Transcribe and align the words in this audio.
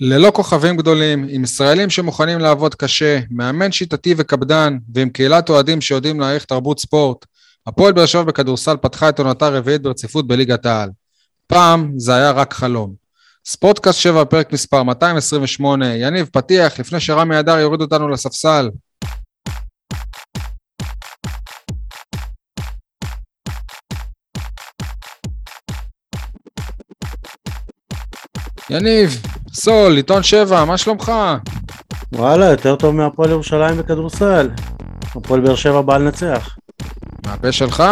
ללא 0.00 0.30
כוכבים 0.34 0.76
גדולים, 0.76 1.26
עם 1.30 1.44
ישראלים 1.44 1.90
שמוכנים 1.90 2.38
לעבוד 2.38 2.74
קשה, 2.74 3.18
מאמן 3.30 3.72
שיטתי 3.72 4.14
וקפדן, 4.16 4.78
ועם 4.94 5.10
קהילת 5.10 5.48
אוהדים 5.48 5.80
שיודעים 5.80 6.20
להעריך 6.20 6.44
תרבות 6.44 6.80
ספורט, 6.80 7.26
הפועל 7.66 7.92
באר 7.92 8.06
שבע 8.06 8.22
בכדורסל 8.22 8.76
פתחה 8.76 9.08
את 9.08 9.18
עונתה 9.18 9.46
הרביעית 9.46 9.82
ברציפות 9.82 10.26
בליגת 10.26 10.66
העל. 10.66 10.90
פעם 11.46 11.92
זה 11.96 12.14
היה 12.14 12.30
רק 12.30 12.52
חלום. 12.54 12.94
ספורטקאסט 13.46 13.98
7, 13.98 14.24
פרק 14.24 14.52
מספר 14.52 14.82
228, 14.82 15.94
יניב, 15.94 16.28
פתיח, 16.32 16.80
לפני 16.80 17.00
שרמי 17.00 17.38
אדר 17.38 17.58
יוריד 17.58 17.80
אותנו 17.80 18.08
לספסל. 18.08 18.70
יניב, 28.70 29.22
סול, 29.58 29.96
עיתון 29.96 30.22
7, 30.22 30.64
מה 30.64 30.76
שלומך? 30.78 31.12
וואלה, 32.12 32.46
יותר 32.46 32.76
טוב 32.76 32.94
מהפועל 32.94 33.30
ירושלים 33.30 33.76
בכדורסל. 33.78 34.48
הפועל 35.16 35.40
באר 35.40 35.54
שבע 35.54 35.80
בא 35.80 35.96
לנצח. 35.98 36.56
מהפה 37.26 37.52
שלך? 37.52 37.82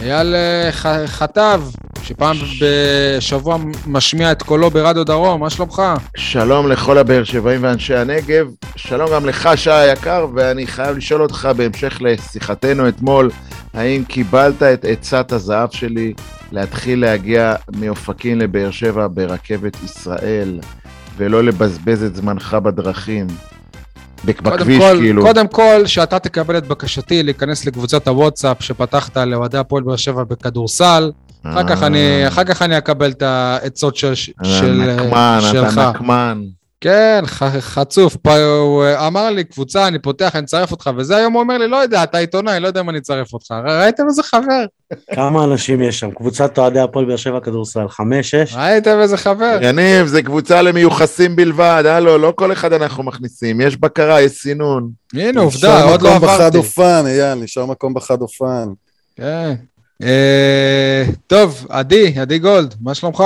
אייל 0.00 0.34
אה, 0.34 0.68
ח- 0.72 1.06
חטב, 1.06 1.62
שפעם 2.12 2.36
בשבוע 2.60 3.58
משמיע 3.86 4.32
את 4.32 4.42
קולו 4.42 4.70
ברדיו 4.70 5.04
דרום, 5.04 5.40
מה 5.40 5.50
שלומך? 5.50 5.82
שלום 6.16 6.68
לכל 6.68 6.98
הבאר 6.98 7.24
שבעים 7.24 7.62
ואנשי 7.62 7.94
הנגב, 7.94 8.46
שלום 8.76 9.10
גם 9.12 9.26
לך 9.26 9.48
שי 9.56 9.70
היקר, 9.70 10.26
ואני 10.34 10.66
חייב 10.66 10.96
לשאול 10.96 11.22
אותך 11.22 11.48
בהמשך 11.56 11.98
לשיחתנו 12.00 12.88
אתמול, 12.88 13.30
האם 13.74 14.04
קיבלת 14.04 14.62
את 14.62 14.84
עצת 14.84 15.32
הזהב 15.32 15.68
שלי 15.72 16.12
להתחיל 16.52 17.00
להגיע 17.00 17.54
מאופקים 17.76 18.38
לבאר 18.38 18.70
שבע 18.70 19.06
ברכבת 19.10 19.76
ישראל, 19.84 20.60
ולא 21.16 21.44
לבזבז 21.44 22.02
את 22.02 22.16
זמנך 22.16 22.54
בדרכים, 22.54 23.26
בכביש 24.24 24.78
כל, 24.78 24.96
כאילו. 25.00 25.22
קודם 25.22 25.48
כל, 25.48 25.82
שאתה 25.86 26.18
תקבל 26.18 26.58
את 26.58 26.66
בקשתי 26.66 27.22
להיכנס 27.22 27.66
לקבוצת 27.66 28.08
הוואטסאפ 28.08 28.56
שפתחת 28.60 29.16
לאוהדי 29.16 29.58
הפועל 29.58 29.82
באר 29.82 29.96
שבע 29.96 30.24
בכדורסל, 30.24 31.10
אחר 31.44 31.68
כך 31.68 31.82
אני, 31.82 32.28
אחר 32.28 32.44
כך 32.44 32.62
אני 32.62 32.78
אקבל 32.78 33.10
את 33.10 33.22
העצות 33.22 33.96
של, 33.96 34.14
של, 34.14 34.32
אה, 34.42 34.96
נקמן, 34.96 35.38
שלך. 35.52 35.72
אתה 35.72 35.90
נקמן. 35.90 36.42
כן, 36.82 37.22
ח, 37.26 37.42
חצוף, 37.58 38.16
פה, 38.16 38.36
הוא 38.44 38.84
אה, 38.84 39.06
אמר 39.06 39.30
לי, 39.30 39.44
קבוצה, 39.44 39.86
אני 39.88 39.98
פותח, 39.98 40.36
אני 40.36 40.44
אצרף 40.44 40.70
אותך, 40.70 40.90
וזה 40.96 41.16
היום 41.16 41.32
הוא 41.32 41.42
אומר 41.42 41.58
לי, 41.58 41.68
לא 41.68 41.76
יודע, 41.76 42.02
אתה 42.02 42.18
עיתונאי, 42.18 42.60
לא 42.60 42.66
יודע 42.66 42.80
אם 42.80 42.90
אני 42.90 42.98
אצרף 42.98 43.32
אותך. 43.32 43.54
ראיתם 43.64 44.04
איזה 44.08 44.22
חבר? 44.22 44.64
כמה 45.14 45.44
אנשים 45.44 45.82
יש 45.82 46.00
שם? 46.00 46.10
קבוצת 46.10 46.58
אוהדי 46.58 46.80
הפועל 46.80 47.04
באר 47.04 47.16
שבע 47.16 47.40
כדורסל, 47.40 47.88
חמש, 47.88 48.30
שש? 48.30 48.54
ראיתם 48.54 49.00
איזה 49.00 49.16
חבר? 49.16 49.58
יניב, 49.62 50.06
זה 50.06 50.22
קבוצה 50.22 50.62
למיוחסים 50.62 51.36
בלבד, 51.36 51.84
הלו, 51.86 52.18
לא 52.18 52.32
כל 52.36 52.52
אחד 52.52 52.72
אנחנו 52.72 53.02
מכניסים, 53.02 53.60
יש 53.60 53.76
בקרה, 53.76 54.20
יש 54.20 54.32
סינון. 54.32 54.90
הנה, 55.14 55.40
עובדה, 55.40 55.78
נשאר 55.78 55.90
עוד 55.90 56.02
לא 56.02 56.10
מקום 56.10 56.28
בחד 56.28 56.40
עברתי. 56.40 56.58
אופן, 56.58 57.02
אייל, 57.06 57.34
נשאר 57.34 57.66
מקום 57.66 57.94
בחד 57.94 58.20
אופן. 58.20 58.68
כן. 59.16 59.54
אה, 60.02 61.04
טוב, 61.26 61.66
עדי, 61.68 62.18
עדי 62.20 62.38
גולד, 62.38 62.74
מה 62.80 62.94
שלומך? 62.94 63.20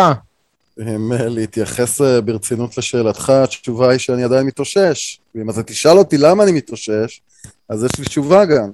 אה, 0.80 0.96
להתייחס 1.28 2.00
אה, 2.00 2.20
ברצינות 2.20 2.78
לשאלתך, 2.78 3.30
התשובה 3.30 3.90
היא 3.90 3.98
שאני 3.98 4.24
עדיין 4.24 4.46
מתאושש. 4.46 5.18
ואם 5.34 5.50
אתה 5.50 5.62
תשאל 5.62 5.98
אותי 5.98 6.18
למה 6.18 6.44
אני 6.44 6.52
מתאושש, 6.52 7.20
אז 7.68 7.84
יש 7.84 7.98
לי 7.98 8.04
תשובה 8.04 8.44
גם. 8.44 8.70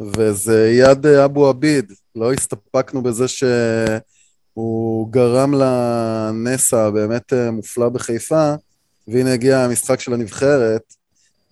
וזה 0.00 0.70
יד 0.70 1.06
אבו 1.06 1.48
עביד. 1.48 1.92
לא 2.16 2.32
הסתפקנו 2.32 3.02
בזה 3.02 3.28
שהוא 3.28 5.12
גרם 5.12 5.54
לנס 5.54 6.74
הבאמת 6.74 7.32
מופלא 7.52 7.88
בחיפה, 7.88 8.54
והנה 9.08 9.32
הגיע 9.32 9.58
המשחק 9.58 10.00
של 10.00 10.14
הנבחרת 10.14 10.94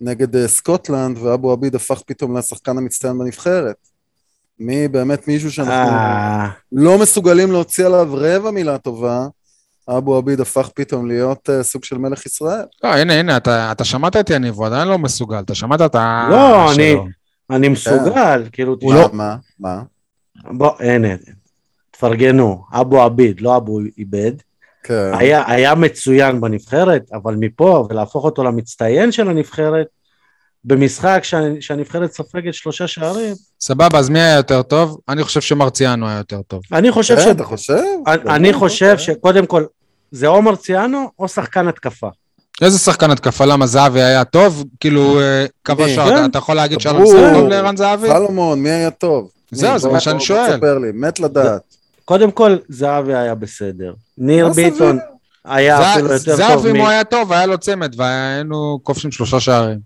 נגד 0.01 0.47
סקוטלנד, 0.47 1.17
ואבו 1.17 1.51
עביד 1.51 1.75
הפך 1.75 2.01
פתאום 2.05 2.37
לשחקן 2.37 2.77
המצטיין 2.77 3.17
בנבחרת. 3.17 3.86
מי 4.59 4.87
באמת 4.87 5.27
מישהו 5.27 5.51
שאנחנו... 5.51 5.73
אה, 5.73 6.47
לא 6.71 6.97
מסוגלים 6.97 7.51
להוציא 7.51 7.85
עליו 7.85 8.07
רבע 8.11 8.51
מילה 8.51 8.77
טובה, 8.77 9.27
אבו 9.89 10.15
עביד 10.17 10.39
הפך 10.39 10.69
פתאום 10.75 11.07
להיות 11.07 11.49
uh, 11.49 11.63
סוג 11.63 11.83
של 11.83 11.97
מלך 11.97 12.25
ישראל. 12.25 12.61
לא, 12.83 12.89
הנה, 12.89 13.13
הנה, 13.19 13.37
אתה, 13.37 13.71
אתה 13.71 13.83
שמעת 13.83 14.15
את 14.15 14.29
יניב, 14.29 14.55
הוא 14.55 14.65
עדיין 14.65 14.87
לא 14.87 14.97
מסוגל, 14.97 15.39
אתה 15.39 15.55
שמעת 15.55 15.81
את 15.81 15.95
ה... 15.95 16.27
לא. 16.31 16.71
אני- 16.73 16.95
אני 17.49 17.67
מסוגל, 17.69 18.43
כאילו, 18.51 18.77
מה, 18.83 18.95
לא- 18.95 19.09
מה? 19.13 19.35
מה? 19.59 19.81
בוא, 20.51 20.71
הנה, 20.79 21.07
תפרגנו, 21.91 22.63
אבו 22.73 23.01
עביד, 23.01 23.41
לא 23.41 23.57
אבו 23.57 23.79
איבד. 23.97 24.31
כן. 24.83 25.11
היה, 25.13 25.43
היה 25.51 25.75
מצוין 25.75 26.41
בנבחרת, 26.41 27.03
אבל 27.13 27.35
מפה, 27.39 27.87
ולהפוך 27.89 28.25
אותו 28.25 28.43
למצטיין 28.43 29.11
של 29.11 29.29
הנבחרת, 29.29 29.87
במשחק 30.65 31.19
שה- 31.23 31.39
שהנבחרת 31.61 32.11
סופגת 32.13 32.53
שלושה 32.53 32.87
שערים, 32.87 33.33
סבבה, 33.61 33.99
אז 33.99 34.09
מי 34.09 34.19
היה 34.21 34.35
יותר 34.35 34.61
טוב? 34.61 34.97
אני 35.09 35.23
חושב 35.23 35.41
שמרציאנו 35.41 36.07
היה 36.07 36.17
יותר 36.17 36.41
טוב. 36.47 36.61
אני 36.73 36.91
חושב 36.91 37.19
ש... 37.19 37.23
כן, 37.23 37.31
אתה 37.31 37.43
חושב? 37.43 37.73
אני- 38.07 38.21
אני 38.35 38.53
חושב 38.53 38.97
שקודם 38.97 39.45
כל, 39.45 39.63
זה 40.11 40.27
או 40.27 40.41
מרציאנו 40.41 41.09
או 41.19 41.27
שחקן 41.27 41.67
התקפה. 41.67 42.07
איזה 42.61 42.79
שחקן 42.79 43.11
התקפה? 43.11 43.45
למה 43.45 43.67
זהבי 43.67 44.01
היה 44.01 44.23
טוב? 44.23 44.63
כאילו, 44.79 45.19
אה, 45.19 45.45
כבש 45.63 45.95
כן. 45.99 46.25
אתה 46.25 46.37
יכול 46.37 46.55
להגיד 46.55 46.79
שהיה. 46.79 46.99
משחק 46.99 47.33
טוב 47.33 47.47
לערן 47.47 47.77
זהבי? 47.77 48.07
סלומון, 48.07 48.59
מי 48.63 48.69
היה 48.69 48.91
טוב? 48.91 49.29
זהו? 49.51 49.79
זה 49.79 49.89
מה 49.89 49.99
שאני 49.99 50.19
שואל. 50.19 50.53
תספר 50.53 50.77
לי, 50.77 50.87
מת 50.93 51.19
לדעת. 51.19 51.61
קודם 52.05 52.31
כל, 52.31 52.57
זהבי 52.69 53.13
היה 53.15 53.35
בסדר. 53.35 53.93
ניר? 54.17 54.49
ביטון 54.49 54.99
היה 55.45 55.93
אפילו 55.93 56.13
יותר 56.13 56.25
טוב. 56.25 56.35
זהבי, 56.35 56.71
אם 56.71 56.75
הוא 56.75 56.87
היה 56.87 57.03
טוב, 57.03 57.31
היה 57.33 57.45
לו 57.45 57.57
צמד, 57.57 57.93
והיינו 57.99 58.79
כובשים 58.83 59.11
שלושה 59.11 59.39
שערים. 59.39 59.79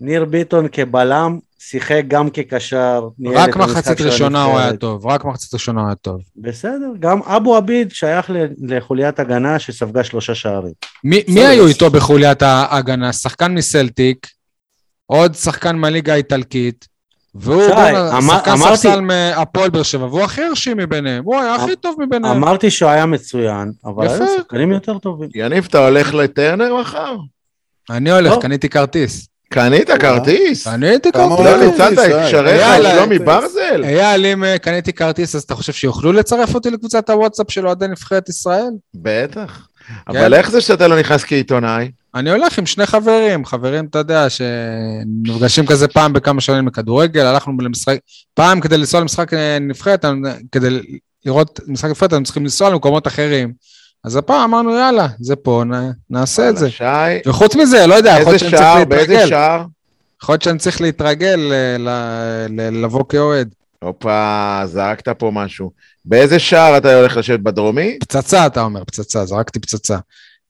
ניר 0.00 0.24
ביטון 0.24 0.66
כבלם, 0.72 1.38
שיחק 1.58 2.02
גם 2.08 2.30
כקשר. 2.30 3.08
רק 3.34 3.56
מחצית 3.56 4.00
ראשונה 4.00 4.44
הוא 4.44 4.58
היה. 4.58 4.76
טוב, 4.76 5.06
רק 5.06 5.24
מחצית 5.24 5.54
ראשונה 5.54 5.80
הוא 5.80 5.88
היה 5.88 5.94
טוב. 5.94 6.20
בסדר, 6.36 6.90
גם 7.00 7.22
אבו 7.22 7.56
עביד 7.56 7.92
שייך 7.92 8.30
לחוליית 8.62 9.20
הגנה 9.20 9.58
שספגה 9.58 10.04
שלושה 10.04 10.34
שערים. 10.34 10.72
מי 11.04 11.22
מי 11.28 11.46
היו 11.46 11.66
איתו 11.66 11.90
בחוליית 11.90 12.42
ההגנה? 12.42 13.12
שחקן 13.12 13.54
מסלטיק, 13.54 14.26
עוד 15.06 15.34
שחקן 15.34 15.76
מהליגה 15.76 16.12
האיטלקית, 16.12 16.88
והוא 17.34 17.62
שי, 17.66 17.72
אמר- 17.72 17.96
השחקן 18.18 18.50
אמרתי- 18.50 18.76
ספסל 18.76 19.00
מהפועל 19.00 19.70
באר 19.70 19.82
שבע, 19.82 20.04
והוא 20.06 20.20
הכי 20.22 20.42
הרשים 20.42 20.76
מבניהם, 20.76 21.24
הוא 21.24 21.36
היה 21.40 21.54
הכי 21.54 21.76
טוב 21.76 21.96
מבניהם. 22.00 22.36
אמרתי 22.36 22.70
שהוא 22.70 22.90
היה 22.90 23.06
מצוין, 23.06 23.72
אבל 23.84 24.06
יפה. 24.06 24.14
היו 24.14 24.36
שחקנים 24.38 24.72
יותר 24.72 24.98
טובים. 24.98 25.28
יניב, 25.34 25.66
אתה 25.70 25.86
הולך 25.88 26.14
לטרנר 26.14 26.76
מחר? 26.80 27.16
אני 27.90 28.10
הולך, 28.10 28.32
טוב. 28.32 28.42
קניתי 28.42 28.68
כרטיס. 28.68 29.28
קנית 29.48 29.90
כרטיס? 29.90 30.68
קניתי 30.68 31.12
כרטיס. 31.12 31.46
לא 31.46 31.66
ניצלת 31.66 31.98
את? 31.98 32.26
קשריך 32.26 32.60
יאללה, 32.60 32.90
שלומי 32.90 33.18
כרטיס. 33.18 33.26
ברזל? 33.26 33.84
אייל, 33.84 34.26
אם 34.26 34.44
אה, 34.44 34.58
קניתי 34.58 34.92
כרטיס, 34.92 35.34
אז 35.34 35.42
אתה 35.42 35.54
חושב 35.54 35.72
שיוכלו 35.72 36.12
לצרף 36.12 36.54
אותי 36.54 36.70
לקבוצת 36.70 37.10
הוואטסאפ 37.10 37.50
של 37.50 37.66
אוהדי 37.66 37.88
נבחרת 37.88 38.28
ישראל? 38.28 38.70
בטח. 38.94 39.68
כן. 39.88 39.94
אבל 40.18 40.34
איך 40.34 40.50
זה 40.50 40.60
שאתה 40.60 40.88
לא 40.88 40.98
נכנס 40.98 41.24
כעיתונאי? 41.24 41.90
אני 42.14 42.30
הולך 42.30 42.58
עם 42.58 42.66
שני 42.66 42.86
חברים, 42.86 43.44
חברים, 43.44 43.84
אתה 43.84 43.98
יודע, 43.98 44.26
שנפגשים 44.30 45.66
כזה 45.66 45.88
פעם 45.88 46.12
בכמה 46.12 46.40
שנים 46.40 46.64
בכדורגל, 46.64 47.26
הלכנו 47.26 47.52
למשחק, 47.60 47.98
פעם 48.34 48.60
כדי 48.60 48.78
לנסוע 48.78 49.00
למשחק 49.00 49.34
אה, 49.34 49.58
נבחרת, 49.60 50.04
כדי 50.52 50.68
לראות 51.26 51.60
משחק 51.66 51.90
נבחרת, 51.90 52.12
אנחנו 52.12 52.24
צריכים 52.24 52.42
לנסוע 52.42 52.70
למקומות 52.70 53.06
אחרים. 53.06 53.52
אז 54.04 54.16
הפעם 54.16 54.40
אמרנו, 54.54 54.76
יאללה, 54.76 55.06
זה 55.20 55.36
פה, 55.36 55.62
נ- 55.66 55.90
נעשה 56.10 56.48
את 56.50 56.56
זה. 56.56 56.70
שי, 56.70 56.84
וחוץ 57.26 57.56
מזה, 57.56 57.86
לא 57.86 57.94
יודע, 57.94 58.10
יכול 58.20 58.32
להיות 58.32 58.40
שאני 58.40 58.50
צריך 58.50 58.62
שער? 58.62 58.84
באיזה 58.84 59.12
להתרגל. 59.12 59.28
שער? 59.28 59.64
יכול 60.22 60.32
להיות 60.32 60.42
שאני 60.42 60.58
צריך 60.58 60.80
להתרגל 60.80 61.52
אה, 61.52 61.76
ל- 61.78 61.88
ל- 62.60 62.84
לבוא 62.84 63.04
כאוהד. 63.08 63.48
הופה, 63.82 64.60
זרקת 64.64 65.08
פה 65.08 65.30
משהו. 65.34 65.70
באיזה 66.04 66.38
שער 66.38 66.76
אתה 66.76 66.94
הולך 66.98 67.16
לשבת 67.16 67.40
בדרומי? 67.40 67.98
פצצה, 68.00 68.46
אתה 68.46 68.62
אומר, 68.62 68.84
פצצה, 68.84 69.24
זרקתי 69.24 69.58
פצצה. 69.60 69.98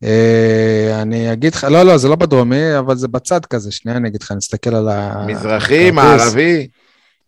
אה, 0.05 0.99
אני 1.03 1.33
אגיד 1.33 1.55
לך, 1.55 1.65
לא, 1.71 1.83
לא, 1.83 1.97
זה 1.97 2.09
לא 2.09 2.17
בדרומי, 2.17 2.79
אבל 2.79 2.97
זה 2.97 3.09
בצד 3.09 3.47
כזה, 3.47 3.73
שנייה, 3.73 3.99
אני 3.99 4.09
אגיד 4.09 4.23
לך, 4.23 4.33
נסתכל 4.33 4.75
על 4.75 4.89
ה... 4.89 5.25
מזרחי. 5.27 5.91
מערבי? 5.91 6.69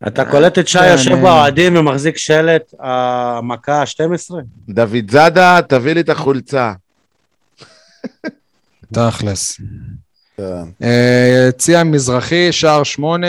אתה 0.06 0.24
קולט 0.24 0.58
את 0.58 0.68
שי 0.68 0.78
כן, 0.78 0.88
יושב 0.92 1.14
באוהדים 1.14 1.76
ומחזיק 1.76 2.16
שלט 2.16 2.74
המכה 2.78 3.80
ה-12? 3.80 4.34
דוד 4.68 5.10
זאדה, 5.10 5.60
תביא 5.68 5.92
לי 5.92 6.00
את 6.00 6.08
החולצה. 6.08 6.72
תכלס. 8.92 9.60
כן. 10.36 10.42
אה, 10.82 11.46
יציע 11.48 11.84
מזרחי, 11.84 12.52
שער 12.52 12.82
8, 12.82 13.26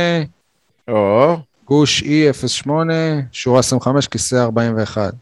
או, 0.88 1.38
גוש 1.66 2.04
E08, 2.04 2.70
שורה 3.32 3.60
25, 3.60 4.08
כיסא 4.08 4.36
41. 4.36 5.14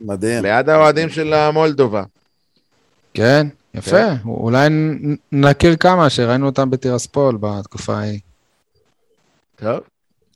מדהים. 0.00 0.42
ליד 0.42 0.68
האוהדים 0.68 1.08
של 1.08 1.32
המולדובה. 1.32 2.02
כן, 3.14 3.46
יפה. 3.74 3.90
כן. 3.90 4.14
אולי 4.24 4.68
נכיר 5.32 5.76
כמה 5.76 6.10
שראינו 6.10 6.46
אותם 6.46 6.70
בטירספול 6.70 7.38
בתקופה 7.40 7.98
ההיא. 7.98 8.20
טוב. 9.56 9.80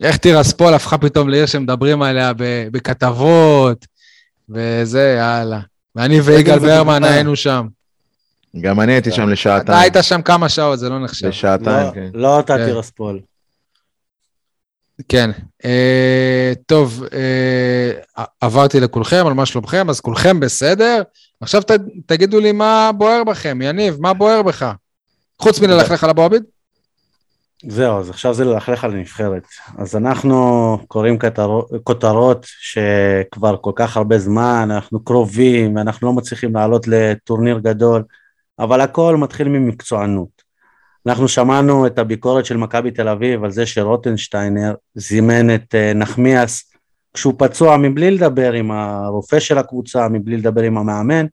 איך 0.02 0.16
טירספול 0.16 0.74
הפכה 0.74 0.98
פתאום 0.98 1.28
לעיר 1.28 1.46
שמדברים 1.46 2.02
עליה 2.02 2.32
בכתבות, 2.72 3.86
וזה, 4.48 5.16
יאללה. 5.18 5.60
ואני 5.94 6.20
ויגאל 6.20 6.58
ברמן. 6.58 7.04
היינו 7.04 7.36
שם. 7.36 7.66
גם 8.60 8.80
אני 8.80 8.92
הייתי 8.92 9.10
שם 9.10 9.22
אתה 9.22 9.30
לשעתיים. 9.30 9.78
היית 9.78 9.96
שם 10.02 10.22
כמה 10.22 10.48
שעות, 10.48 10.78
זה 10.78 10.88
לא 10.88 11.04
נחשב. 11.04 11.26
לשעתיים, 11.26 11.86
לא- 11.86 11.92
כן. 11.94 12.08
לא 12.14 12.40
אתה 12.40 12.56
כן. 12.56 12.64
תירספול. 12.66 13.20
כן. 15.08 15.30
אה, 15.64 16.52
טוב, 16.66 17.04
אה, 17.12 18.24
עברתי 18.40 18.80
לכולכם, 18.80 19.26
על 19.26 19.32
מה 19.32 19.46
שלומכם, 19.46 19.90
אז 19.90 20.00
כולכם 20.00 20.40
בסדר. 20.40 21.02
עכשיו 21.40 21.62
ת, 21.62 21.70
תגידו 22.06 22.40
לי 22.40 22.52
מה 22.52 22.90
בוער 22.98 23.24
בכם, 23.24 23.62
יניב, 23.62 23.96
מה 24.00 24.14
בוער 24.14 24.42
בך? 24.42 24.72
חוץ 25.38 25.60
מללכלך 25.60 26.04
על 26.04 26.10
אבו 26.10 26.22
עביד? 26.22 26.42
זהו, 27.68 27.98
אז 27.98 28.10
עכשיו 28.10 28.34
זה 28.34 28.44
ללכלך 28.44 28.84
על 28.84 28.90
הנבחרת. 28.90 29.42
אז 29.78 29.96
אנחנו 29.96 30.78
קוראים 30.88 31.18
כתרו- 31.18 31.66
כותרות 31.84 32.46
שכבר 32.60 33.56
כל 33.60 33.72
כך 33.74 33.96
הרבה 33.96 34.18
זמן, 34.18 34.68
אנחנו 34.70 35.04
קרובים, 35.04 35.78
אנחנו 35.78 36.06
לא 36.06 36.12
מצליחים 36.12 36.54
לעלות 36.54 36.88
לטורניר 36.88 37.58
גדול, 37.58 38.02
אבל 38.58 38.80
הכל 38.80 39.16
מתחיל 39.16 39.48
ממקצוענות. 39.48 40.42
אנחנו 41.06 41.28
שמענו 41.28 41.86
את 41.86 41.98
הביקורת 41.98 42.44
של 42.46 42.56
מכבי 42.56 42.90
תל 42.90 43.08
אביב 43.08 43.44
על 43.44 43.50
זה 43.50 43.66
שרוטנשטיינר 43.66 44.74
זימן 44.94 45.54
את 45.54 45.74
אה, 45.74 45.92
נחמיאס 45.94 46.72
כשהוא 47.14 47.34
פצוע 47.38 47.76
מבלי 47.76 48.10
לדבר 48.10 48.52
עם 48.52 48.70
הרופא 48.70 49.40
של 49.40 49.58
הקבוצה, 49.58 50.08
מבלי 50.08 50.36
לדבר 50.36 50.62
עם 50.62 50.78
המאמן. 50.78 51.26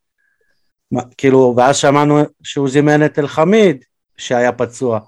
כאילו, 1.18 1.54
ואז 1.58 1.78
שמענו 1.78 2.20
שהוא 2.44 2.70
זימן 2.70 3.06
את 3.06 3.20
אלחמיד 3.20 3.84
שהיה 4.18 4.52
פצוע. 4.52 5.00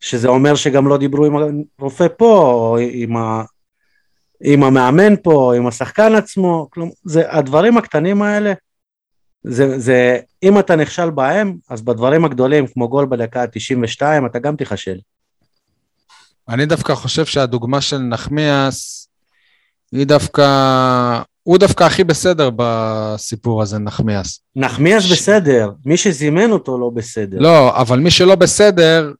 שזה 0.00 0.28
אומר 0.28 0.54
שגם 0.54 0.88
לא 0.88 0.96
דיברו 0.96 1.24
עם 1.26 1.62
הרופא 1.78 2.06
פה, 2.16 2.40
או 2.52 2.76
עם, 2.78 3.16
ה, 3.16 3.42
עם 4.44 4.62
המאמן 4.62 5.16
פה, 5.22 5.32
או 5.32 5.52
עם 5.52 5.66
השחקן 5.66 6.14
עצמו, 6.14 6.68
כלומר, 6.70 6.92
זה, 7.04 7.22
הדברים 7.36 7.78
הקטנים 7.78 8.22
האלה, 8.22 8.52
זה, 9.42 9.78
זה, 9.78 10.18
אם 10.42 10.58
אתה 10.58 10.76
נכשל 10.76 11.10
בהם, 11.10 11.56
אז 11.70 11.82
בדברים 11.82 12.24
הגדולים, 12.24 12.66
כמו 12.66 12.88
גול 12.88 13.06
בדקה 13.06 13.42
ה-92, 13.42 14.26
אתה 14.26 14.38
גם 14.38 14.56
תיכשל. 14.56 14.96
אני 16.48 16.66
דווקא 16.66 16.94
חושב 16.94 17.26
שהדוגמה 17.26 17.80
של 17.80 17.98
נחמיאס, 17.98 19.08
היא 19.92 20.06
דווקא, 20.06 20.42
הוא 21.42 21.58
דווקא 21.58 21.84
הכי 21.84 22.04
בסדר 22.04 22.50
בסיפור 22.56 23.62
הזה, 23.62 23.78
נחמיאס. 23.78 24.40
נחמיאס 24.56 25.02
ש- 25.02 25.12
בסדר, 25.12 25.70
מי 25.84 25.96
שזימן 25.96 26.50
אותו 26.50 26.78
לא 26.78 26.90
בסדר. 26.94 27.38
לא, 27.40 27.80
אבל 27.80 27.98
מי 27.98 28.10
שלא 28.10 28.34
בסדר, 28.34 29.12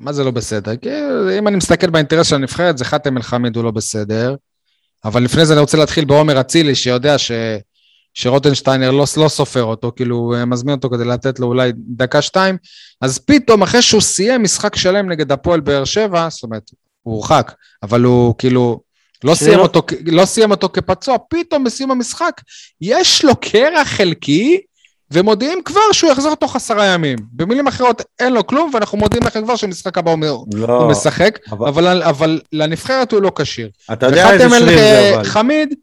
מה 0.00 0.12
זה 0.12 0.24
לא 0.24 0.30
בסדר? 0.30 0.76
כי 0.76 0.88
אם 1.38 1.48
אני 1.48 1.56
מסתכל 1.56 1.90
באינטרס 1.90 2.26
של 2.26 2.34
הנבחרת, 2.34 2.78
זה 2.78 2.84
חאתם 2.84 3.16
אל-חמיד 3.16 3.56
הוא 3.56 3.64
לא 3.64 3.70
בסדר. 3.70 4.34
אבל 5.04 5.22
לפני 5.22 5.46
זה 5.46 5.52
אני 5.52 5.60
רוצה 5.60 5.78
להתחיל 5.78 6.04
בעומר 6.04 6.40
אצילי, 6.40 6.74
שיודע 6.74 7.18
ש... 7.18 7.30
שרוטנשטיינר 8.18 8.90
לא, 8.90 9.04
לא 9.16 9.28
סופר 9.28 9.62
אותו, 9.62 9.92
כאילו 9.96 10.16
הוא 10.16 10.44
מזמין 10.44 10.74
אותו 10.74 10.90
כדי 10.90 11.04
לתת 11.04 11.38
לו 11.38 11.46
אולי 11.46 11.72
דקה 11.76 12.22
שתיים, 12.22 12.56
אז 13.00 13.18
פתאום 13.18 13.62
אחרי 13.62 13.82
שהוא 13.82 14.00
סיים 14.00 14.42
משחק 14.42 14.76
שלם 14.76 15.10
נגד 15.10 15.32
הפועל 15.32 15.60
באר 15.60 15.84
שבע, 15.84 16.28
זאת 16.30 16.42
אומרת, 16.42 16.70
הוא 17.02 17.14
הורחק, 17.14 17.52
אבל 17.82 18.02
הוא 18.02 18.34
כאילו 18.38 18.80
לא 19.24 19.34
סיים, 19.34 19.58
אותו, 19.58 19.82
לא 20.06 20.24
סיים 20.24 20.50
אותו 20.50 20.68
כפצוע, 20.68 21.16
פתאום 21.30 21.64
בסיום 21.64 21.90
המשחק 21.90 22.40
יש 22.80 23.24
לו 23.24 23.32
קרע 23.40 23.84
חלקי, 23.84 24.60
ומודיעים 25.10 25.58
כבר 25.64 25.80
שהוא 25.92 26.10
יחזור 26.10 26.34
תוך 26.34 26.56
עשרה 26.56 26.86
ימים. 26.86 27.18
במילים 27.32 27.66
אחרות, 27.66 28.02
אין 28.18 28.32
לו 28.32 28.46
כלום, 28.46 28.70
ואנחנו 28.74 28.98
מודיעים 28.98 29.22
לכם 29.26 29.42
כבר 29.44 29.56
שבמשחק 29.56 29.98
הבא 29.98 30.10
הוא, 30.10 30.46
לא, 30.54 30.82
הוא 30.82 30.90
משחק, 30.90 31.38
אבל- 31.50 31.68
אבל, 31.68 32.02
אבל 32.02 32.40
לנבחרת 32.52 33.12
הוא 33.12 33.22
לא 33.22 33.32
כשיר. 33.36 33.68
אתה 33.92 34.06
יודע 34.06 34.32
איזה 34.32 34.48
שריר 34.58 34.78
זה 34.78 35.12
אבל. 35.14 35.24
חמיד, 35.24 35.74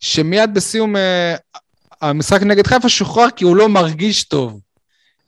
שמיד 0.00 0.54
בסיום 0.54 0.96
אה, 0.96 1.34
המשחק 2.02 2.42
נגד 2.42 2.66
חיפה 2.66 2.88
שוחרר 2.88 3.30
כי 3.30 3.44
הוא 3.44 3.56
לא 3.56 3.68
מרגיש 3.68 4.24
טוב. 4.24 4.60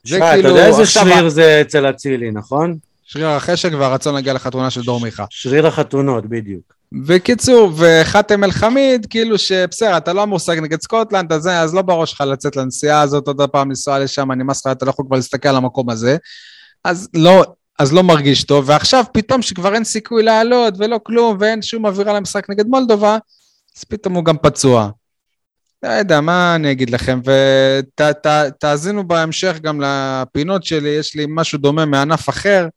זה 0.03 0.15
שי, 0.15 0.17
אתה 0.17 0.31
כאילו, 0.33 0.49
יודע 0.49 0.67
איזה 0.67 0.81
עכשיו 0.81 1.07
שריר 1.07 1.29
זה 1.29 1.61
אצל 1.61 1.89
אצילי, 1.89 2.31
נכון? 2.31 2.77
שריר 3.05 3.27
החשק 3.27 3.69
והרצון 3.79 4.15
להגיע 4.15 4.33
לחתונה 4.33 4.69
של 4.69 4.81
דור 4.81 4.99
מיכה. 5.01 5.25
שריר 5.29 5.67
החתונות, 5.67 6.25
בדיוק. 6.25 6.73
בקיצור, 6.93 7.71
וחאתם 7.77 8.43
אל-חמיד, 8.43 9.07
כאילו 9.09 9.37
שבסדר, 9.37 9.97
אתה 9.97 10.13
לא 10.13 10.27
לשחק 10.35 10.57
נגד 10.57 10.81
סקוטלנד, 10.81 11.33
אז, 11.33 11.47
אז 11.47 11.73
לא 11.73 11.81
בראש 11.81 12.11
שלך 12.11 12.21
לצאת 12.21 12.55
לנסיעה 12.55 13.01
הזאת 13.01 13.27
עוד 13.27 13.41
פעם, 13.41 13.69
לנסוע 13.69 13.99
לשם, 13.99 14.31
נמאס 14.31 14.65
לך, 14.65 14.71
אתה 14.71 14.85
לא 14.85 14.89
יכול 14.89 15.05
כבר 15.05 15.15
להסתכל 15.15 15.49
על 15.49 15.55
המקום 15.55 15.89
הזה. 15.89 16.17
אז 16.83 17.09
לא, 17.13 17.43
אז 17.79 17.93
לא 17.93 18.03
מרגיש 18.03 18.43
טוב, 18.43 18.69
ועכשיו 18.69 19.03
פתאום 19.13 19.41
שכבר 19.41 19.73
אין 19.73 19.83
סיכוי 19.83 20.23
לעלות 20.23 20.73
ולא 20.77 20.99
כלום, 21.03 21.37
ואין 21.39 21.61
שום 21.61 21.85
אווירה 21.85 22.13
למשחק 22.13 22.49
נגד 22.49 22.67
מולדובה, 22.67 23.17
אז 23.77 23.83
פתאום 23.83 24.13
הוא 24.13 24.25
גם 24.25 24.37
פצוע. 24.37 24.89
לא 25.83 25.89
יודע, 25.89 26.21
מה 26.21 26.55
אני 26.55 26.71
אגיד 26.71 26.89
לכם, 26.89 27.19
ותאזינו 27.99 29.07
בהמשך 29.07 29.59
גם 29.61 29.81
לפינות 29.81 30.63
שלי, 30.63 30.89
יש 30.89 31.15
לי 31.15 31.25
משהו 31.29 31.57
דומה 31.57 31.85
מענף 31.85 32.29
אחר, 32.29 32.67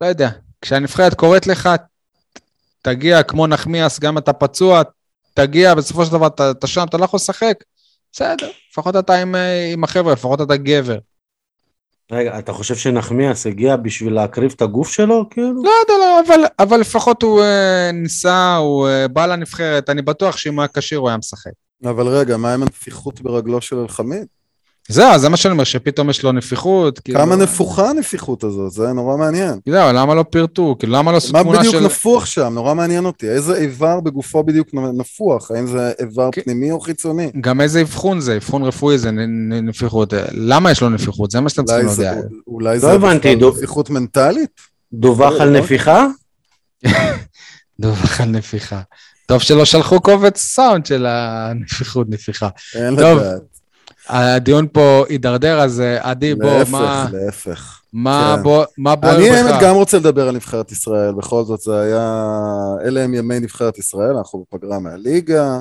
לא 0.00 0.06
יודע, 0.06 0.30
כשהנבחרת 0.62 1.14
קוראת 1.14 1.46
לך, 1.46 1.68
תגיע 2.82 3.22
כמו 3.22 3.46
נחמיאס, 3.46 4.00
גם 4.00 4.18
אתה 4.18 4.32
פצוע, 4.32 4.82
תגיע, 5.34 5.74
בסופו 5.74 6.04
של 6.04 6.12
דבר 6.12 6.26
אתה, 6.26 6.50
אתה 6.50 6.66
שם, 6.66 6.84
אתה 6.88 6.96
לא 6.96 7.04
יכול 7.04 7.16
לשחק, 7.16 7.64
בסדר, 8.12 8.50
לפחות 8.70 8.96
אתה 8.96 9.14
עם, 9.14 9.34
אה, 9.34 9.72
עם 9.72 9.84
החבר'ה, 9.84 10.12
לפחות 10.12 10.40
אתה 10.40 10.56
גבר. 10.56 10.98
רגע, 12.12 12.38
אתה 12.38 12.52
חושב 12.52 12.76
שנחמיאס 12.76 13.46
הגיע 13.46 13.76
בשביל 13.76 14.12
להקריב 14.12 14.52
את 14.56 14.62
הגוף 14.62 14.92
שלו, 14.92 15.28
כאילו? 15.30 15.62
לא 15.64 15.70
יודע, 15.80 15.94
לא, 15.98 16.20
אבל, 16.26 16.44
אבל 16.58 16.80
לפחות 16.80 17.22
הוא 17.22 17.42
אה, 17.42 17.90
ניסה, 17.92 18.56
הוא 18.56 18.88
אה, 18.88 19.08
בא 19.08 19.26
לנבחרת, 19.26 19.90
אני 19.90 20.02
בטוח 20.02 20.36
שאם 20.36 20.54
הוא 20.54 20.62
היה 20.62 20.68
כשיר 20.68 20.98
הוא 20.98 21.08
היה 21.08 21.18
משחק. 21.18 21.50
אבל 21.84 22.06
רגע, 22.08 22.36
מה 22.36 22.54
עם 22.54 22.62
הנפיחות 22.62 23.20
ברגלו 23.20 23.60
של 23.60 23.76
אלחמיד? 23.76 24.26
זהו, 24.90 25.18
זה 25.18 25.28
מה 25.28 25.36
שאני 25.36 25.52
אומר, 25.52 25.64
שפתאום 25.64 26.10
יש 26.10 26.22
לו 26.22 26.32
נפיחות. 26.32 26.98
כאילו, 26.98 27.18
כמה 27.18 27.36
נפוחה 27.36 27.90
הנפיחות 27.90 28.44
הזאת? 28.44 28.72
זה 28.72 28.92
נורא 28.92 29.16
מעניין. 29.16 29.58
זהו, 29.68 29.92
למה 29.92 30.14
לא 30.14 30.24
פירטו? 30.30 30.76
כאילו, 30.78 30.92
למה 30.92 31.12
לא 31.12 31.16
עשו 31.16 31.32
מה 31.32 31.42
תמונה 31.42 31.58
בדיוק 31.58 31.74
של... 31.74 31.80
נפוח 31.84 32.26
שם? 32.26 32.52
נורא 32.54 32.74
מעניין 32.74 33.04
אותי. 33.04 33.28
איזה 33.28 33.54
איבר 33.56 34.00
בגופו 34.00 34.42
בדיוק 34.42 34.68
נפוח? 34.74 35.50
האם 35.50 35.66
זה 35.66 35.92
איבר 36.00 36.28
כן. 36.32 36.40
פנימי 36.42 36.70
או 36.70 36.80
חיצוני? 36.80 37.30
גם 37.40 37.60
איזה 37.60 37.80
אבחון 37.80 38.20
זה, 38.20 38.36
אבחון 38.36 38.62
רפואי 38.62 38.98
זה 38.98 39.10
נפיחות. 39.62 40.12
למה 40.32 40.70
יש 40.70 40.80
לו 40.80 40.88
נפיחות? 40.90 41.30
זה 41.30 41.40
מה 41.40 41.48
שאתם 41.48 41.64
צריכים 41.64 41.88
לדעת. 41.88 42.24
אולי 42.46 42.74
לא 42.74 42.78
זה 42.80 42.98
דו- 43.38 43.50
נפיחות 43.50 43.90
מנטלית? 43.90 44.50
דווח 44.92 45.32
לא, 45.32 45.42
על 45.42 45.48
לא. 45.48 45.60
נפיחה? 45.60 46.06
דווח 47.80 48.20
על 48.20 48.28
נפיחה. 48.28 48.80
טוב 49.26 49.42
שלא 49.42 49.64
שלחו 49.64 50.00
קובץ 50.00 50.38
סאונד 50.38 50.86
של 50.86 51.06
הנפיחות 51.08 52.06
נפיחה. 52.10 52.48
אין 52.74 52.92
לדעת. 52.94 53.40
הדיון 54.08 54.66
פה 54.72 55.04
הידרדר, 55.08 55.60
אז 55.60 55.80
אה, 55.80 56.10
עדי, 56.10 56.34
בוא, 56.34 56.58
להפך, 56.58 56.70
מה- 56.70 57.06
להפך. 57.12 57.80
מה 57.92 58.34
כן. 58.36 58.42
בוא- 58.42 58.64
מה 58.78 58.96
בוער 58.96 59.16
אני 59.16 59.30
האמת 59.30 59.54
בך? 59.54 59.62
גם 59.62 59.74
רוצה 59.74 59.96
לדבר 59.98 60.28
על 60.28 60.34
נבחרת 60.34 60.72
ישראל, 60.72 61.12
בכל 61.14 61.44
זאת 61.44 61.60
זה 61.60 61.80
היה, 61.80 62.24
אלה 62.84 63.00
הם 63.04 63.14
ימי 63.14 63.40
נבחרת 63.40 63.78
ישראל, 63.78 64.16
אנחנו 64.16 64.44
בפגרה 64.52 64.78
מהליגה, 64.78 65.60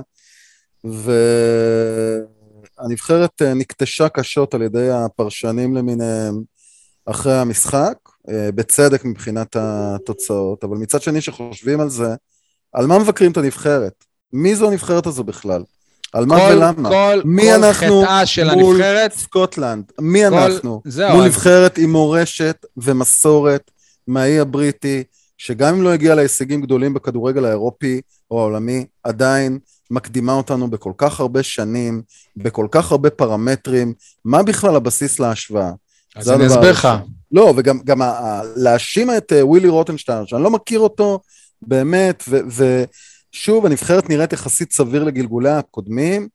והנבחרת 2.80 3.42
אה, 3.42 3.54
נקטשה 3.54 4.10
קשות 4.10 4.54
על 4.54 4.62
ידי 4.62 4.89
הפרשנים 4.92 5.75
למיניהם 5.75 6.42
אחרי 7.06 7.34
המשחק, 7.39 7.94
אה, 8.30 8.50
בצדק 8.56 9.06
מבחינת 9.06 9.56
התוצאות, 9.60 10.63
אבל 10.63 10.77
מצד 10.77 11.01
שני 11.01 11.22
שחושבים 11.22 11.80
על 11.80 11.89
זה, 11.89 12.16
על 12.74 12.88
מה 12.88 13.00
מבקרים 13.00 13.32
את 13.32 13.38
הנבחרת? 13.38 13.94
מי 14.34 14.56
זו 14.56 14.68
הנבחרת 14.68 15.08
הזו 15.08 15.24
בכלל? 15.24 15.63
על 16.14 16.26
מה 16.26 16.38
כל- 16.40 16.54
ולמה? 16.58 16.90
כל- 16.90 17.22
מי 17.26 17.42
כל 17.42 17.64
אנחנו 17.64 18.02
חטאה 18.04 18.26
של 18.26 18.54
מול 18.56 18.76
הנבחרת, 18.76 19.14
סקוטלנד, 19.14 19.84
מי 20.02 20.20
כל- 20.30 20.36
אנחנו? 20.38 20.82
זהו, 20.86 21.12
מול 21.16 21.22
אז- 21.22 21.28
נבחרת 21.28 21.78
עם 21.78 21.92
מורשת 21.92 22.66
ומסורת 22.78 23.72
מהאי 24.08 24.40
הבריטי, 24.40 25.04
שגם 25.38 25.74
אם 25.76 25.82
לא 25.82 25.90
הגיעה 25.94 26.16
להישגים 26.16 26.62
גדולים 26.62 26.94
בכדורגל 26.94 27.46
האירופי 27.46 28.02
או 28.32 28.40
העולמי, 28.40 28.86
עדיין 29.04 29.60
מקדימה 29.92 30.34
אותנו 30.34 30.70
בכל 30.70 30.92
כך 30.98 31.20
הרבה 31.20 31.44
שנים, 31.44 32.02
בכל 32.38 32.68
כך 32.72 32.92
הרבה 32.92 33.10
פרמטרים, 33.10 33.94
מה 34.26 34.44
בכלל 34.44 34.76
הבסיס 34.76 35.20
להשוואה? 35.20 35.72
אז 36.16 36.30
אני 36.30 36.48
אסביר 36.48 36.72
לך. 36.72 36.88
לא, 37.32 37.54
וגם 37.58 37.80
גם 37.86 38.02
ה- 38.02 38.06
ה- 38.06 38.42
להאשים 38.56 39.10
את 39.18 39.34
אה, 39.34 39.46
ווילי 39.46 39.68
רוטנשטיינר, 39.68 40.27
שאני 40.28 40.44
לא 40.44 40.50
מכיר 40.52 40.80
אותו 40.80 41.20
באמת, 41.62 42.24
ו- 42.30 42.84
ושוב, 43.34 43.65
הנבחרת 43.65 44.10
נראית 44.10 44.34
יחסית 44.34 44.74
סביר 44.74 45.03
לגלגולים 45.04 45.50
הקודמים, 45.50 46.27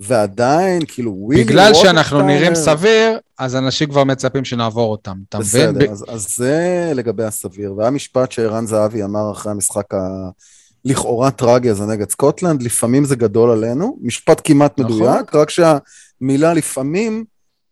ועדיין, 0.00 0.82
כאילו, 0.88 1.14
ווילי 1.16 1.44
בגלל. 1.44 1.74
שאנחנו 1.74 2.22
נראים 2.22 2.54
סביר, 2.54 3.18
אז 3.38 3.56
אנשים 3.56 3.88
כבר 3.88 4.04
מצפים 4.04 4.44
שנעבור 4.44 4.90
אותם, 4.90 5.16
אתה 5.28 5.38
מבין? 5.38 5.74
בסדר, 5.74 5.92
אז, 5.92 6.04
אז 6.08 6.26
זה 6.36 6.92
לגבי 6.94 7.24
הסביר. 7.24 7.74
והיה 7.76 7.90
משפט 7.90 8.32
שערן 8.32 8.66
זהבי 8.66 9.04
אמר 9.04 9.32
אחרי 9.32 9.52
המשחק 9.52 9.86
הלכאורה 10.84 11.30
טרגי 11.30 11.70
הזה 11.70 11.86
נגד 11.86 12.10
סקוטלנד, 12.10 12.62
לפעמים 12.62 13.04
זה 13.04 13.16
גדול 13.16 13.50
עלינו, 13.50 13.98
משפט 14.00 14.40
כמעט 14.44 14.80
נכון. 14.80 14.92
מדויק, 14.92 15.34
רק 15.34 15.50
שהמילה 15.50 16.54
לפעמים 16.54 17.24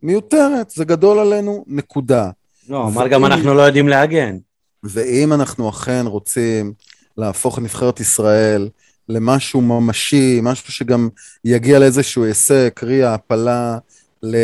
מיותרת, 0.03 0.71
זה 0.71 0.85
גדול 0.85 1.19
עלינו, 1.19 1.65
נקודה. 1.67 2.31
לא, 2.69 2.87
אמר 2.87 3.09
גם 3.09 3.25
אנחנו 3.25 3.55
לא 3.55 3.63
יודעים 3.63 3.89
להגן. 3.89 4.37
ואם 4.85 5.33
אנחנו 5.33 5.69
אכן 5.69 6.05
רוצים 6.07 6.73
להפוך 7.19 7.59
נבחרת 7.59 8.01
ישראל 8.01 8.69
למשהו 9.09 9.61
ממשי, 9.61 10.41
משהו 10.43 10.73
שגם 10.73 11.09
יגיע 11.45 11.79
לאיזשהו 11.79 12.25
הישג, 12.25 12.69
קרי 12.69 13.03
העפלה 13.03 13.79
ל- 14.23 14.37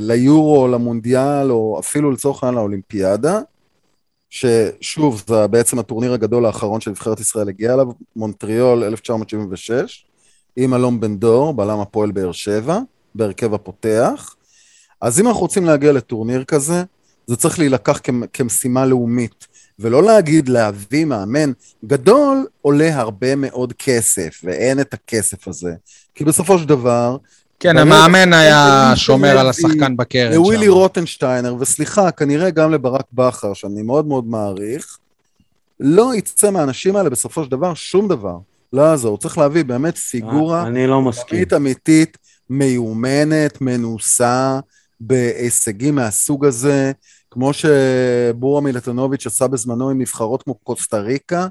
ליורו, 0.00 0.68
למונדיאל, 0.68 1.50
או 1.50 1.80
אפילו 1.80 2.10
לצורך 2.10 2.44
העניין 2.44 2.58
לאולימפיאדה, 2.58 3.40
ששוב, 4.30 5.22
זה 5.26 5.46
בעצם 5.46 5.78
הטורניר 5.78 6.12
הגדול 6.12 6.46
האחרון 6.46 6.80
שנבחרת 6.80 7.20
ישראל 7.20 7.48
הגיעה 7.48 7.74
אליו, 7.74 7.86
מונטריאול 8.16 8.84
1976, 8.84 10.06
עם 10.56 10.74
אלון 10.74 11.00
בן 11.00 11.16
דור, 11.16 11.54
בלם 11.54 11.80
הפועל 11.80 12.10
באר 12.10 12.32
שבע, 12.32 12.78
בהרכב 13.14 13.54
הפותח. 13.54 14.36
אז 15.00 15.20
אם 15.20 15.26
אנחנו 15.28 15.40
רוצים 15.40 15.64
להגיע 15.64 15.92
לטורניר 15.92 16.44
כזה, 16.44 16.82
זה 17.26 17.36
צריך 17.36 17.58
להילקח 17.58 18.00
כ- 18.02 18.10
כמשימה 18.32 18.86
לאומית, 18.86 19.46
ולא 19.78 20.02
להגיד 20.02 20.48
להביא 20.48 21.04
מאמן 21.04 21.52
גדול 21.84 22.46
עולה 22.62 23.00
הרבה 23.00 23.36
מאוד 23.36 23.72
כסף, 23.72 24.40
ואין 24.44 24.80
את 24.80 24.94
הכסף 24.94 25.48
הזה. 25.48 25.74
כי 26.14 26.24
בסופו 26.24 26.58
של 26.58 26.68
דבר, 26.68 27.16
כן, 27.60 27.78
המאמן 27.78 28.32
היה 28.32 28.92
שומר 28.96 29.38
על 29.38 29.48
השחקן 29.48 29.96
בקרן 29.96 30.32
לווילי 30.32 30.66
שם. 30.66 30.72
רוטנשטיינר, 30.72 31.54
וסליחה, 31.60 32.10
כנראה 32.10 32.50
גם 32.50 32.70
לברק 32.70 33.04
בכר, 33.12 33.54
שאני 33.54 33.82
מאוד 33.82 34.06
מאוד 34.06 34.26
מעריך, 34.26 34.98
לא 35.80 36.14
יצא 36.14 36.50
מהאנשים 36.50 36.96
האלה 36.96 37.10
בסופו 37.10 37.44
של 37.44 37.50
דבר 37.50 37.74
שום 37.74 38.08
דבר. 38.08 38.38
לא 38.72 38.82
יעזור, 38.82 39.18
צריך 39.18 39.38
להביא 39.38 39.64
באמת 39.64 39.96
פיגורה 39.96 40.66
אני 40.66 40.86
לא 40.86 41.02
מסכים. 41.02 41.38
אמיתית 41.38 41.52
אמיתית, 41.52 42.18
מיומנת, 42.50 43.60
מנוסה, 43.60 44.58
בהישגים 45.00 45.94
מהסוג 45.94 46.44
הזה, 46.44 46.92
כמו 47.34 47.50
שבורה 47.52 48.60
מילטונוביץ' 48.60 49.26
עשה 49.26 49.46
בזמנו 49.46 49.90
עם 49.90 50.00
נבחרות 50.00 50.42
כמו 50.42 50.54
קוסטה 50.54 50.98
ריקה, 50.98 51.46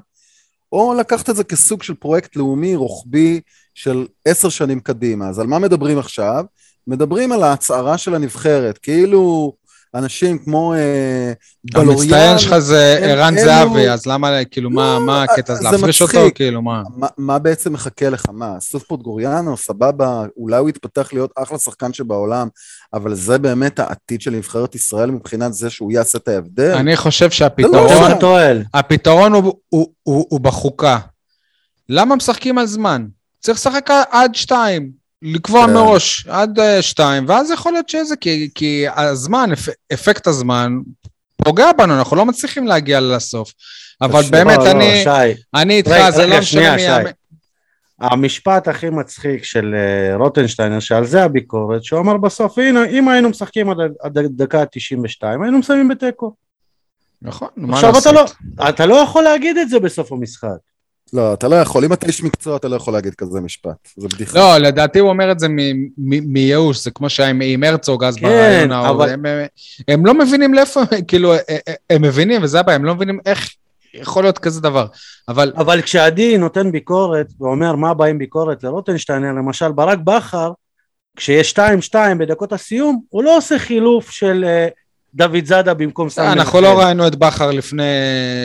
או 0.72 0.94
לקחת 0.94 1.30
את 1.30 1.36
זה 1.36 1.44
כסוג 1.44 1.82
של 1.82 1.94
פרויקט 1.94 2.36
לאומי 2.36 2.76
רוחבי 2.76 3.40
של 3.74 4.06
עשר 4.24 4.48
שנים 4.48 4.80
קדימה. 4.80 5.28
אז 5.28 5.38
על 5.38 5.46
מה 5.46 5.58
מדברים 5.58 5.98
עכשיו? 5.98 6.44
מדברים 6.86 7.32
על 7.32 7.42
ההצהרה 7.42 7.98
של 7.98 8.14
הנבחרת, 8.14 8.78
כאילו 8.78 9.52
אנשים 9.94 10.38
כמו 10.38 10.74
אה, 10.74 11.32
בלוריאן... 11.72 11.92
המצטיין 11.98 12.38
שלך 12.38 12.58
זה 12.58 12.98
ערן 13.02 13.34
זהבי, 13.44 13.88
אז 13.88 14.06
למה, 14.06 14.44
כאילו, 14.50 14.70
מה 14.70 14.94
לא, 14.94 15.06
מה 15.06 15.22
הקטע 15.22 15.52
הזה? 15.52 15.62
זה 15.62 15.70
להפריש 15.70 16.02
אותו? 16.02 16.18
כאילו, 16.34 16.62
מה? 16.62 16.82
מה, 16.96 17.06
מה 17.18 17.38
בעצם 17.38 17.72
מחכה 17.72 18.08
לך? 18.08 18.24
מה, 18.32 18.60
סוף 18.60 18.82
פוטגוריאנו, 18.82 19.56
סבבה, 19.56 20.22
אולי 20.36 20.56
הוא 20.56 20.68
יתפתח 20.68 21.12
להיות 21.12 21.30
אחלה 21.36 21.58
שחקן 21.58 21.92
שבעולם, 21.92 22.48
אבל 22.94 23.14
זה 23.14 23.38
באמת 23.38 23.78
העתיד 23.78 24.20
של 24.20 24.30
נבחרת 24.30 24.74
ישראל 24.74 25.10
מבחינת 25.10 25.54
זה 25.54 25.70
שהוא 25.70 25.92
יעשה 25.92 26.18
את 26.18 26.28
ההבדל? 26.28 26.74
אני 26.74 26.96
חושב 26.96 27.24
לא 27.24 27.30
שהפתרון. 27.30 28.62
הפתרון 28.74 29.32
הוא- 29.32 29.54
הוא- 29.68 29.92
הוא 30.02 30.26
הוא 30.28 30.40
בחוקה. 30.40 30.98
למה 31.88 32.16
משחקים 32.16 32.58
על 32.58 32.66
זמן? 32.66 33.06
צריך 33.40 33.58
לשחק 33.58 33.90
עד 34.10 34.34
שתיים. 34.34 35.03
לקבוע 35.24 35.66
כן. 35.66 35.72
מראש 35.74 36.26
עד 36.28 36.58
אה, 36.58 36.82
שתיים, 36.82 37.24
ואז 37.28 37.50
יכול 37.50 37.72
להיות 37.72 37.88
שזה, 37.88 38.16
כי, 38.16 38.50
כי 38.54 38.84
הזמן, 38.96 39.52
אפ, 39.52 39.68
אפקט 39.92 40.26
הזמן, 40.26 40.78
פוגע 41.36 41.72
בנו, 41.72 41.98
אנחנו 41.98 42.16
לא 42.16 42.26
מצליחים 42.26 42.66
להגיע 42.66 43.00
לסוף. 43.00 43.52
אבל 44.00 44.18
תקשיב, 44.18 44.30
באמת, 44.30 44.58
לא, 44.58 44.64
לא, 44.64 44.70
אני, 44.70 45.02
שי, 45.02 45.42
אני 45.54 45.76
איתך, 45.76 45.90
רגע, 45.90 46.10
זה 46.10 46.22
רגע, 46.22 46.34
לא 46.34 46.40
משנה 46.40 46.76
מי... 46.76 47.10
המשפט 48.00 48.68
הכי 48.68 48.90
מצחיק 48.90 49.44
של 49.44 49.74
אה, 49.74 50.16
רוטנשטיינר, 50.16 50.80
שעל 50.80 51.06
זה 51.06 51.24
הביקורת, 51.24 51.84
שהוא 51.84 52.00
אמר 52.00 52.16
בסוף, 52.16 52.58
הנה, 52.58 52.84
אם 52.84 53.08
היינו 53.08 53.28
משחקים 53.28 53.70
עד 54.02 54.18
הדקה 54.18 54.60
ה-92, 54.60 55.42
היינו 55.42 55.58
מסיימים 55.58 55.88
בתיקו. 55.88 56.34
נכון, 57.22 57.48
מה 57.56 57.74
עכשיו 57.74 57.98
אתה 57.98 58.12
לעשות? 58.12 58.36
לא, 58.58 58.68
אתה 58.68 58.86
לא 58.86 58.94
יכול 58.94 59.24
להגיד 59.24 59.58
את 59.58 59.68
זה 59.68 59.80
בסוף 59.80 60.12
המשחק. 60.12 60.48
לא, 61.14 61.34
אתה 61.34 61.48
לא 61.48 61.56
יכול, 61.56 61.84
אם 61.84 61.92
אתה 61.92 62.06
איש 62.06 62.22
מקצוע, 62.22 62.56
אתה 62.56 62.68
לא 62.68 62.76
יכול 62.76 62.92
להגיד 62.94 63.14
כזה 63.14 63.40
משפט, 63.40 63.88
זה 63.96 64.08
בדיחה. 64.08 64.38
לא, 64.38 64.58
לדעתי 64.58 64.98
הוא 64.98 65.08
אומר 65.08 65.32
את 65.32 65.38
זה 65.40 65.48
מ- 65.48 65.82
מ- 65.98 66.32
מייאוש, 66.32 66.84
זה 66.84 66.90
כמו 66.90 67.08
שהיה 67.10 67.28
עם- 67.28 67.64
הרצוג 67.64 68.04
אז 68.04 68.16
כן, 68.16 68.22
ברעיון 68.22 68.72
ההוא. 68.72 68.88
אבל- 68.96 69.08
הם- 69.10 69.26
הם- 69.26 69.46
הם 69.88 70.06
לא 70.06 70.14
מבינים 70.14 70.54
לאיפה, 70.54 70.80
כאילו, 71.08 71.32
אה, 71.34 71.38
אה, 71.48 71.74
הם 71.90 72.02
מבינים, 72.02 72.42
וזה 72.42 72.60
הבעיה, 72.60 72.76
הם 72.76 72.84
לא 72.84 72.94
מבינים 72.94 73.18
איך 73.26 73.50
יכול 73.94 74.24
להיות 74.24 74.38
כזה 74.38 74.60
דבר. 74.60 74.86
אבל 75.28 75.52
אבל 75.56 75.82
כשעדי 75.82 76.38
נותן 76.38 76.72
ביקורת 76.72 77.26
ואומר 77.40 77.74
מה 77.76 77.94
בא 77.94 78.04
עם 78.04 78.18
ביקורת 78.18 78.64
לרוטנשטיינר, 78.64 79.32
למשל 79.32 79.72
ברק 79.72 79.98
בכר, 79.98 80.52
כשיש 81.16 81.54
2-2 81.58 81.58
בדקות 82.18 82.52
הסיום, 82.52 83.00
הוא 83.08 83.22
לא 83.24 83.36
עושה 83.36 83.58
חילוף 83.58 84.10
של 84.10 84.44
אה, 84.46 84.68
דוד 85.14 85.44
זאדה 85.44 85.74
במקום 85.74 86.08
סתם 86.08 86.22
אנחנו 86.22 86.60
לא 86.60 86.80
ראינו 86.80 87.06
את 87.06 87.16
בכר 87.16 87.50
לפני 87.50 87.82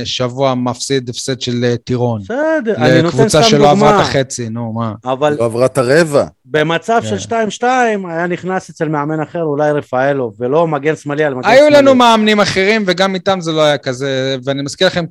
שבוע 0.03 0.55
מפסיד 0.55 1.09
הפסד 1.09 1.41
של 1.41 1.63
אה, 1.63 1.77
טירון. 1.77 2.21
בסדר, 2.21 2.75
אני 2.75 3.01
נותן 3.01 3.17
לקבוצה 3.17 3.41
סתם 3.41 3.49
שלא 3.49 3.71
עברה 3.71 3.89
את 3.89 3.93
דוגמה, 3.95 4.01
החצי, 4.01 4.49
נו, 4.49 4.73
מה. 4.73 4.93
אבל 5.05 5.35
לא 5.39 5.45
עברה 5.45 5.65
את 5.65 5.77
הרבע. 5.77 6.25
במצב 6.45 7.01
כן. 7.09 7.19
של 7.19 7.35
2-2 7.61 7.63
היה 8.09 8.27
נכנס 8.27 8.69
אצל 8.69 8.87
מאמן 8.87 9.21
אחר, 9.21 9.43
אולי 9.43 9.71
רפאלוב, 9.71 10.33
ולא 10.39 10.67
מגן 10.67 10.95
שמאלי 10.95 11.23
על 11.23 11.35
מגן 11.35 11.49
היו 11.49 11.59
שמאלי. 11.59 11.75
לנו 11.75 11.95
מאמנים 11.95 12.39
אחרים, 12.39 12.83
וגם 12.87 13.15
איתם 13.15 13.41
זה 13.41 13.51
לא 13.51 13.61
היה 13.61 13.77
כזה, 13.77 14.37
ואני 14.43 14.61
מזכיר 14.61 14.87
לכם 14.87 15.05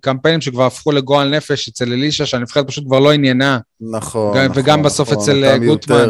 קמפיינים 0.00 0.40
שכבר 0.40 0.66
הפכו 0.66 0.92
לגועל 0.92 1.36
נפש 1.36 1.68
אצל 1.68 1.92
אלישע, 1.92 2.26
שהנבחרת 2.26 2.66
פשוט 2.66 2.84
כבר 2.86 3.00
לא 3.00 3.12
עניינה. 3.12 3.58
נכון, 3.80 4.38
נכון, 4.38 4.50
וגם 4.54 4.82
בסוף 4.82 5.08
נכון, 5.12 5.22
אצל, 5.22 5.44
אה, 5.44 5.58
גוטמן. 5.58 6.06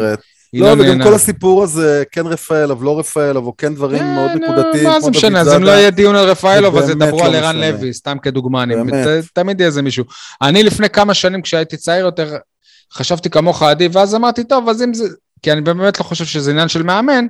לא, 0.53 0.67
לא 0.67 0.73
וגם 0.73 0.81
נהנה. 0.91 1.03
כל 1.03 1.13
הסיפור 1.13 1.63
הזה, 1.63 2.03
כן 2.11 2.27
רפאלוב, 2.27 2.83
לא 2.83 2.99
רפאלוב, 2.99 3.45
או 3.45 3.57
כן 3.57 3.75
דברים 3.75 4.03
מאוד 4.15 4.29
אה, 4.29 4.35
נו, 4.35 4.41
נקודתיים, 4.53 4.83
מה 4.89 5.01
זה 5.01 5.09
משנה, 5.11 5.41
אז 5.41 5.53
אם 5.53 5.63
לא. 5.63 5.71
יהיה 5.71 5.89
דיון 5.89 6.15
על 6.15 6.29
רפאלוב, 6.29 6.77
אז 6.77 6.89
ידברו 6.89 7.17
באמת 7.17 7.25
על 7.25 7.41
לא 7.41 7.47
ערן. 7.47 7.55
לוי, 7.55 7.93
סתם 7.93 8.17
כדוגמה. 8.21 8.63
אני- 8.63 8.75
באמת. 8.75 8.93
ת- 9.07 9.29
תמיד 9.33 9.59
יהיה 9.59 9.67
איזה 9.67 9.81
מישהו. 9.81 10.03
אני 10.41 10.63
לפני 10.63 10.89
כמה 10.89 11.13
שנים, 11.13 11.41
כשהייתי 11.41 11.77
צעיר 11.77 12.05
יותר, 12.05 12.35
חשבתי 12.93 13.29
כמוך 13.29 13.63
עדי, 13.63 13.89
ואז 13.91 14.15
אמרתי, 14.15 14.43
טוב, 14.43 14.69
אז 14.69 14.81
אם 14.83 14.93
זה... 14.93 15.07
כי 15.41 15.51
אני 15.51 15.61
באמת 15.61 15.99
לא 15.99 16.03
חושב 16.03 16.25
שזה 16.25 16.51
עניין 16.51 16.67
של 16.67 16.83
מאמן, 16.83 17.25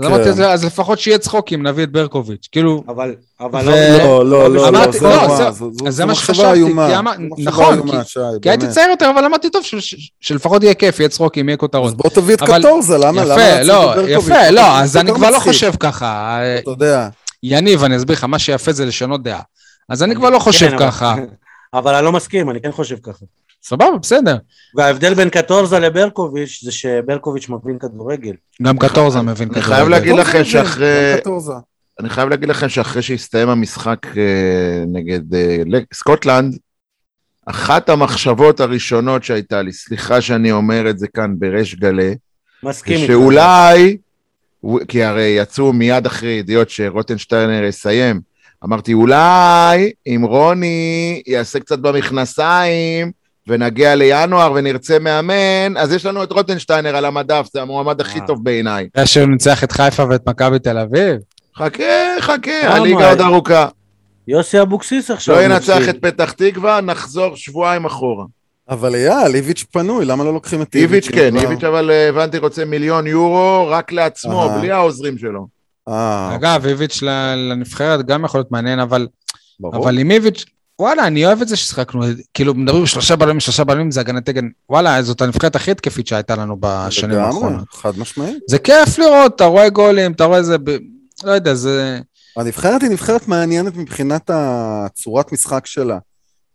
אז 0.00 0.06
כן. 0.06 0.12
אמרתי, 0.12 0.28
"אז- 0.28 0.40
אז 0.40 0.64
לפחות 0.64 0.98
שיהיה 0.98 1.18
צחוקים, 1.18 1.66
נביא 1.66 1.84
את 1.84 1.92
ברקוביץ'. 1.92 2.48
כאילו, 2.52 2.84
אבל, 2.88 3.14
אבל 3.40 3.68
ו- 3.68 3.98
לא, 3.98 4.26
לא, 4.26 4.50
לא, 4.50 4.50
לא, 4.50 4.72
לא, 4.72 4.90
זה 4.92 5.00
לא, 5.08 5.26
נורא, 5.26 5.50
זה- 5.90 6.04
מה 6.04 6.14
שחשבתי, 6.14 6.52
איומה. 6.52 6.88
כי 6.90 6.96
אמר- 6.98 7.12
זו 7.12 7.22
מחשבה 7.28 7.50
נכון, 7.50 7.74
איומה, 7.74 8.02
כי- 8.04 8.08
שי, 8.10 8.20
כי 8.42 8.50
הייתי. 8.50 8.68
צעיר 8.68 8.88
יותר, 8.90 9.10
אבל 9.14 9.24
אמרתי, 9.24 9.50
טוב, 9.50 9.62
ש- 9.62 9.74
ש- 9.74 10.10
שלפחות 10.20 10.62
יהיה 10.62 10.74
כיף, 10.74 11.00
יהיה 11.00 11.08
צחוקים, 11.08 11.48
יהיה 11.48 11.56
כותרות. 11.56 11.86
אז 11.86 11.94
בוא 11.94 12.10
תביא 12.10 12.34
את 12.34 12.42
אבל- 12.42 12.58
קטורזה, 12.58 12.98
למה? 12.98 13.22
יפה, 13.22 13.62
לא? 13.62 13.94
יפה, 14.08 14.50
לא, 14.50 14.78
אז 14.78 14.96
אני 14.96 15.14
כבר 15.14 15.30
לא 15.30 15.38
חושב 15.38 15.72
ככה. 15.80 16.38
אתה 16.58 16.70
יודע. 16.70 17.08
יניב, 17.42 17.84
אני 17.84 17.96
אסביר 17.96 18.16
לך, 18.16 18.24
מה 18.24 18.38
שיפה 18.38 18.72
זה 18.72 18.84
לשנות 18.84 19.22
דעה. 19.22 19.40
אז 19.88 20.02
אני 20.02 20.14
כבר 20.14 20.30
לא 20.30 20.38
חושב 20.38 20.68
כן, 20.68 20.74
אבל- 20.74 20.86
ככה. 20.86 21.14
אבל 21.74 21.94
אני 21.94 22.04
לא 22.04 22.12
מסכים, 22.12 22.50
אני 22.50 22.60
כן 22.60 22.72
חושב 22.72 22.96
ככה. 23.02 23.24
סבבה, 23.62 23.98
בסדר. 24.02 24.36
וההבדל 24.76 25.14
בין 25.14 25.28
קטורזה 25.30 25.78
לברקוביץ' 25.78 26.60
זה 26.62 26.72
שברקוביץ' 26.72 27.48
מבין 27.48 27.78
כדורגל. 27.78 28.32
גם 28.62 28.78
קטורזה 28.78 29.22
מבין 29.22 29.48
אני 29.48 29.62
כדורגל. 29.62 29.74
חייב 29.76 29.88
להגיד 29.88 30.14
לכם 30.14 30.38
זה- 30.38 30.44
שאחרי... 30.44 31.14
אני 32.00 32.08
חייב 32.08 32.28
להגיד 32.28 32.48
לכם 32.48 32.68
שאחרי 32.68 33.02
שהסתיים 33.02 33.48
המשחק 33.48 33.98
אה, 34.16 34.84
נגד 34.86 35.34
אה, 35.34 35.56
סקוטלנד, 35.94 36.58
אחת 37.46 37.88
המחשבות 37.88 38.60
הראשונות 38.60 39.24
שהייתה 39.24 39.62
לי, 39.62 39.72
סליחה 39.72 40.20
שאני 40.20 40.52
אומר 40.52 40.90
את 40.90 40.98
זה 40.98 41.06
כאן 41.08 41.34
בריש 41.38 41.74
גלי, 41.74 42.14
מסכים 42.62 42.96
איתך. 42.96 43.06
שאולי, 43.06 43.96
כי 44.88 45.04
הרי 45.04 45.22
יצאו 45.38 45.72
מיד 45.72 46.06
אחרי 46.06 46.30
ידיעות 46.30 46.70
שרוטנשטיינר 46.70 47.64
יסיים, 47.64 48.20
אמרתי 48.64 48.92
אולי 48.94 49.92
אם 50.06 50.22
רוני 50.28 51.22
יעשה 51.26 51.60
קצת 51.60 51.78
במכנסיים 51.78 53.12
ונגיע 53.48 53.94
לינואר 53.94 54.52
ונרצה 54.54 54.98
מאמן, 54.98 55.76
אז 55.76 55.92
יש 55.92 56.06
לנו 56.06 56.22
את 56.22 56.32
רוטנשטיינר 56.32 56.96
על 56.96 57.04
המדף, 57.04 57.46
זה 57.52 57.62
המועמד 57.62 58.00
הכי 58.00 58.20
אה. 58.20 58.26
טוב 58.26 58.44
בעיניי. 58.44 58.88
אתה 58.92 59.00
יודע 59.00 59.06
שהוא 59.06 59.26
ניצח 59.26 59.64
את 59.64 59.72
חיפה 59.72 60.04
ואת 60.10 60.28
מכבי 60.28 60.58
תל 60.58 60.78
אביב? 60.78 61.16
חכה, 61.56 61.84
חכה, 62.20 62.50
למה? 62.64 62.74
הליגה 62.74 63.10
עוד 63.10 63.20
ארוכה. 63.20 63.68
יוסי 64.28 64.62
אבוקסיס 64.62 65.10
עכשיו. 65.10 65.34
לא 65.36 65.42
ינצח. 65.44 65.88
את 65.88 65.96
פתח 66.00 66.32
תקווה, 66.32 66.80
נחזור 66.80 67.36
שבועיים 67.36 67.84
אחורה. 67.84 68.24
אבל 68.68 68.94
אייל, 68.94 69.34
איביץ' 69.34 69.64
פנוי, 69.72 70.04
למה 70.04 70.24
לא 70.24 70.32
לוקחים 70.32 70.62
את 70.62 70.74
איביץ' 70.74 71.08
כן, 71.08 71.30
כבר- 71.30 71.40
איביץ' 71.40 71.64
אבל 71.64 71.90
אה, 71.90 72.08
הבנתי 72.08 72.38
רוצה 72.38 72.64
מיליון 72.64 73.06
יורו 73.06 73.66
רק 73.70 73.92
לעצמו. 73.92 74.48
בלי 74.58 74.70
העוזרים 74.70 75.18
שלו. 75.18 75.46
אה, 75.88 76.34
אגב, 76.34 76.66
איביץ' 76.66 77.02
ל- 77.02 77.34
לנבחרת 77.52 78.06
גם 78.06 78.24
יכול 78.24 78.38
להיות 78.40 78.50
מעניין, 78.50 78.78
אבל 78.78 79.06
ברור. 79.60 79.76
אבל 79.76 79.98
עם 79.98 80.10
איביץ', 80.10 80.44
וואלה, 80.78 81.06
אני 81.06 81.26
אוהב 81.26 81.42
את 81.42 81.48
זה 81.48 81.56
ששיחקנו, 81.56 82.04
כאילו 82.34 82.54
מדברים 82.54 82.86
שלושה 82.86 83.16
בלמים, 83.16 83.40
שלושה 83.40 83.64
בלמים, 83.64 83.90
זה 83.90 84.00
הגנת 84.00 84.26
תגן, 84.26 84.48
וואלה, 84.70 85.02
זאת 85.02 85.20
הנבחרת 85.20 85.56
הכי 85.56 85.70
התקפית 85.70 86.06
שהייתה 86.06 86.36
לנו 86.36 86.56
בשנים 86.60 87.10
לגמרי, 87.10 87.26
האחרונות. 87.26 87.68
חד 87.70 87.98
משמעית. 87.98 88.38
זה 88.48 88.58
כיף 88.58 88.98
לראות, 88.98 89.36
אתה 89.36 89.44
רואה 89.44 89.68
גולים, 89.68 90.12
אתה 90.12 90.24
רואה 90.24 90.38
איזה, 90.38 90.56
לא 91.24 91.30
יודע, 91.30 91.54
זה... 91.54 92.00
הנבחרת 92.36 92.82
היא 92.82 92.90
נבחרת 92.90 93.28
מעניינת 93.28 93.76
מבחינת 93.76 94.30
הצורת 94.34 95.32
משחק 95.32 95.66
שלה, 95.66 95.98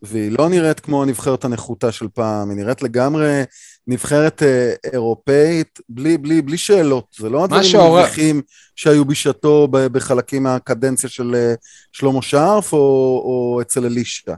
והיא 0.01 0.32
לא 0.38 0.50
נראית 0.50 0.80
כמו 0.80 1.04
הנבחרת 1.04 1.46
הנחותה 1.46 1.92
של 1.92 2.08
פעם, 2.13 2.50
היא 2.50 2.58
נראית 2.58 2.82
לגמרי 2.82 3.44
נבחרת 3.88 4.44
אה, 4.44 4.74
אירופאית, 4.94 5.80
בלי, 5.90 6.18
בלי, 6.18 6.42
בלי 6.42 6.58
שאלות, 6.58 7.06
זה 7.18 7.30
לא 7.30 7.44
הדברים 7.44 7.64
המביכים 8.00 8.42
שהיו 8.76 9.06
בשעתו 9.06 9.68
בחלקים 9.72 10.44
מהקדנציה 10.44 11.10
של 11.10 11.36
אה, 11.36 11.54
שלמה 11.92 12.22
שרף 12.22 12.74
או, 12.74 12.78
או 13.26 13.60
אצל 13.62 13.86
אלישע. 13.86 14.34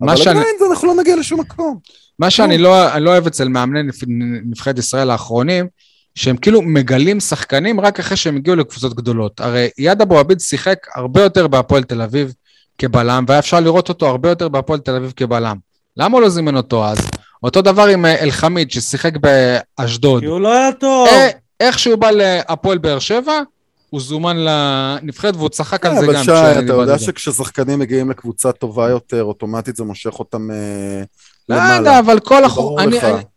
אבל 0.00 0.16
שאני- 0.16 0.38
עדיין 0.40 0.54
אנחנו 0.70 0.88
לא 0.88 0.94
נגיע 0.94 1.16
לשום 1.16 1.40
מקום. 1.40 1.78
מה 2.18 2.30
שאני 2.30 2.58
לא, 2.58 2.96
לא 2.98 3.10
אוהב 3.10 3.26
אצל 3.26 3.48
מאמני 3.48 3.82
נבח- 3.82 4.04
נבחרת 4.50 4.78
ישראל 4.78 5.10
האחרונים, 5.10 5.66
שהם 6.14 6.36
כאילו 6.36 6.62
מגלים 6.62 7.20
שחקנים 7.20 7.80
רק 7.80 7.98
אחרי 8.00 8.16
שהם 8.16 8.36
הגיעו 8.36 8.56
לקבוצות 8.56 8.94
גדולות. 8.94 9.40
הרי 9.40 9.68
יד 9.78 10.00
אבו 10.00 10.18
עביד 10.18 10.40
שיחק 10.40 10.78
הרבה 10.94 11.22
יותר 11.22 11.46
בהפועל 11.46 11.82
תל 11.82 12.02
אביב 12.02 12.34
כבלם, 12.78 13.24
והיה 13.28 13.38
אפשר 13.38 13.60
לראות 13.60 13.88
אותו 13.88 14.06
הרבה 14.08 14.28
יותר 14.28 14.48
בהפועל 14.48 14.80
תל 14.80 14.94
אביב 14.96 15.12
כבלם. 15.16 15.56
למה 15.96 16.14
הוא 16.14 16.22
לא 16.22 16.28
זימן 16.28 16.56
אותו 16.56 16.86
אז? 16.86 16.98
אותו 17.42 17.62
דבר 17.62 17.86
עם 17.86 18.04
אה, 18.06 18.22
אלחמיד 18.22 18.70
ששיחק 18.70 19.12
באשדוד. 19.16 20.20
כי 20.20 20.26
הוא 20.26 20.40
לא 20.40 20.52
היה 20.52 20.72
טוב. 20.72 21.08
אה, 21.08 21.28
איך 21.60 21.78
שהוא 21.78 21.96
בא 21.96 22.10
להפועל 22.10 22.78
באר 22.78 22.98
שבע, 22.98 23.40
הוא 23.90 24.00
זומן 24.00 24.36
לנבחרת 24.38 25.36
והוא 25.36 25.48
צחק 25.48 25.86
על 25.86 25.94
זה 26.00 26.06
גם. 26.06 26.14
אבל 26.14 26.22
שי, 26.24 26.30
אתה 26.64 26.72
יודע. 26.72 26.98
שכששחקנים 26.98 27.78
מגיעים 27.78 28.10
לקבוצה 28.10 28.52
טובה 28.52 28.88
יותר, 28.90 29.24
אוטומטית 29.24 29.76
זה 29.76 29.84
מושך 29.84 30.18
אותם 30.18 30.50
אה, 30.50 30.56
לא 31.48 31.56
למעלה. 31.56 31.76
יודע, 31.76 31.98
אבל 31.98 32.20
כל. 32.20 32.42
ברור 32.56 32.80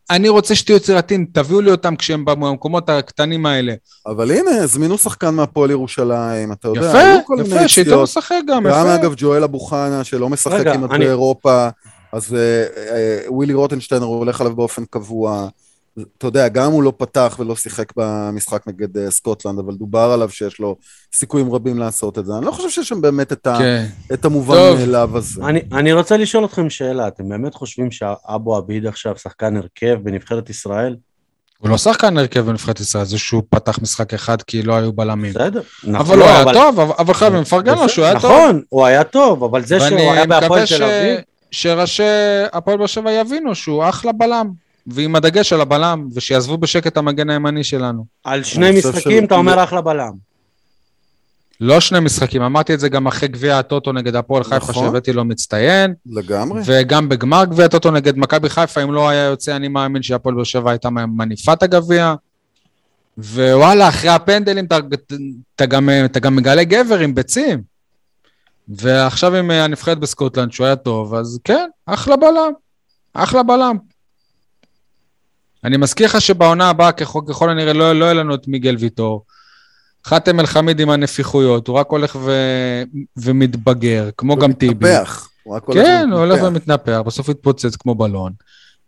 אני, 0.09 0.29
רוצה 0.29 0.55
שתהיו 0.55 0.75
יצירתיים, 0.77 1.25
תביאו 1.33 1.61
לי 1.61 1.71
אותם 1.71 1.95
כשהם 1.95 2.25
במקומות 2.25 2.89
הקטנים 2.89 3.45
האלה. 3.45 3.73
אבל 4.07 4.31
הנה, 4.31 4.51
הזמינו 4.51 4.97
שחקן 4.97 5.29
מהפועל 5.35 5.71
ירושלים, 5.71 6.51
אתה 6.51 6.67
יודע, 6.67 6.79
יפה, 6.89 7.41
יפה, 7.41 7.67
שייתן 7.67 7.89
יציאות. 7.91 8.03
לשחק 8.09 8.35
גם, 8.47 8.63
גם 8.63 8.69
יפה. 8.69 8.95
אגב 8.95 9.13
ג'ואל 9.17 9.43
אבו 9.43 9.59
חנה, 9.59 10.03
שלא 10.03 10.29
משחק 10.29 10.53
רגע, 10.59 10.73
עם 10.73 10.83
עד 10.83 10.91
אני- 10.91 11.05
באירופה, 11.05 11.67
אז 12.13 12.35
אה, 12.35 12.65
אה, 12.95 13.19
ווילי 13.27 13.53
רוטנשטיינר 13.53 14.05
הוא 14.05 14.17
הולך 14.17 14.41
עליו 14.41 14.55
באופן 14.55 14.85
קבוע. 14.89 15.47
אתה 16.17 16.27
יודע, 16.27 16.47
גם 16.47 16.71
הוא 16.71 16.83
לא 16.83 16.93
פתח 16.97 17.35
ולא 17.39 17.55
שיחק 17.55 17.93
במשחק 17.95 18.67
נגד 18.67 18.97
אה, 18.97 19.11
סקוטלנד, 19.11 19.59
אבל 19.59 19.73
דובר 19.75 20.11
עליו 20.13 20.29
שיש 20.29 20.59
לו 20.59 20.75
סיכויים 21.13 21.53
רבים 21.53 21.79
לעשות 21.79 22.19
את 22.19 22.25
זה. 22.25 22.33
אני 22.37 22.45
לא 22.45 22.51
חושב 22.51 22.69
שיש 22.69 22.89
שם 22.89 23.01
באמת 23.01 23.31
את, 23.31 23.47
ה, 23.47 23.55
כן. 23.59 23.85
את 24.13 24.25
המובן. 24.25 24.55
מאליו 24.79 25.17
הזה. 25.17 25.41
אני, 25.45 25.61
אני 25.73 25.93
רוצה 25.93 26.17
לשאול 26.17 26.45
אתכם 26.45 26.69
שאלה, 26.69 27.07
אתם 27.07 27.29
באמת 27.29 27.53
חושבים 27.53 27.91
שאבו 27.91 28.55
עביד 28.55 28.85
עכשיו 28.87 29.17
שחקן 29.17 29.57
הרכב 29.57 29.97
בנבחרת 30.03 30.49
ישראל? 30.49 30.95
הוא 31.57 31.69
לא 31.69 31.77
שחקן 31.77 32.17
הרכב 32.17 32.39
בנבחרת 32.39 32.79
ישראל, 32.79 33.05
זה 33.05 33.17
שהוא 33.17 33.43
פתח 33.49 33.79
משחק 33.81 34.13
אחד 34.13 34.41
כי 34.41 34.63
לא 34.63 34.75
היו 34.75 34.93
בלמים. 34.93 35.33
בסדר. 35.33 35.61
נכון, 35.83 35.95
אבל 35.95 36.19
הוא 36.19 36.25
היה 36.27 36.41
אבל- 36.41 36.53
טוב, 36.53 36.79
אבל- 36.79 37.13
חייבים 37.13 37.41
לפרגן 37.41 37.75
לו 37.75 37.89
שהוא 37.89 38.05
היה 38.05 38.19
טוב. 38.19 38.31
נכון, 38.31 38.61
הוא 38.69 38.85
היה 38.85 39.03
טוב, 39.03 39.43
אבל 39.43 39.65
זה 39.65 39.79
שהוא 39.79 39.99
היה 39.99 40.25
בהפועל 40.25 40.65
ש... 40.65 40.73
תל 40.73 40.83
אביב, 40.83 41.19
שראשי 41.51 42.03
הפועל 42.53 42.77
באר 42.77 42.87
שבע 42.87 43.11
יבינו 43.11 43.55
שהוא 43.55 43.89
אחלה 43.89 44.11
בלם, 44.11 44.51
ועם 44.87 45.15
הדגש 45.15 45.53
על 45.53 45.61
הבלם, 45.61 46.07
ושיעזבו 46.13 46.57
בשקט 46.57 46.97
המגן 46.97 47.29
הימני 47.29 47.63
שלנו. 47.63 48.05
על 48.23 48.43
שני 48.43 48.71
משחקים 48.71 49.25
אתה 49.25 49.35
אומר 49.35 49.63
אחלה 49.63 49.81
בלם. 49.81 50.31
לא 51.61 51.79
שני 51.79 51.99
משחקים, 51.99 52.41
אמרתי 52.41 52.73
את 52.73 52.79
זה 52.79 52.89
גם 52.89 53.07
אחרי 53.07 53.27
גביע 53.27 53.59
הטוטו 53.59 53.91
נגד 53.91 54.15
הפועל 54.15 54.43
חיפה, 54.43 54.55
נכון. 54.55 54.85
שהבאתי 54.85 55.13
לו 55.13 55.25
מצטיין, 55.25 55.93
לגמרי. 56.05 56.61
וגם 56.65 57.09
בגמר 57.09 57.45
גביע 57.45 57.65
הטוטו 57.65 57.91
נגד 57.91 58.17
מכבי 58.17 58.49
חיפה, 58.49 58.83
אם 58.83 58.93
לא 58.93 59.09
היה 59.09 59.23
יוצא, 59.23 59.55
אני 59.55 59.67
מאמין 59.67 60.03
שהפועל 60.03 60.35
באר 60.35 60.43
שבע 60.43 60.71
הייתה 60.71 60.89
מניפה 60.89 61.53
את 61.53 61.63
הגביע. 61.63 62.13
ווואלה, 63.17 63.89
אחרי 63.89 64.09
הפנדלים 64.09 64.65
אתה, 64.65 65.65
גם, 65.65 65.89
אתה 66.05 66.19
גם 66.19 66.35
מגלה 66.35 66.63
גבר 66.63 66.99
עם 66.99 67.15
ביצים. 67.15 67.70
ועכשיו 68.77 69.35
עם 69.35 69.51
אה, 69.51 69.63
הנבחרת 69.63 69.99
בסקוטלנד, 69.99 70.51
שהוא 70.51 70.65
היה 70.65 70.75
טוב, 70.75 71.13
אז 71.15 71.39
כן, 71.43 71.69
אחלה 71.85 72.15
בלם. 72.15 72.51
אחלה 73.13 73.43
בלם. 73.43 73.77
אני 75.63 75.77
מזכיר 75.77 76.07
לך 76.07 76.21
שבעונה 76.21 76.69
הבאה, 76.69 76.91
ככל, 76.91 77.21
ככל 77.29 77.49
הנראה, 77.49 77.73
לא, 77.73 77.99
לא 77.99 78.05
יהיה 78.05 78.13
לנו 78.13 78.35
את 78.35 78.47
מיגל 78.47 78.75
ויטור. 78.79 79.25
חאתם 80.05 80.39
אל-חמיד 80.39 80.79
עם 80.79 80.89
הנפיחויות, 80.89 81.67
הוא 81.67 81.75
רק 81.75 81.87
הולך 81.89 82.15
ו... 82.21 82.31
ומתבגר, 83.17 84.09
כמו 84.17 84.35
גם 84.35 84.53
טיבי. 84.53 84.73
מתנפח. 84.73 85.29
הוא 85.43 85.55
רק 85.55 85.63
הולך 85.63 85.85
כן, 85.85 86.09
הוא 86.11 86.19
הולך 86.19 86.43
ומתנפח. 86.43 87.01
בסוף 87.05 87.29
יתפוצץ 87.29 87.75
כמו 87.75 87.95
בלון. 87.95 88.33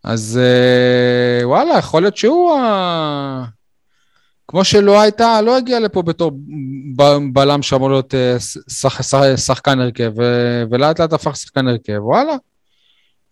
אז 0.03 0.39
אה, 0.41 1.47
וואלה, 1.47 1.77
יכול 1.77 2.01
להיות 2.01 2.17
שהוא 2.17 2.57
ה... 2.57 3.45
כמו 4.47 4.63
שלא 4.63 5.01
הייתה, 5.01 5.41
לא 5.41 5.57
הגיע 5.57 5.79
לפה 5.79 6.01
בתור 6.01 6.31
בלם 7.33 7.61
שאמור 7.61 7.89
להיות 7.89 8.15
אה, 8.15 8.35
שח, 8.69 9.01
שח, 9.01 9.35
שחקן 9.35 9.79
הרכב, 9.79 10.11
ולאט 10.71 10.99
לאט 10.99 11.13
הפך 11.13 11.35
שחקן 11.35 11.67
הרכב, 11.67 11.99
וואלה. 12.03 12.33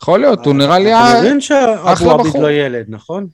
יכול 0.03 0.19
להיות, 0.19 0.45
הוא 0.45 0.53
נראה 0.53 0.79
לי... 0.79 0.93
אתה 0.93 0.99
ה- 0.99 1.19
מבין 1.19 1.37
אחלה 1.37 1.95
שאבו 1.95 2.11
עביד 2.11 2.27
בחור. 2.27 2.41
לא 2.43 2.51
ילד, 2.51 2.85
נכון? 2.89 3.27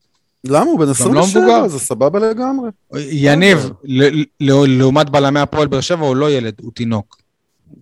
למה? 0.44 0.66
הוא 0.66 0.80
בן 0.80 0.86
לא 0.86 0.92
27, 0.92 1.42
מבוגר. 1.42 1.68
זה 1.68 1.80
סבבה 1.80 2.20
לגמרי. 2.20 2.70
יניב, 3.10 3.70
ל- 3.84 4.22
ל- 4.40 4.78
לעומת 4.80 5.10
בלמי 5.10 5.40
הפועל 5.40 5.68
באר 5.68 5.82
שבע, 5.82 6.06
הוא 6.06 6.16
לא 6.16 6.32
ילד, 6.32 6.54
הוא 6.62 6.72
תינוק. 6.76 7.18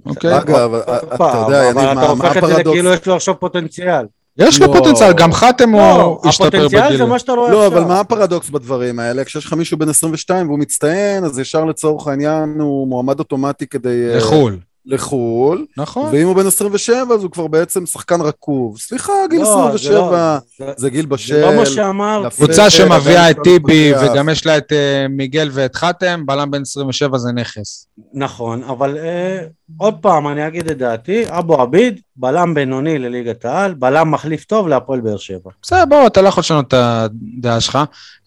אוקיי? 0.06 0.38
אגב, 0.38 0.74
אתה 0.76 1.44
יודע, 1.48 1.64
יניב, 1.66 1.78
אבל 1.78 1.86
אתה 1.92 1.96
מה- 1.96 2.02
מה 2.02 2.08
הופך 2.10 2.38
את 2.38 2.48
זה 2.48 2.54
הפרדוקס? 2.54 2.72
כאילו 2.78 2.94
יש 2.94 3.06
לו 3.08 3.16
עכשיו 3.16 3.40
פוטנציאל. 3.40 4.06
יש 4.38 4.62
לו 4.62 4.68
לא. 4.68 4.74
פוטנציאל, 4.74 5.14
גם 5.14 5.34
חתם 5.34 5.74
לא, 5.74 6.02
הוא 6.02 6.30
השתפר 6.30 6.48
הפוטנציאל 6.48 6.86
בגיל. 6.86 6.98
זה 6.98 7.06
מה 7.06 7.20
שאתה 7.20 7.32
רואה 7.32 7.52
לא, 7.52 7.66
עכשיו. 7.66 7.80
אבל 7.80 7.88
מה 7.88 8.00
הפרדוקס 8.00 8.50
בדברים 8.50 9.00
האלה? 9.00 9.24
כשיש 9.24 9.46
לך 9.46 9.54
מישהו 9.54 9.78
בן 9.78 9.90
22 9.90 10.48
והוא 10.48 10.60
מצטיין, 10.60 11.24
אז 11.24 11.40
ישר 11.40 11.66
לצורך 11.66 12.08
העניין 12.08 12.56
הוא 12.60 12.88
מועמד 12.88 13.20
אוטומטי 13.20 13.68
כדי... 13.68 14.10
אה, 14.10 14.18
לחו"ל. 14.18 14.58
לחו"ל. 14.86 15.66
נכון. 15.78 16.10
ואם 16.14 16.28
הוא 16.28 16.36
בן 16.36 16.48
27, 16.48 16.96
אז 17.16 17.24
הוא 17.24 17.32
כבר 17.32 17.48
בעצם 17.48 17.86
שחקן 17.86 18.22
רקוב. 18.22 18.78
סליחה, 18.80 19.14
גיל 19.30 19.40
לא, 19.42 19.46
זה 19.46 19.52
27 19.76 20.00
לא- 20.00 20.66
זה- 20.68 20.74
זה 20.78 20.90
גיל 20.90 21.02
זה 21.02 21.08
בשל. 21.08 21.42
לא 21.42 21.56
מה 21.56 21.66
שאמרתי. 21.66 22.28
לפ- 22.28 22.36
קבוצה 22.36 22.64
כן, 22.64 22.70
שמביאה 22.70 23.30
את 23.30 23.36
אבל 23.36 23.44
טיבי. 23.44 23.92
וגם 24.02 24.30
יש 24.30 24.46
לה 24.46 24.58
את 24.58 24.72
אה, 24.72 25.06
מיגל 25.10 25.50
ואת 25.52 25.76
חתם, 25.76 26.26
בלם 26.26 26.52
בן 26.52 26.62
27 26.62 27.18
זה 27.18 27.32
נכס. 27.32 27.88
נכון, 28.14 28.64
אבל 28.64 28.98
אה, 28.98 29.40
עוד 29.78 29.96
פעם, 30.02 30.28
אני 30.28 30.48
אגיד 30.48 30.72
את 30.72 30.78
דעתי, 30.78 31.24
אבו 31.30 31.62
עביד, 31.62 32.00
בלם 32.16 32.54
בינוני 32.54 32.98
לליגת 33.00 33.46
העל, 33.46 33.74
בלם 33.74 34.12
מחליף 34.12 34.46
טוב 34.46 34.68
להפועל 34.68 35.02
באר 35.02 35.18
שבע. 35.18 35.52
בסדר, 35.62 35.86
בוא, 35.86 36.08
אתה 36.08 36.22
לא 36.22 36.28
יכול 36.28 36.42
לשנות 36.42 36.68
את 36.68 36.74
הדעה 36.74 37.62
שלך, 37.62 37.80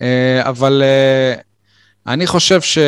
אה, 0.02 0.48
אבל 0.48 0.82
אה, 0.84 1.40
אני 2.08 2.26
חושב 2.26 2.60
ש... 2.60 2.78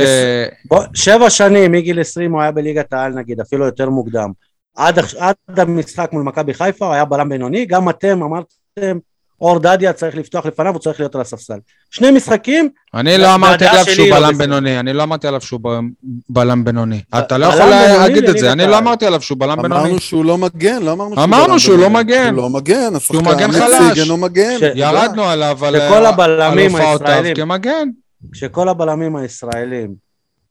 בוא, 0.65 0.83
שבע 0.95 1.31
שנים, 1.31 1.73
מגיל 1.73 2.01
20 2.01 2.33
הוא 2.33 2.41
היה 2.41 2.51
בליגת 2.51 2.93
העל 2.93 3.13
נגיד, 3.13 3.41
אפילו 3.41 3.65
יותר 3.67 3.91
מוקדם. 3.91 4.31
עד, 4.77 4.99
עד 5.19 5.61
המשחק 5.61 6.09
מול 6.13 6.23
מכבי 6.23 6.55
חיפה 6.55 6.87
הוא 6.87 6.95
היה 6.95 7.05
בלם 7.05 7.29
בינוני, 7.29 7.67
גם 7.67 7.89
אתם 7.89 8.23
אמרתם, 8.23 8.99
אור 9.41 9.59
דדיה 9.59 9.93
צריך 9.93 10.17
לפתוח 10.17 10.47
לפניו, 10.47 10.73
הוא 10.73 10.81
צריך 10.81 11.01
להיות 11.01 11.15
על 11.15 11.21
הספסל. 11.21 11.59
שני 11.91 12.11
משחקים, 12.11 12.69
אני 12.95 13.19
לא 13.19 13.35
אמרתי 13.35 13.67
עליו 13.67 13.85
שהוא 13.85 14.09
לא 14.09 14.17
בלם. 14.17 14.39
בינוני, 14.39 14.81
אני 14.81 14.93
לא 14.93 15.03
אמרתי 15.03 15.29
עליו 15.29 15.41
שהוא 15.41 15.61
בלם 16.29 16.65
בינוני. 16.65 17.01
אתה 17.19 17.39
לא 17.39 17.47
יכול 17.47 17.67
להגיד 17.67 18.29
את 18.29 18.39
זה, 18.39 18.53
אני. 18.53 18.67
לא 18.67 18.79
אמרתי 18.79 19.07
עליו 19.07 19.23
שהוא 19.23 19.39
בלם 19.39 19.63
בינוני. 19.63 19.81
אמרנו 19.81 20.01
שהוא 20.01 20.25
לא 20.25 20.39
מגן, 20.39 20.83
לא 20.83 20.93
אמרנו 20.93 21.15
שהוא 21.15 21.25
אמרנו 21.25 21.47
בלם 21.47 21.59
שהוא 21.59 21.79
לא 21.79 21.89
בינוני. 21.89 22.05
מגן. 22.05 22.35
שהוא 22.35 22.43
לא 22.43 22.51
מגן, 22.51 22.99
שהוא 23.01 23.21
השחקן 23.21 23.35
מגן 23.35 23.51
מציג, 23.51 23.63
חלש. 23.63 23.99
אינו 23.99 24.17
מגן. 24.17 24.59
ירדנו 24.75 25.25
עליו 25.25 25.59
על 25.65 26.07
הבלמים 26.07 26.77
הופעותיו 26.77 27.23
כמגן. 27.35 27.89
כשכל 28.33 28.69
הבלמים 28.69 29.17
הישראלים 29.17 29.95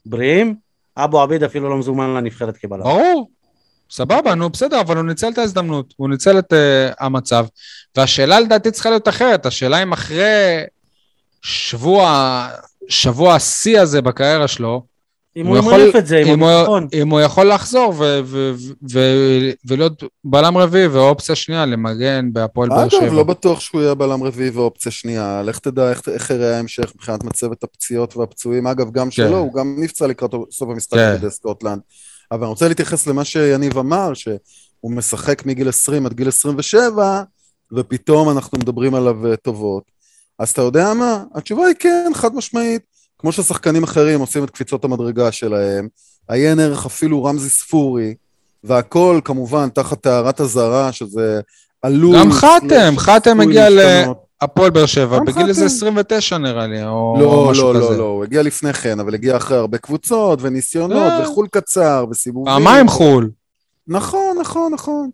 בריאים, 0.06 0.56
אבו 0.98 1.22
עביד 1.22 1.44
אפילו 1.44 1.70
לא 1.70 1.78
מזומן 1.78 2.10
לנבחרת 2.10 2.58
כבלם. 2.58 2.84
ברור. 2.84 3.30
סבבה, 3.92 4.36
נו 4.36 4.50
בסדר, 4.50 4.82
אבל 4.82 4.98
הוא 4.98 5.06
ניצל 5.06 5.30
את 5.30 5.38
ההזדמנות, 5.38 5.94
הוא 5.98 6.10
ניצל 6.10 6.40
את 6.40 6.54
uh, 6.54 6.56
המצב. 7.00 7.46
והשאלה 7.98 8.40
לדעתי 8.40 8.72
צריכה 8.72 8.90
להיות 8.90 9.08
אחרת, 9.08 9.46
השאלה 9.46 9.84
אם 9.84 9.94
אחרי 9.94 10.64
שבוע, 11.42 12.48
שבוע 12.90 13.36
השיא 13.36 13.80
הזה 13.80 14.02
בקריירה 14.02 14.48
שלו, 14.48 14.84
אם 15.38 15.48
הוא 15.48 15.58
יכול- 15.58 15.72
מוליף 15.72 15.96
את 15.96 16.08
זה, 16.08 16.18
אם 16.18 16.40
הוא, 16.40 16.50
הביטחון. 16.50 16.88
אם 16.94 17.10
הוא 17.10 17.22
יכול 17.22 17.52
לחזור 17.52 17.94
ו- 17.98 18.20
ו- 18.26 18.52
ו- 18.92 19.50
ולהיות 19.68 20.04
בלם 20.24 20.58
רביעי 20.58 20.88
ואופציה 20.88 21.36
שנייה 21.36 21.66
למגן 21.66 22.30
בהפועל 22.34 22.70
באר 22.70 22.90
שבע. 22.90 23.04
אגב, 23.06 23.14
לא 23.14 23.24
בטוח 23.24 23.60
שהוא 23.60 23.82
יהיה 23.82 23.94
בלם 23.96 24.24
רביעי 24.24 24.50
ואופציה 24.50 24.92
שנייה. 24.92 25.42
לך 25.46 25.60
תדע 25.60 25.90
איך- 25.90 26.10
איך 26.10 26.30
יראה 26.30 26.56
ההמשך 26.58 26.92
מבחינת 26.96 27.24
מצבת 27.24 27.64
הפציעות 27.64 28.18
והפצועים. 28.18 28.68
אגב, 28.68 28.92
גם 28.92 29.12
שלו, 29.12 29.38
הוא 29.38 29.54
גם 29.54 29.76
נפצע 29.80 30.08
לקראת 30.08 30.32
סוף 30.52 30.70
המשחק 30.70 30.94
כן. 30.98 31.14
נגד 31.14 31.30
סקוטלנד. 31.30 31.80
אבל 32.32 32.42
אני 32.42 32.50
רוצה 32.50 32.68
להתייחס 32.68 33.08
למה 33.08 33.26
שיניב 33.26 33.78
אמר, 33.78 34.14
שהוא 34.14 34.40
משחק 34.92 35.46
מגיל 35.46 35.70
20 35.70 36.06
עד 36.06 36.14
גיל 36.14 36.28
27, 36.28 37.24
ופתאום 37.78 38.30
אנחנו 38.30 38.58
מדברים 38.58 38.96
עליו 38.96 39.28
אה, 39.28 39.36
טובות. 39.36 39.84
אז 40.40 40.50
אתה 40.50 40.62
יודע 40.62 40.94
מה? 40.94 41.24
התשובה 41.36 41.66
היא 41.66 41.76
כן, 41.80 42.12
חד 42.14 42.36
משמעית. 42.36 42.82
כמו 43.20 43.32
ששחקנים 43.32 43.84
אחרים 43.84 44.20
עושים 44.20 44.44
את 44.44 44.50
קפיצות 44.50 44.84
המדרגה 44.84 45.32
שלהם, 45.32 45.88
עיין 46.28 46.60
ערך 46.60 46.86
אפילו 46.86 47.24
רמזי 47.24 47.50
ספורי, 47.50 48.14
והכל 48.64 49.20
כמובן 49.24 49.70
תחת 49.70 50.02
טהרת 50.02 50.42
אזהרה, 50.42 50.92
שזה 50.92 51.42
עלול... 51.82 52.16
גם 52.20 52.32
חתם, 52.32 52.94
חתם 52.98 53.40
הגיע 53.40 53.70
להשתנות. 53.70 54.30
הפועל 54.42 54.70
באר 54.70 54.86
שבע, 54.86 55.20
בגיל 55.20 55.48
איזה 55.48 55.66
חתם. 55.66 55.76
29 55.76 56.38
נראה 56.38 56.68
לי, 56.68 56.84
או 56.84 57.18
לא, 57.20 57.48
משהו 57.52 57.74
לא, 57.74 57.80
כזה. 57.80 57.90
לא, 57.90 57.98
לא, 57.98 58.04
הוא 58.04 58.24
הגיע 58.24 58.44
לפני 58.44 58.74
כן, 58.74 59.00
אבל 59.00 59.14
הגיע 59.14 59.38
אחרי 59.38 59.58
הרבה 59.58 59.78
קבוצות 59.78 60.40
וניסיונות 60.42 61.12
אה. 61.12 61.22
וחול 61.24 61.48
קצר 61.52 62.06
וסיבובים. 62.12 62.54
פעמיים 62.54 62.88
חו"ל. 62.88 63.30
נכון, 63.88 64.38
נכון, 64.42 64.74
נכון. 64.74 65.10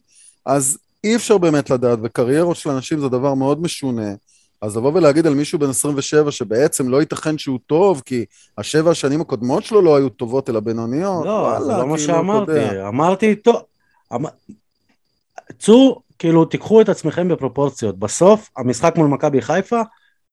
אז 0.46 0.78
אי 1.04 1.16
אפשר 1.16 1.38
באמת 1.38 1.70
לדעת, 1.70 2.00
וקריירות 2.04 2.56
של 2.58 2.70
אנשים 2.70 3.00
זה 3.00 3.10
דבר 3.10 3.34
מאוד 3.34 3.62
משונה. 3.62 4.14
אז 4.62 4.78
לבוא 4.78 4.92
ולהגיד 4.94 5.28
על 5.28 5.34
מישהו 5.34 5.60
בן 5.60 5.70
27 5.70 6.32
שבעצם 6.32 6.90
לא 6.90 7.00
ייתכן 7.00 7.38
שהוא 7.38 7.60
טוב, 7.68 8.02
כי 8.06 8.26
השבע 8.58 8.92
השנים 8.92 9.22
הקודמות 9.22 9.64
שלו 9.64 9.82
לא 9.82 9.96
היו 9.96 10.10
טובות 10.10 10.50
אלא 10.50 10.60
בינוניות, 10.60 11.26
לא, 11.26 11.58
זה 11.60 11.66
וואלה, 11.66 11.78
לא 11.78 11.88
מה 11.88 11.98
כאילו, 11.98 12.14
יודע. 12.14 12.18
שאמרתי. 12.18 12.88
אמרתי, 12.88 13.36
טוב, 13.36 13.62
אמ- 14.16 14.26
צאו, 15.60 16.02
כאילו, 16.20 16.46
תיקחו 16.46 16.82
את 16.82 16.90
עצמכם 16.90 17.28
בפרופורציות. 17.28 18.00
בסוף, 18.00 18.50
המשחק 18.58 18.94
מול 18.98 19.08
מכבי 19.08 19.42
חיפה 19.42 19.82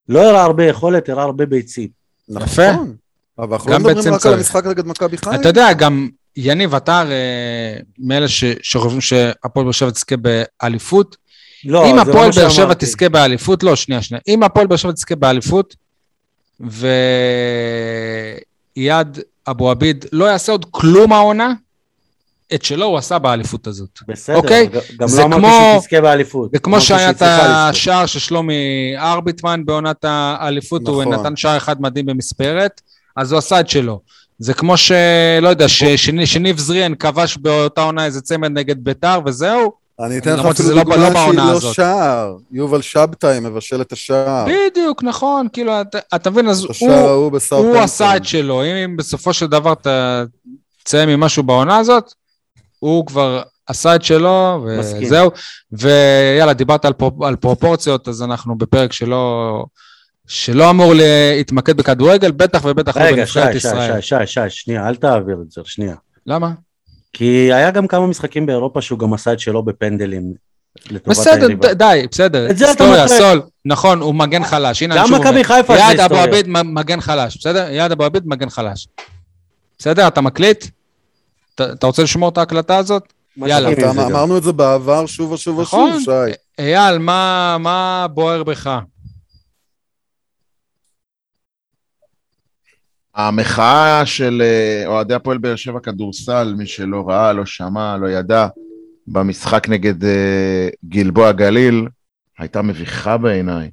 לא 0.09 0.21
הראה 0.21 0.43
הרבה 0.43 0.65
יכולת, 0.65 1.09
הראה 1.09 1.25
הרבה 1.25 1.47
ביצים. 1.47 1.89
נכון. 2.29 2.97
אבל 3.39 3.53
אנחנו 3.53 3.71
לא 3.71 3.79
מדברים 3.79 3.99
רק 3.99 4.07
על 4.13 4.19
צריך. 4.19 4.37
המשחק 4.37 4.67
נגד 4.67 4.87
מכבי 4.87 5.17
חיפה. 5.17 5.35
אתה 5.35 5.49
יודע, 5.49 5.73
גם 5.73 6.09
יניב, 6.37 6.75
אתה 6.75 7.01
הרי 7.01 7.15
מאלה 7.99 8.29
ש- 8.29 8.45
שחושבים 8.63 9.01
שהפועל 9.01 9.65
באר 9.65 9.73
שבע 9.73 9.91
תזכה 9.91 10.15
באליפות. 10.17 11.17
לא, 11.64 11.90
אם 11.90 11.96
לא 11.96 12.01
הפועל 12.03 12.31
באר 12.31 12.48
שבע. 12.48 12.75
תזכה 12.75 13.09
באליפות, 13.09 13.62
לא, 13.62 13.77
שנייה, 13.77 14.03
שנייה. 14.03 14.20
אם 14.29 14.42
הפועל 14.42 14.66
באר 14.66 14.77
שבע 14.77 14.92
תזכה 14.92 15.16
באליפות, 15.16 15.77
ואייד 18.77 19.18
אבו 19.48 19.70
עביד 19.70 20.05
לא 20.12 20.25
יעשה 20.25 20.53
עוד 20.53 20.66
כלום 20.70 21.12
העונה, 21.12 21.53
את 22.55 22.64
שלו 22.64 22.87
הוא 22.87 22.98
עשה 22.98 23.18
באליפות 23.18 23.66
הזאת. 23.66 23.98
בסדר, 24.09 24.37
אוקיי? 24.37 24.68
גם 24.98 25.09
לא 25.18 25.22
אמרתי 25.22 25.46
שהיא 25.46 25.79
תזכה 25.79 26.01
באליפות. 26.01 26.51
זה 26.53 26.59
כמו 26.59 26.81
שהיה 26.81 27.11
את. 27.11 27.22
השער 27.22 28.07
של 28.07 28.18
שלומי 28.18 28.94
ארביטמן 28.96 29.64
בעונת 29.64 30.05
האליפות, 30.05 30.88
הוא 30.88 31.03
נכון. 31.03 31.14
נתן 31.14 31.37
שער 31.37 31.57
אחד 31.57 31.83
מדהים 31.83 32.07
במספרת, 32.07 32.81
אז 33.16 33.33
הוא 33.33 33.38
עשה 33.38 33.61
את 33.61 33.68
שלו. 33.68 34.01
זה 34.38 34.55
כמו 34.55 34.77
ש... 34.77 34.92
לא 35.42 35.48
יודע, 35.48 35.68
שניב 36.27 36.59
זריאן 36.59 36.94
כבש 36.94 37.37
באותה 37.37 37.83
עונה 37.83 38.05
איזה 38.05 38.20
צמד 38.20 38.51
נגד 38.51 38.85
ביתר, 38.85 39.20
וזהו. 39.27 39.82
אני 40.03 40.19
אתן 40.19 40.37
לך 40.37 40.47
אפילו 40.47 40.71
לא- 40.71 40.83
דוגמה 40.83 40.97
לא 40.97 41.15
שהיא 41.15 41.37
לא 41.37 41.43
הזאת. 41.43 41.75
שער. 41.75 42.37
יובל 42.53 42.83
שבתאי 42.83 43.41
מבשל 43.41 43.81
את 43.81 43.93
השער. 43.93 44.47
בדיוק, 44.71 45.03
נכון, 45.03 45.47
כאילו, 45.53 45.81
אתה- 45.81 45.99
אתה 46.15 46.31
מבין, 46.31 46.49
אז 46.49 46.65
הוא... 46.81 46.91
ההוא 46.91 47.33
בסאוטהמפטון. 47.33 47.77
הוא 47.77 47.85
עשה 47.85 48.17
את 48.17 48.25
שלו, 48.25 48.62
אם 48.65 48.97
בסופו 48.97 49.33
של 49.33 49.47
דבר 49.47 49.73
אתה 49.73 50.25
תסיים 50.85 51.09
עם 51.09 51.21
משהו 51.21 51.43
בעונה 51.43 51.77
הזאת, 51.79 52.12
הוא 52.79 53.07
כבר 53.07 53.43
עשה 53.67 53.95
את 53.95 54.05
שלו. 54.05 54.67
וזהו. 55.03 55.31
ויאללה, 55.73 56.53
דיברת 56.53 56.85
על, 56.85 56.93
פרופ, 56.93 57.23
על 57.23 57.37
פרופורציות, 57.37 58.09
אז 58.09 58.23
אנחנו 58.23 58.59
בפרק 58.59 58.93
שלא, 58.93 59.65
שלא 60.27 60.71
אמור 60.71 60.93
להתמקד 60.97 61.77
בכדורגל, 61.77 62.31
בטח 62.31 62.61
ובטח 62.65 62.97
לא 62.97 63.03
רגע, 63.03 63.17
בנבחרת 63.17 63.53
שי, 63.53 63.61
שי, 63.61 63.69
ישראל. 63.69 64.01
שי, 64.01 64.17
שי, 64.17 64.27
שי, 64.27 64.41
שנייה, 64.51 64.88
אל 64.88 64.95
תעביר 64.95 65.37
את 65.47 65.51
זה, 65.51 65.61
שנייה. 65.65 65.95
למה? 66.27 66.51
כי 67.12 67.25
היה 67.53 67.70
גם 67.70 67.87
כמה 67.87 68.07
משחקים 68.07 68.46
באירופה 68.46 68.81
שהוא 68.81 68.98
גם 68.98 69.14
עשה 69.14 69.33
את 69.33 69.40
שלו 69.40 69.62
בפנדלים. 69.62 70.33
בסדר. 71.07 71.48
ד- 71.48 71.66
די, 71.66 72.07
בסדר. 72.11 72.51
את 72.51 72.57
זה 72.59 72.64
אתה 72.64 72.70
היסטוריה, 72.85 73.05
מפרק. 73.05 73.18
סול, 73.18 73.42
נכון, 73.64 74.01
הוא 74.01 74.14
מגן 74.14 74.44
חלש. 74.44 74.83
הנה, 74.83 74.94
גם 74.94 75.01
אני 75.01 75.09
שוב 75.09 75.16
אומר. 75.18 75.31
מכבי 75.31 75.44
חיפה 75.44 75.75
זה 75.75 75.81
יעד 75.81 76.01
אבו 76.01 76.14
היסטוריה. 76.14 76.25
עביד 76.25 76.48
מגן 76.48 77.01
חלש, 77.01 77.37
בסדר? 77.37 77.68
יעד 77.70 77.92
אבו 77.92 78.05
עביד 78.05 78.22
מגן 78.27 78.51
חלש. 78.51 78.88
בסדר? 79.79 80.07
אתה 80.09 80.20
מקליט? 80.20 80.64
אתה- 81.55 81.72
אתה 81.72 81.87
רוצה 81.87 82.03
לשמור 82.03 82.29
את 82.29 82.38
ההקלטה 82.38 82.77
הזאת? 82.77 83.03
יאללה. 83.37 83.72
אתה-. 83.72 83.90
אמרנו 83.90 84.38
את 84.38 84.42
זה 84.42 84.53
בעבר 84.53 85.07
שוב 85.07 85.33
ושוב 85.33 85.59
ושוב, 85.59 85.88
נכון. 85.88 86.01
שי. 86.01 86.11
אייל, 86.59 86.98
מה, 86.98 87.57
מה 87.61 88.07
בוער 88.14 88.42
בך? 88.42 88.79
המחאה 93.14 94.07
של 94.07 94.42
אה, 94.44 94.87
אוהדי 94.87 95.14
הפועל 95.14 95.38
באר 95.38 95.57
שבע 95.57 95.81
כדורסל, 95.81 96.55
מי 96.57 96.66
שלא 96.66 97.09
ראה, 97.09 97.33
לא 97.33 97.46
שמע, 97.46 97.96
לא 97.96 98.07
ידע, 98.11 98.46
במשחק 99.07 99.68
נגד 99.68 100.05
אה, 100.05 100.68
גלבוע 100.88 101.33
גליל, 101.33 101.88
הייתה 102.38 102.62
מביכה 102.62 103.16
בעיניי. 103.16 103.70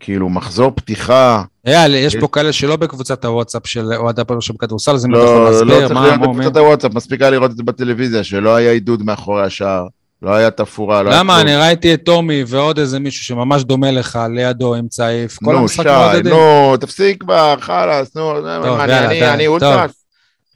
כאילו, 0.00 0.28
מחזור 0.28 0.70
פתיחה, 0.70 1.42
אייל, 1.66 1.94
יש 1.94 2.16
פה 2.16 2.28
כאלה 2.28 2.52
שלא 2.52 2.76
בקבוצת 2.76 3.24
הוואטסאפ 3.24 3.66
של 3.66 3.94
אוהדי 3.94 4.20
הפועל 4.20 4.40
שם 4.40 4.54
בכדורסל, 4.54 4.90
אז 4.90 5.06
אם 5.06 5.14
אתה 5.14 5.22
יכול 5.22 5.34
לא, 5.34 5.44
לא 5.44 5.50
להסביר 5.50 5.78
צריך 5.80 5.90
מה 5.90 6.06
להיות 6.06 6.20
מה 6.20 6.26
אומר. 6.26 6.38
בקבוצת 6.40 6.56
הוואטסאפ, 6.56 6.94
מספיק 6.94 7.20
היה 7.22 7.30
לראות 7.30 7.50
את 7.50 7.56
זה 7.56 7.62
בטלוויזיה, 7.62 8.24
שלא 8.24 8.56
היה 8.56 8.72
עידוד 8.72 9.02
מאחורי 9.02 9.42
השער, 9.42 9.86
לא 10.22 10.34
היה 10.34 10.50
תפאורה, 10.50 11.02
לא 11.02 11.10
היה 11.10 11.18
למה? 11.20 11.40
אני 11.40 11.56
ראיתי 11.56 11.94
את 11.94 12.02
טומי 12.04 12.44
ועוד 12.46 12.78
איזה 12.78 12.98
מישהו 12.98 13.24
שממש 13.24 13.62
דומה 13.62 13.90
לך 13.90 14.18
לידו 14.34 14.74
עם 14.74 14.88
צעיף. 14.88 15.38
כל 15.38 15.52
נו, 15.52 15.58
המשחק 15.58 15.82
שי, 15.82 15.88
מעודדים. 15.88 16.32
נו, 16.32 16.76
תפסיק 16.76 17.20
כבר, 17.22 17.56
חלאס, 17.60 18.16
נו, 18.16 18.32
מה, 18.42 18.56
אני- 18.84 18.92
יאללה, 18.92 19.06
אני- 19.10 19.20
די, 19.20 19.28
אני 19.28 19.44
טוב. 19.44 19.52
אולטרס, 19.62 20.04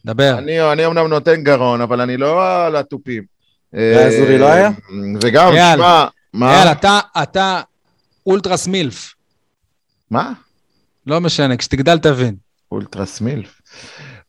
דבר. 0.05 0.35
אני 0.38 0.73
אני 0.73 0.85
אומנם 0.87 1.07
נותן 1.07 1.42
גרון, 1.42 1.81
אבל 1.81 2.01
אני 2.01 2.16
לא 2.16 2.64
על 2.66 2.77
התופים. 2.77 3.23
והאזורי 3.73 4.38
לא 4.38 4.46
היה? 4.46 4.70
וגם, 5.23 5.53
שמע, 5.77 6.05
מה? 6.35 6.53
אייל, 6.55 6.68
אתה, 6.73 7.01
אתה 7.23 7.61
אולטרס 8.27 8.66
מילף. 8.66 9.14
מה? 10.11 10.33
לא 11.07 11.20
משנה, 11.20 11.57
כשתגדל 11.57 11.99
תבין. 11.99 12.35
אולטרס 12.73 13.20
מילף. 13.20 13.61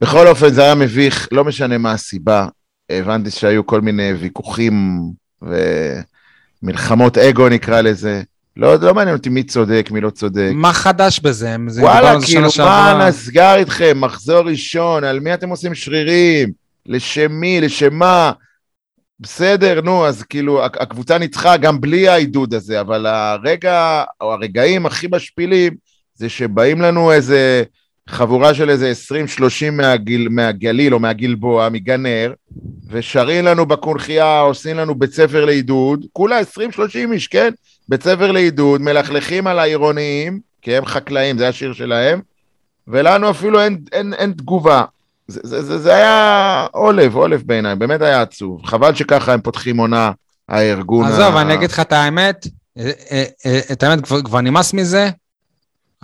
בכל 0.02 0.28
אופן, 0.28 0.50
זה 0.50 0.64
היה 0.64 0.76
מביך, 0.76 1.28
לא 1.32 1.44
משנה 1.46 1.78
מה 1.78 1.92
הסיבה. 1.92 2.48
הבנתי 2.92 3.32
שהיו 3.32 3.66
כל 3.66 3.82
מיני 3.82 4.14
ויכוחים 4.14 5.00
ומלחמות 5.42 7.18
אגו 7.18 7.50
נקרא 7.50 7.82
לזה. 7.82 8.22
לא, 8.58 8.76
לא 8.76 8.94
מעניין 8.94 9.16
אותי 9.16 9.30
מי 9.30 9.44
צודק, 9.44 9.90
מי 9.92 10.02
לא 10.02 10.10
צודק. 10.10 10.52
מה 10.54 10.74
חדש 10.74 11.20
בזה? 11.20 11.56
וואלה, 11.80 12.14
כאילו, 12.26 12.42
מה 12.42 12.50
שעברה. 12.50 13.08
נסגר 13.08 13.56
איתכם? 13.56 14.02
מחזור 14.02 14.40
ראשון, 14.50 15.04
על 15.04 15.20
מי 15.20 15.34
אתם 15.34 15.50
עושים 15.50 15.76
שרירים? 15.76 16.52
לשם 16.86 17.32
מי? 17.32 17.62
לשם 17.62 17.94
מה? 17.94 18.32
בסדר, 19.20 19.82
נו, 19.82 20.06
אז 20.06 20.24
כאילו, 20.24 20.66
הק- 20.66 20.82
הקבוצה 20.82 21.18
ניצחה 21.18 21.58
גם 21.58 21.82
בלי 21.82 22.08
העידוד 22.08 22.54
הזה, 22.54 22.82
אבל 22.82 23.06
הרגע, 23.06 24.04
או 24.22 24.34
הרגעים 24.34 24.86
הכי 24.86 25.08
משפילים, 25.12 25.74
זה 26.16 26.30
שבאים 26.30 26.82
לנו 26.82 27.12
איזה 27.12 27.64
חבורה 28.10 28.54
של 28.54 28.70
איזה 28.70 28.92
20-30 28.92 29.72
מהגיל, 29.72 30.28
מהגליל 30.30 30.94
או 30.94 31.00
מהגלבוע, 31.00 31.70
מגנר, 31.70 32.34
ושרים 32.90 33.46
לנו 33.46 33.66
בקונכייה, 33.66 34.40
עושים 34.40 34.78
לנו 34.78 34.96
בית 34.96 35.14
ספר 35.14 35.46
לעידוד, 35.46 36.06
כולה 36.14 36.40
20-30 36.42 36.44
איש, 37.12 37.28
כן? 37.28 37.54
בית 37.90 38.04
ספר 38.04 38.32
לעידוד, 38.32 38.82
מלכלכים 38.82 39.48
על 39.48 39.60
העירוניים, 39.60 40.40
כי 40.62 40.76
הם 40.78 40.86
חקלאים, 40.86 41.38
זה 41.38 41.48
השיר 41.48 41.74
שלהם, 41.74 42.22
ולנו 42.88 43.30
אפילו 43.30 43.62
אין, 43.62 43.78
אין, 43.92 44.14
אין 44.14 44.32
תגובה. 44.32 44.84
זה, 45.28 45.40
זה, 45.44 45.62
זה, 45.62 45.78
זה 45.78 45.96
היה 45.96 46.68
עולב, 46.72 47.16
עולב 47.16 47.44
בעיניי, 47.46 47.76
באמת 47.76 48.02
היה 48.02 48.22
עצוב. 48.22 48.62
חבל 48.66 48.96
שככה 48.96 49.34
הם 49.34 49.42
פותחים 49.42 49.78
עונה, 49.78 50.12
הארגון. 50.50 51.06
עזוב, 51.06 51.36
ה... 51.36 51.42
אני 51.42 51.54
אגיד 51.54 51.72
לך 51.72 51.80
את 51.80 51.94
האמת, 51.94 52.48
אה, 52.78 52.92
אה, 53.12 53.24
אה, 53.46 53.60
את 53.72 53.84
האמת, 53.84 54.04
כבר- 54.04 54.22
כבר 54.22 54.42
נמאס 54.42 54.74
מזה, 54.74 55.10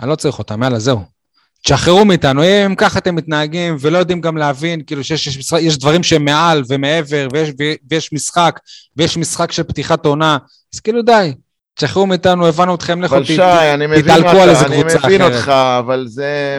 אני 0.00 0.08
לא 0.10 0.14
צריך 0.14 0.38
אותם, 0.38 0.62
יאללה, 0.62 0.78
זהו. 0.78 1.17
תשחררו 1.64 2.04
מאיתנו, 2.04 2.42
אם 2.66 2.74
ככה 2.74 2.98
אתם 2.98 3.14
מתנהגים 3.14 3.76
ולא 3.80 3.98
יודעים 3.98 4.20
גם 4.20 4.36
להבין, 4.36 4.80
כאילו 4.86 5.04
שיש 5.04 5.26
יש, 5.26 5.38
משחק- 5.38 5.58
יש 5.62 5.78
דברים 5.78 6.02
שהם 6.02 6.24
מעל 6.24 6.62
ומעבר, 6.68 7.28
ויש, 7.32 7.48
ויש 7.90 8.12
משחק, 8.12 8.60
ויש 8.96 9.16
משחק 9.16 9.52
של 9.52 9.62
פתיחת 9.62 10.06
עונה, 10.06 10.38
אז 10.74 10.80
כאילו 10.80 11.02
די, 11.02 11.32
תשחררו 11.74 12.06
מאיתנו, 12.06 12.46
הבנו 12.46 12.74
אתכם, 12.74 13.02
לכו 13.02 13.16
ת- 13.20 13.30
אני 13.40 13.86
מבין 13.86 14.02
תתעלקו 14.02 14.28
על 14.42 14.48
איזה 14.50 14.66
אני 14.66 14.80
קבוצה 14.82 14.98
מבין 15.06 15.20
אחרת. 15.22 15.34
אותך, 15.34 15.48
אבל 15.78 16.04
זה... 16.08 16.58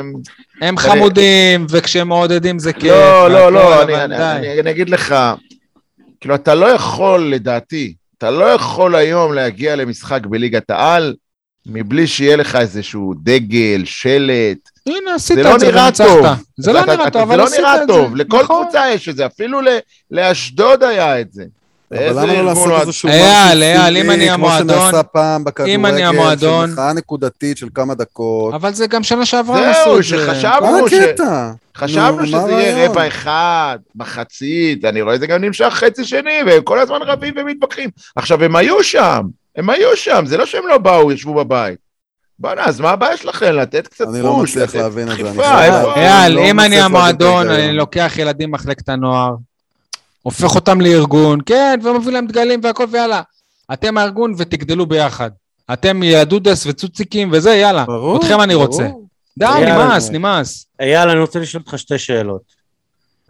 הם 0.61 0.77
חמודים, 0.77 1.65
וכשהם 1.69 2.07
מעודדים 2.07 2.59
זה 2.59 2.73
כיף. 2.73 2.83
לא, 2.91 3.29
לא, 3.31 3.37
והכל, 3.37 3.53
לא, 3.53 3.83
אני, 3.83 4.03
אני. 4.03 4.15
אני, 4.37 4.59
אני 4.59 4.71
אגיד 4.71 4.89
לך, 4.89 5.15
כאילו, 6.21 6.35
אתה 6.35 6.55
לא 6.55 6.65
יכול, 6.65 7.21
לדעתי, 7.33 7.93
אתה 8.17 8.31
לא 8.31 8.45
יכול 8.45 8.95
היום 8.95 9.33
להגיע 9.33 9.75
למשחק 9.75 10.25
בליגת 10.25 10.69
העל, 10.69 11.13
מבלי 11.65 12.07
שיהיה 12.07 12.35
לך 12.35 12.55
איזשהו 12.55 13.13
דגל, 13.23 13.81
שלט. 13.85 14.57
הנה, 14.87 15.15
עשית 15.15 15.35
זה 15.37 15.43
לא 15.43 15.55
את 15.55 15.59
זה 15.59 15.67
נראה 15.67 15.83
וניצחת. 15.85 16.07
טוב. 16.07 16.25
זה 16.57 16.73
לא 16.73 16.85
נראה 16.85 17.09
טוב, 17.09 17.13
זה 17.13 17.23
אבל 17.23 17.37
לא 17.37 17.43
עשית 17.43 17.59
נראה 17.59 17.75
את 17.75 17.79
זה. 17.79 17.87
טוב, 17.87 18.15
לכל 18.15 18.43
נכון. 18.43 18.63
קבוצה 18.63 18.83
יש 18.93 19.09
את 19.09 19.15
זה, 19.15 19.25
אפילו 19.25 19.59
לאשדוד 20.11 20.83
היה 20.83 21.21
את 21.21 21.33
זה. 21.33 21.43
אבל 21.93 22.23
למה 22.23 22.33
לא 22.33 22.45
לעשות 22.45 22.81
איזשהו 22.81 23.09
משהו 23.09 23.21
סמלי, 23.51 23.73
כמו 24.35 24.47
המועדון- 24.47 24.79
שנעשה 24.79 25.03
פעם 25.03 25.43
בכדורגל, 25.43 25.73
אם 25.73 25.85
אני 25.85 26.05
המועדון- 26.05 26.67
של 26.67 26.73
מחאה 26.73 26.93
נקודתית 26.93 27.57
של 27.57 27.67
כמה 27.75 27.95
דקות. 27.95 28.53
אבל 28.53 28.73
זה 28.73 28.87
גם 28.87 29.03
שנה 29.03 29.25
שעברה 29.25 29.57
הם 29.59 29.69
עשו 29.71 29.83
זהו, 29.83 29.99
את 29.99 30.03
זה. 30.03 30.27
מה 30.27 30.35
שחשבנו 30.35 30.89
ש... 30.89 30.93
הקטע? 30.93 31.51
חשבנו 31.77 32.19
נו, 32.21 32.27
שזה 32.27 32.37
יהיה? 32.51 32.89
רבע 32.89 33.07
אחד, 33.07 33.77
מחצית, 33.95 34.85
אני 34.85 35.01
רואה 35.01 35.15
את 35.15 35.19
זה 35.19 35.27
גם 35.27 35.41
נמשך 35.43 35.69
חצי 35.71 36.03
שני, 36.05 36.39
והם 36.45 36.63
כל 36.63 36.79
הזמן 36.79 36.99
רבים 37.01 37.33
ומתווכחים. 37.37 37.89
עכשיו, 38.15 38.43
הם 38.43 38.55
היו 38.55 38.83
שם, 38.83 39.21
הם 39.55 39.69
היו 39.69 39.97
שם, 39.97 40.23
זה 40.25 40.37
לא 40.37 40.45
שהם 40.45 40.67
לא 40.67 40.77
באו, 40.77 41.11
ישבו 41.11 41.33
בבית. 41.33 41.79
בוא'נה, 42.39 42.65
אז 42.65 42.79
מה 42.79 42.89
הבעיה 42.89 43.17
שלכם? 43.17 43.51
לתת 43.51 43.87
קצת 43.87 44.05
אני 44.07 44.21
לא 44.21 44.29
פוש, 44.29 44.49
מצליח 44.49 44.69
לתת 44.69 44.75
להבין 44.75 45.11
את 45.11 45.17
זה. 45.17 45.41
אייל, 45.95 46.39
אם 46.39 46.59
אני 46.59 46.81
המועדון. 46.81 47.49
אני 47.49 47.73
לוקח 47.73 48.13
ילדים 48.17 48.49
ממחלקת 48.49 48.89
הנוער, 48.89 49.35
הופך 50.21 50.55
אותם 50.55 50.81
לארגון, 50.81 51.39
כן, 51.45 51.79
ומביא 51.83 52.13
להם 52.13 52.27
דגלים 52.27 52.59
והכל, 52.63 52.85
ויאללה. 52.91 53.21
אתם 53.73 53.97
הארגון 53.97 54.33
ותגדלו 54.37 54.85
ביחד. 54.85 55.29
אתם 55.73 56.03
יהדודס 56.03 56.65
וצוציקים 56.65 57.29
וזה, 57.33 57.55
יאללה. 57.55 57.85
ברור, 57.85 58.17
אתכם 58.17 58.41
אני. 58.41 58.53
רוצה. 58.53 58.89
די. 59.39 59.45
נמאס, 59.65 60.09
נמאס. 60.09 60.65
אייל, 60.79 61.09
אני 61.09 61.19
רוצה 61.19 61.39
לשאול 61.39 61.63
אותך 61.65 61.79
שתי 61.79 61.97
שאלות. 61.97 62.41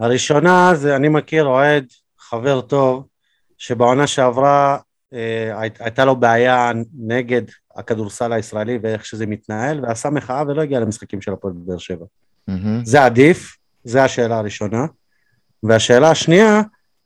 הראשונה 0.00 0.74
זה, 0.74 0.96
אני 0.96 1.08
מכיר 1.08 1.44
אוהד, 1.44 1.84
חבר 2.18 2.60
טוב, 2.60 3.06
שבעונה 3.58 4.06
שעברה 4.06 4.78
הייתה 5.78 6.04
לו 6.04 6.16
בעיה 6.16 6.72
נגד 6.98 7.42
הכדורסל 7.76 8.32
הישראלי 8.32 8.78
ואיך 8.82 9.04
שזה 9.06 9.26
מתנהל, 9.26 9.80
ועשה 9.84 10.10
מחאה 10.10 10.42
ולא 10.48 10.62
הגיע 10.62 10.80
למשחקים 10.80 11.20
של 11.20 11.32
הפועל 11.32 11.54
באר 11.56 11.78
שבע. 11.78 12.04
זה 12.84 13.04
עדיף, 13.04 13.56
זו 13.84 13.98
השאלה 13.98 14.38
הראשונה. 14.38 14.86
והשאלה 15.62 16.10
השנייה, 16.10 16.62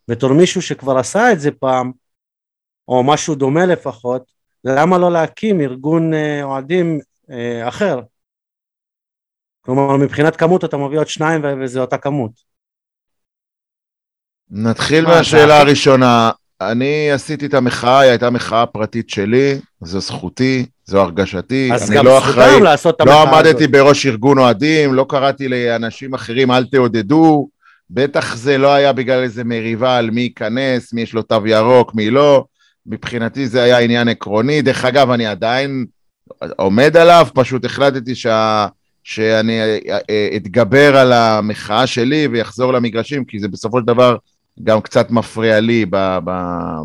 בתור 0.09 0.33
מישהו 0.33 0.63
שכבר 0.63 0.99
עשה 0.99 1.33
את 1.33 1.41
זה 1.41 1.51
פעם, 1.51 1.93
או 2.89 3.05
משהו 3.05 3.35
דומה 3.35 3.67
לפחות, 3.67 4.33
למה 4.65 4.99
לא 4.99 5.13
להקים 5.13 5.61
ארגון 5.61 6.15
אה, 6.15 6.43
אוהדים 6.43 7.01
אה, 7.31 7.69
אחר? 7.69 8.01
כלומר, 9.61 9.97
מבחינת 9.97 10.37
כמות 10.37 10.65
אתה 10.65 10.77
מביא 10.77 10.99
עוד 10.99 11.09
שניים 11.09 11.45
ו- 11.45 11.55
וזה 11.61 11.81
אותה 11.81 11.99
כמות. 11.99 12.31
נתחיל 14.51 15.07
מה, 15.07 15.17
מהשאלה 15.17 15.61
הראשונה. 15.61 16.31
אני 16.71 17.11
עשיתי 17.11 17.47
את 17.47 17.55
המחאה, 17.55 18.01
היא 18.01 18.11
הייתה 18.11 18.31
מחאה 18.31 18.67
פרטית 18.67 19.11
שלי, 19.11 19.59
זו 19.81 20.01
זכותי, 20.01 20.67
זו 20.85 21.01
הרגשתי, 21.01 21.71
אני 21.89 22.05
לא 22.05 22.19
אחראי, 22.19 22.61
לא 22.61 22.69
הזאת. 22.69 23.01
עמדתי 23.01 23.67
בראש 23.67 24.07
ארגון 24.07 24.39
אוהדים, 24.39 24.95
לא 24.95 25.07
קראתי 25.09 25.49
לאנשים 25.49 26.15
אחרים 26.15 26.51
אל 26.51 26.65
תעודדו, 26.65 27.49
בטח 27.91 28.37
זה 28.37 28.59
לא 28.59 28.75
היה 28.75 28.93
בגלל 28.93 29.23
איזה 29.23 29.45
מריבה 29.45 29.97
על 29.97 30.11
מי 30.11 30.21
ייכנס, 30.21 30.93
מי 30.93 31.01
יש 31.01 31.15
לו 31.15 31.23
תו 31.23 31.47
ירוק, 31.47 31.95
מי 31.95 32.11
לא, 32.11 32.45
מבחינתי 32.87 33.47
זה 33.47 33.63
היה 33.63 33.79
עניין 33.79 34.09
עקרוני, 34.09 34.63
דרך 34.63 34.85
אגב 34.85 35.11
אני 35.11 35.27
עדיין 35.27 35.85
עומד 36.57 36.97
עליו, 36.97 37.27
פשוט 37.35 37.65
החלטתי 37.65 38.15
שה... 38.15 38.67
שאני 39.05 39.61
אה, 39.61 39.99
אה, 40.11 40.29
אתגבר 40.37 40.97
על 40.97 41.13
המחאה 41.13 41.87
שלי 41.87 42.27
ויחזור 42.27 42.73
למגרשים, 42.73 43.25
כי 43.25 43.39
זה 43.39 43.49
בסופו 43.49 43.79
של 43.81 43.87
דבר 43.87 44.17
גם 44.63 44.81
קצת 44.81 45.11
מפריע 45.11 45.61
לי 45.61 45.87
ב, 45.91 46.19
ב, 46.25 46.31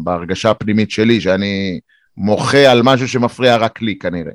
בהרגשה 0.04 0.50
הפנימית 0.52 0.92
שלי, 0.92 1.22
שאני 1.22 1.80
מוחה 2.18 2.72
על 2.72 2.82
משהו 2.84 3.08
שמפריע 3.08 3.58
רק 3.58 3.82
לי 3.82 3.98
כנראה. 3.98 4.32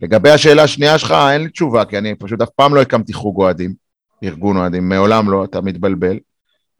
לגבי 0.00 0.30
השאלה 0.30 0.62
השנייה 0.62 0.98
שלך, 0.98 1.14
אין 1.32 1.42
לי 1.42 1.48
תשובה, 1.48 1.84
כי 1.84 1.98
אני 1.98 2.14
פשוט 2.14 2.42
אף 2.42 2.48
פעם 2.56 2.74
לא 2.74 2.80
הקמתי 2.80 3.12
חוג 3.12 3.38
אוהדים, 3.38 3.74
ארגון 4.24 4.56
אוהדים, 4.56 4.88
מעולם 4.88 5.30
לא, 5.30 5.44
אתה 5.44 5.60
מתבלבל. 5.60 6.18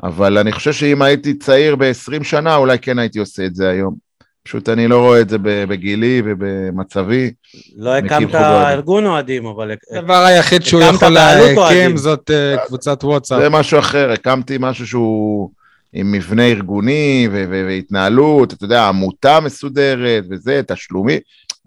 אבל 0.03 0.39
אני 0.39 0.53
חושב 0.53 0.73
שאם 0.73 1.03
הייתי 1.03 1.35
צעיר 1.35 1.77
ב-20 1.77 2.25
שנה, 2.25 2.57
אולי 2.57 2.79
כן 2.79 2.99
הייתי 2.99 3.19
עושה 3.19 3.47
את 3.47 3.55
זה 3.55 3.69
היום. 3.69 3.95
פשוט 4.43 4.69
אני 4.69 4.89
לא 4.89 5.01
רואה 5.01 5.21
את 5.21 5.29
זה 5.29 5.37
בגילי 5.43 6.23
ובמצבי. 6.25 7.31
לא 7.77 7.97
הקמת. 7.97 8.35
ארגון 8.35 9.07
אוהדים, 9.07 9.47
אבל... 9.47 9.73
הדבר 9.97 10.25
היחיד 10.25 10.63
שהוא 10.63 10.83
יכול 10.83 11.09
להקים. 11.09 11.97
זאת 11.97 12.31
אה, 12.31 12.57
קבוצת 12.67 13.05
וואטסאפ. 13.05 13.41
זה 13.41 13.49
משהו 13.49 13.79
אחר, 13.79 14.11
הקמתי 14.13 14.57
משהו 14.61 14.87
שהוא 14.87 15.51
עם 15.93 16.13
מבנה 16.13 16.47
ארגוני 16.47 17.29
ו- 17.33 17.45
ו- 17.51 17.65
והתנהלות, 17.69 18.53
אתה 18.53 18.65
יודע, 18.65 18.89
עמותה 18.89 19.41
מסודרת 19.41 20.25
וזה, 20.31 20.61
תשלומי. 20.67 21.19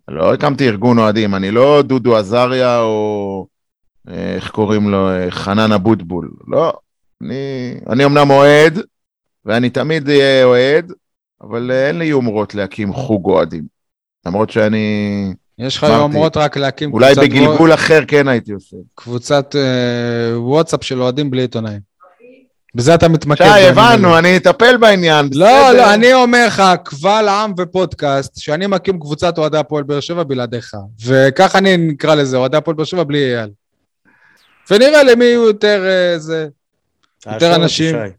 לא 0.08 0.34
הקמתי 0.34 0.68
ארגון 0.68 1.00
אוהדים, 1.00 1.36
אני 1.36 1.52
לא 1.52 1.82
דודו 1.82 2.18
עזריה 2.18 2.80
או 2.82 3.48
אה, 4.10 4.36
איך 4.36 4.50
קוראים 4.52 4.90
לו, 4.90 5.10
אה, 5.10 5.32
חנן 5.32 5.72
אבוטבול. 5.72 6.32
לא, 6.48 6.74
אני, 7.24 7.36
אני 7.90 8.06
אמנם 8.06 8.30
אוהד, 8.30 8.80
ואני 9.46 9.70
תמיד 9.70 10.10
אהיה 10.10 10.44
אוהד, 10.44 10.92
אבל 11.42 11.72
אה, 11.72 11.88
אין 11.88 11.98
לי 12.00 12.06
יומרות 12.06 12.56
להקים 12.56 12.94
חוג 12.94 13.26
אוהדים. 13.26 13.64
למרות 14.26 14.50
שאני, 14.50 15.34
יש 15.58 15.78
לך 15.78 15.84
יומרות 15.90 16.38
רק 16.38 16.58
להקים 16.58 16.94
אולי 16.94 17.14
קבוצת 17.16 17.22
ווא- 17.32 17.40
בגלגול 17.48 17.74
אחר 17.74 18.00
כן 18.08 18.28
הייתי 18.28 18.52
עושה. 18.52 18.78
קבוצת 18.96 19.56
אה, 19.56 20.40
וואטסאפ 20.40 20.84
של 20.84 21.02
אוהדים 21.02 21.32
בלי 21.32 21.42
עיתונאים. 21.42 21.93
בזה 22.76 22.96
אתה 22.96 23.08
מתמקד. 23.08 23.46
שי, 23.58 23.68
הבנו. 23.68 24.18
אני 24.18 24.38
אטפל 24.38 24.78
בעניין. 24.78 25.30
לא, 25.34 25.46
בסדר. 25.70 25.78
לא, 25.78 25.94
אני 25.94 26.14
אומר 26.14 26.48
לך, 26.48 26.64
קבל 26.84 27.28
עם 27.30 27.54
ופודקאסט, 27.58 28.40
שאני 28.40 28.68
מקים 28.68 29.00
קבוצת 29.00 29.38
אוהדי 29.38 29.58
הפועל 29.58 29.84
באר 29.84 30.00
שבע 30.00 30.24
בלעדיך. 30.24 30.74
וככה 31.06 31.58
אני 31.58 31.78
נקרא 31.78 32.16
לזה, 32.16 32.38
אוהדי 32.38 32.58
הפועל 32.58 32.76
באר 32.78 32.86
שבע 32.86 33.04
בלי 33.04 33.36
אייל. 33.36 33.50
ונראה 34.72 35.04
למי 35.04 35.26
יהיו 35.26 35.44
יותר 35.48 35.84
אה, 35.86 36.20
זה. 36.20 36.48
תעשור 37.20 37.50
אותי, 37.50 37.62
אנשים. 37.64 37.96
שי. 37.96 38.14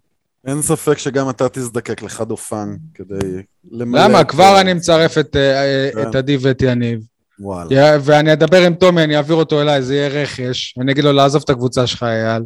אין 0.46 0.62
ספק 0.62 0.98
שגם 0.98 1.30
אתה 1.30 1.48
תזדקק 1.48 2.02
לחד-אופן 2.02 2.76
כדי 2.94 3.42
למלא... 3.70 4.04
למה? 4.04 4.20
את- 4.20 4.28
כבר 4.28 4.60
אני 4.60 4.74
מצרף 4.74 5.18
את, 5.18 5.36
אה, 5.36 5.62
אה, 5.64 5.90
כן. 5.94 6.08
את 6.10 6.14
עדי 6.14 6.36
ואת 6.40 6.62
יניב. 6.62 7.00
וואלה. 7.40 7.96
ואני 8.00 8.32
אדבר 8.32 8.62
עם 8.62 8.74
טומי, 8.74 9.04
אני 9.04 9.16
אעביר 9.16 9.36
אותו 9.36 9.60
אליי, 9.60 9.82
זה 9.82 9.94
יהיה 9.94 10.08
רכש. 10.08 10.74
אני 10.80 10.92
אגיד 10.92 11.04
לו 11.04 11.12
לעזוב 11.12 11.42
את 11.44 11.50
הקבוצה 11.50 11.86
שלך, 11.86 12.02
אייל. 12.02 12.42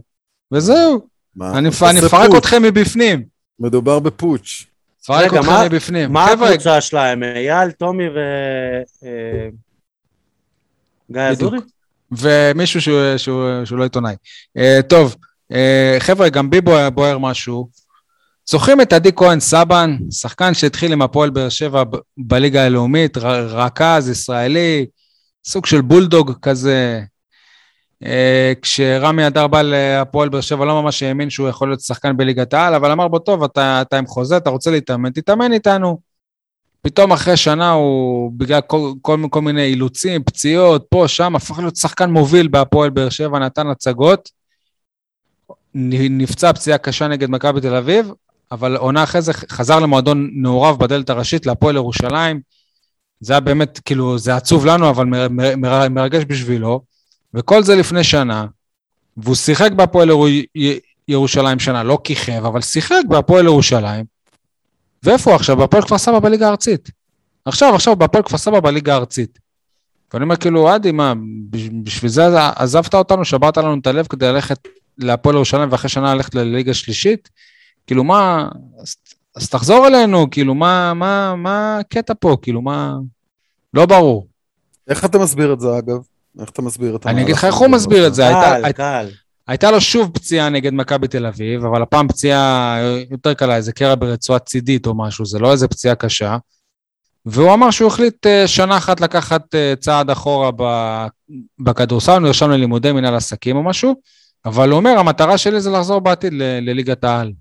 וזהו, 0.53 1.07
מה, 1.38 1.59
אני 1.59 1.68
אפרק. 1.68 2.31
אתכם 2.38 2.62
מבפנים. 2.62 3.24
מדובר 3.61 3.98
בפוטש. 3.98 4.66
אפרק 5.05 5.35
אתכם 5.35 5.53
מבפנים. 5.66 6.12
מה 6.12 6.33
הקבוצה 6.33 6.81
שלהם? 6.81 7.22
אייל, 7.22 7.70
טומי 7.70 8.05
ו... 8.09 8.18
אה, 9.05 9.48
גיא. 11.12 11.22
אזורי? 11.22 11.59
ומישהו 12.11 12.81
שהוא, 12.81 13.16
שהוא, 13.16 13.64
שהוא 13.64 13.79
לא 13.79 13.83
עיתונאי. 13.83 14.14
Uh, 14.59 14.83
טוב, 14.88 15.16
uh, 15.53 15.57
חבר'ה, 15.98 16.29
גם 16.29 16.51
בי 16.51 16.61
בוער, 16.61 16.90
בוער 16.90 17.18
משהו. 17.18 17.68
זוכרים 18.51 18.81
את 18.81 18.92
עדי 18.92 19.11
כהן 19.16 19.40
סבן, 19.40 19.96
שחקן 20.11 20.55
שהתחיל 20.55 20.92
עם 20.92 21.03
הפועל 21.03 21.31
באר 21.31 21.48
שבע 21.48 21.85
ב- 21.85 21.96
בליגה 22.18 22.64
הלאומית, 22.64 23.16
ר- 23.16 23.61
רכז 23.61 24.09
ישראלי, 24.09 24.87
סוג 25.46 25.66
של 25.66 25.81
בולדוג 25.81 26.33
כזה. 26.42 27.01
Uh, 28.05 28.07
כשרמי 28.63 29.27
אדר 29.27 29.47
בא 29.47 29.63
להפועל 29.63 30.29
באר 30.29 30.41
שבע, 30.41 30.65
לא 30.65 30.83
ממש 30.83 31.03
האמין 31.03 31.31
שהוא 31.31 31.49
יכול 31.49 31.69
להיות 31.69 31.81
שחקן 31.81 32.17
בליגת 32.17 32.55
העל, 32.55 32.75
אבל 32.75 32.91
אמר 32.91 33.09
בו, 33.09 33.19
טוב, 33.19 33.45
אתה, 33.45 33.83
אתה 33.83 33.99
עם 33.99 34.07
חוזה, 34.07 34.37
אתה 34.37 34.51
רוצה 34.51 34.71
להתאמן, 34.71 35.11
תתאמן 35.11 35.53
איתנו. 35.53 35.99
פתאום 36.83 37.13
אחרי 37.13 37.37
שנה 37.37 37.71
הוא, 37.71 38.33
בגלל 38.37 38.61
כל, 38.61 38.93
כל, 39.03 39.21
כל 39.31 39.41
מיני 39.41 39.65
אילוצים, 39.65 40.25
פציעות, 40.25 40.87
פה, 40.89 41.09
שם, 41.09 41.37
הפך 41.37 41.59
להיות 41.59 41.77
שחקן 41.77 42.11
מוביל 42.11 42.49
בהפועל 42.49 42.91
באר 42.91 43.09
שבע, 43.09 43.39
נתן 43.39 43.67
הצגות. 43.67 44.31
נפצע 45.75 46.53
פציעה 46.53 46.79
קשה 46.79 47.09
נגד 47.09 47.31
מכבי 47.31 47.61
תל 47.61 47.75
אביב, 47.75 48.13
אבל 48.53 48.77
עונה 48.77 49.03
אחרי 49.03 49.23
זה 49.23 49.33
חזר 49.33 49.81
למועדון 49.81 50.31
נעורב 50.33 50.79
בדלת 50.79 51.11
הראשית, 51.11 51.47
להפועל 51.47 51.77
ירושלים. 51.77 52.41
זה 53.21 53.33
היה 53.33 53.41
באמת, 53.41 53.81
כאילו, 53.85 54.19
זה 54.19 54.37
עצוב 54.37 54.67
לנו, 54.67 54.91
אבל 54.91 55.05
מר, 55.05 55.29
מר, 55.31 55.57
מר, 55.57 55.89
מרגש 55.89 56.25
בשבילו. 56.25 56.81
וכל 57.35 57.62
זה 57.62 57.75
לפני 57.75 58.05
שנה, 58.05 58.47
והוא 59.17 59.35
שיחק 59.35 59.73
בהפועל 59.73 60.09
ירושלים 61.09 61.59
שנה, 61.59 61.83
לא 61.83 61.99
כיכב, 62.05 62.45
אבל 62.45 62.61
שיחק 62.61 63.01
בהפועל 63.09 63.45
ירושלים. 63.45 64.05
ואיפה 65.03 65.31
הוא 65.31 65.37
עכשיו? 65.37 65.57
בהפועל 65.57 65.83
כפר 65.83 65.99
סבא 65.99 66.19
בליגה 66.19 66.47
הארצית. 66.47 66.91
עכשיו, 67.45 67.75
עכשיו, 67.75 67.97
בהפועל 67.97 68.23
כפר 68.23 68.38
סבא 68.38 68.61
בליגה 68.61 68.95
הארצית. 68.95 69.38
ואני 70.12 70.25
אומר, 70.25 70.37
כאילו, 70.37 70.69
עדי, 70.69 70.93
מה, 70.93 71.12
בש- 71.51 71.69
בשביל 71.83 72.11
זה 72.11 72.49
עזבת 72.57 72.95
אותנו, 72.95 73.25
שברת 73.25 73.57
לנו 73.57 73.77
את 73.81 73.87
הלב 73.87 74.07
כדי 74.07 74.27
ללכת 74.27 74.69
להפועל 74.99 75.35
ירושלים 75.35 75.73
ואחרי 75.73 75.88
שנה 75.88 76.14
ללכת 76.14 76.35
לליגה 76.35 76.75
שלישית? 76.75 77.29
כאילו, 77.87 78.05
מה, 78.05 78.49
אז, 78.83 78.97
אז 79.37 79.49
תחזור 79.49 79.87
אלינו, 79.87 80.31
כאילו, 80.31 80.55
מה, 80.55 80.95
מה, 80.95 81.35
מה 81.37 81.79
הקטע 81.79 82.14
פה? 82.21 82.37
כאילו, 82.43 82.62
מה... 82.62 82.95
לא 83.75 83.87
ברור. 83.87 84.27
איך 84.88 85.05
אתה 85.05 85.19
מסביר 85.19 85.53
את 85.53 85.61
זה, 85.61 85.69
אגב? 85.79 85.99
איך 86.40 86.51
אתה 86.51 86.62
מסביר 86.62 86.96
את 86.96 87.07
אני 87.07 87.22
אגיד 87.22 87.35
לך 87.35 87.44
המהלך 87.44 87.55
איך 87.55 87.62
הוא? 87.62 87.68
מסביר 87.77 88.07
את 88.07 88.14
זה. 88.14 88.22
קל, 88.22 88.72
קל. 88.72 89.09
הייתה 89.48 89.70
לו 89.70 89.81
שוב 89.81 90.11
פציעה 90.14 90.48
נגד 90.48 90.72
מכבי 90.72 91.09
תל 91.09 91.27
אביב, 91.27 91.64
אבל 91.64 91.83
הפעם 91.83 92.09
פציעה 92.09 92.79
יותר 93.11 93.35
קלה, 93.35 93.57
איזה 93.57 93.72
קרע 93.72 93.94
ברצועה 93.94 94.38
צידית 94.38 94.87
או 94.87 94.94
משהו, 94.98 95.27
זה 95.27 95.38
לא 95.38 95.53
איזה 95.53 95.68
פציעה 95.68 95.94
קשה. 95.94 96.37
והוא 97.27 97.55
אמר 97.55 97.70
שהוא 97.70 97.88
החליט 97.88 98.27
אה, 98.27 98.46
שנה 98.48 98.77
אחת 98.77 99.01
לקחת 99.01 99.55
אה, 99.55 99.74
צעד 99.81 100.11
אחורה 100.11 100.51
ב- 100.57 101.07
בכדורסל, 101.59 102.12
הוא 102.12 102.18
נרשם 102.20 102.51
ללימודי 102.51 102.92
מנהל 102.92 103.14
עסקים 103.14 103.57
או 103.57 103.62
משהו, 103.62 103.94
אבל 104.44 104.70
הוא 104.70 104.77
אומר, 104.77 104.90
המטרה 104.98 105.38
שלי 105.38 105.61
זה 105.61 105.70
לחזור 105.70 106.01
בעתיד 106.01 106.33
ל- 106.33 106.70
לליגת 106.70 107.05
העל. 107.05 107.33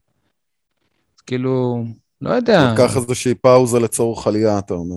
כאילו, 1.26 1.84
לא 2.22 2.30
יודע. 2.30 2.74
לקח 2.74 2.98
איזושהי 2.98 3.34
פאוזה 3.36 3.80
לצורך 3.80 4.28
עלייה, 4.28 4.60
אתה 4.60 4.74
אומר. 4.74 4.96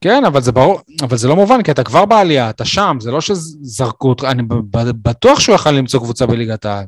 כן, 0.00 0.24
אבל 0.24 0.42
זה 0.42 0.52
ברור, 0.52 0.80
אבל 1.02 1.16
זה 1.16 1.28
לא 1.28 1.36
מובן, 1.36 1.62
כי 1.62 1.70
אתה 1.70 1.84
כבר 1.84 2.04
בעלייה, 2.04 2.50
אתה 2.50 2.64
שם, 2.64 2.96
זה 3.00 3.10
לא 3.10 3.20
שזרקו 3.20 4.08
אותך, 4.08 4.24
אני 4.24 4.42
בטוח 5.02 5.40
שהוא 5.40 5.54
יכל 5.54 5.70
למצוא 5.70 6.00
קבוצה 6.00 6.26
בליגת 6.26 6.64
העל. 6.64 6.84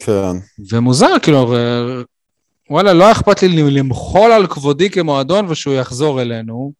כן. 0.00 0.36
ומוזר, 0.72 1.18
כאילו, 1.22 1.54
וואלה, 2.70 2.92
לא 2.92 3.12
אכפת 3.12 3.42
לי 3.42 3.70
למחול 3.70 4.32
על 4.32 4.46
כבודי 4.46 4.90
כמועדון 4.90 5.46
ושהוא 5.48 5.74
יחזור 5.74 6.22
אלינו. 6.22 6.72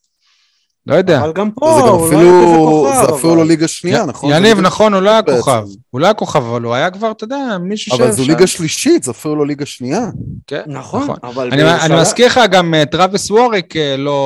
לא 0.86 0.94
יודע. 0.94 1.20
אבל 1.20 1.32
גם 1.32 1.48
זה 1.48 1.54
פה, 1.54 1.78
גם 1.82 1.88
הוא 1.88 2.00
לא 2.00 2.06
אפילו, 2.06 2.20
היה 2.26 2.46
כזה 2.46 2.56
כוכב. 2.56 3.06
זה 3.10 3.14
אפילו 3.16 3.32
אבל- 3.32 3.40
לא 3.40 3.46
ליגה 3.46 3.68
שנייה, 3.68 4.06
נכון? 4.06 4.30
זה 4.30 4.36
יניב, 4.36 4.60
נכון, 4.60 4.94
הוא 4.94 5.02
לא 5.02 5.10
היה. 5.10 5.22
כוכב. 5.22 5.64
הוא 5.90 6.00
לא 6.00 6.06
היה 6.06 6.14
כוכב, 6.14 6.42
אבל 6.44 6.62
הוא 6.62 6.74
היה 6.74 6.90
כבר, 6.90 7.10
אתה 7.10 7.24
יודע, 7.24 7.58
מישהו 7.60 7.96
ש... 7.96 8.00
אבל 8.00 8.10
זו 8.12 8.24
ליגה 8.24 8.46
שלישית, 8.46 9.02
זה 9.02 9.10
אפילו 9.10 9.36
לא 9.36 9.46
ליגה 9.46 9.66
שנייה. 9.66 10.06
כן, 10.46 10.62
נכון, 10.66 11.08
אבל... 11.22 11.48
אני, 11.52 11.62
בירושלים- 11.62 11.92
אני 11.92 12.00
מזכיר 12.00 12.26
לך, 12.26 12.40
גם 12.50 12.74
אה, 12.74 12.86
טראביס 12.86 13.30
ווריק, 13.30 13.76
אה, 13.76 13.96
לא, 13.96 14.20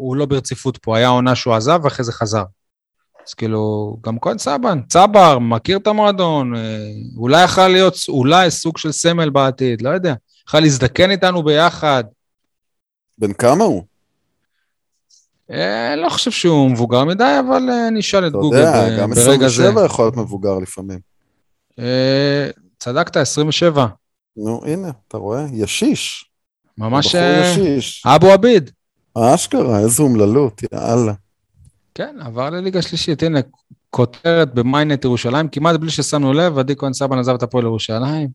הוא 0.00 0.16
לא 0.16 0.26
ברציפות 0.26 0.76
פה, 0.76 0.96
היה 0.96 1.08
עונה 1.08 1.34
שהוא 1.34 1.54
עזב 1.54 1.80
ואחרי 1.82 2.04
זה 2.04 2.12
חזר. 2.12 2.42
אז 3.28 3.34
כאילו, 3.34 3.96
גם 4.06 4.18
כהן 4.20 4.38
סבן, 4.38 4.80
צבר, 4.88 5.38
מכיר 5.38 5.78
את 5.78 5.86
המועדון, 5.86 6.56
אה, 6.56 6.60
אולי 7.16 7.44
יכול 7.44 7.66
להיות, 7.68 7.96
אולי 8.08 8.50
סוג 8.50 8.78
של 8.78 8.92
סמל 8.92 9.30
בעתיד, 9.30 9.82
לא 9.82 9.90
יודע. 9.90 10.14
יכול 10.48 10.60
להזדקן 10.60 11.10
איתנו 11.10 11.42
ביחד. 11.42 12.04
בן 13.18 13.32
כמה 13.32 13.64
הוא? 13.64 13.82
אה, 15.50 15.96
לא 15.96 16.08
חושב 16.08 16.30
שהוא 16.30 16.70
מבוגר 16.70 17.04
מדי, 17.04 17.36
אבל 17.48 17.70
אה, 17.70 17.90
נשאל 17.90 18.26
את 18.26 18.30
אתה 18.30 18.38
גוגל 18.38 18.58
יודע, 18.58 18.88
ב- 18.88 19.00
גם 19.00 19.10
ברגע 19.10 19.48
זה. 19.48 19.62
27 19.68 19.84
יכול 19.84 20.04
להיות 20.04 20.16
מבוגר 20.16 20.58
לפעמים. 20.58 20.98
אה, 21.78 22.50
צדקת, 22.78 23.16
27. 23.16 23.86
נו, 24.36 24.60
הנה, 24.66 24.90
אתה 25.08 25.16
רואה? 25.16 25.46
ישיש. 25.52 26.30
ממש 26.78 27.14
ישיש. 27.14 28.02
אבו 28.06 28.26
עביד. 28.32 28.70
אשכרה, 29.18 29.78
איזו 29.80 30.02
אומללות, 30.02 30.62
יאללה. 30.72 31.12
כן, 31.94 32.16
עבר 32.20 32.50
לליגה 32.50 32.82
שלישית. 32.82 33.22
הנה, 33.22 33.38
כותרת 33.90 34.54
במיינט 34.54 35.04
ירושלים, 35.04 35.48
כמעט 35.48 35.80
בלי 35.80 35.90
ששמנו 35.90 36.32
לב, 36.32 36.58
עדי 36.58 36.76
כהן 36.76 36.92
סבן 36.92 37.18
עזב 37.18 37.34
את 37.34 37.42
הפועל 37.42 37.64
ירושלים. 37.64 38.28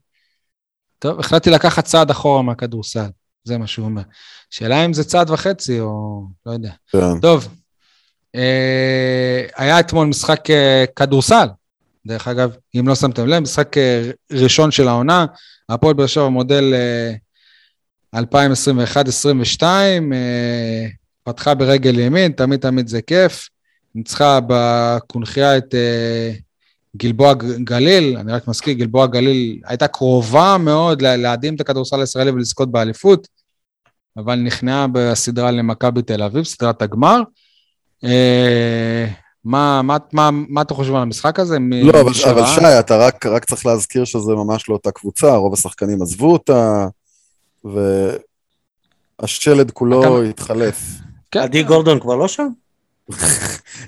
טוב, 0.98 1.20
החלטתי 1.20 1.50
לקחת 1.50 1.84
צעד 1.84 2.10
אחורה 2.10 2.42
מהכדורסל, 2.42 3.06
זה 3.44 3.58
מה 3.58 3.66
שהוא 3.66 3.86
אומר. 3.86 4.02
שאלה 4.50 4.84
אם 4.84 4.92
זה 4.92 5.04
צעד 5.04 5.30
וחצי 5.30 5.80
או 5.80 6.22
לא 6.46 6.52
יודע. 6.52 6.70
כן. 6.92 7.20
טוב, 7.20 7.48
אה, 8.34 9.46
היה 9.56 9.80
אתמול 9.80 10.06
משחק 10.06 10.50
אה, 10.50 10.84
כדורסל, 10.96 11.46
דרך 12.06 12.28
אגב, 12.28 12.56
אם 12.80 12.88
לא 12.88 12.94
שמתם 12.94 13.26
לב, 13.26 13.38
משחק 13.38 13.78
אה, 13.78 14.10
ראשון 14.32 14.70
של 14.70 14.88
העונה, 14.88 15.26
הפועל 15.68 15.94
באר 15.94 16.06
שבע 16.06 16.28
מודל 16.28 16.74
אה, 16.74 17.12
2021-2022, 18.20 19.62
אה, 19.62 20.86
פתחה 21.24 21.54
ברגל 21.54 21.98
ימין, 21.98 22.32
תמיד 22.32 22.60
תמיד 22.60 22.88
זה 22.88 23.02
כיף, 23.02 23.48
ניצחה 23.94 24.38
בקונכייה 24.46 25.58
את 25.58 25.74
אה, 25.74 26.32
גלבוע 26.96 27.34
גליל, 27.64 28.16
אני 28.16 28.32
רק 28.32 28.48
מזכיר, 28.48 28.72
גלבוע 28.74 29.06
גליל 29.06 29.60
הייתה 29.64 29.88
קרובה 29.88 30.56
מאוד 30.60 31.02
לה- 31.02 31.16
להדהים 31.16 31.54
את 31.54 31.60
הכדורסל 31.60 32.00
הישראלי 32.00 32.30
ולזכות 32.30 32.70
באליפות, 32.72 33.28
אבל 34.16 34.34
נכנעה 34.34 34.86
בסדרה 34.92 35.50
למכבי 35.50 36.02
תל 36.02 36.22
אביב, 36.22 36.44
סדרת 36.44 36.82
הגמר. 36.82 37.20
אה, 38.04 39.06
מה, 39.44 39.82
מה, 39.82 39.96
מה, 40.12 40.30
מה 40.32 40.62
אתה 40.62 40.74
חושב 40.74 40.94
על 40.94 41.02
המשחק 41.02 41.38
הזה? 41.40 41.58
לא, 41.82 41.90
אבל? 42.00 42.10
אבל 42.30 42.46
שי, 42.46 42.78
אתה 42.80 42.96
רק, 42.96 43.26
רק 43.26 43.44
צריך 43.44 43.66
להזכיר 43.66 44.04
שזה 44.04 44.32
ממש 44.32 44.68
לא 44.68 44.74
אותה 44.74 44.90
קבוצה, 44.90 45.36
רוב 45.36 45.52
השחקנים 45.54 46.02
עזבו 46.02 46.32
אותה, 46.32 46.86
והשלד 49.20 49.70
כולו 49.70 50.00
אתה- 50.20 50.28
התחלף. 50.30 50.80
כן. 51.30 51.40
עדי 51.40 51.62
גורדון 51.62 52.00
כבר 52.00 52.16
לא 52.16 52.28
שם? 52.28 52.48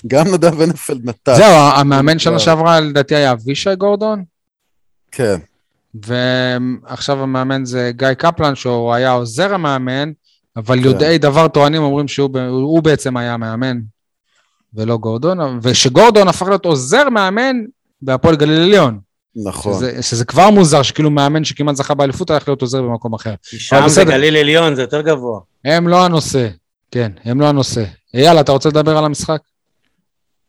גם 0.06 0.26
נדב 0.34 0.60
הנפלד 0.60 1.08
נטש. 1.08 1.36
זהו, 1.36 1.54
המאמן 1.76 2.18
שנה 2.18 2.32
לא. 2.32 2.38
שעברה 2.38 2.80
לדעתי 2.80 3.14
היה 3.14 3.32
אבישי 3.32 3.74
גורדון, 3.76 4.24
כן, 5.12 5.36
ועכשיו 5.94 7.22
המאמן 7.22 7.64
זה 7.64 7.90
גיא 7.96 8.12
קפלן, 8.12 8.54
שהוא 8.54 8.94
היה 8.94 9.12
עוזר 9.12 9.54
המאמן, 9.54 10.12
אבל 10.56 10.78
כן. 10.78 10.84
יודעי 10.84 11.18
דבר 11.18 11.48
טוענים 11.48 11.82
אומרים 11.82 12.08
שהוא 12.08 12.82
בעצם 12.82 13.16
היה 13.16 13.34
המאמן, 13.34 13.80
ולא 14.74 14.96
גורדון, 14.96 15.58
ושגורדון 15.62 16.28
הפך 16.28 16.46
להיות 16.46 16.64
עוזר 16.64 17.08
מאמן 17.08 17.56
בהפועל 18.02 18.36
גליל 18.36 18.62
עליון. 18.62 18.98
נכון. 19.36 19.74
שזה, 19.74 20.02
שזה 20.02 20.24
כבר 20.24 20.50
מוזר 20.50 20.82
שכאילו 20.82 21.10
מאמן 21.10 21.44
שכמעט 21.44 21.76
זכה 21.76 21.94
באליפות 21.94 22.30
הלך 22.30 22.48
להיות 22.48 22.62
עוזר 22.62 22.82
במקום 22.82 23.14
אחר. 23.14 23.34
שם 23.42 23.76
זה 23.80 23.84
בסדר. 23.84 24.10
גליל 24.10 24.36
עליון, 24.36 24.74
זה 24.74 24.82
יותר 24.82 25.00
גבוה. 25.00 25.40
הם 25.64 25.88
לא 25.88 26.04
הנושא, 26.04 26.48
כן, 26.94 27.12
הם 27.24 27.40
לא 27.40 27.48
הנושא. 27.48 27.84
אייל, 28.14 28.40
אתה 28.40 28.52
רוצה 28.52 28.68
לדבר 28.68 28.98
על 28.98 29.04
המשחק? 29.04 29.38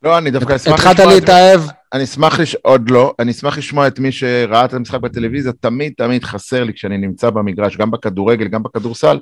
לא, 0.03 0.17
אני 0.17 0.31
דווקא 0.31 0.55
אשמח 0.55 0.73
התחלת 0.73 0.99
לשמוע 0.99 1.13
את- 1.13 1.19
להתאהב? 1.19 1.61
אני 1.93 2.03
אשמח, 2.03 2.39
לש... 2.39 2.55
עוד 2.55 2.89
לא, 2.89 3.13
אני 3.19 3.31
אשמח 3.31 3.57
לשמוע 3.57 3.87
את 3.87 3.99
מי 3.99 4.11
שראה 4.11 4.65
את 4.65 4.73
המשחק 4.73 4.99
בטלוויזיה, 4.99 5.51
תמיד 5.59 5.93
תמיד 5.97 6.23
חסר 6.23 6.63
לי 6.63 6.73
כשאני 6.73 6.97
נמצא 6.97 7.29
במגרש, 7.29 7.77
גם 7.77 7.91
בכדורגל, 7.91 8.47
גם 8.47 8.63
בכדורסל, 8.63 9.19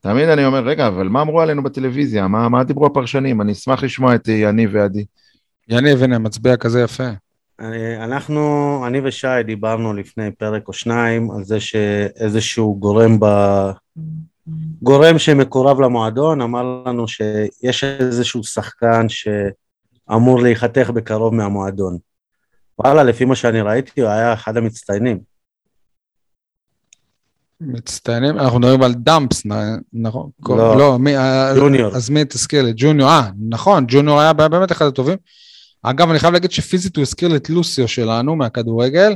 תמיד 0.00 0.28
אני 0.28 0.46
אומר, 0.46 0.58
רגע, 0.64 0.86
אבל 0.86 1.08
מה 1.08 1.22
אמרו 1.22 1.40
עלינו 1.40 1.62
בטלוויזיה? 1.62 2.28
מה, 2.28 2.48
מה 2.48 2.64
דיברו 2.64 2.86
הפרשנים? 2.86 3.40
אני 3.40 3.52
אשמח 3.52 3.82
לשמוע 3.82 4.14
את 4.14 4.28
יניב 4.28 4.70
ועדי. 4.72 5.04
יניב, 5.68 6.02
הנה, 6.02 6.18
מצביע 6.18 6.56
כזה 6.56 6.80
יפה. 6.82 7.08
אה, 7.60 8.04
אנחנו, 8.04 8.82
אני 8.86 9.00
ושי 9.04 9.42
דיברנו 9.46 9.94
לפני 9.94 10.30
פרק 10.38 10.68
או 10.68 10.72
שניים 10.72 11.30
על 11.30 11.44
זה 11.44 11.60
שאיזשהו 11.60 12.76
גורם 12.80 13.20
ב... 13.20 13.24
גורם 14.82 15.18
שמקורב 15.18 15.80
למועדון 15.80 16.40
אמר 16.40 16.82
לנו 16.86 17.08
שיש 17.08 17.84
איזשהו 17.84 18.44
שחקן 18.44 19.06
שאמור 19.08 20.42
להיחתך 20.42 20.90
בקרוב 20.90 21.34
מהמועדון. 21.34 21.98
וואלה, 22.78 23.02
לפי 23.02 23.24
מה 23.24 23.34
שאני 23.34 23.60
ראיתי, 23.60 24.00
הוא 24.00 24.10
היה 24.10 24.32
אחד 24.32 24.56
המצטיינים. 24.56 25.18
מצטיינים, 27.60 28.38
אנחנו 28.38 28.58
מדברים 28.58 28.82
על 28.82 28.94
דאמפס, 28.94 29.42
נכון? 29.92 30.30
לא. 30.48 30.78
לא, 30.78 30.98
מי, 30.98 31.16
אה, 31.16 31.54
ג'וניור. 31.56 31.96
אז 31.96 32.10
מי 32.10 32.24
תזכיר 32.24 32.62
לי? 32.62 32.72
ג'וניור, 32.76 33.10
אה, 33.10 33.30
נכון, 33.48 33.84
ג'וניור 33.88 34.20
היה 34.20 34.32
באמת 34.32 34.72
אחד 34.72 34.86
הטובים. 34.86 35.18
אגב, 35.82 36.10
אני 36.10 36.18
חייב 36.18 36.32
להגיד 36.32 36.50
שפיזית 36.50 36.96
הוא 36.96 37.02
הזכיר 37.02 37.28
לי 37.28 37.36
את 37.36 37.50
לוסיו 37.50 37.88
שלנו 37.88 38.36
מהכדורגל, 38.36 39.14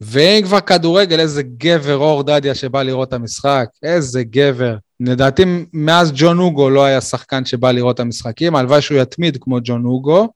ואם 0.00 0.40
כבר 0.44 0.60
כדורגל, 0.60 1.20
איזה 1.20 1.42
גבר 1.42 1.96
אור 1.96 2.22
דדיה 2.22 2.54
שבא 2.54 2.82
לראות 2.82 3.08
את 3.08 3.12
המשחק, 3.12 3.66
איזה 3.82 4.22
גבר. 4.24 4.76
לדעתי, 5.00 5.44
מאז 5.72 6.12
ג'ון 6.14 6.38
אוגו 6.38 6.70
לא 6.70 6.84
היה 6.84 7.00
שחקן 7.00 7.44
שבא 7.44 7.70
לראות 7.70 7.94
את 7.94 8.00
המשחקים, 8.00 8.56
הלוואי 8.56 8.82
שהוא 8.82 8.98
יתמיד 8.98 9.38
כמו 9.40 9.58
ג'ון 9.64 9.84
אוגו. 9.84 10.28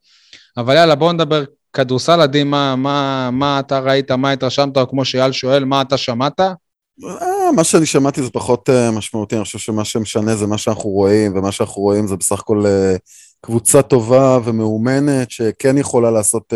אבל 0.56 0.74
יאללה, 0.74 0.94
בואו 0.94 1.12
נדבר 1.12 1.44
כדורסל, 1.72 2.20
עדי, 2.20 2.44
מה, 2.44 2.76
מה, 2.76 3.30
מה 3.32 3.60
אתה 3.60 3.78
ראית, 3.78 4.10
מה 4.10 4.30
התרשמת, 4.30 4.76
או 4.76 4.88
כמו 4.88 5.04
שאייל 5.04 5.32
שואל, 5.32 5.64
מה 5.64 5.82
אתה 5.82 5.96
שמעת? 5.96 6.40
אה, 6.40 7.52
מה 7.56 7.64
שאני 7.64 7.86
שמעתי 7.86 8.22
זה 8.22 8.30
פחות 8.30 8.70
אה, 8.70 8.90
משמעותי, 8.90 9.36
אני 9.36 9.44
חושב 9.44 9.58
שמה 9.58 9.84
שמשנה 9.84 10.36
זה 10.36 10.46
מה 10.46 10.58
שאנחנו 10.58 10.90
רואים, 10.90 11.36
ומה 11.36 11.52
שאנחנו 11.52 11.82
רואים 11.82 12.06
זה 12.06 12.16
בסך 12.16 12.40
הכל 12.40 12.66
אה, 12.66 12.96
קבוצה 13.40 13.82
טובה 13.82 14.38
ומאומנת, 14.44 15.30
שכן 15.30 15.78
יכולה 15.78 16.10
לעשות 16.10 16.52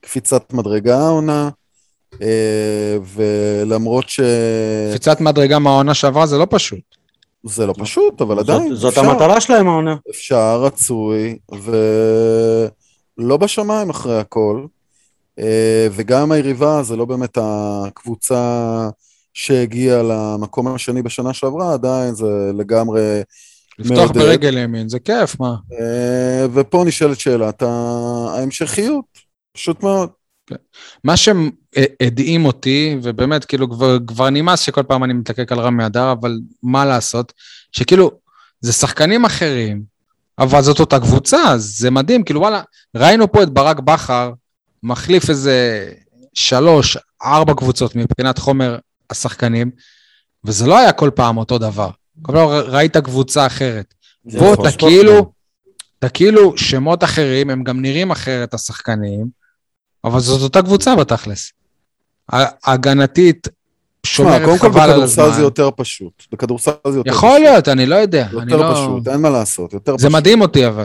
קפיצת 0.00 0.52
מדרגה 0.52 0.98
העונה, 0.98 1.48
ולמרות 3.14 4.08
שזה 4.08 4.88
קפיצת 4.90 5.20
מדרגה 5.20 5.58
מהעונה 5.58 5.94
שעברה 5.94 6.26
זה 6.26 6.38
לא 6.38 6.46
פשוט. 6.50 6.80
לא 7.58 7.74
פשוט, 7.78 8.20
אבל 8.20 8.38
עדיין, 8.38 8.68
זאת, 8.68 8.78
זאת 8.78 8.98
אפשר, 8.98 9.10
המטרה 9.10 9.40
שלהם 9.40 9.68
העונה. 9.68 9.96
אפשר, 10.10 10.62
רצוי, 10.62 11.38
ולא 13.18 13.36
בשמיים 13.36 13.90
אחרי 13.90 14.18
הכל. 14.18 14.66
אה, 15.38 15.86
וגם 15.92 16.32
היריבה 16.32 16.82
זה 16.82 16.96
לא 16.96 17.04
באמת 17.04 17.38
הקבוצה 17.40 18.88
שהגיעה 19.34 20.02
למקום 20.02 20.74
השני 20.74 21.02
בשנה 21.02 21.32
שעברה, 21.32 21.72
עדיין 21.72 22.14
זה 22.14 22.50
לגמרי... 22.54 23.20
לפתוח 23.78 23.98
מעודד. 23.98 24.18
ברגל 24.18 24.58
ימין, 24.58 24.88
זה 24.88 24.98
כיף, 24.98 25.40
מה? 25.40 25.56
אה, 25.72 26.46
ופה 26.52 26.84
נשאלת 26.86 27.20
שאלת 27.20 27.62
ההמשכיות, 27.62 29.04
פשוט 29.52 29.82
מאוד. 29.82 30.08
מה 31.04 31.14
שהדהים 31.16 32.44
אותי, 32.44 32.96
ובאמת, 33.02 33.44
כאילו, 33.44 33.70
כבר, 33.70 33.98
כבר 34.06 34.30
נמאס 34.30 34.60
שכל 34.60 34.82
פעם 34.82 35.04
אני 35.04 35.12
מתלקק 35.12 35.52
על 35.52 35.60
רמי 35.60 35.86
אדר, 35.86 36.12
אבל 36.12 36.38
מה 36.62 36.84
לעשות? 36.84 37.32
שכאילו, 37.72 38.10
זה 38.60 38.72
שחקנים 38.72 39.24
אחרים, 39.24 39.82
אבל 40.38 40.62
זאת 40.62 40.80
אותה 40.80 41.00
קבוצה, 41.00 41.54
זה 41.56 41.90
מדהים, 41.90 42.24
כאילו, 42.24 42.40
וואלה, 42.40 42.62
ראינו 42.96 43.32
פה 43.32 43.42
את 43.42 43.50
ברק 43.50 43.80
בכר 43.80 44.32
מחליף 44.82 45.30
איזה 45.30 45.88
שלוש, 46.34 46.98
ארבע 47.22 47.54
קבוצות 47.54 47.96
מבחינת 47.96 48.38
חומר 48.38 48.78
השחקנים, 49.10 49.70
וזה 50.44 50.66
לא 50.66 50.78
היה 50.78 50.92
כל 50.92 51.10
פעם 51.14 51.36
אותו 51.36 51.58
דבר. 51.58 51.90
כל 52.22 52.32
פעם 52.32 52.48
ראית 52.48 52.96
קבוצה 52.96 53.46
אחרת. 53.46 53.94
זה 54.24 54.38
פה 54.38 54.52
נכון. 54.52 54.68
אתה 54.68 54.76
כאילו, 54.78 55.32
אתה 55.98 56.08
כאילו 56.08 56.58
שמות 56.58 57.04
אחרים, 57.04 57.50
הם 57.50 57.64
גם 57.64 57.82
נראים 57.82 58.10
אחרת, 58.10 58.54
השחקנים, 58.54 59.26
אבל 60.04 60.20
זאת 60.20 60.42
אותה 60.42 60.62
קבוצה 60.62 60.96
בתכלס. 60.96 61.52
הגנתית, 62.64 63.48
שומרת 64.06 64.44
קודם 64.44 64.58
כל 64.58 64.68
חבל 64.68 64.80
על 64.80 64.90
בכדורסל 64.90 65.22
הזמן. 65.22 65.34
זה 65.36 65.42
יותר 65.42 65.70
פשוט. 65.76 66.22
בכדורסל 66.32 66.72
זה 66.88 66.98
יותר 66.98 67.10
יכול 67.10 67.30
פשוט. 67.30 67.40
להיות, 67.40 67.68
אני 67.68 67.86
לא 67.86 67.94
יודע. 67.94 68.28
יותר 68.32 68.56
לא... 68.56 68.74
פשוט, 68.74 69.08
אין 69.08 69.20
מה 69.20 69.30
לעשות, 69.30 69.72
יותר 69.72 69.92
זה 69.92 69.98
פשוט. 69.98 70.12
מדהים 70.12 70.40
אותי 70.40 70.66
אבל. 70.66 70.84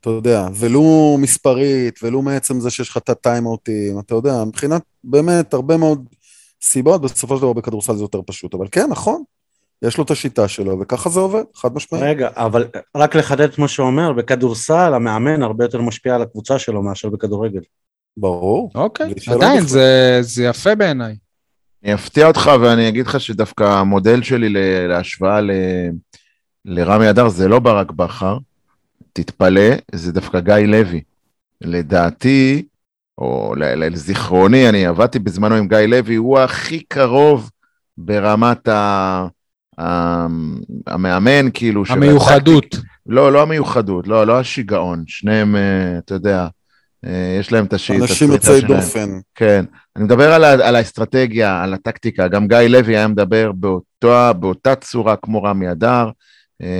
אתה 0.00 0.10
יודע, 0.10 0.46
ולו 0.54 1.16
מספרית, 1.20 2.00
ולו 2.02 2.22
מעצם 2.22 2.60
זה 2.60 2.70
שיש 2.70 2.88
לך 2.88 2.96
את 2.96 3.08
הטיימאוטים, 3.08 3.98
אתה 3.98 4.14
יודע, 4.14 4.44
מבחינת 4.44 4.82
באמת 5.04 5.54
הרבה 5.54 5.76
מאוד 5.76 6.04
סיבות, 6.62 7.02
בסופו 7.02 7.36
של 7.36 7.42
דבר 7.42 7.52
בכדורסל 7.52 7.96
זה 7.96 8.04
יותר 8.04 8.20
פשוט. 8.26 8.54
אבל 8.54 8.66
כן, 8.72 8.86
נכון, 8.90 9.22
יש 9.82 9.98
לו 9.98 10.04
את 10.04 10.10
השיטה 10.10 10.48
שלו, 10.48 10.80
וככה 10.80 11.10
זה 11.10 11.20
עובד, 11.20 11.42
חד 11.54 11.74
משמעית. 11.74 12.04
רגע, 12.04 12.28
אבל 12.36 12.66
רק 12.96 13.16
לחדד 13.16 13.50
את 13.50 13.58
מה 13.58 13.68
שהוא 13.68 13.86
אומר, 13.86 14.12
בכדורסל 14.12 14.94
המאמן 14.94 15.42
הרבה 15.42 15.64
יותר 15.64 15.80
משפיע 15.80 16.14
על 16.14 16.22
הקבוצה 16.22 16.58
שלו 16.58 16.82
מאשר 16.82 17.08
בכדורגל. 17.08 17.60
ברור. 18.16 18.70
אוקיי, 18.74 19.14
עדיין. 19.26 19.60
זה, 19.60 20.18
זה 20.20 20.44
יפה 20.44 20.74
בעיניי. 20.74 21.16
אני 21.84 21.94
אפתיע 21.94 22.26
אותך 22.26 22.50
ואני 22.60 22.88
אגיד 22.88 23.06
לך 23.06 23.20
שדווקא 23.20 23.64
המודל 23.64 24.22
שלי 24.22 24.48
להשוואה 24.88 25.40
ל... 25.40 25.50
לרמי 26.64 27.10
אדר 27.10 27.28
זה 27.28 27.48
לא 27.48 27.58
ברק 27.58 27.90
בכר, 27.90 28.38
תתפלא, 29.12 29.70
זה 29.94 30.12
דווקא 30.12 30.40
גיא 30.40 30.54
לוי. 30.54 31.02
לדעתי, 31.60 32.62
או 33.18 33.54
לזיכרוני, 33.56 34.68
אני 34.68 34.86
עבדתי 34.86 35.18
בזמנו 35.18 35.54
עם 35.54 35.68
גיא 35.68 35.78
לוי, 35.78 36.14
הוא 36.14 36.38
הכי 36.38 36.80
קרוב 36.80 37.50
ברמת 37.98 38.68
ה... 38.68 39.26
ה- 39.80 40.26
המאמן, 40.86 41.50
כאילו, 41.54 41.82
המיוחדות. 41.88 42.76
לא, 43.06 43.32
לא 43.32 43.42
המיוחדות, 43.42 44.08
לא, 44.08 44.26
לא 44.26 44.38
השיגעון, 44.38 45.04
שניהם, 45.06 45.56
אה, 45.56 45.98
אתה 45.98 46.14
יודע, 46.14 46.46
יש 47.40 47.52
להם 47.52 47.64
את 47.64 47.72
השיט. 47.72 48.00
אנשים 48.00 48.32
יוצאי. 48.32 48.60
דופן. 48.60 49.20
כן, 49.34 49.64
אני 49.96 50.04
מדבר 50.04 50.32
על, 50.32 50.44
על 50.44 50.76
האסטרטגיה, 50.76 51.62
על 51.62 51.74
הטקטיקה, 51.74 52.28
גם 52.28 52.48
גיא 52.48 52.58
לוי 52.58 52.96
היה 52.96 53.08
מדבר 53.08 53.52
באותה, 53.52 54.32
באותה 54.32 54.74
צורה 54.74 55.16
כמו 55.16 55.42
רמי 55.42 55.70
אדר, 55.70 56.08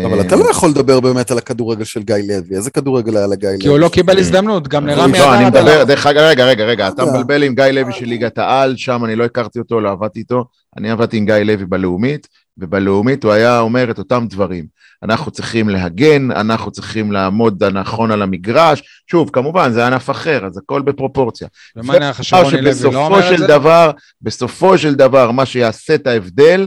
אבל 0.07 0.21
אתה 0.21 0.37
לא 0.37 0.51
יכול 0.51 0.71
לדבר 0.71 1.01
באמת 1.01 1.31
על 1.31 1.39
הכדורגל 1.39 1.85
של 1.85 2.03
גיא 2.03 2.15
לוי, 2.17 2.57
איזה 2.57 2.71
כדורגל 2.71 3.17
היה 3.17 3.27
לגיא 3.27 3.49
לוי? 3.49 3.59
כי 3.61 3.69
הוא 3.69 3.79
לא 3.79 3.89
קיבל 3.89 4.19
הזדמנות, 4.19 4.69
גם 4.69 4.87
לרמי 4.87 5.19
לא, 5.19 5.35
אני 5.35 5.49
אדר. 5.49 5.61
מדבר, 5.61 5.85
דרך 5.85 6.07
אגב, 6.07 6.21
רגע, 6.21 6.45
רגע, 6.45 6.65
רגע, 6.65 6.89
אתה 6.89 7.05
לא. 7.05 7.13
מבלבל 7.13 7.43
עם 7.43 7.55
גיא 7.55 7.65
לוי 7.65 7.93
של 7.93 8.07
ליגת 8.07 8.39
העל, 8.39 8.77
שם 8.77 9.05
אני 9.05 9.17
לא 9.17 9.25
הכרתי 9.25 9.59
אותו, 9.59 9.81
לא 9.81 9.91
עבדתי 9.91 10.19
איתו, 10.19 10.45
אני 10.77 10.91
עבדתי 10.91 11.17
עם 11.17 11.27
גיא 11.27 11.35
לוי 11.35 11.67
בלאומית, 11.67 12.29
ובלאומית 12.59 13.25
הוא 13.25 13.33
היה 13.33 13.61
אומר 13.61 13.91
את 13.91 13.99
אותם 13.99 14.27
דברים. 14.29 14.67
אנחנו 15.03 15.31
צריכים 15.31 15.69
להגן, 15.69 16.31
אנחנו 16.31 16.71
צריכים 16.71 17.13
לעמוד 17.13 17.65
נכון 17.65 18.11
על 18.11 18.23
המגרש, 18.23 18.83
שוב, 19.11 19.31
כמובן, 19.33 19.73
זה 19.73 19.87
ענף 19.87 20.11
אחר, 20.11 20.47
אז 20.47 20.59
הכל 20.59 20.83
בפרופורציה. 20.83 21.49
ומה 21.77 21.99
נראה 21.99 22.11
לך 22.11 22.25
שרוני 22.25 22.63
לוי 22.63 22.93
לא 22.93 23.07
אומר 23.07 23.19
את 23.19 23.25
של 23.25 23.39
זה? 23.39 23.47
דבר, 23.47 23.91
בסופו 24.23 24.79
של 24.79 24.95
דבר, 24.95 25.31
מה 25.31 25.47
שיעשה 25.47 25.95
את 25.95 26.07
ההבדל, 26.07 26.67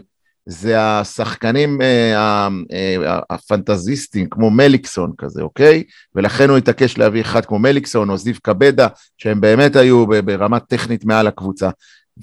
זה 0.49 0.81
השחקנים 0.81 1.81
אה, 1.81 2.47
אה, 2.73 3.19
הפנטזיסטים, 3.29 4.29
כמו 4.29 4.49
מליקסון 4.49 5.11
כזה, 5.17 5.41
אוקיי? 5.41 5.83
ולכן 6.15 6.49
הוא 6.49 6.57
התעקש 6.57 6.97
להביא 6.97 7.21
אחד 7.21 7.45
כמו 7.45 7.59
מליקסון 7.59 8.09
או 8.09 8.17
זיו 8.17 8.35
קבדה, 8.43 8.87
שהם 9.17 9.41
באמת 9.41 9.75
היו 9.75 10.05
ברמה 10.07 10.59
טכנית 10.59 11.05
מעל 11.05 11.27
הקבוצה. 11.27 11.69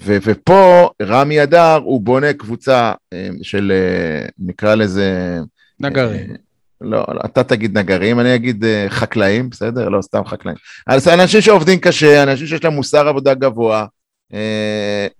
ו- 0.03 0.17
ופה 0.23 0.89
רמי 1.01 1.43
אדר, 1.43 1.75
הוא 1.83 2.01
בונה 2.01 2.33
קבוצה 2.33 2.93
אה, 3.13 3.27
של, 3.41 3.71
אה, 3.75 4.27
נקרא 4.39 4.75
לזה... 4.75 5.39
נגרים. 5.79 6.29
אה, 6.31 6.35
לא, 6.81 7.05
לא, 7.07 7.21
אתה 7.25 7.43
תגיד 7.43 7.77
נגרים, 7.77 8.19
אני 8.19 8.35
אגיד 8.35 8.65
חקלאים, 8.89 9.49
בסדר? 9.49 9.89
לא, 9.89 10.01
סתם 10.01 10.25
חקלאים. 10.25 10.57
אז 10.87 11.07
אנשים 11.07 11.41
שעובדים 11.41 11.79
קשה, 11.79 12.23
אנשים 12.23 12.47
שיש 12.47 12.63
להם 12.63 12.73
מוסר 12.73 13.07
עבודה 13.07 13.33
גבוה, 13.33 13.85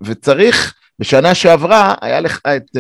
וצריך, 0.02 0.74
בשנה 1.00 1.36
שעברה 1.36 1.96
היה 2.02 2.20
לך 2.20 2.40
את, 2.58 2.78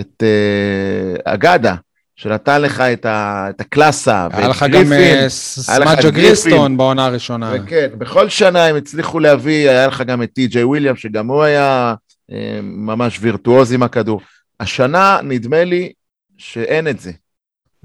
את 0.00 0.22
אה, 0.22 1.34
אגדה, 1.34 1.74
שנתן 2.16 2.62
לך 2.62 2.80
את, 2.80 3.04
ה, 3.04 3.46
את 3.50 3.60
הקלאסה, 3.60 4.28
היה 4.32 4.48
ואת 4.48 4.56
לך 4.56 4.62
גם 4.62 4.70
גריפין, 4.70 5.00
אה, 5.00 5.28
סמאג'ה. 5.28 6.10
גריסטון 6.10 6.76
בעונה 6.76 7.04
הראשונה. 7.04 7.52
וכן, 7.54 7.88
בכל 7.98 8.28
שנה 8.28 8.64
הם 8.64 8.76
הצליחו 8.76 9.20
להביא, 9.20 9.70
היה 9.70 9.86
לך 9.86 10.00
גם 10.00 10.22
את 10.22 10.32
טי.ג'יי 10.32 10.64
וויליאם, 10.64 10.96
שגם 10.96 11.26
הוא 11.26 11.42
היה 11.42 11.94
אה, 12.32 12.58
ממש 12.62 13.18
וירטואוז 13.20 13.72
עם 13.72 13.82
הכדור. 13.82 14.20
השנה, 14.60 15.18
נדמה 15.22 15.64
לי 15.64 15.92
שאין 16.38 16.88
את 16.88 17.00
זה. 17.00 17.12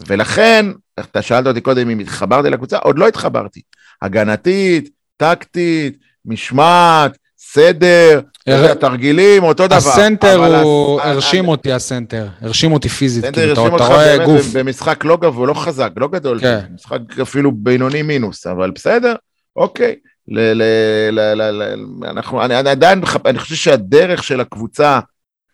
ולכן, 0.08 0.66
אתה 1.00 1.22
שאלת 1.22 1.48
אותי 1.48 1.62
קודם 1.62 1.90
אם 1.90 2.00
התחברתי 2.00 2.50
לקבוצה, 2.50 2.78
עוד 2.78 3.00
לא 3.00 3.08
התחברתי. 3.08 3.62
הגנתית, 4.02 4.90
טקטית, 5.18 5.98
משמעת, 6.26 7.18
סדר, 7.54 8.20
הר- 8.48 8.74
תרגילים, 8.74 9.44
אותו 9.44 9.68
דבר. 9.68 9.76
הסנטר 9.76 10.62
הוא 10.62 11.02
הרשים 11.02 11.48
אותי 11.48 11.72
הסנטר, 11.74 12.28
הרשים 12.42 12.72
אותי 12.72 12.90
פיזית, 12.90 13.26
סנטר 13.26 13.42
כאילו, 13.42 13.54
אתה 13.54 13.62
הרשים 13.62 13.76
אתה 13.76 13.84
אותך 13.84 13.96
רואה 13.96 14.18
באמת 14.18 14.28
גוף. 14.30 14.46
במשחק 14.54 15.06
לא 15.06 15.18
גבוה, 15.18 15.48
לא 15.48 15.54
חזק, 15.54 15.90
לא 15.98 16.08
גדול, 16.08 16.40
כן. 16.40 16.60
משחק 16.76 16.98
אפילו 17.22 17.52
בינוני 17.52 18.02
מינוס, 18.02 18.48
אבל 18.48 18.72
בסדר, 18.72 19.16
אוקיי. 19.56 19.96
ל- 20.28 20.40
ל- 20.54 20.64
ל- 21.12 21.34
ל- 21.42 21.64
ל- 21.64 21.76
אנחנו, 22.10 22.46
אני, 22.46 22.60
אני 22.60 22.70
עדיין, 22.70 23.02
אני 23.26 23.40
חושב 23.40 23.56
שהדרך 23.56 24.24
של 24.24 24.40
הקבוצה, 24.42 25.00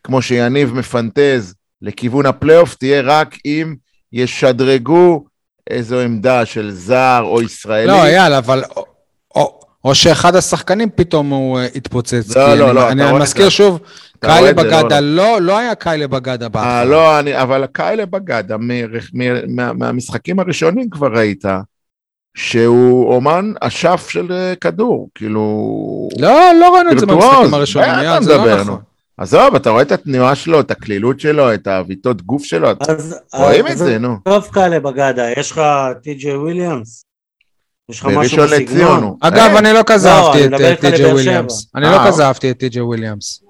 כמו 0.04 0.22
שיניב 0.22 0.74
מפנטז, 0.74 1.54
לכיוון 1.82 2.26
הפלייאוף, 2.26 2.76
תהיה 2.76 3.02
רק 3.02 3.36
אם 3.46 3.76
ישדרגו 4.14 5.26
איזו 5.70 6.00
עמדה 6.00 6.46
של 6.46 6.72
זר 6.72 7.22
או 7.24 7.42
ישראלי. 7.42 7.88
לא, 7.88 8.04
אייל, 8.06 8.34
אבל... 8.34 8.64
או- 9.84 9.96
שאחד 9.96 10.36
השחקנים 10.36 10.90
פתאום 10.96 11.30
הוא 11.30 11.60
אה, 11.60 11.68
התפוצץ. 11.76 12.38
לא, 12.38 12.56
לא, 12.56 12.66
אני- 12.92 13.00
לא, 13.00 13.10
אני 13.10 13.20
מזכיר. 13.20 13.50
שוב, 13.50 13.80
קיילה 14.20 14.48
זה, 14.48 14.54
לא, 14.54 14.64
בגדה, 14.64 15.00
לא. 15.00 15.16
לא, 15.16 15.42
לא 15.42 15.58
היה 15.58 15.76
קיילה 15.76 16.08
בגדה 16.08 16.46
אה, 16.46 16.50
בהתחלה. 16.50 16.86
לא, 16.86 17.20
אני, 17.20 17.42
אבל 17.42 17.64
הקיילה 17.64 18.06
בגדה, 18.06 18.58
מ- 18.58 18.86
מ- 19.14 19.56
מה- 19.56 19.74
מהמשחקים 19.74 20.40
הראשונים 20.40 20.90
כבר 20.90 21.08
ראית, 21.14 21.44
שהוא 22.38 23.14
אומן 23.14 23.52
אשף 23.62 24.08
של 24.10 24.32
אה, 24.32 24.54
כדור, 24.62 25.10
כאילו... 25.16 26.10
לא, 26.20 26.40
לא 26.60 26.76
ראינו 26.76 26.92
את 26.92 27.00
זה 27.00 27.06
וירטואוז, 27.08 27.26
במשחקים 27.36 27.54
הראשונים, 27.54 27.90
אתה 27.92 28.22
זה 28.22 28.38
לא 28.38 28.56
נכון. 28.62 28.80
עזוב, 29.18 29.56
אתה 29.56 29.70
רואה 29.70 29.82
את 29.82 29.92
התנועה 29.92 30.36
שלו, 30.36 30.60
את 30.60 30.72
הקלילות 30.72 31.20
שלו, 31.20 31.54
את 31.54 31.68
העוויתות 31.68 32.22
גוף 32.22 32.44
שלו. 32.44 32.68
רואים 33.34 33.68
אז 33.68 33.72
את 33.72 33.78
זה, 33.78 34.00
נו. 34.00 34.16
טוב 34.26 34.44
כאלה 34.54 34.80
בגדה, 34.80 35.32
יש 35.38 35.52
לך 35.52 35.62
טי.ג'יי 36.04 36.36
וויליאמס? 36.36 37.04
יש 37.90 38.00
לך 38.00 38.06
משהו 38.06 38.18
בראשון 38.18 38.46
לציון 38.46 38.68
בסגנון? 38.68 39.04
הוא. 39.04 39.18
אגב, 39.22 39.38
אה, 39.38 39.60
אני 39.60 39.74
לא 39.74 39.82
כזה 39.86 40.10
לא, 40.10 40.14
אהבתי 40.14 40.46
אני 40.48 40.74
את 40.74 40.84
אה, 40.84 40.90
לבאר 40.90 41.14
וויליאמס. 41.14 41.72
אני 41.76 41.86
אה, 41.86 41.92
לא 41.92 41.98
כזה 41.98 42.10
אוקיי. 42.10 42.26
אהבתי 42.26 42.52
את 42.52 42.58
טי.ג'יי 42.60 42.82
וויליאמס. 42.82 43.44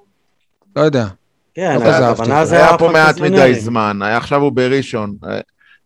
לא 0.76 0.82
יודע. 0.82 1.08
כן, 1.56 1.76
לא 1.76 1.80
כזה 1.80 2.08
אהבתי 2.08 2.22
הכוונה 2.22 2.40
אותו. 2.40 2.50
זה 2.50 2.58
היה 2.58 2.78
פה 2.78 2.92
מעט. 2.92 3.20
מדי 3.20 3.56
זמן, 3.60 4.00
היה 4.02 4.18
עכשיו 4.18 4.42
הוא 4.42 4.52
בראשון. 4.52 5.14
אה, 5.30 5.40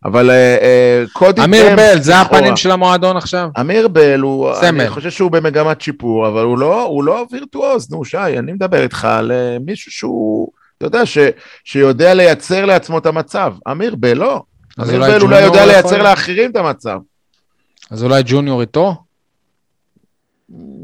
אבל 0.04 0.30
אה, 0.30 0.56
אה, 0.60 1.04
קודי 1.12 1.44
אמיר 1.44 1.76
בל, 1.76 2.00
זה. 2.00 2.20
הפנים 2.20 2.56
של 2.56 2.70
המועדון 2.70 3.16
עכשיו? 3.16 3.48
אמיר 3.60 3.88
בל. 3.88 4.22
אני 4.62 4.88
חושב 4.88 5.10
שהוא 5.10 5.30
במגמת 5.30 5.80
שיפור, 5.80 6.28
אבל 6.28 6.42
הוא 6.42 6.58
לא, 6.58 6.82
הוא 6.82 7.04
לא 7.04 7.26
וירטואוז, 7.30 7.92
נו 7.92 8.04
שי, 8.04 8.16
אני 8.16 8.52
מדבר 8.52 8.82
איתך 8.82 9.04
על 9.04 9.32
אה, 9.32 9.56
מישהו 9.66 9.92
שהוא, 9.92 10.48
אתה 10.78 10.86
יודע, 10.86 11.06
ש, 11.06 11.18
שיודע 11.64 12.14
לייצר 12.14 12.64
לעצמו 12.64 12.98
את 12.98 13.06
המצב. 13.06 13.54
אמיר 13.70 13.94
בל 13.94 14.18
לא. 14.18 14.42
אמיר 14.80 15.00
בל 15.00 15.22
אולי 15.22 15.42
יודע? 15.42 15.66
לייצר 15.66 16.02
לאחרים 16.02 16.50
את 16.50 16.56
המצב. 16.56 16.98
אז 17.92 18.04
אולי 18.04 18.22
ג'וניור 18.26 18.60
איתו? 18.60 18.94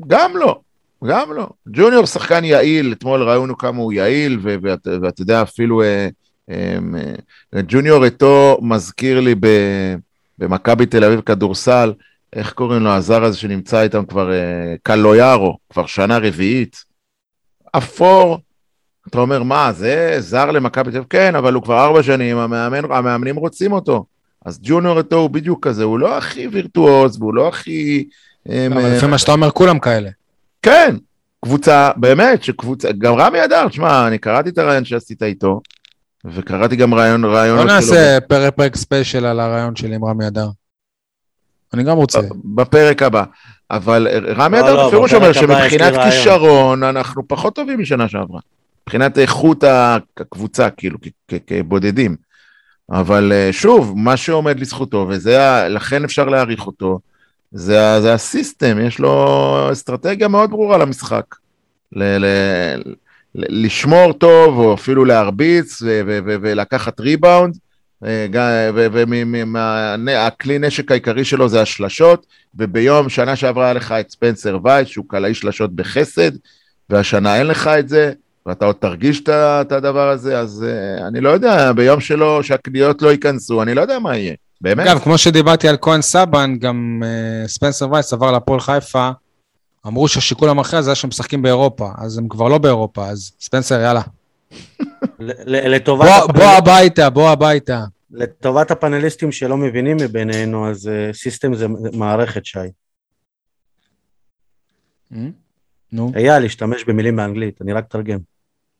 גם 0.06 0.36
לא, 0.36 0.60
גם 1.04 1.32
לא. 1.32 1.48
ג'וניור 1.68 2.06
שחקן 2.06 2.44
יעיל, 2.44 2.92
אתמול 2.92 3.22
ראינו 3.22 3.58
כמה 3.58 3.78
הוא 3.78 3.92
יעיל, 3.92 4.38
ואתה 4.42 5.20
יודע, 5.20 5.42
אפילו 5.42 5.82
אה, 5.82 6.08
אה, 6.50 6.78
אה, 7.54 7.60
ג'וניור 7.68 8.04
איתו 8.04 8.58
מזכיר 8.62 9.20
לי 9.20 9.34
במכבי 10.38 10.86
תל 10.86 11.04
אביב 11.04 11.20
כדורסל, 11.20 11.92
איך 12.32 12.52
קוראים 12.52 12.82
לו, 12.82 12.90
הזר 12.90 13.24
הזה 13.24 13.38
שנמצא 13.38 13.82
איתם 13.82 14.04
כבר, 14.04 14.30
קלויארו, 14.82 15.58
כבר 15.70 15.86
שנה 15.86 16.18
רביעית. 16.18 16.84
אפור, 17.76 18.38
אתה 19.08 19.18
אומר, 19.18 19.42
מה, 19.42 19.72
זה 19.72 20.16
זר 20.18 20.50
למכבי 20.50 20.90
תל 20.90 20.96
אביב? 20.96 21.08
כן, 21.10 21.34
אבל 21.34 21.54
הוא 21.54 21.62
כבר 21.62 21.84
ארבע 21.84 22.02
שנים, 22.02 22.36
המאמן, 22.36 22.92
המאמנים 22.92 23.36
רוצים 23.36 23.72
אותו. 23.72 24.04
אז 24.44 24.60
ג'וניור 24.62 24.98
איתו 24.98 25.16
הוא 25.16 25.30
בדיוק 25.30 25.66
כזה, 25.66 25.84
הוא 25.84 25.98
לא 25.98 26.18
הכי 26.18 26.48
וירטואוז, 26.48 27.16
והוא 27.18 27.34
לא 27.34 27.48
הכי... 27.48 28.08
אה, 28.48 28.66
אבל 28.66 28.96
לפי 28.96 29.06
מה 29.06 29.18
שאתה 29.18 29.32
אומר, 29.32 29.50
כולם 29.50 29.78
כאלה. 29.78 30.10
כן, 30.62 30.96
קבוצה, 31.44 31.90
באמת, 31.96 32.42
שקבוצה, 32.44 32.88
גם 32.98 33.14
רמי 33.14 33.44
אדר, 33.44 33.68
תשמע, 33.68 34.06
אני 34.08 34.18
קראתי 34.18 34.48
את 34.48 34.58
הרעיון 34.58 34.84
שעשית 34.84 35.22
איתו, 35.22 35.60
וקראתי 36.24 36.76
גם 36.76 36.94
רעיון, 36.94 37.24
רעיון 37.24 37.56
בוא 37.58 37.64
נעשה 37.64 38.18
פרק 38.28 38.54
פרק 38.54 38.76
ספיישל 38.76 39.26
על 39.26 39.40
הרעיון 39.40 39.76
שלי 39.76 39.94
עם 39.94 40.04
רמי 40.04 40.26
אדר. 40.26 40.48
אני 41.74 41.82
גם 41.82 41.96
רוצה. 41.96 42.20
בפרק 42.44 43.02
הבא. 43.02 43.24
אבל 43.70 44.08
רמי 44.36 44.56
לא, 44.58 44.64
אדר 44.64 44.76
לא, 44.76 44.86
בפירוש 44.86 45.14
אומר 45.14 45.32
שמבחינת. 45.32 45.94
כישרון, 46.04 46.82
אנחנו 46.82 47.28
פחות 47.28 47.54
טובים 47.54 47.80
משנה 47.80 48.08
שעברה. 48.08 48.40
מבחינת 48.82 49.18
איכות 49.18 49.64
הקבוצה, 50.20 50.70
כאילו, 50.70 50.98
כ- 51.02 51.08
כ- 51.34 51.38
כבודדים. 51.46 52.16
אבל 52.90 53.32
אה, 53.32 53.48
שוב, 53.52 53.94
מה 53.96 54.16
שעומד 54.16 54.60
לזכותו, 54.60 55.06
וזה, 55.08 55.38
לכן 55.68 56.04
אפשר 56.04 56.28
להעריך 56.28 56.66
אותו, 56.66 56.98
זה, 57.52 58.00
זה 58.00 58.14
הסיסטם, 58.14 58.78
יש 58.80 58.98
לו 58.98 59.68
אסטרטגיה 59.72 60.28
מאוד 60.28 60.50
ברורה 60.50 60.78
למשחק. 60.78 61.24
ל- 61.92 62.18
ל- 62.18 62.82
ל- 63.34 63.66
לשמור 63.66 64.12
טוב, 64.12 64.58
או 64.58 64.74
אפילו 64.74 65.04
להרביץ, 65.04 65.82
ו- 65.82 66.00
ו- 66.06 66.18
ו- 66.26 66.36
ולקחת 66.40 67.00
ריבאונד. 67.00 67.56
והכלי 70.06 70.58
נשק 70.58 70.90
העיקרי 70.90 71.24
שלו 71.24 71.48
זה 71.48 71.62
השלשות, 71.62 72.26
וביום, 72.54 73.08
שנה 73.08 73.36
שעברה 73.36 73.64
היה 73.64 73.74
לך 73.74 73.92
את 73.92 74.10
ספנסר 74.10 74.58
וייס, 74.64 74.88
שהוא 74.88 75.04
קלעי 75.08 75.34
שלשות 75.34 75.72
בחסד, 75.76 76.30
והשנה 76.90 77.36
אין 77.36 77.46
לך 77.46 77.66
את 77.66 77.88
זה, 77.88 78.12
ואתה 78.48 78.64
עוד 78.66 78.76
תרגיש 78.76 79.20
את 79.28 79.72
הדבר 79.72 80.08
הזה, 80.08 80.38
אז 80.38 80.64
uh, 80.68 81.02
אני 81.06 81.20
לא 81.20 81.28
יודע, 81.28 81.72
ביום 81.72 82.00
שלו, 82.00 82.42
שהקניות 82.42 83.02
לא 83.02 83.08
ייכנסו, 83.12 83.62
אני 83.62 83.74
לא 83.74 83.80
יודע 83.80 83.98
מה 83.98 84.16
יהיה, 84.16 84.34
באמת. 84.60 84.86
אגב, 84.86 84.98
כמו 84.98 85.18
שדיברתי 85.18 85.68
על 85.68 85.76
כהן 85.80 86.02
סבן, 86.02 86.58
גם 86.58 87.02
אה, 87.04 87.48
ספנסר 87.48 87.92
וייס 87.92 88.12
עבר 88.12 88.30
להפועל 88.30 88.60
חיפה, 88.60 89.10
אמרו 89.86 90.08
שהשיקול 90.08 90.48
המכריע 90.48 90.82
זה 90.82 90.90
היה 90.90 90.94
שהם 90.94 91.08
משחקים 91.08 91.42
באירופה, 91.42 91.88
אז 91.98 92.18
הם 92.18 92.28
כבר 92.28 92.48
לא 92.48 92.58
באירופה, 92.58 93.06
אז 93.08 93.32
ספנסר, 93.40 93.80
יאללה. 93.80 94.02
לטובת 95.48 96.08
בוא- 96.34 96.44
הביתה, 96.44 97.10
בוא 97.10 97.30
הביתה. 97.30 97.84
לטובת 98.10 98.70
הפאנליסטים 98.70 99.32
שלא 99.32 99.56
מבינים 99.56 99.96
מבינינו, 99.96 100.70
אז 100.70 100.88
אה, 100.88 101.12
סיסטם 101.12 101.54
זה 101.54 101.66
מערכת, 101.92 102.44
שי. 102.44 102.58
נו. 105.92 106.12
אייל, 106.16 106.44
השתמש 106.44 106.84
במילים 106.84 107.16
באנגלית, 107.16 107.62
אני 107.62 107.72
רק 107.72 107.84
תרגם. 107.88 108.18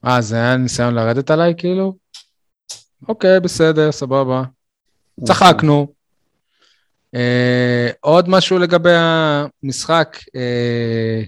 אה, 0.07 0.21
זה 0.21 0.37
היה 0.37 0.57
ניסיון 0.57 0.95
לרדת 0.95 1.31
עליי, 1.31 1.55
כאילו? 1.59 1.95
אוקיי, 3.09 3.41
בסדר, 3.41 3.93
סבבה. 3.93 4.43
צחקנו. 5.25 5.87
אה, 7.15 7.91
עוד 8.01 8.29
משהו 8.29 8.59
לגבי 8.59 8.93
המשחק. 8.95 10.19
אה, 10.37 11.23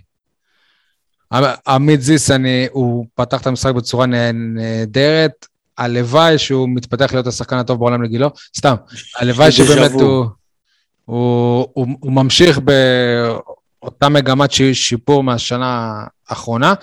עמית 1.67 2.03
זיס, 2.03 2.31
אני, 2.31 2.67
הוא 2.71 3.07
פתח 3.15 3.41
את 3.41 3.47
המשחק 3.47 3.75
בצורה 3.75 4.07
נה- 4.07 4.33
נהדרת. 4.33 5.47
הלוואי 5.79 6.39
שהוא 6.39 6.69
מתפתח 6.69 7.13
להיות 7.13 7.27
השחקן 7.27 7.57
הטוב 7.57 7.79
בעולם 7.79 8.03
לגילו, 8.03 8.31
סתם, 8.57 8.75
הלוואי 9.17 9.53
שבאמת 9.53 9.91
וו. 9.91 10.01
הוא, 10.01 10.27
הוא, 11.05 11.67
הוא, 11.73 11.87
הוא 12.01 12.13
ממשיך 12.13 12.59
באותה 12.59 14.09
מגמת 14.09 14.51
שיפור 14.73 15.23
מהשנה 15.23 15.95
האחרונה, 16.29 16.75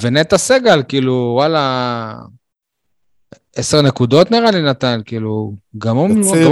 ונטע 0.00 0.38
סגל, 0.38 0.82
כאילו, 0.88 1.32
וואלה, 1.36 2.14
עשר 3.56 3.82
נקודות 3.82 4.30
נראה 4.30 4.50
לי 4.50 4.62
נתן, 4.62 5.00
כאילו, 5.04 5.54
גם 5.78 5.96
הוא, 5.96 6.08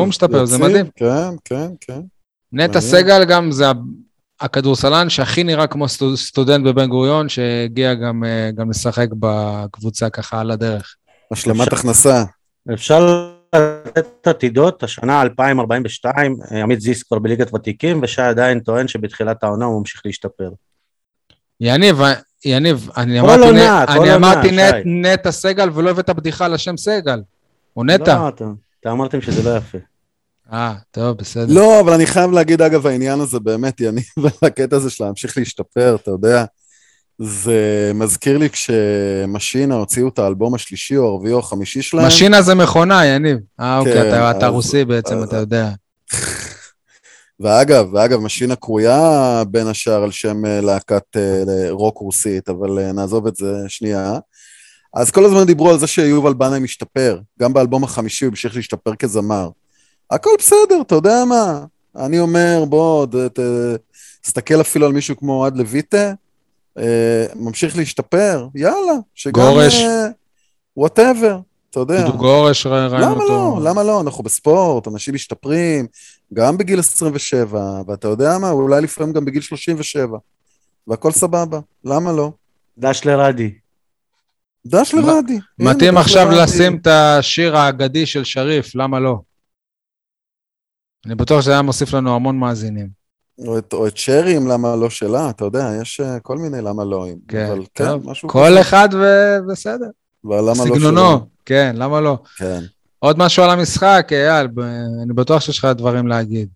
משתפר, 0.06 0.44
זה 0.44 0.56
יציב, 0.56 0.66
מדהים. 0.68 0.86
כן, 0.96 1.30
כן, 1.44 1.70
כן. 1.80 2.00
נטע. 2.52 2.80
סגל 2.80 3.24
גם 3.24 3.52
זה 3.52 3.64
הכדורסלן 4.40 5.08
שהכי 5.08 5.44
נראה 5.44 5.66
כמו 5.66 5.88
סטו- 5.88 6.16
סטודנט 6.16 6.64
בבן 6.66 6.86
גוריון, 6.88 7.28
שהגיע 7.28 7.94
גם, 7.94 8.24
אה, 8.24 8.50
גם 8.54 8.70
לשחק 8.70 9.08
בקבוצה 9.18 10.10
ככה 10.10 10.40
על 10.40 10.50
הדרך. 10.50 10.94
השלמת 11.32 11.60
אפשר- 11.66 11.76
הכנסה. 11.76 12.24
אפשר 12.74 13.30
לתת 13.86 14.26
עתידות, 14.26 14.82
השנה 14.82 15.22
2042, 15.22 16.36
אה, 16.52 16.62
עמית 16.62 16.80
זיס 16.80 17.02
כבר 17.02 17.18
בליגת 17.18 17.54
ותיקים, 17.54 18.00
ושי 18.02 18.22
עדיין 18.22 18.60
טוען 18.60 18.88
שבתחילת 18.88 19.44
העונה 19.44 19.64
הוא 19.64 19.78
ממשיך 19.78 20.02
להשתפר. 20.04 20.50
יניב, 21.60 21.96
יניב, 22.44 22.88
אני 22.96 23.20
כל 23.20 23.26
אמרתי, 23.26 23.42
עונה, 23.46 23.84
נ- 23.84 23.96
כל 23.96 24.02
אני 24.02 24.14
אמרתי. 24.14 24.50
נט, 24.50 24.74
נטע 24.86 25.30
סגל 25.32 25.70
ולא 25.74 25.90
הבאת 25.90 26.10
בדיחה 26.10 26.44
על 26.44 26.54
השם 26.54 26.76
סגל. 26.76 27.20
הוא 27.72 27.84
נטע. 27.84 28.14
לא, 28.18 28.28
אתם, 28.28 28.52
אתם 28.80 28.90
אמרתם 28.90 29.20
שזה 29.20 29.50
לא 29.50 29.56
יפה. 29.56 29.78
אה, 30.52 30.74
טוב, 30.90 31.16
בסדר. 31.16 31.46
לא, 31.54 31.80
אבל 31.80 31.92
אני 31.92 32.06
חייב 32.06 32.30
להגיד, 32.32 32.62
אגב, 32.62 32.86
העניין 32.86 33.20
הזה 33.20 33.40
באמת, 33.40 33.80
יניב, 33.80 34.04
הקטע 34.42 34.76
הזה 34.76 34.90
של 34.90 35.04
להמשיך 35.04 35.38
להשתפר, 35.38 35.96
אתה 36.02 36.10
יודע, 36.10 36.44
זה 37.18 37.54
מזכיר 37.94 38.38
לי 38.38 38.48
כשמשינה 38.50 39.74
הוציאו 39.74 40.08
את 40.08 40.18
האלבום 40.18 40.54
השלישי 40.54 40.96
או 40.96 41.06
הרביעי 41.08 41.32
או 41.32 41.38
החמישי 41.38 41.82
שלהם. 41.82 42.06
משינה 42.06 42.42
זה 42.42 42.54
מכונה, 42.54 43.06
יניב. 43.06 43.38
אה, 43.60 43.78
אוקיי, 43.78 43.92
כן, 43.94 44.08
אתה- 44.08 44.30
אתה 44.30 44.46
אז- 44.46 44.52
רוסי 44.52 44.84
בעצם, 44.84 45.16
אז- 45.18 45.22
אתה 45.24 45.36
יודע. 45.36 45.70
ואגב, 47.40 47.94
ואגב, 47.94 48.20
משינה 48.20 48.56
קרויה 48.56 49.42
בין 49.48 49.66
השאר 49.66 50.02
על 50.02 50.10
שם 50.10 50.46
אה, 50.46 50.60
להקת 50.60 51.16
אה, 51.16 51.42
רוק 51.70 51.98
רוסית, 51.98 52.48
אבל 52.48 52.78
אה, 52.78 52.92
נעזוב 52.92 53.26
את 53.26 53.36
זה 53.36 53.52
שנייה. 53.68 54.18
אז 54.94 55.10
כל 55.10 55.24
הזמן 55.24 55.44
דיברו 55.44 55.70
על 55.70 55.78
זה 55.78 55.86
שיובל 55.86 56.34
בנאי 56.34 56.58
משתפר, 56.58 57.18
גם 57.40 57.52
באלבום 57.52 57.84
החמישי 57.84 58.24
הוא 58.24 58.30
המשיך 58.30 58.56
להשתפר 58.56 58.94
כזמר. 58.94 59.48
הכל 60.10 60.30
בסדר, 60.38 60.80
אתה 60.80 60.94
יודע 60.94 61.24
מה? 61.24 61.64
אני 61.96 62.20
אומר, 62.20 62.64
בוא, 62.68 63.06
ת- 63.06 63.40
תסתכל 64.22 64.60
אפילו 64.60 64.86
על 64.86 64.92
מישהו 64.92 65.16
כמו 65.16 65.32
אוהד 65.32 65.56
לויטה, 65.56 66.12
אה, 66.78 67.26
ממשיך 67.36 67.76
להשתפר, 67.76 68.46
יאללה, 68.54 68.92
שגם... 69.14 69.42
גורש. 69.42 69.82
וואטאבר, 70.76 71.38
אתה 71.70 71.80
יודע. 71.80 72.02
דודו 72.06 72.18
גורש, 72.18 72.66
ראינו 72.66 72.94
למה 72.98 73.10
אותו. 73.10 73.28
לא? 73.28 73.70
למה 73.70 73.82
לא? 73.82 74.00
אנחנו 74.00 74.24
בספורט, 74.24 74.88
אנשים 74.88 75.14
משתפרים, 75.14 75.86
גם 76.34 76.58
בגיל 76.58 76.78
27, 76.78 77.82
ואתה 77.86 78.08
יודע 78.08 78.38
מה? 78.38 78.50
אולי 78.50 78.80
לפעמים 78.80 79.12
גם 79.12 79.24
בגיל 79.24 79.42
37, 79.42 80.18
והכל 80.86 81.12
סבבה, 81.12 81.60
למה 81.84 82.12
לא? 82.12 82.32
דש 82.78 83.04
לרדי. 83.04 83.54
דש 84.66 84.94
לרדי. 84.94 85.38
מתאים 85.58 85.96
עכשיו. 85.96 86.28
לשים 86.30 86.76
את 86.76 86.86
השיר 86.86 87.56
האגדי 87.56 88.06
של 88.06 88.24
שריף, 88.24 88.74
למה 88.74 89.00
לא? 89.00 89.18
אני 91.06 91.14
בטוח 91.14 91.40
שזה 91.40 91.52
היה 91.52 91.62
מוסיף 91.62 91.92
לנו 91.92 92.14
המון 92.14 92.38
מאזינים. 92.38 93.00
או 93.46 93.58
את, 93.58 93.72
או 93.72 93.86
את 93.86 93.96
שרים, 93.96 94.46
למה 94.48 94.76
לא 94.76 94.90
שלה, 94.90 95.30
אתה 95.30 95.44
יודע, 95.44 95.70
יש 95.82 96.00
אה, 96.00 96.20
כל 96.20 96.36
מיני 96.38 96.62
למה 96.62 96.84
לא. 96.84 97.06
כן, 97.28 97.46
אבל 97.46 97.64
טוב. 97.72 98.02
כן, 98.02 98.10
משהו 98.10 98.28
כל 98.28 98.46
כזה. 98.50 98.60
אחד 98.60 98.88
ובסדר. 98.92 99.86
ולמה 100.24 100.48
לא 100.48 100.54
סגנונו, 100.54 101.26
כן, 101.46 101.72
למה 101.78 102.00
לא? 102.00 102.18
כן. 102.36 102.60
עוד 103.02 103.18
משהו 103.18 103.44
על 103.44 103.50
המשחק, 103.50 104.08
אייל, 104.12 104.48
אני 105.02 105.12
בטוח 105.14 105.40
שיש 105.40 105.58
לך 105.58 105.64
דברים 105.64 106.06
להגיד. 106.06 106.48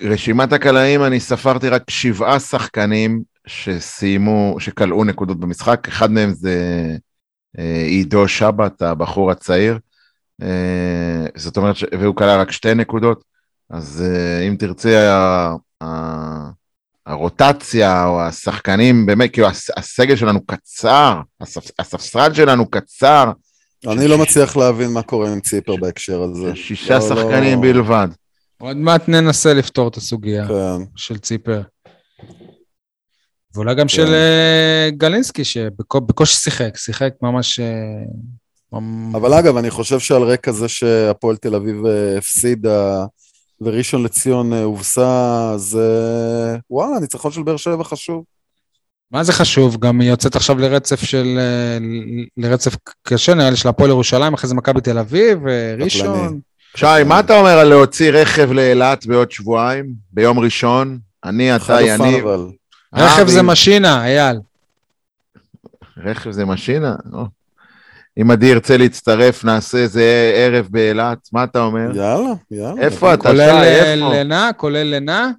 מרשימת 0.00 0.52
הקלעים 0.52 1.04
אני 1.04 1.20
ספרתי 1.20 1.68
רק 1.68 1.90
שבעה 1.90 2.40
שחקנים 2.40 3.22
שסיימו, 3.46 4.56
שכלאו 4.58 5.04
נקודות 5.04 5.40
במשחק, 5.40 5.88
אחד 5.88 6.10
מהם 6.10 6.30
זה 6.32 6.56
אה, 7.58 7.82
עידו 7.86 8.28
שבת, 8.28 8.82
הבחור 8.82 9.30
הצעיר, 9.30 9.78
אה, 10.42 11.26
זאת 11.36 11.56
אומרת. 11.56 11.76
והוא 12.00 12.16
כלל 12.16 12.40
רק 12.40 12.50
שתי 12.50 12.74
נקודות, 12.74 13.24
אז 13.70 14.04
אה, 14.06 14.40
אם 14.48 14.56
תרצה. 14.58 15.54
הרוטציה 17.10 18.06
או 18.06 18.20
השחקנים, 18.20 19.06
באמת, 19.06 19.32
כאילו 19.32 19.46
הס- 19.48 19.70
הסגל 19.76 20.16
שלנו 20.16 20.46
קצר, 20.46 21.20
הספ... 21.40 21.70
הספסל 21.78 22.34
שלנו 22.34 22.70
קצר, 22.70 23.30
אני 23.86 24.08
לא 24.08 24.18
מצליח 24.18 24.56
להבין 24.56 24.90
מה 24.90 25.02
קורה 25.02 25.32
עם 25.32 25.40
ציפר 25.40 25.76
בהקשר 25.76 26.22
הזה. 26.22 26.56
שישה 26.56 26.94
לא, 26.94 27.00
שחקנים 27.00 27.62
לא. 27.64 27.72
בלבד. 27.72 28.08
עוד 28.60 28.76
מעט 28.76 29.08
ננסה 29.08 29.54
לפתור 29.54 29.88
את 29.88 29.96
הסוגיה 29.96 30.48
כן. 30.48 30.84
של 30.96 31.18
ציפר. 31.18 31.62
ואולי 33.54 33.74
גם 33.74 33.80
כן. 33.80 33.88
של 33.88 34.14
אה, 34.14 34.88
גלינסקי, 34.90 35.44
שבקושי 35.44 36.36
שיחק, 36.36 36.76
שיחק 36.76 37.12
ממש... 37.22 37.60
אה, 37.60 38.78
אבל 39.14 39.34
אגב, 39.34 39.56
אני 39.56 39.70
חושב 39.70 39.98
שעל 39.98 40.22
רקע 40.22 40.52
זה 40.52 40.68
שהפועל 40.68 41.36
תל 41.36 41.54
אביב 41.54 41.86
אה, 41.86 42.18
הפסידה 42.18 43.04
וראשון 43.60 44.02
לציון 44.02 44.52
אה, 44.52 44.62
הובסה, 44.62 45.50
אז 45.54 45.78
וואלה, 46.70 47.00
ניצחון 47.00 47.32
של 47.32 47.42
באר 47.42 47.56
שבע 47.56 47.84
חשוב. 47.84 48.24
מה 49.10 49.24
זה 49.24 49.32
חשוב? 49.32 49.76
גם 49.80 50.00
היא 50.00 50.10
יוצאת 50.10 50.36
עכשיו 50.36 50.58
לרצף 50.58 51.02
של... 51.02 51.38
אה, 51.38 51.78
לרצף 52.36 52.76
קשה, 53.02 53.34
נראה 53.34 53.50
לי, 53.50 53.56
של 53.56 53.68
הפועל 53.68 53.90
ירושלים, 53.90 54.34
אחרי 54.34 54.48
זה 54.48 54.54
מכבי 54.54 54.80
תל 54.80 54.98
אביב, 54.98 55.46
אה, 55.46 55.74
ראשון. 55.78 56.40
שי, 56.76 56.86
מה 57.06 57.20
אתה 57.20 57.38
אומר 57.38 57.58
על 57.58 57.68
להוציא 57.68 58.10
רכב 58.10 58.52
לאילת 58.52 59.06
בעוד 59.06 59.30
שבועיים, 59.30 59.86
ביום 60.12 60.38
ראשון? 60.38 60.98
אני, 61.24 61.56
אתה, 61.56 61.80
יניב. 61.82 62.24
רכב 62.94 63.26
זה 63.26 63.42
משינה, 63.42 64.06
אייל. 64.06 64.36
רכב 65.96 66.30
זה 66.30 66.44
משינה? 66.44 66.94
אם 68.20 68.30
עדי 68.30 68.46
ירצה 68.46 68.76
להצטרף, 68.76 69.44
נעשה 69.44 69.78
איזה 69.78 70.32
ערב 70.34 70.66
באילת, 70.70 71.18
מה 71.32 71.44
אתה 71.44 71.60
אומר? 71.62 71.96
יאללה, 71.96 72.32
יאללה. 72.50 72.82
איפה 72.82 73.14
אתה, 73.14 73.22
שי? 73.22 73.28
כולל 73.28 73.40
אה, 73.40 73.92
איפה? 73.94 74.12
לינה? 74.14 74.50
כולל 74.56 74.82
לינה? 74.82 75.30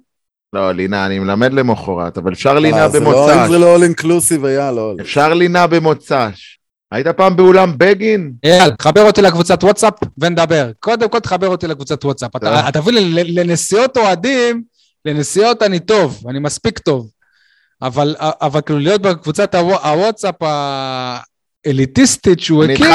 לא, 0.52 0.72
לינה, 0.72 1.06
אני 1.06 1.18
מלמד 1.18 1.52
למחרת, 1.52 2.18
אבל 2.18 2.32
אפשר 2.32 2.50
אה, 2.50 2.58
לינה 2.60 2.88
זה 2.88 3.00
לא- 3.00 3.04
במוצ"ש. 3.10 3.50
זה 3.50 3.58
לא 3.58 3.72
אול 3.74 3.82
אינקלוסיב, 3.82 4.44
היה 4.44 4.72
לא. 4.72 4.94
אפשר 5.00 5.34
לינה 5.34 5.66
במוצ"ש. 5.66 6.58
היית 6.92 7.06
פעם 7.08 7.36
באולם 7.36 7.72
בגין? 7.78 8.32
אייל, 8.44 8.70
חבר 8.82 9.02
אותי 9.02 9.22
לקבוצת 9.22 9.64
וואטסאפ 9.64 9.94
ונדבר. 10.18 10.70
קודם 10.80 11.08
כל 11.08 11.18
תחבר 11.20 11.48
אותי 11.48 11.66
לקבוצת 11.66 12.04
וואטסאפ. 12.04 12.36
אתה 12.36 12.80
תביא 12.80 12.92
לי 12.92 13.24
לנסיעות 13.34 13.96
אוהדים, 13.96 14.62
לנסיעות 15.04 15.62
אני 15.62 15.78
טוב, 15.80 16.22
אני 16.28 16.38
מספיק 16.38 16.78
טוב. 16.78 17.08
אבל 17.82 18.16
אבל 18.20 18.60
כאילו 18.60 18.78
להיות 18.78 19.02
בקבוצת 19.02 19.54
הוו- 19.54 19.86
הוואטסאפ 19.86 20.34
האליטיסטית 21.66 22.40
שהוא 22.40 22.64
אני 22.64 22.72
הקים, 22.74 22.86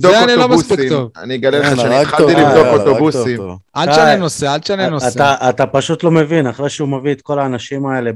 זה 0.00 0.24
אני 0.24 0.36
לא 0.36 0.48
מספיק 0.48 0.70
אוטובוסים. 0.70 0.88
טוב. 0.88 1.10
אני 1.22 1.34
אגלה 1.34 1.58
לך 1.58 1.66
כן, 1.66 1.76
שאני 1.76 1.94
התחלתי 1.96 2.22
לבדוק 2.32 2.38
הרגת 2.66 2.80
אוטובוסים. 2.86 3.40
אל 3.76 3.92
תשנה 3.92 4.16
נושא, 4.16 4.54
אל 4.54 4.58
תשנה 4.58 4.88
נושא. 4.88 5.08
אתה, 5.08 5.34
אתה 5.48 5.66
פשוט 5.66 6.04
לא 6.04 6.10
מבין, 6.10 6.46
אחרי 6.46 6.70
שהוא 6.70 6.88
מביא 6.88 7.12
את 7.12 7.20
כל 7.22 7.38
האנשים 7.38 7.86
האלה 7.86 8.10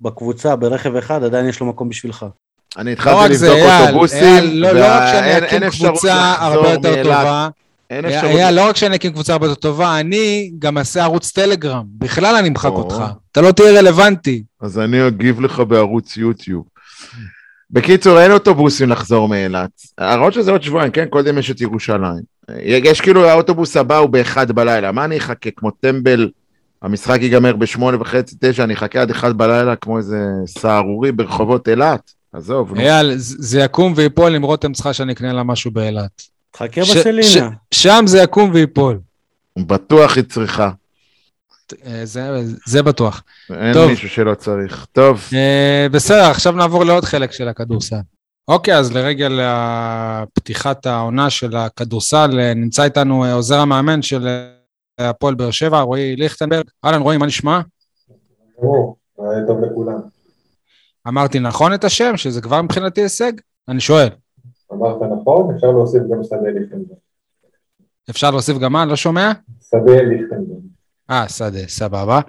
בקבוצה 0.00 0.56
ברכב 0.56 0.96
אחד, 0.96 1.24
עדיין 1.24 1.48
יש 1.48 1.60
לו 1.60 1.66
מקום 1.66 1.88
בשבילך. 1.88 2.26
אני 2.78 2.90
לא 2.90 2.92
התחלתי 2.92 3.34
לבדוק 3.34 3.58
אוטובוסים, 3.82 4.44
לא 4.44 4.72
לא 4.72 4.84
רק 4.84 5.02
שאני 5.12 5.26
ואין- 5.26 5.44
אקים 5.44 5.88
קבוצה 5.88 6.14
הרבה 6.38 6.56
לחזור 6.74 6.86
יותר. 6.90 7.02
טובה, 7.02 7.48
אין 7.90 8.04
אפשרות. 8.04 8.24
אייל, 8.24 8.54
לא 8.54 8.68
רק 8.68 8.76
שאני 8.76 8.96
אקים 8.96 9.12
קבוצה 9.12 9.32
הרבה 9.32 9.46
יותר 9.46 9.60
טובה, 9.60 10.00
אני 10.00 10.50
גם 10.58 10.78
אעשה 10.78 11.02
ערוץ 11.02 11.30
טלגרם. 11.30 11.84
בכלל 11.98 12.36
אני 12.36 12.48
אמחק 12.48 12.70
או. 12.70 12.76
אותך. 12.76 13.02
אתה 13.32 13.40
לא 13.40 13.52
תהיה 13.52 13.78
רלוונטי. 13.78 14.42
אז 14.60 14.78
אני 14.78 15.06
אגיב 15.06 15.40
לך 15.40 15.60
בערוץ 15.60 16.16
יוטיוב. 16.16 16.64
בקיצור, 17.70 18.20
אין 18.20 18.32
אוטובוסים 18.32 18.88
לחזור 18.88 19.28
מאילת. 19.28 19.70
הרעיון 19.98 20.32
שזה 20.32 20.50
עוד 20.50 20.62
שבועיים, 20.62 20.90
כן? 20.92 21.04
קודם 21.10 21.38
יש 21.38 21.50
את 21.50 21.60
ירושלים. 21.60 22.22
יש 22.62 23.00
כאילו, 23.00 23.28
האוטובוס 23.28 23.76
הבא 23.76 23.96
הוא 23.98 24.08
באחד 24.10 24.52
בלילה. 24.52 24.92
מה 24.92 25.04
אני 25.04 25.18
אחכה? 25.18 25.50
כמו 25.56 25.70
טמבל, 25.70 26.30
המשחק 26.82 27.18
ייגמר 27.22 27.56
בשמונה 27.56 28.00
וחצי, 28.00 28.36
תשע, 28.40 28.64
אני 28.64 28.74
אחכה 28.74 29.00
עד 29.00 29.10
אחד 29.10 29.38
בלילה 29.38 29.76
כמו 29.76 29.98
איזה 29.98 30.18
סהרורי 30.46 31.12
ברחובות 31.12 31.68
אילת? 31.68 32.10
עזוב, 32.32 32.74
נו. 32.74 32.80
אייל, 32.80 33.12
זה 33.16 33.60
יקום 33.60 33.92
וייפול 33.96 34.34
אם 34.36 34.42
רותם 34.42 34.72
צריכה 34.72 34.92
שאני 34.92 35.12
אקנה 35.12 35.32
לה 35.32 35.42
משהו 35.42 35.70
באילת. 35.70 36.22
תחכה 36.50 36.84
ש- 36.84 36.96
בסלינה. 36.96 37.50
שם 37.74 38.04
זה 38.06 38.18
יקום 38.22 38.50
וייפול. 38.54 38.98
בטוח 39.58 40.16
היא 40.16 40.24
צריכה. 40.24 40.70
אה, 41.86 42.00
זה, 42.04 42.42
זה 42.66 42.82
בטוח. 42.82 43.22
אין 43.50 43.72
טוב. 43.72 43.90
מישהו 43.90 44.08
שלא 44.08 44.34
צריך. 44.34 44.86
טוב, 44.92 45.24
אה, 45.34 45.86
בסדר, 45.92 46.24
עכשיו 46.30 46.52
נעבור 46.52 46.84
לעוד 46.84 47.04
חלק 47.04 47.32
של 47.32 47.48
הכדורסל. 47.48 47.96
אוקיי, 48.48 48.76
אז 48.76 48.92
לרגל 48.92 49.40
פתיחת 50.34 50.86
העונה 50.86 51.30
של 51.30 51.56
הכדורסל, 51.56 52.40
אה, 52.40 52.54
נמצא 52.54 52.84
איתנו 52.84 53.24
עוזר 53.24 53.58
המאמן 53.58 54.02
של 54.02 54.28
הפועל 54.98 55.34
באר 55.34 55.50
שבע, 55.50 55.80
רועי 55.80 56.16
ליכטנברג. 56.16 56.64
אהלן, 56.84 57.00
רועי, 57.00 57.16
מה 57.18 57.26
נשמע? 57.26 57.60
ברור, 58.58 58.96
טוב 59.46 59.60
לכולם. 59.64 59.98
אמרתי 61.08 61.38
נכון 61.38 61.74
את 61.74 61.84
השם, 61.84 62.16
שזה 62.16 62.40
כבר 62.40 62.62
מבחינתי 62.62 63.00
הישג? 63.00 63.32
אני 63.68 63.80
שואל. 63.80 64.08
אמרת 64.72 64.96
נכון, 65.20 65.54
אפשר 65.54 65.66
להוסיף 65.66 66.02
גם 66.02 66.24
שדה 66.24 66.50
ליכטנברג. 66.54 66.98
אפשר 68.10 68.30
להוסיף 68.30 68.58
גם 68.58 68.72
מה? 68.72 68.84
לא 68.84 68.96
שומע? 68.96 69.32
שדה 69.70 70.02
ליכטנברג. 70.02 70.67
אה, 71.10 71.28
שדה, 71.28 71.68
סבבה. 71.68 72.20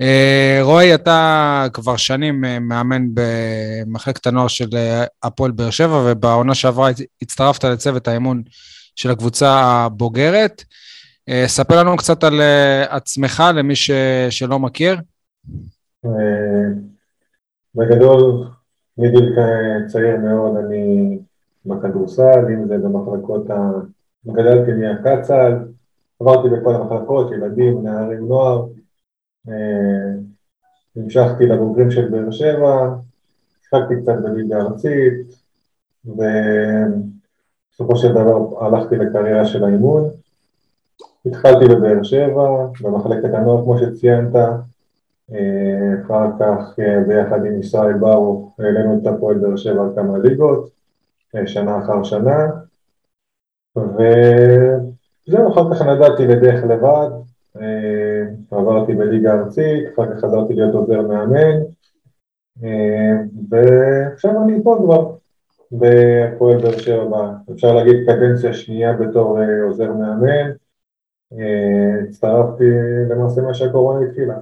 אה, 0.00 0.58
רועי, 0.62 0.94
אתה 0.94 1.66
כבר 1.72 1.96
שנים 1.96 2.44
אה, 2.44 2.58
מאמן 2.58 3.06
במחלקת 3.14 4.26
הנוער 4.26 4.48
של 4.48 4.68
אה, 4.74 5.04
הפועל 5.22 5.50
באר 5.50 5.70
שבע, 5.70 6.02
ובעונה 6.06 6.54
שעברה 6.54 6.90
הצטרפת 7.22 7.64
לצוות 7.64 8.08
האימון 8.08 8.42
של 8.96 9.10
הקבוצה 9.10 9.50
הבוגרת. 9.50 10.64
ספר 11.46 11.80
לנו 11.80 11.96
קצת 11.96 12.24
על 12.24 12.40
עצמך, 12.88 13.42
למי 13.54 13.76
ש... 13.76 13.90
שלא 14.30 14.58
מכיר. 14.58 14.96
בגדול, 17.74 18.46
מגיל 18.98 19.36
צעיר 19.86 20.16
מאוד 20.16 20.56
אני 20.56 21.18
בכדורסל, 21.66 22.44
אם 22.48 22.68
זה 22.68 22.74
במחלקות 22.78 23.50
ה... 23.50 23.54
גדלתי 24.26 24.70
מהקצ"ל, 24.72 25.52
עברתי 26.22 26.48
בכל 26.48 26.74
המחלקות, 26.74 27.32
ילדים, 27.32 27.82
נערים, 27.82 28.28
נוער, 28.28 28.66
אה, 29.48 30.12
המשכתי 30.96 31.46
לבוגרים 31.46 31.90
של 31.90 32.08
באר 32.08 32.30
שבע, 32.30 32.94
שיחקתי 33.62 33.94
קצת 34.02 34.14
בליגה 34.22 34.56
הארצית, 34.56 35.42
ובסופו 36.04 37.96
של 37.96 38.12
דבר 38.12 38.64
הלכתי 38.66 38.96
לקריירה 38.96 39.44
של 39.44 39.64
האימון. 39.64 40.10
התחלתי 41.26 41.64
בבאר 41.64 42.02
שבע, 42.02 42.66
במחלקת 42.80 43.34
הנוער 43.34 43.64
כמו 43.64 43.78
שציינת, 43.78 44.34
אה, 45.32 46.02
אחר 46.06 46.26
כך 46.40 46.78
אה, 46.78 47.00
ביחד 47.08 47.44
עם 47.44 47.60
ישראל 47.60 47.94
ברו 47.98 48.52
העלינו 48.58 48.98
את 48.98 49.06
הפועל 49.06 49.38
באר 49.38 49.56
שבע 49.56 49.82
כמה 49.94 50.18
ליגות, 50.18 50.70
שנה 51.46 51.78
אחר 51.78 52.02
שנה, 52.02 52.46
וזהו, 55.28 55.52
אחר 55.52 55.74
כך 55.74 55.82
נדדתי 55.82 56.26
לדרך 56.26 56.64
לבד, 56.64 57.10
אה, 57.60 58.58
עברתי 58.58 58.94
בליגה 58.94 59.32
ארצית, 59.32 59.84
אחר 59.94 60.14
כך 60.14 60.24
חזרתי 60.24 60.54
להיות 60.54 60.74
עוזר 60.74 61.02
מאמן, 61.02 61.60
אה, 62.64 63.12
ועכשיו 63.48 64.44
אני 64.44 64.62
פה 64.64 64.76
כבר 64.84 65.10
בפועל 65.72 66.62
באר 66.62 66.78
שבע, 66.78 67.32
אפשר 67.54 67.74
להגיד 67.74 67.96
קדנציה 68.06 68.54
שנייה 68.54 68.92
בתור 68.92 69.40
אה, 69.40 69.62
עוזר 69.62 69.92
מאמן, 69.92 70.50
הצטרפתי 72.08 72.64
למעשה 73.10 73.40
מה 73.40 73.54
שהקורונה 73.54 74.06
התחילה. 74.06 74.34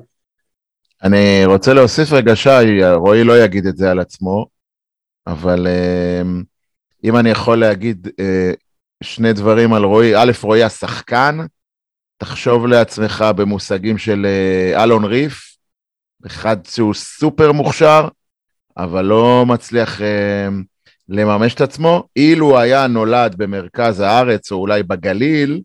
אני 1.03 1.43
רוצה 1.47 1.75
להוסיף 1.75 2.13
רגע, 2.13 2.37
שי, 2.37 2.85
רועי 2.95 3.25
לא 3.25 3.45
יגיד 3.45 3.67
את 3.67 3.77
זה 3.77 3.91
על 3.91 3.99
עצמו, 3.99 4.47
אבל 5.27 5.67
אם 7.05 7.17
אני 7.17 7.31
יכול 7.31 7.61
להגיד 7.61 8.09
שני 9.03 9.33
דברים 9.33 9.73
על 9.73 9.85
רועי, 9.85 10.17
א', 10.17 10.33
רועי 10.43 10.63
השחקן, 10.63 11.39
תחשוב 12.17 12.67
לעצמך 12.67 13.25
במושגים 13.37 13.99
של 13.99 14.27
אה, 14.27 14.83
אלון 14.85 15.05
ריף, 15.05 15.57
אחד 16.27 16.57
שהוא 16.67 16.95
סופר 16.95 17.53
מוכשר, 17.53 18.09
אבל 18.77 19.05
לא 19.05 19.45
מצליח 19.47 20.01
אה, 20.01 20.49
לממש 21.09 21.55
את 21.55 21.61
עצמו. 21.61 22.05
אילו 22.17 22.59
היה 22.59 22.87
נולד 22.87 23.35
במרכז 23.39 24.01
הארץ 24.01 24.53
או 24.53 24.57
אולי 24.57 24.83
בגליל, 24.83 25.61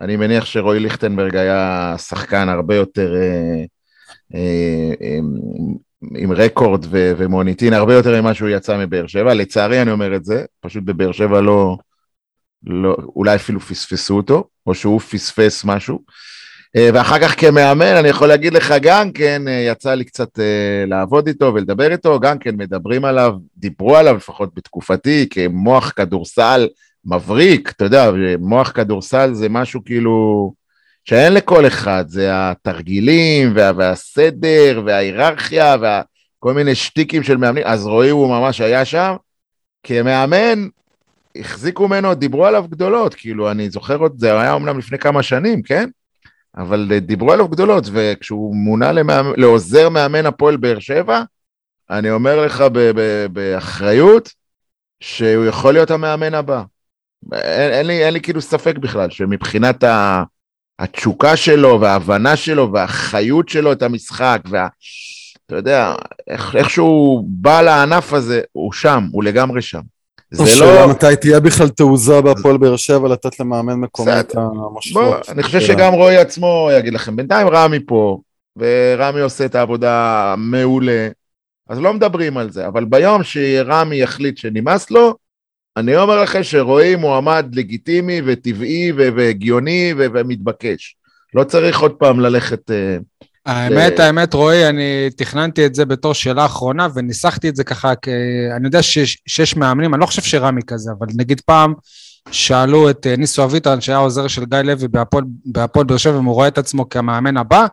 אני 0.00 0.16
מניח 0.16 0.44
שרועי 0.44 0.80
ליכטנברג 0.80 1.36
היה 1.36 1.94
שחקן 1.98 2.48
הרבה 2.48 2.74
יותר 2.74 3.14
אה, 3.16 3.64
אה, 4.34 4.92
אה, 5.02 5.18
עם 6.16 6.32
רקורד 6.32 6.84
ו- 6.90 7.12
ומוניטין, 7.16 7.72
הרבה 7.72 7.94
יותר 7.94 8.20
ממה 8.20 8.34
שהוא 8.34 8.48
יצא 8.48 8.78
מבאר 8.78 9.06
שבע. 9.06 9.34
לצערי 9.34 9.82
אני 9.82 9.90
אומר 9.90 10.16
את 10.16 10.24
זה, 10.24 10.44
פשוט 10.60 10.84
בבאר 10.84 11.12
שבע 11.12 11.40
לא, 11.40 11.76
לא, 12.64 12.96
אולי 13.16 13.36
אפילו 13.36 13.60
פספסו 13.60 14.16
אותו, 14.16 14.44
או 14.66 14.74
שהוא 14.74 15.00
פספס 15.00 15.64
משהו. 15.64 15.98
אה, 16.76 16.90
ואחר 16.94 17.18
כך 17.18 17.40
כמאמן, 17.40 17.96
אני 17.96 18.08
יכול 18.08 18.28
להגיד 18.28 18.52
לך 18.52 18.74
גם 18.82 19.12
כן, 19.12 19.48
אה, 19.48 19.52
יצא 19.52 19.94
לי 19.94 20.04
קצת 20.04 20.38
אה, 20.38 20.84
לעבוד 20.86 21.26
איתו 21.26 21.54
ולדבר 21.54 21.92
איתו, 21.92 22.20
גם 22.20 22.38
כן 22.38 22.56
מדברים 22.56 23.04
עליו, 23.04 23.32
דיברו 23.56 23.96
עליו 23.96 24.16
לפחות 24.16 24.54
בתקופתי, 24.54 25.26
כמוח 25.30 25.92
כדורסל 25.96 26.68
מבריק, 27.04 27.70
אתה 27.70 27.84
יודע, 27.84 28.10
מוח 28.38 28.70
כדורסל 28.70 29.34
זה 29.34 29.48
משהו 29.48 29.84
כאילו 29.84 30.52
שאין 31.04 31.34
לכל 31.34 31.66
אחד, 31.66 32.04
זה 32.08 32.28
התרגילים 32.30 33.52
וה, 33.54 33.72
והסדר 33.76 34.82
וההיררכיה 34.86 35.76
וכל 35.76 36.54
מיני 36.54 36.74
שטיקים 36.74 37.22
של 37.22 37.36
מאמנים, 37.36 37.64
אז 37.66 37.86
רועי 37.86 38.10
הוא 38.10 38.28
ממש 38.28 38.60
היה 38.60 38.84
שם. 38.84 39.14
כמאמן, 39.82 40.68
החזיקו 41.36 41.88
ממנו, 41.88 42.14
דיברו 42.14 42.46
עליו 42.46 42.64
גדולות, 42.68 43.14
כאילו, 43.14 43.50
אני 43.50 43.70
זוכר 43.70 43.96
עוד, 43.96 44.18
זה 44.18 44.40
היה 44.40 44.56
אמנם 44.56 44.78
לפני 44.78 44.98
כמה 44.98 45.22
שנים, 45.22 45.62
כן? 45.62 45.88
אבל 46.56 46.88
אה, 46.92 47.00
דיברו 47.00 47.32
עליו 47.32 47.48
גדולות, 47.48 47.84
וכשהוא 47.92 48.56
מונה 48.56 48.92
למאמן, 48.92 49.32
לעוזר 49.36 49.88
מאמן 49.88 50.26
הפועל 50.26 50.56
באר 50.56 50.78
שבע, 50.78 51.22
אני 51.90 52.10
אומר 52.10 52.44
לך 52.46 52.60
ב- 52.60 52.90
ב- 52.94 53.26
באחריות, 53.32 54.32
שהוא 55.00 55.46
יכול 55.46 55.74
להיות 55.74 55.90
המאמן 55.90 56.34
הבא. 56.34 56.62
אין, 57.32 57.72
אין, 57.72 57.86
לי, 57.86 58.04
אין 58.04 58.14
לי 58.14 58.20
כאילו 58.20 58.40
ספק 58.40 58.78
בכלל, 58.78 59.10
שמבחינת 59.10 59.84
ה, 59.84 60.22
התשוקה 60.78 61.36
שלו 61.36 61.80
וההבנה 61.80 62.36
שלו 62.36 62.72
והחיות 62.72 63.48
שלו 63.48 63.72
את 63.72 63.82
המשחק, 63.82 64.40
וה... 64.50 64.68
אתה 65.46 65.56
יודע, 65.56 65.94
איך, 66.26 66.56
איך 66.56 66.70
שהוא 66.70 67.24
בא 67.28 67.60
לענף 67.60 68.12
הזה, 68.12 68.40
הוא 68.52 68.72
שם, 68.72 69.04
הוא 69.12 69.24
לגמרי 69.24 69.62
שם. 69.62 69.80
זה 70.30 70.42
לא... 70.42 70.48
השאלה 70.48 70.86
מתי 70.86 71.16
תהיה 71.20 71.40
בכלל 71.40 71.68
תעוזה 71.68 72.20
בהפועל 72.20 72.56
באר 72.56 72.76
שבע 72.76 73.08
לתת 73.08 73.40
למאמן 73.40 73.74
מקומי 73.74 74.20
את 74.20 74.34
המושכות. 74.36 75.28
אני 75.28 75.42
חושב 75.42 75.60
שגם 75.60 75.92
רועי 75.92 76.16
עצמו 76.16 76.68
יגיד 76.78 76.94
לכם, 76.94 77.16
בינתיים 77.16 77.48
רמי 77.48 77.78
פה, 77.86 78.18
ורמי 78.56 79.20
עושה 79.20 79.44
את 79.44 79.54
העבודה 79.54 80.34
מעולה, 80.38 81.08
אז 81.68 81.78
לא 81.78 81.94
מדברים 81.94 82.36
על 82.36 82.50
זה, 82.50 82.66
אבל 82.66 82.84
ביום 82.84 83.22
שרמי 83.22 83.96
יחליט 83.96 84.38
שנמאס 84.38 84.90
לו, 84.90 85.14
אני 85.76 85.96
אומר 85.96 86.22
לכם 86.22 86.42
שרועי 86.42 86.96
מועמד 86.96 87.46
לגיטימי 87.52 88.22
וטבעי 88.24 88.92
והגיוני 88.92 89.94
ומתבקש. 89.96 90.96
לא 91.34 91.44
צריך 91.44 91.80
עוד 91.80 91.92
פעם 91.92 92.20
ללכת... 92.20 92.70
אה, 93.48 93.52
האמת, 93.52 94.00
האמת, 94.00 94.34
רועי, 94.34 94.68
אני 94.68 95.10
תכננתי 95.16 95.66
את 95.66 95.74
זה 95.74 95.84
בתור 95.84 96.14
שאלה 96.14 96.46
אחרונה, 96.46 96.88
וניסחתי 96.94 97.48
את 97.48 97.56
זה 97.56 97.64
ככה, 97.64 97.92
אני 98.56 98.66
יודע 98.66 98.82
שיש 98.82 99.56
מאמנים, 99.56 99.94
אני 99.94 100.00
לא 100.00 100.06
חושב 100.06 100.22
שרמי 100.22 100.62
כזה, 100.66 100.90
אבל 100.98 101.06
נגיד 101.16 101.40
פעם 101.40 101.74
שאלו 102.30 102.90
את 102.90 103.06
אה, 103.06 103.16
ניסו 103.16 103.44
אביטן, 103.44 103.80
שהיה 103.80 103.98
עוזר 103.98 104.28
של 104.28 104.44
גיא 104.44 104.58
לוי 104.58 104.88
בהפועל 105.44 105.84
באר 105.84 105.96
שבע, 105.96 106.18
אם 106.18 106.24
הוא 106.24 106.34
רואה 106.34 106.48
את 106.48 106.58
עצמו 106.58 106.88
כמאמן 106.88 107.36
הבא, 107.36 107.66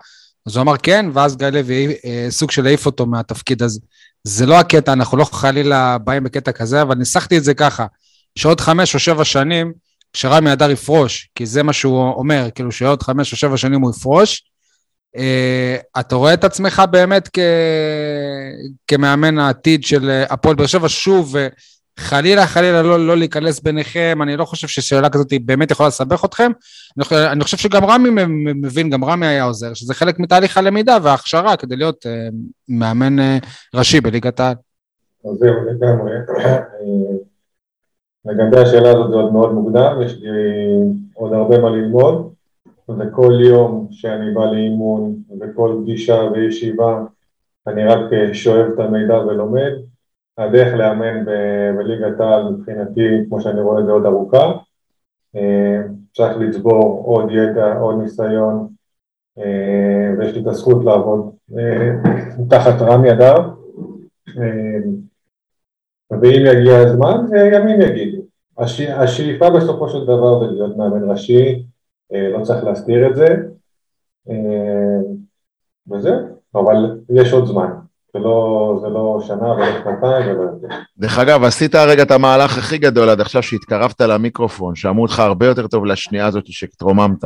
אז 0.48 0.56
הוא 0.56 0.62
אמר 0.62 0.78
כן, 0.78 1.06
ואז 1.14 1.38
גיא 1.38 1.48
לוי 1.48 1.96
אה, 2.06 2.28
סוג 2.30 2.52
של 2.52 2.66
העיף 2.66 2.86
אותו 2.86 3.06
מהתפקיד 3.06 3.64
הזה. 3.64 3.80
זה 4.24 4.46
לא 4.46 4.60
הקטע, 4.60 4.94
אנחנו 4.94 5.18
לא 5.18 5.24
חלילה 5.24 5.98
באים 5.98 6.24
בקטע 6.24 6.52
כזה, 6.52 6.82
אבל 6.82 6.96
ניסחתי 6.96 7.38
את 7.38 7.44
זה 7.44 7.54
ככה, 7.54 7.86
שעוד 8.36 8.62
חמש 8.62 8.94
או 8.94 9.00
שבע 9.00 9.24
שנים, 9.24 9.74
כשרמי 10.14 10.54
אדר 10.54 10.72
יפרוש, 10.72 11.30
כי 11.36 11.46
זה 11.46 11.64
מה 11.64 11.74
שהוא 11.74 12.14
אומר, 12.14 12.50
כאילו 12.56 12.72
שעוד 12.72 13.04
חמש 13.04 13.32
או 13.32 13.38
שבע 13.38 13.58
שנים 13.58 13.82
הוא 13.82 13.92
יפרוש, 13.92 14.44
אתה 16.00 16.16
רואה 16.16 16.34
את 16.34 16.44
עצמך 16.44 16.84
באמת 16.92 17.30
כ... 17.34 17.40
כמאמן 18.88 19.40
העתיד 19.40 19.84
של 19.84 20.10
אה, 20.10 20.24
הפועל 20.30 20.56
באר 20.56 20.66
שבע, 20.66 20.90
שוב, 20.90 21.36
חלילה 22.00 22.48
חלילה 22.48 22.82
לא, 22.82 23.08
לא 23.08 23.18
להיכנס 23.18 23.60
ביניכם, 23.60 24.20
אני 24.22 24.38
לא 24.38 24.46
חושב 24.46 24.68
ששאלה 24.68 25.10
כזאת 25.10 25.34
באמת 25.46 25.72
יכולה 25.72 25.88
לסבך 25.88 26.26
אתכם, 26.26 26.52
אני, 26.98 27.06
אני 27.32 27.44
חושב 27.44 27.58
שגם 27.58 27.86
רמי 27.86 28.10
מבין, 28.56 28.90
גם 28.90 29.06
רמי 29.06 29.28
היה 29.28 29.44
עוזר, 29.44 29.74
שזה 29.74 29.94
חלק 29.94 30.20
מתהליך 30.20 30.58
הלמידה 30.58 30.98
וההכשרה 31.04 31.58
כדי 31.58 31.76
להיות 31.76 32.06
uh, 32.06 32.36
מאמן 32.70 33.20
uh, 33.20 33.46
ראשי 33.74 34.02
בליגת 34.02 34.40
העל. 34.40 34.56
זהו, 35.24 35.56
לגמרי. 35.66 36.12
לגבי 38.26 38.60
השאלה 38.60 38.90
הזאת 38.90 39.10
זה 39.10 39.16
עוד 39.16 39.34
מאוד 39.34 39.54
מוקדם, 39.54 40.02
יש 40.06 40.14
לי 40.22 40.30
עוד 41.14 41.34
הרבה 41.34 41.58
מה 41.60 41.70
ללמוד. 41.70 42.35
וכל 42.90 43.34
יום 43.42 43.88
שאני 43.92 44.34
בא 44.34 44.46
לאימון 44.46 45.16
וכל 45.40 45.78
פגישה 45.82 46.16
וישיבה 46.34 47.06
אני 47.68 47.86
רק 47.86 48.14
אה, 48.14 48.34
שואב 48.34 48.66
את 48.74 48.80
המידע 48.80 49.18
ולומד. 49.18 49.72
הדרך 50.38 50.74
לאמן 50.74 51.26
בליגת 51.78 52.20
העל 52.20 52.52
מבחינתי, 52.52 53.02
כמו 53.28 53.42
שאני 53.42 53.62
רואה 53.62 53.86
זה 53.86 53.92
עוד 53.92 54.06
ארוכה. 54.06 54.52
אה, 55.36 55.82
צריך 56.16 56.38
לצבור 56.38 57.04
עוד 57.06 57.32
ידע, 57.32 57.78
עוד 57.78 58.02
ניסיון, 58.02 58.68
אה, 59.38 60.14
ויש 60.18 60.36
לי 60.36 60.42
את 60.42 60.48
הזכות 60.48 60.86
לעבוד 60.86 61.32
תחת 62.50 62.82
רם 62.82 63.06
ידיו. 63.06 63.38
ואם 66.12 66.42
יגיע 66.46 66.78
הזמן, 66.78 67.26
ימים 67.54 67.82
יגידו. 67.82 68.22
השאיפה 68.98 69.50
בסופו 69.50 69.90
של 69.90 70.04
דבר 70.04 70.40
זה 70.40 70.52
להיות 70.52 70.78
מאמן 70.78 71.10
ראשי, 71.10 71.65
לא 72.12 72.44
צריך 72.44 72.64
להסתיר 72.64 73.08
את 73.10 73.16
זה, 73.16 73.28
אה, 74.30 75.00
וזהו, 75.92 76.40
אבל 76.56 77.00
יש 77.10 77.34
עוד 77.34 77.46
זמן. 77.46 77.70
זה 78.14 78.20
לא, 78.20 78.78
זה 78.82 78.88
לא 78.90 79.20
שנה 79.22 79.52
ולא 79.52 79.66
שנתיים 79.66 80.32
ולא 80.32 80.42
יותר. 80.52 80.68
דרך 80.98 81.20
אגב, 81.20 81.44
עשית 81.44 81.76
הרגע 81.76 82.04
את 82.04 82.12
המהלך 82.12 82.58
הכי 82.58 82.78
גדול 82.78 83.10
עד 83.10 83.22
עכשיו 83.22 83.44
שהתקרבת 83.44 84.02
למיקרופון, 84.02 84.76
שמעו 84.76 85.02
אותך 85.02 85.20
הרבה 85.20 85.46
יותר 85.46 85.68
טוב 85.68 85.86
לשנייה 85.86 86.26
הזאת 86.28 86.44
שהתרוממת. 86.48 87.24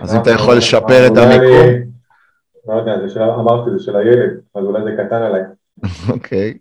אז 0.00 0.14
אם 0.14 0.20
אתה 0.22 0.30
יכול 0.30 0.56
לשפר 0.56 1.06
את 1.06 1.10
אולי 1.10 1.22
המיקרו, 1.22 1.60
אני- 1.60 1.84
לא 2.66 2.74
יודע, 2.74 3.06
זה 3.06 3.14
של, 3.14 3.22
אמרתי, 3.22 3.70
זה 3.78 3.84
של 3.84 3.96
הילד, 3.96 4.40
אז 4.54 4.64
אולי 4.64 4.82
זה 4.84 4.90
קטן 5.04 5.22
עליי. 5.22 5.42
אוקיי. 6.12 6.58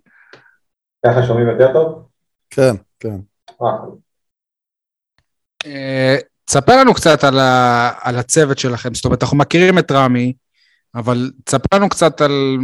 ככה 1.06 1.24
שומעים 1.24 1.48
יותר 1.48 1.74
טוב? 1.74 2.08
כן, 2.50 2.74
כן. 3.00 3.16
תספר 6.46 6.78
לנו 6.78 6.94
קצת 6.94 7.24
על, 7.24 7.40
ה, 7.40 7.92
על 8.02 8.16
הצוות 8.16 8.58
שלכם, 8.58 8.94
זאת 8.94 9.06
אומרת, 9.06 9.24
אנחנו 9.24 9.38
מכירים 9.38 9.80
את 9.80 9.92
רמי, 9.92 10.34
אבל 10.96 11.32
תספר 11.46 11.78
לנו 11.78 11.90
קצת 11.90 12.22
על 12.22 12.58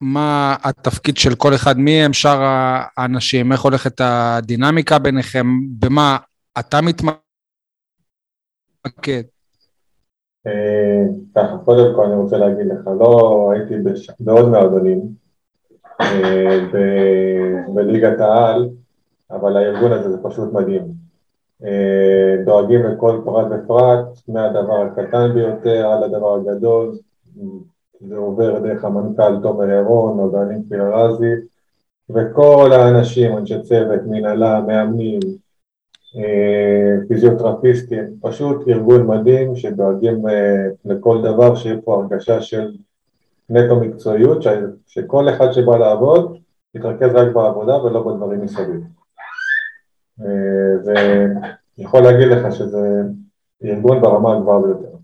מה 0.00 0.56
התפקיד 0.62 1.16
של 1.16 1.34
כל 1.34 1.54
אחד, 1.54 1.78
מי 1.78 2.04
הם 2.04 2.12
שאר 2.12 2.40
האנשים, 2.96 3.52
איך 3.52 3.60
הולכת 3.60 4.00
הדינמיקה 4.00 4.98
ביניכם, 4.98 5.46
במה 5.78 6.16
אתה 6.58 6.80
מתמקד. 6.80 7.20
אה, 10.46 11.02
ככה, 11.36 11.56
קודם 11.64 11.94
כל 11.96 12.04
אני 12.04 12.14
רוצה 12.14 12.36
להגיד 12.36 12.66
לך, 12.66 12.86
לא 13.00 13.52
הייתי. 13.52 13.74
בעוד 14.20 14.48
מועדונים 14.48 15.00
אה, 16.00 16.58
בליגת 17.74 18.20
העל, 18.20 18.68
אבל 19.30 19.56
הארגון 19.56 19.92
הזה 19.92 20.10
זה 20.10 20.16
פשוט 20.22 20.52
מדהים. 20.52 20.99
אה, 21.64 22.36
דואגים 22.44 22.82
לכל 22.82 23.20
פרט 23.24 23.46
ופרט, 23.50 24.06
מהדבר 24.28 24.80
הקטן 24.82 25.34
ביותר 25.34 25.86
עד 25.86 26.02
הדבר 26.02 26.34
הגדול, 26.34 26.98
זה 28.00 28.16
עובר 28.16 28.58
דרך 28.58 28.84
המנכ"ל 28.84 29.42
תומר 29.42 29.70
ירון, 29.70 30.18
או 30.18 30.30
פיר 30.68 30.82
ארזי, 30.82 31.34
וכל 32.10 32.70
האנשים, 32.72 33.36
אנשי 33.36 33.62
צוות, 33.62 34.00
מנהלה, 34.06 34.60
מאמנים, 34.60 35.20
אה, 36.16 37.06
פיזיותרפיסטים, 37.08 38.04
פשוט 38.20 38.68
ארגון 38.68 39.06
מדהים 39.06 39.56
שדואגים 39.56 40.28
אה, 40.28 40.66
לכל 40.84 41.22
דבר 41.22 41.54
שיהיה 41.54 41.80
פה 41.84 41.94
הרגשה 41.94 42.40
של 42.40 42.70
נטו 43.50 43.80
מקצועיות, 43.80 44.44
שכל 44.86 45.28
אחד 45.28 45.52
שבא 45.52 45.76
לעבוד 45.76 46.38
יתרכז 46.74 47.14
רק 47.14 47.32
בעבודה 47.34 47.84
ולא 47.84 48.02
בדברים 48.02 48.40
מסביב. 48.40 48.99
אה, 50.24 50.26
ואני 50.84 51.34
יכול 51.78 52.02
להגיד 52.02 52.28
לך 52.28 52.54
שזה 52.54 53.02
ארגון 53.64 54.00
ברמה 54.00 54.36
הגבוהה 54.36 54.62
ביותר. 54.62 54.96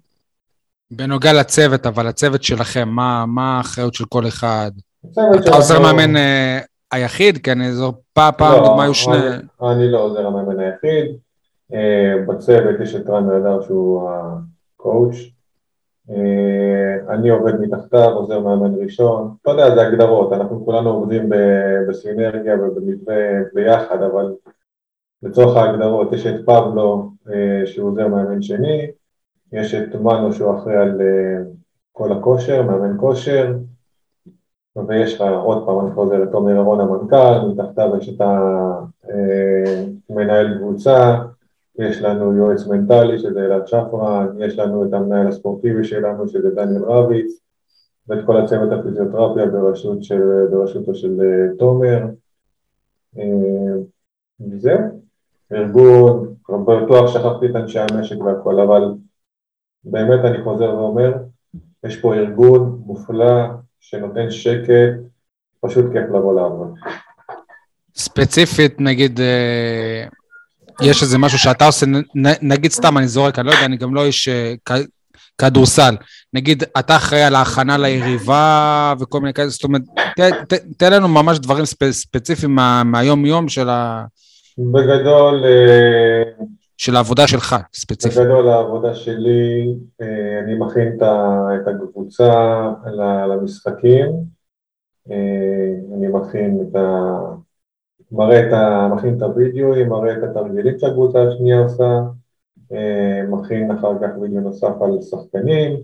בנוגע 0.91 1.33
לצוות, 1.33 1.87
אבל 1.87 2.07
הצוות 2.07 2.43
שלכם, 2.43 2.89
מה, 2.89 3.25
מה 3.27 3.57
האחריות 3.57 3.95
של 3.95 4.05
כל 4.05 4.27
אחד? 4.27 4.71
אתה 5.13 5.51
עוזר 5.55 5.81
מאמן 5.81 6.17
אה, 6.17 6.59
היחיד? 6.93 7.39
כן, 7.39 7.61
איזו 7.61 7.93
פעם, 8.13 8.33
פעם, 8.39 8.53
לא, 8.53 8.69
דוגמה 8.69 8.83
היו 8.83 8.95
שני... 8.95 9.17
אני, 9.17 9.73
אני 9.73 9.93
לא 9.93 9.99
עוזר 9.99 10.27
המאמן 10.27 10.61
היחיד, 10.61 11.17
אה, 11.75 12.15
בצוות 12.27 12.81
יש 12.83 12.95
את 12.95 13.09
רן 13.09 13.31
אדר 13.31 13.63
שהוא 13.63 14.11
הקואוץ', 14.11 15.17
אני 17.09 17.29
עובד 17.29 17.61
מתחתיו, 17.61 18.11
עוזר 18.11 18.41
מאמן 18.41 18.75
ראשון, 18.83 19.35
אתה 19.43 19.51
יודע, 19.51 19.75
זה 19.75 19.87
הגדרות, 19.87 20.33
אנחנו 20.33 20.65
כולנו 20.65 20.91
עובדים 20.91 21.31
בסינרגיה 21.89 22.55
ובמתווה 22.55 23.17
ביחד, 23.55 24.03
אבל 24.03 24.33
לצורך 25.23 25.57
ההגדרות 25.57 26.13
יש 26.13 26.27
את 26.27 26.45
פבלו 26.47 27.11
אה, 27.29 27.67
שהוא 27.67 27.91
עוזר 27.91 28.09
מאמן 28.09 28.43
שני, 28.43 28.87
יש 29.53 29.75
את 29.75 29.95
מנו 29.95 30.33
שהוא 30.33 30.59
אחראי 30.59 30.77
על 30.77 31.01
אה, 31.01 31.43
כל 31.93 32.13
הכושר, 32.13 32.63
מאמן 32.63 32.97
כושר, 33.01 33.57
ויש 34.89 35.15
לך 35.15 35.21
עוד 35.21 35.67
פעם, 35.67 35.87
אני 35.87 35.95
חוזר 35.95 36.19
לתומר 36.19 36.51
ירון 36.51 36.81
המנכ"ל, 36.81 37.49
מתחתיו 37.49 37.97
יש 37.97 38.09
את 38.09 38.21
המנהל 40.11 40.59
קבוצה, 40.59 41.19
יש 41.79 42.03
לנו 42.03 42.37
יועץ 42.37 42.67
מנטלי 42.67 43.19
שזה 43.19 43.45
אלעד 43.45 43.67
שפרן, 43.67 44.27
יש 44.39 44.59
לנו 44.59 44.85
את 44.85 44.93
המנהל 44.93 45.29
הספורטיבי 45.29 45.85
שלנו 45.85 46.29
שזה 46.29 46.51
דניאל 46.51 46.83
רביץ, 46.83 47.41
ואת 48.09 48.27
כל 48.27 48.37
הצוות 48.37 48.73
הפיזיותרפיה 48.73 49.47
בראשות 49.47 50.05
של, 50.05 50.47
בראשותו 50.51 50.95
של 50.95 51.21
אה, 51.21 51.57
תומר. 51.59 52.07
אה, 53.19 53.77
וזהו, 54.41 55.06
ארגון, 55.53 56.35
בטוח 56.67 57.13
שכחתי 57.15 57.47
את 57.51 57.57
אנשי 57.57 57.79
המשק 57.79 58.21
והכל, 58.21 58.61
אבל 58.61 58.83
באמת 59.85 60.25
אני 60.25 60.45
חוזר 60.45 60.65
ואומר, 60.75 61.13
יש 61.87 61.97
פה 61.97 62.15
ארגון 62.15 62.83
מופלא 62.87 63.43
שנותן 63.81 64.31
שקט, 64.31 64.95
פשוט 65.61 65.85
כיף 65.93 66.05
לבוא 66.09 66.41
לעבוד. 66.41 66.75
ספציפית, 67.97 68.81
נגיד, 68.81 69.21
אה, 69.21 70.05
יש 70.83 71.03
איזה 71.03 71.19
משהו 71.19 71.39
שאתה 71.39 71.67
עושה, 71.67 71.87
נגיד 72.43 72.71
סתם, 72.71 72.99
אני 72.99 73.09
זורק, 73.09 73.39
אני 73.39 73.47
לא 73.47 73.53
יודע, 73.53 73.65
אני 73.65 73.77
גם 73.77 73.95
לא 73.95 74.05
איש 74.05 74.29
אה, 74.29 74.55
כדורסל. 75.39 75.97
נגיד, 76.33 76.63
אתה 76.79 76.97
אחראי 76.97 77.23
על 77.23 77.35
ההכנה 77.35 77.79
ליריבה 77.79 78.95
וכל 79.01 79.21
מיני 79.21 79.33
כאלה, 79.35 79.49
זאת 79.49 79.65
אומרת, 79.65 79.83
תן 80.77 80.93
לנו 80.93 81.09
ממש 81.09 81.39
דברים 81.39 81.65
ספ- 81.65 81.91
ספציפיים 81.91 82.55
מה- 82.55 82.85
מהיום-יום 82.85 83.49
של 83.49 83.69
ה- 83.69 84.05
בגדול, 84.59 85.45
אה, 85.45 86.23
של 86.77 86.97
העבודה 86.97 87.27
שלך, 87.27 87.57
ספציפית. 87.75 88.19
בגדול 88.19 88.49
העבודה 88.49 88.95
שלי, 88.95 89.75
אה, 90.01 90.39
אני 90.45 90.55
מכין 90.55 90.99
את 91.55 91.69
הקבוצה 91.69 92.63
למשחקים, 93.29 94.07
אה, 95.11 95.73
אני 95.95 96.09
מכין 96.09 96.59
את 96.63 96.77
ה... 96.77 97.13
מראה 98.13 98.47
את 98.49 98.53
ה... 98.53 98.89
מכין 98.95 99.17
את 99.17 99.23
הוידאוים, 99.23 99.89
מראה 99.89 100.13
את 100.13 100.23
התרגילים 100.23 100.79
שהקבוצה 100.79 101.23
השנייה 101.23 101.59
עושה, 101.59 102.01
מכין 103.29 103.71
אחר 103.71 103.93
כך 104.03 104.09
וידאו 104.21 104.41
נוסף 104.41 104.83
על 104.83 105.03
שחקנים, 105.03 105.77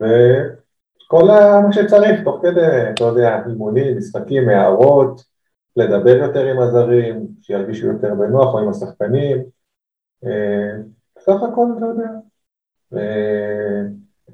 וכל 0.00 1.24
מה 1.66 1.72
שצריך, 1.72 2.24
תוך 2.24 2.40
כדי, 2.42 2.90
אתה 2.90 3.04
יודע, 3.04 3.42
אימונים, 3.48 3.98
משחקים, 3.98 4.48
הערות, 4.48 5.35
לדבר 5.76 6.16
יותר 6.16 6.44
עם 6.46 6.60
הזרים, 6.60 7.26
שירגישו 7.42 7.86
יותר 7.86 8.14
בנוח, 8.14 8.54
או 8.54 8.58
עם 8.58 8.68
השחקנים. 8.68 9.38
אה, 10.24 10.82
סך 11.18 11.42
הכל, 11.52 11.66
אתה 11.76 11.86
יודע. 11.86 12.10
אה, 12.96 13.82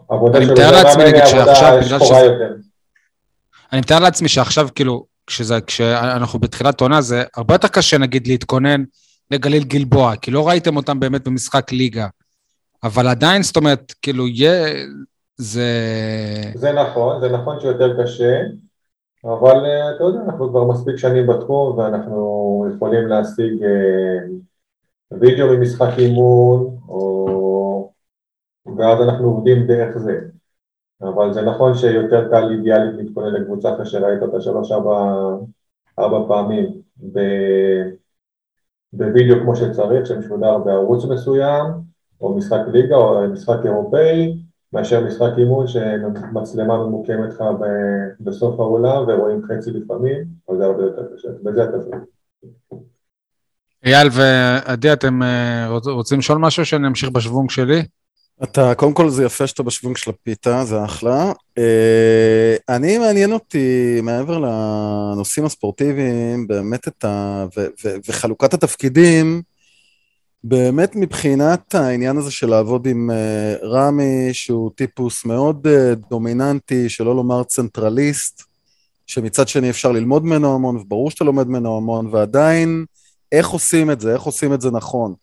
עבודה 0.08 0.38
אני 0.38 0.52
מתאר 0.52 0.70
לעצמי, 0.70 1.04
נגיד, 1.04 1.26
שעכשיו, 1.26 1.78
בגלל 1.84 1.98
שזה-. 1.98 2.46
אני 3.72 3.80
מתאר 3.80 3.98
לעצמי 3.98 4.28
שעכשיו, 4.28 4.68
כאילו, 4.74 5.06
כשזה, 5.26 5.60
כשאנחנו 5.60 6.38
בתחילת 6.38 6.80
עונה, 6.80 7.00
זה 7.00 7.22
הרבה 7.36 7.54
יותר 7.54 7.68
קשה, 7.68 7.98
נגיד, 7.98 8.26
להתכונן 8.26 8.84
לגליל 9.30 9.64
גלבוע, 9.64 10.16
כי 10.16 10.30
לא 10.30 10.48
ראיתם 10.48 10.76
אותם 10.76 11.00
באמת 11.00 11.28
במשחק 11.28 11.72
ליגה. 11.72 12.06
אבל 12.82 13.08
עדיין, 13.08 13.42
זאת 13.42 13.56
אומרת, 13.56 13.92
כאילו, 14.02 14.28
יהיה... 14.28 14.74
זה... 15.36 15.66
זה 16.54 16.72
נכון, 16.72 17.20
זה 17.20 17.28
נכון 17.28 17.60
שיותר 17.60 18.02
קשה, 18.02 18.40
אבל 19.24 19.66
אה, 19.66 19.96
אתה 19.96 20.04
יודע, 20.04 20.20
אנחנו 20.20 20.48
כבר 20.48 20.64
מספיק 20.64 20.96
שנים 20.96 21.26
בתחום 21.26 21.78
ואנחנו 21.78 22.66
יכולים 22.74 23.06
להשיג 23.06 23.62
אה, 23.62 24.18
וידאו 25.10 25.46
ממשחק 25.46 25.90
אימון, 25.98 26.76
או... 26.88 27.92
ואז 28.76 29.00
אנחנו 29.00 29.28
עובדים 29.28 29.66
דרך 29.66 29.98
זה. 29.98 30.20
אבל 31.02 31.32
זה 31.32 31.42
נכון 31.42 31.74
שיותר 31.74 32.28
קל 32.30 32.50
אידיאלית 32.50 32.94
להתכונן 32.96 33.34
לקבוצה 33.34 33.74
אחרי 33.74 33.86
שראית 33.86 34.22
אותה 34.22 34.40
שלוש-ארבע 34.40 35.14
ארבע 35.98 36.28
פעמים 36.28 36.66
ב... 37.12 37.20
בווידאו 38.92 39.40
כמו 39.42 39.56
שצריך, 39.56 40.06
שמשודר 40.06 40.58
בערוץ 40.58 41.04
מסוים, 41.04 41.66
או 42.20 42.36
משחק 42.36 42.60
ליגה 42.72 42.96
או 42.96 43.28
משחק 43.28 43.58
אירופאי, 43.64 44.41
מאשר 44.72 45.04
משחק 45.04 45.30
אימון 45.38 45.66
שמצלמה 45.66 46.76
ממוקמת 46.86 47.28
לך 47.28 47.40
ב- 47.40 48.24
בסוף 48.24 48.60
האולם 48.60 49.04
ורואים 49.08 49.42
חצי 49.48 49.70
לפעמים, 49.70 50.24
אז 50.50 50.56
זה 50.58 50.64
הרבה 50.64 50.82
יותר 50.82 51.02
קשה, 51.16 51.28
בזה 51.42 51.64
אתה 51.64 51.78
צודק. 51.82 51.96
אייל 53.84 54.08
ועדי, 54.12 54.92
אתם 54.92 55.22
אה, 55.22 55.68
רוצ- 55.78 55.88
רוצים 55.90 56.18
לשאול 56.18 56.38
משהו 56.38 56.66
שאני 56.66 56.86
אמשיך 56.88 57.10
בשוונג 57.10 57.50
שלי? 57.50 57.82
אתה, 58.42 58.74
קודם 58.74 58.92
כל 58.94 59.08
זה 59.10 59.24
יפה 59.24 59.46
שאתה 59.46 59.62
בשוונג 59.62 59.96
של 59.96 60.10
הפיתה, 60.10 60.64
זה 60.64 60.84
אחלה. 60.84 61.32
אה, 61.58 62.56
אני, 62.68 62.98
מעניין 62.98 63.32
אותי, 63.32 64.00
מעבר 64.02 64.38
לנושאים 64.38 65.46
הספורטיביים, 65.46 66.46
באמת 66.46 66.88
את 66.88 67.04
ה... 67.04 67.46
ו, 67.56 67.60
ו, 67.84 67.88
וחלוקת 68.08 68.54
התפקידים, 68.54 69.42
באמת 70.44 70.96
מבחינת 70.96 71.74
העניין 71.74 72.16
הזה 72.16 72.30
של 72.30 72.50
לעבוד 72.50 72.86
עם 72.86 73.10
אה, 73.10 73.56
רמי, 73.62 74.28
שהוא 74.32 74.70
טיפוס 74.74 75.24
מאוד 75.24 75.66
אה, 75.66 75.94
דומיננטי, 76.10 76.88
שלא 76.88 77.16
לומר 77.16 77.44
צנטרליסט, 77.44 78.42
שמצד 79.06 79.48
שני 79.48 79.70
אפשר 79.70 79.92
ללמוד 79.92 80.24
ממנו 80.24 80.54
המון, 80.54 80.76
וברור 80.76 81.10
שאתה 81.10 81.24
לומד 81.24 81.46
ממנו 81.46 81.76
המון, 81.76 82.06
ועדיין, 82.06 82.84
איך 83.32 83.48
עושים 83.48 83.90
את 83.90 84.00
זה? 84.00 84.12
איך 84.12 84.22
עושים 84.22 84.54
את 84.54 84.60
זה 84.60 84.70
נכון? 84.70 85.14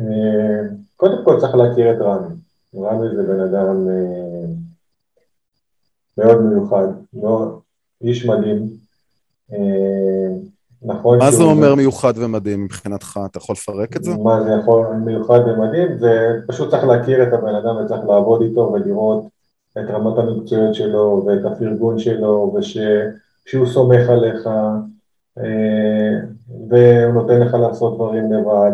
אה, 0.00 0.04
קודם 0.96 1.24
כל 1.24 1.40
צריך 1.40 1.54
להכיר 1.54 1.92
את 1.92 1.98
רמי. 2.00 2.34
רמי 2.74 3.16
זה 3.16 3.22
בן 3.22 3.40
אדם 3.40 3.86
מאוד 6.18 6.42
מיוחד, 6.42 6.86
מאוד, 7.12 7.60
איש 8.02 8.26
מדהים. 8.26 8.78
נכון 10.82 11.18
מה 11.18 11.30
זה 11.30 11.42
אומר 11.42 11.74
מיוחד 11.74 12.12
ומדהים 12.16 12.64
מבחינתך? 12.64 13.20
אתה 13.30 13.38
יכול 13.38 13.52
לפרק 13.52 13.96
את 13.96 14.04
זה? 14.04 14.16
מה 14.16 14.44
זה 14.44 14.50
יכול 14.62 14.86
מיוחד 15.04 15.40
ומדהים, 15.46 15.98
זה 15.98 16.40
פשוט 16.46 16.70
צריך 16.70 16.84
להכיר 16.84 17.22
את 17.22 17.32
הבן 17.32 17.54
אדם 17.54 17.76
וצריך 17.76 18.00
לעבוד 18.08 18.42
איתו 18.42 18.70
ולראות 18.72 19.28
את 19.72 19.90
רמת 19.90 20.18
המקצועיות 20.18 20.74
שלו 20.74 21.24
ואת 21.26 21.52
הפרגון 21.52 21.98
שלו 21.98 22.54
ושהוא 22.56 23.66
סומך 23.66 24.08
עליך 24.08 24.46
אה, 25.38 25.44
והוא 26.68 27.14
נותן 27.14 27.40
לך 27.40 27.54
לעשות 27.54 27.94
דברים 27.94 28.32
לבד. 28.32 28.72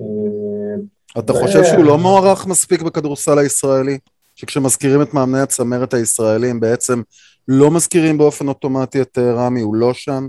אה, 0.00 0.74
אתה 1.18 1.32
חושב 1.32 1.64
שהוא 1.64 1.84
לא 1.84 1.98
מוערך 1.98 2.46
מספיק 2.46 2.82
בכדורסל 2.82 3.38
הישראלי? 3.38 3.98
שכשמזכירים 4.34 5.02
את 5.02 5.14
מאמני 5.14 5.40
הצמרת 5.40 5.94
הישראלים 5.94 6.60
בעצם 6.60 7.02
לא 7.48 7.70
מזכירים 7.70 8.18
באופן 8.18 8.48
אוטומטי 8.48 9.02
את 9.02 9.18
אה, 9.18 9.32
רמי, 9.32 9.60
הוא 9.60 9.74
לא 9.74 9.94
שם? 9.94 10.26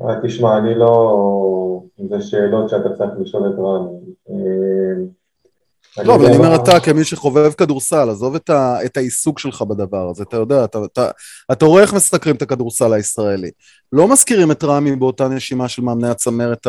אה, 0.00 0.14
תשמע, 0.22 0.58
אני 0.58 0.74
לא... 0.74 1.82
זה 2.10 2.20
שאלות 2.20 2.68
שאתה 2.68 2.88
צריך 2.88 3.10
לשאול 3.20 3.48
את 3.48 3.58
רמי. 3.58 3.98
אה, 4.30 6.04
לא, 6.04 6.14
אבל 6.14 6.26
אני 6.26 6.36
אומר 6.36 6.54
אתה 6.54 6.80
כמי 6.80 7.04
שחובב 7.04 7.52
כדורסל, 7.52 8.10
עזוב 8.10 8.34
את, 8.34 8.50
ה, 8.50 8.84
את 8.84 8.96
העיסוק 8.96 9.38
שלך 9.38 9.62
בדבר 9.62 10.08
הזה, 10.10 10.22
אתה 10.22 10.36
יודע, 10.36 10.64
אתה, 10.64 10.78
אתה, 10.84 11.10
אתה 11.52 11.66
רואה 11.66 11.82
איך 11.82 11.94
מסתכרים 11.94 12.36
את 12.36 12.42
הכדורסל 12.42 12.92
הישראלי. 12.92 13.50
לא 13.92 14.08
מזכירים 14.08 14.50
את 14.50 14.64
רמי 14.64 14.96
באותה 14.96 15.28
נשימה 15.28 15.68
של 15.68 15.82
מאמני 15.82 16.08
הצמרת 16.08 16.66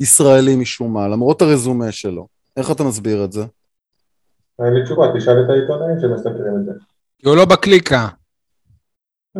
הישראלי 0.00 0.56
משום 0.56 0.92
מה, 0.92 1.08
למרות 1.08 1.42
הרזומה 1.42 1.92
שלו. 1.92 2.26
איך 2.56 2.70
אתה 2.70 2.84
מסביר 2.84 3.24
את 3.24 3.32
זה? 3.32 3.44
אין 4.64 4.74
לי 4.74 4.84
תשובה, 4.84 5.06
תשאל 5.16 5.44
את 5.44 5.50
העיתונאים 5.50 6.00
שמסקרים 6.00 6.56
את 6.60 6.64
זה. 6.64 6.72
כי 7.18 7.28
הוא 7.28 7.36
לא 7.36 7.44
בקליקה, 7.44 8.08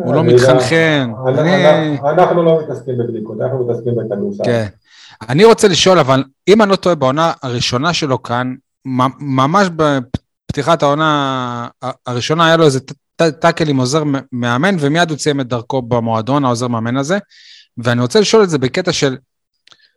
הוא 0.03 0.15
לא 0.15 0.23
מתחנחן. 0.23 1.11
אנחנו- 1.27 1.39
אני- 1.41 1.97
אנחנו 2.09 2.43
לא 2.43 2.59
מתעסקים 2.63 2.97
בבדיקות, 2.97 3.37
אנחנו 3.41 3.67
מתעסקים 3.67 3.93
בכדורסל. 3.95 4.43
כן. 4.43 4.67
אני 5.29 5.45
רוצה 5.45 5.67
לשאול, 5.67 5.99
אבל 5.99 6.23
אם 6.47 6.61
אני 6.61 6.71
לא 6.71 6.75
טועה, 6.75 6.95
בעונה 6.95 7.31
הראשונה 7.43 7.93
שלו 7.93 8.23
כאן, 8.23 8.53
ממש 9.19 9.67
בפתיחת 9.75 10.83
העונה 10.83 11.67
הראשונה 12.05 12.45
היה 12.45 12.57
לו 12.57 12.65
איזה 12.65 12.79
טאקל 13.39 13.69
עם 13.69 13.77
עוזר 13.77 14.03
מאמן, 14.31 14.75
ומיד 14.79 15.09
הוא 15.09 15.17
סיים 15.17 15.41
את 15.41 15.47
דרכו 15.47 15.81
במועדון, 15.81 16.45
העוזר 16.45 16.67
מאמן 16.67 16.97
הזה. 16.97 17.17
ואני 17.77 18.01
רוצה 18.01 18.19
לשאול 18.19 18.43
את 18.43 18.49
זה 18.49 18.57
בקטע 18.57 18.91
של, 18.91 19.17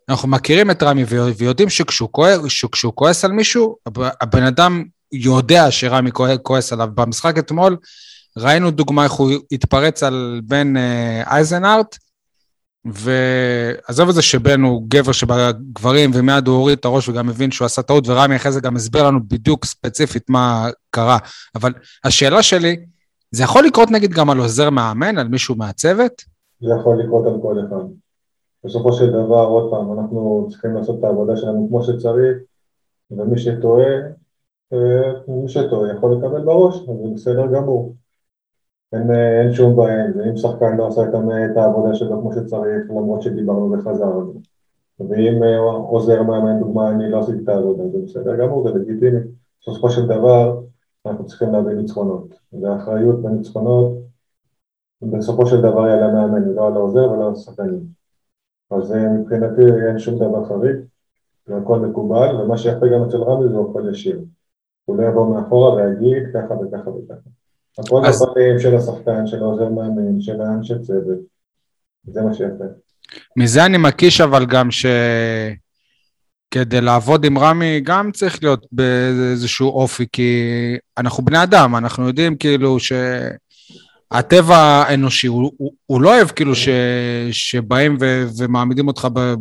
אנחנו 0.09 0.29
מכירים 0.29 0.71
את 0.71 0.83
רמי 0.83 1.05
ויודעים 1.39 1.69
שכשהוא 1.69 2.09
כועס, 2.13 2.41
שכשהוא 2.49 2.93
כועס 2.95 3.25
על 3.25 3.33
מישהו, 3.33 3.77
הב- 3.87 4.09
הבן 4.21 4.43
אדם 4.43 4.85
יודע 5.13 5.71
שרמי 5.71 6.11
כועס 6.43 6.73
עליו. 6.73 6.89
במשחק 6.95 7.39
אתמול 7.39 7.77
ראינו 8.41 8.71
דוגמה 8.71 9.05
איך 9.05 9.13
הוא 9.13 9.31
התפרץ 9.53 10.03
על 10.03 10.41
בן 10.45 10.77
אה, 10.77 11.23
אייזנארט, 11.27 11.97
ועזוב 12.85 14.09
את 14.09 14.15
זה 14.15 14.23
שבן 14.23 14.61
הוא 14.61 14.83
גבר 14.89 15.13
שבגברים, 15.13 16.11
ומיד 16.15 16.47
הוא 16.47 16.57
הוריד 16.57 16.79
את 16.79 16.85
הראש 16.85 17.09
וגם 17.09 17.29
הבין 17.29 17.51
שהוא 17.51 17.67
עשה 17.67 17.83
טעות, 17.83 18.09
ורמי 18.09 18.37
אחרי 18.37 18.53
זה 18.53 18.61
גם 18.61 18.77
הסביר 18.77 19.07
לנו 19.07 19.21
בדיוק 19.29 19.65
ספציפית 19.65 20.31
מה 20.31 20.69
קרה. 20.91 21.19
אבל 21.55 21.73
השאלה 22.05 22.43
שלי, 22.43 22.77
זה 23.31 23.43
יכול 23.43 23.65
לקרות 23.67 23.91
נגיד 23.91 24.11
גם 24.11 24.31
על 24.31 24.39
עוזר 24.39 24.71
מאמן, 24.71 25.19
על 25.19 25.29
מישהו 25.29 25.55
מהצוות? 25.55 26.23
זה 26.61 26.75
יכול 26.81 27.03
לקרות 27.03 27.27
על 27.27 27.35
כל 27.43 27.57
אחד. 27.67 27.85
בסופו 28.65 28.93
של 28.93 29.11
דבר, 29.11 29.45
עוד 29.45 29.71
פעם, 29.71 29.99
אנחנו 29.99 30.47
צריכים 30.51 30.75
לעשות 30.75 30.99
את 30.99 31.05
העבודה 31.05 31.37
שלנו 31.37 31.67
כמו 31.69 31.83
שצריך, 31.83 32.37
ומי 33.11 33.39
שטועה, 33.39 33.93
אה, 34.73 35.13
מי 35.29 35.49
שטועה 35.49 35.93
יכול 35.93 36.17
לקבל 36.17 36.45
בראש, 36.45 36.77
אז 36.77 36.97
זה 37.03 37.15
בסדר 37.15 37.47
גמור. 37.55 37.95
אין, 38.93 39.11
אה, 39.11 39.41
אין 39.41 39.53
שום 39.53 39.77
בעיה 39.77 40.05
עם 40.05 40.13
זה, 40.13 40.25
אם 40.25 40.37
שחקן 40.37 40.77
לא 40.77 40.89
עשה 40.89 41.03
את 41.03 41.15
ה- 41.15 41.45
את 41.53 41.57
העבודה 41.57 41.95
שלו 41.95 42.21
כמו 42.21 42.33
שצריך, 42.33 42.91
למרות 42.91 43.23
שדיברנו 43.23 43.73
וחזרנו. 43.73 44.33
ואם 45.01 45.43
אה, 45.43 45.59
עוזר 45.59 46.23
מאמן, 46.23 46.61
דוגמה, 46.61 46.91
אני 46.91 47.11
לא 47.11 47.21
עשיתי 47.21 47.43
את 47.45 47.49
העבודה, 47.49 47.89
זה 47.89 47.99
בסדר 48.05 48.37
גמור, 48.37 48.69
זה 48.69 48.79
לגיטימי. 48.79 49.21
בסופו 49.61 49.91
של 49.91 50.07
דבר, 50.07 50.61
אנחנו 51.07 51.27
צריכים 51.27 51.53
להביא 51.53 51.75
ניצחונות. 51.75 52.35
והאחריות 52.53 53.23
בניצחונות, 53.23 53.99
בסופו 55.03 55.47
של 55.47 55.61
דבר 55.61 55.85
היא 55.85 55.95
על 55.95 56.03
המאמן, 56.03 56.49
לא 56.49 56.67
על 56.67 56.73
העוזר 56.73 57.11
ולא 57.11 57.27
על 57.27 57.33
השחקנים. 57.33 57.81
אז 58.71 58.93
אה, 58.93 59.09
מבחינתי 59.09 59.63
אין 59.89 59.99
שום 59.99 60.19
דבר 60.19 60.45
חריג, 60.45 60.77
והכל 61.47 61.79
מקובל, 61.79 62.37
ומה 62.41 62.59
שיפה 62.59 62.87
גם 62.95 63.03
אצל 63.03 63.17
רמי 63.17 63.49
זה 63.49 63.59
הכל 63.71 63.89
ישיר. 63.91 64.21
הוא 64.85 64.97
לא 64.97 65.03
יבוא 65.09 65.35
מאחורה 65.35 65.75
ויגיד 65.75 66.23
ככה 66.35 66.55
וככה 66.55 66.91
וככה. 66.91 67.40
הכל 67.79 68.07
אז- 68.07 68.23
בפנים 68.23 68.61
של 68.61 68.77
השחקן, 68.77 69.27
של 69.27 69.37
העוזר 69.37 69.69
מאמן, 69.69 70.21
של 70.21 70.41
האנשי 70.41 70.75
צוות, 70.83 71.19
זה 72.05 72.23
מה 72.23 72.35
שיפה. 72.35 72.65
מזה 73.37 73.67
אני 73.67 73.79
מקיש 73.79 74.21
אבל 74.21 74.47
גם 74.47 74.69
שכדי 74.71 75.61
לעבוד 76.81 77.25
עם 77.25 77.39
רמי 77.39 77.81
גם 77.81 78.11
צריך 78.13 78.43
להיות 78.43 78.67
באיזשהו 78.73 79.69
אופי, 79.69 80.07
כי 80.13 80.43
אנחנו 80.99 81.25
בני 81.25 81.43
אדם, 81.43 81.77
אנחנו 81.77 82.07
יודעים 82.07 82.37
כאילו 82.37 82.77
שהטבע 84.11 84.57
האנושי, 84.57 85.27
הוא, 85.27 85.53
הוא, 85.57 85.73
הוא 85.87 86.01
לא 86.01 86.17
אוהב 86.17 86.29
כאילו 86.29 86.55
ש, 86.55 86.69
שבאים 87.31 87.97
ו, 88.01 88.25
ומעמידים 88.39 88.89
אותך 88.89 89.09
ב, 89.13 89.35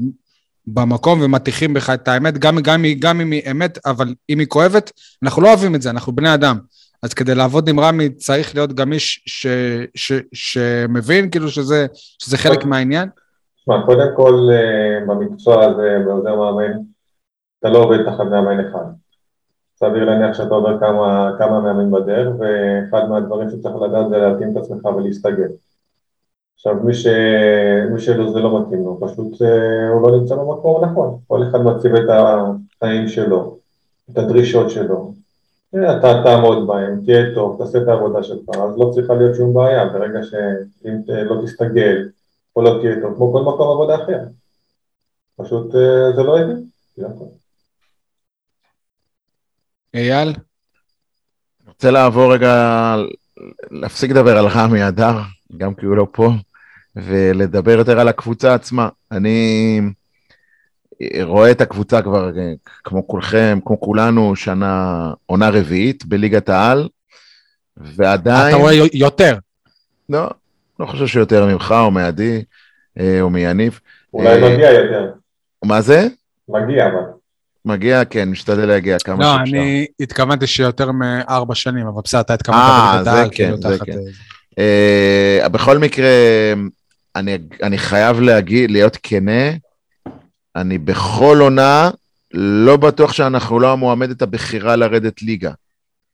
במקום 0.67 1.21
ומטיחים 1.21 1.73
בך 1.73 1.89
את 1.89 2.07
האמת, 2.07 2.37
גם, 2.37 2.59
גם, 2.59 2.85
גם 2.99 3.21
אם 3.21 3.31
היא 3.31 3.51
אמת, 3.51 3.79
אבל 3.85 4.13
אם 4.29 4.39
היא 4.39 4.47
כואבת, 4.47 4.91
אנחנו 5.23 5.41
לא 5.41 5.47
אוהבים 5.47 5.75
את 5.75 5.81
זה, 5.81 5.89
אנחנו 5.89 6.15
בני 6.15 6.33
אדם. 6.33 6.59
אז 7.03 7.13
כדי 7.13 7.35
לעבוד 7.35 7.69
עם 7.69 7.79
רמי 7.79 8.09
צריך 8.09 8.55
להיות 8.55 8.73
גם 8.73 8.93
איש 8.93 9.23
ש, 9.25 9.47
ש, 9.95 10.13
שמבין 10.33 11.29
כאילו 11.31 11.49
שזה, 11.49 11.87
שזה 11.93 12.37
חלק 12.37 12.65
מהעניין. 12.65 13.09
תשמע, 13.55 13.85
קודם 13.85 14.07
כל 14.15 14.49
אה, 14.51 15.05
במקצוע 15.07 15.65
הזה, 15.65 15.97
בעוזר 16.05 16.35
מאמן, 16.35 16.71
אתה 17.59 17.69
לא 17.69 17.77
עובד 17.77 18.05
תחת 18.05 18.25
מאמן 18.25 18.65
אחד. 18.69 18.85
סביר 19.75 20.05
להניח 20.05 20.37
שאתה 20.37 20.55
עובר 20.55 20.79
כמה, 20.79 21.31
כמה 21.37 21.59
מאמנים 21.59 21.91
בדרך, 21.91 22.35
ואחד 22.39 23.09
מהדברים 23.09 23.49
שצריך 23.49 23.75
לדעת 23.75 24.09
זה 24.09 24.17
להתאים 24.17 24.51
את 24.51 24.57
עצמך 24.57 24.85
ולהסתגל. 24.85 25.47
עכשיו, 26.55 26.75
מי, 26.83 26.93
ש... 26.93 27.07
מי 27.91 27.99
שלא 27.99 28.31
זה 28.31 28.39
לא 28.39 28.61
מתאים 28.61 28.83
לו, 28.83 28.99
פשוט 29.01 29.41
אה, 29.41 29.89
הוא 29.89 30.01
לא 30.01 30.17
נמצא 30.17 30.35
במקום 30.35 30.83
הנכון. 30.83 31.17
כל 31.27 31.43
אחד 31.49 31.59
מציב 31.59 31.95
את 31.95 32.09
החיים 32.09 33.07
שלו, 33.07 33.57
את 34.11 34.17
הדרישות 34.17 34.69
שלו. 34.69 35.13
אה, 35.75 35.97
אתה 35.97 36.21
תעמוד 36.23 36.67
בהם, 36.67 37.01
תהיה 37.05 37.35
טוב, 37.35 37.57
תעשה 37.57 37.77
את 37.77 37.87
העבודה 37.87 38.23
שלך, 38.23 38.49
אז 38.49 38.77
לא 38.77 38.91
צריכה 38.93 39.13
להיות 39.13 39.35
שום 39.35 39.53
בעיה, 39.53 39.85
ברגע 39.85 40.19
שאם 40.23 40.95
לא 41.07 41.41
תסתגל, 41.45 42.09
או 42.55 42.61
לא 42.61 42.79
תהיה 42.81 43.01
טוב, 43.01 43.15
כמו 43.15 43.33
כל 43.33 43.41
מקום 43.41 43.71
עבודה 43.71 43.95
אחר. 44.03 44.19
פשוט 45.35 45.75
אה, 45.75 46.11
זה 46.15 46.23
לא 46.23 46.37
הכל. 46.97 47.25
אייל? 49.93 50.27
אני 50.27 51.67
רוצה 51.67 51.91
לעבור 51.91 52.33
רגע, 52.33 52.95
להפסיק 53.71 54.11
לדבר 54.11 54.37
על 54.37 54.45
רמי 54.47 54.87
אדר, 54.87 55.17
גם 55.57 55.75
כי 55.75 55.85
הוא 55.85 55.97
לא 55.97 56.07
פה, 56.11 56.29
ולדבר 56.95 57.71
יותר 57.71 57.99
על 57.99 58.07
הקבוצה 58.07 58.53
עצמה. 58.53 58.89
אני 59.11 59.81
רואה 61.21 61.51
את 61.51 61.61
הקבוצה 61.61 62.01
כבר, 62.01 62.37
אה, 62.37 62.53
כמו 62.83 63.07
כולכם, 63.07 63.59
כמו 63.65 63.79
כולנו, 63.79 64.35
שנה, 64.35 65.13
עונה 65.25 65.49
רביעית 65.49 66.05
בליגת 66.05 66.49
העל, 66.49 66.87
ועדיין... 67.77 68.47
אתה 68.49 68.57
רואה 68.57 68.73
יותר. 68.93 69.37
לא, 70.09 70.29
לא 70.79 70.85
חושב 70.85 71.07
שיותר 71.07 71.45
ממך 71.45 71.75
או 71.79 71.91
מעדי 71.91 72.43
אה, 72.99 73.21
או 73.21 73.29
מיניב. 73.29 73.79
אולי 74.13 74.43
אה, 74.43 74.53
מגיע 74.53 74.71
יותר. 74.71 75.11
מה 75.65 75.81
זה? 75.81 76.07
מגיע, 76.49 76.87
אבל. 76.87 77.01
מגיע, 77.65 78.05
כן, 78.05 78.29
משתדל 78.29 78.65
להגיע 78.65 78.99
כמה 78.99 79.23
לא, 79.23 79.37
שאפשר. 79.37 79.57
אני 79.57 79.85
התכוונתי 79.99 80.47
שיותר 80.47 80.91
מארבע 80.91 81.55
שנים, 81.55 81.87
אבל 81.87 82.01
בסדר, 82.03 82.21
אתה 82.21 82.33
התכוונת 82.33 82.61
אה, 82.61 82.91
בליגת 82.91 83.03
זה 83.03 83.11
העל, 83.11 83.29
כן, 83.31 83.35
כאילו, 83.35 83.57
זה 83.57 83.77
תחת, 83.77 83.85
כן. 83.85 83.91
אה, 83.91 85.39
Uh, 85.45 85.49
בכל 85.49 85.77
מקרה, 85.77 86.09
אני, 87.15 87.37
אני 87.63 87.77
חייב 87.77 88.19
להגיד, 88.19 88.71
להיות 88.71 88.97
כנה, 89.03 89.51
אני 90.55 90.77
בכל 90.77 91.37
עונה 91.41 91.89
לא 92.33 92.77
בטוח 92.77 93.13
שאנחנו 93.13 93.59
לא 93.59 93.73
המועמדת 93.73 94.21
הבכירה 94.21 94.75
לרדת 94.75 95.21
ליגה. 95.21 95.51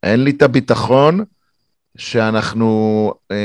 אין 0.03 0.23
לי 0.23 0.31
את 0.31 0.41
הביטחון 0.41 1.23
שאנחנו 1.97 3.13
uh, 3.33 3.35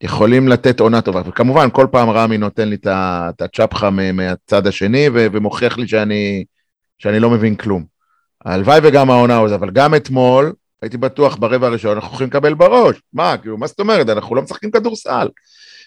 יכולים 0.00 0.48
לתת 0.48 0.80
עונה 0.80 1.00
טובה. 1.00 1.22
וכמובן, 1.26 1.68
כל 1.72 1.86
פעם 1.90 2.10
רמי 2.10 2.38
נותן 2.38 2.68
לי 2.68 2.76
את 2.86 3.42
הצ'פחה 3.42 3.90
מהצד 3.90 4.66
השני 4.66 5.08
ו- 5.14 5.26
ומוכיח 5.32 5.78
לי 5.78 5.88
שאני, 5.88 6.44
שאני 6.98 7.20
לא 7.20 7.30
מבין 7.30 7.56
כלום. 7.56 7.84
הלוואי 8.44 8.80
וגם 8.82 9.10
העונה 9.10 9.40
הזאת, 9.40 9.60
אבל 9.60 9.70
גם 9.70 9.94
אתמול, 9.94 10.52
הייתי 10.82 10.96
בטוח 10.96 11.36
ברבע 11.36 11.66
הראשון, 11.66 11.94
אנחנו 11.94 12.08
הולכים 12.08 12.26
לקבל 12.26 12.54
בראש. 12.54 12.96
מה, 13.12 13.36
כאילו, 13.36 13.58
מה 13.58 13.66
זאת 13.66 13.80
אומרת? 13.80 14.08
אנחנו 14.08 14.34
לא 14.34 14.42
משחקים 14.42 14.70
כדורסל. 14.70 15.28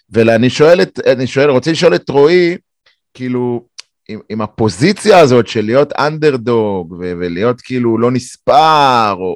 ואני 0.10 0.50
שואל 0.50 0.82
את, 0.82 1.00
אני 1.08 1.28
שואל, 1.28 1.50
רוצה 1.50 1.72
לשאול 1.72 1.96
את 1.96 2.10
רועי, 2.10 2.58
כאילו, 3.14 3.66
עם, 4.10 4.20
עם 4.30 4.42
הפוזיציה 4.42 5.20
הזאת 5.20 5.48
של 5.48 5.66
להיות 5.66 5.94
אנדרדוג, 5.94 6.92
ו- 6.92 7.14
ולהיות 7.20 7.62
כאילו 7.62 7.98
לא 7.98 8.12
נספר, 8.12 9.14
או... 9.18 9.36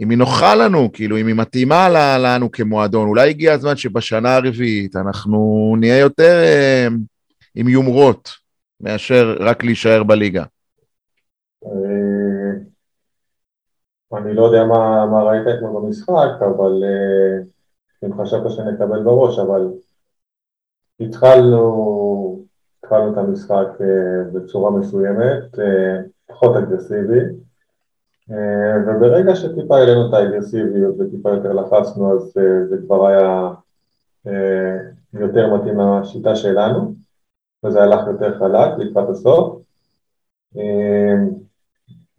אם 0.00 0.10
היא 0.10 0.18
נוחה 0.18 0.54
לנו, 0.54 0.92
כאילו, 0.92 1.18
אם 1.18 1.26
היא 1.26 1.34
מתאימה 1.34 1.88
לנו 2.18 2.50
כמועדון. 2.52 3.08
אולי 3.08 3.30
הגיע 3.30 3.52
הזמן 3.52 3.76
שבשנה 3.76 4.34
הרביעית 4.34 4.96
אנחנו 4.96 5.74
נהיה 5.78 5.98
יותר 5.98 6.42
אה, 6.42 6.88
עם 7.54 7.68
יומרות 7.68 8.30
מאשר 8.80 9.36
רק 9.40 9.64
להישאר 9.64 10.02
בליגה. 10.02 10.44
אה, 11.64 11.70
אני 14.18 14.34
לא 14.34 14.42
יודע 14.44 14.64
מה, 14.64 15.06
מה 15.06 15.22
ראית 15.22 15.42
אתמול 15.56 15.82
במשחק, 15.82 16.40
אבל 16.40 16.82
אה, 16.84 17.44
אם 18.04 18.22
חשבת 18.22 18.50
שנקבל 18.50 19.02
בראש, 19.04 19.38
אבל 19.38 19.68
התחלנו, 21.00 21.62
התחלנו 22.86 23.12
את 23.12 23.18
המשחק 23.18 23.66
בצורה 24.32 24.70
מסוימת, 24.70 25.58
פחות 26.26 26.56
אגרסיבי. 26.56 27.20
אה, 28.30 28.76
וברגע 28.86 29.36
שטיפה 29.36 29.76
העלינו 29.76 30.08
את 30.08 30.14
האגרסיביות 30.14 30.94
וטיפה 30.98 31.30
יותר 31.30 31.52
לחצנו, 31.52 32.12
אז 32.12 32.34
אה, 32.38 32.66
זה 32.68 32.76
כבר 32.86 33.06
היה 33.06 33.50
אה, 34.26 34.76
יותר 35.12 35.54
מתאים 35.54 35.80
לשיטה 35.80 36.36
שלנו, 36.36 36.94
וזה 37.64 37.82
הלך 37.82 38.06
יותר 38.06 38.38
חלק 38.38 38.78
לקראת 38.78 39.08
הסוף. 39.08 39.58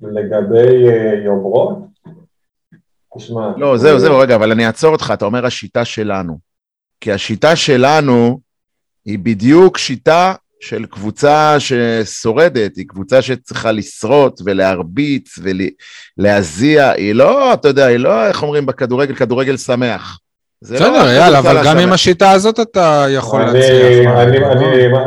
לגבי 0.02 0.88
יומרות, 1.26 1.78
תשמע... 3.18 3.54
לא, 3.58 3.78
זהו, 3.78 4.00
זהו, 4.00 4.20
רגע, 4.20 4.36
אבל 4.36 4.52
אני 4.52 4.68
אעצור 4.68 4.92
אותך, 4.92 5.12
אתה 5.14 5.26
אומר 5.26 5.46
השיטה 5.46 5.86
שלנו. 5.86 6.38
כי 7.02 7.12
השיטה 7.12 7.56
שלנו 7.56 8.40
היא 9.06 9.20
בדיוק 9.20 9.78
שיטה 9.78 10.34
של 10.60 10.86
קבוצה 10.86 11.56
ששורדת, 11.60 12.76
היא 12.76 12.86
קבוצה 12.88 13.22
שצריכה 13.22 13.72
לשרוט 13.72 14.42
ולהרביץ 14.46 15.40
ולהזיע, 16.18 16.92
היא 16.92 17.16
לא, 17.16 17.54
אתה 17.54 17.68
יודע, 17.68 17.86
היא 17.86 17.98
לא, 17.98 18.28
איך 18.28 18.44
אומרים 18.44 18.66
בכדורגל, 18.66 19.16
כדורגל 19.16 19.58
שמח. 19.58 20.20
לא 20.62 20.78
בסדר, 20.78 21.12
יאללה, 21.12 21.40
אבל 21.40 21.62
גם 21.66 21.78
עם 21.78 21.94
השיטה 21.94 22.32
הזאת 22.32 22.60
אתה 22.60 23.06
יכול 23.10 23.42
להצליח. 23.42 24.12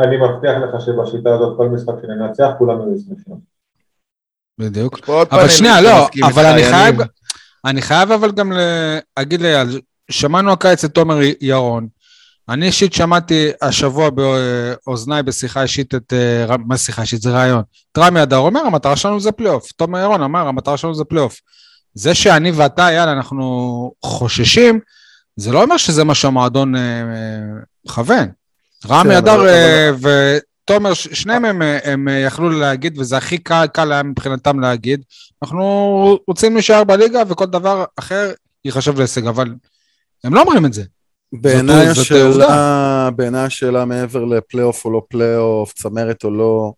אני 0.03 0.17
מבטיח 0.17 0.55
לך 0.63 0.81
שבשיטה 0.81 1.35
הזאת 1.35 1.57
כל 1.57 1.69
משחק 1.69 1.93
שננצח, 2.01 2.49
כולנו 2.57 2.95
נשמחים. 2.95 3.51
בדיוק. 4.59 5.09
אבל 5.31 5.47
שנייה, 5.49 5.81
לא, 5.81 6.07
אבל 6.23 6.45
אני 6.45 6.63
חייב, 6.63 6.95
אני 7.65 7.81
חייב 7.81 8.11
אבל 8.11 8.31
גם 8.31 8.51
להגיד 9.17 9.41
לאייל, 9.41 9.81
שמענו 10.11 10.51
הקיץ 10.51 10.83
את 10.83 10.91
תומר 10.91 11.17
ירון, 11.41 11.87
אני 12.49 12.65
אישית 12.65 12.93
שמעתי 12.93 13.49
השבוע 13.61 14.09
באוזניי 14.09 15.23
בשיחה 15.23 15.63
אישית 15.63 15.95
את... 15.95 16.13
אה, 16.13 16.57
מה 16.57 16.77
שיחה 16.77 17.01
אישית? 17.01 17.21
זה 17.21 17.31
רעיון. 17.31 17.63
את 17.91 17.97
רמי 17.97 18.23
הדר 18.23 18.37
אומר, 18.37 18.59
המטרה 18.59 18.95
שלנו 18.95 19.19
זה 19.19 19.31
פלייאוף. 19.31 19.71
תומר 19.71 19.99
ירון 19.99 20.21
אמר, 20.21 20.47
המטרה 20.47 20.77
שלנו 20.77 20.95
זה 20.95 21.03
פלייאוף. 21.03 21.39
זה 21.93 22.15
שאני 22.15 22.51
ואתה, 22.51 22.91
יאללה, 22.91 23.11
אנחנו 23.11 23.91
חוששים, 24.05 24.79
זה 25.35 25.51
לא 25.51 25.63
אומר 25.63 25.77
שזה 25.77 26.03
מה 26.03 26.15
שהמועדון 26.15 26.75
אה, 26.75 26.81
מכוון. 27.85 28.27
רמי 28.87 29.17
הדר 29.17 29.47
אה, 29.47 29.91
ותומר, 30.01 30.93
שניהם 30.93 31.45
הם, 31.45 31.61
הם 31.83 32.07
יכלו 32.25 32.49
להגיד, 32.49 32.99
וזה 32.99 33.17
הכי 33.17 33.37
קל, 33.37 33.65
קל 33.73 33.91
היה 33.91 34.03
מבחינתם 34.03 34.59
להגיד, 34.59 35.01
אנחנו 35.43 36.19
רוצים 36.27 36.53
להישאר 36.53 36.83
בליגה 36.83 37.23
וכל 37.27 37.45
דבר 37.45 37.85
אחר 37.95 38.31
ייחשב 38.65 38.97
להישג, 38.97 39.27
אבל 39.27 39.53
הם 40.23 40.33
לא 40.33 40.41
אומרים 40.41 40.65
את 40.65 40.73
זה. 40.73 40.83
בעיניי 41.33 41.87
השאלה, 41.87 43.09
בעיניי 43.15 43.45
השאלה 43.45 43.85
מעבר 43.85 44.25
לפלייאוף 44.25 44.85
או 44.85 44.91
לא 44.91 45.01
פלייאוף, 45.09 45.73
צמרת 45.73 46.23
או 46.23 46.31
לא, 46.31 46.73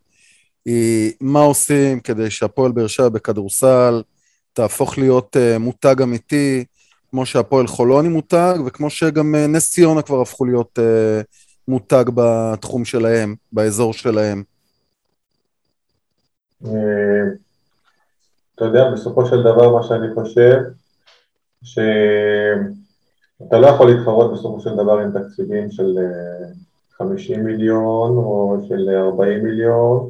היא 0.66 1.12
מה 1.22 1.40
עושים 1.40 2.00
כדי 2.00 2.32
שהפועל 2.32 2.72
באר 2.72 2.88
שבע 2.88 3.10
בכדורסל 3.10 4.04
תהפוך 4.54 4.98
להיות 4.98 5.36
uh, 5.36 5.60
מותג 5.60 6.02
אמיתי, 6.02 6.66
כמו 7.12 7.26
שהפועל 7.26 7.68
חולון 7.68 8.06
היא 8.06 8.14
מותג, 8.14 8.56
וכמו 8.66 8.90
שגם 8.90 9.36
uh, 9.36 9.48
נס 9.48 9.72
ציונה 9.72 10.02
כבר 10.02 10.22
הפכו 10.22 10.46
להיות 10.46 10.80
uh, 10.80 11.24
מותג 11.68 12.06
בתחום 12.16 12.86
שלהם, 12.86 13.36
באזור 13.52 13.94
שלהם. 13.94 14.44
אתה 18.56 18.66
יודע, 18.66 18.84
בסופו 18.94 19.26
של 19.26 19.40
דבר 19.40 19.76
מה 19.76 19.84
שאני 19.84 20.08
חושב, 20.16 20.58
ש... 21.64 21.80
אתה 23.48 23.60
לא 23.60 23.68
יכול 23.68 23.92
להתחרות 23.92 24.34
בסופו 24.34 24.60
של 24.60 24.76
דבר 24.76 25.00
עם 25.00 25.12
תקציבים 25.12 25.72
של 25.72 25.98
50 26.92 27.40
אה, 27.40 27.44
מיליון 27.44 28.18
או 28.18 28.58
של 28.68 28.90
40 28.90 29.44
מיליון, 29.44 30.10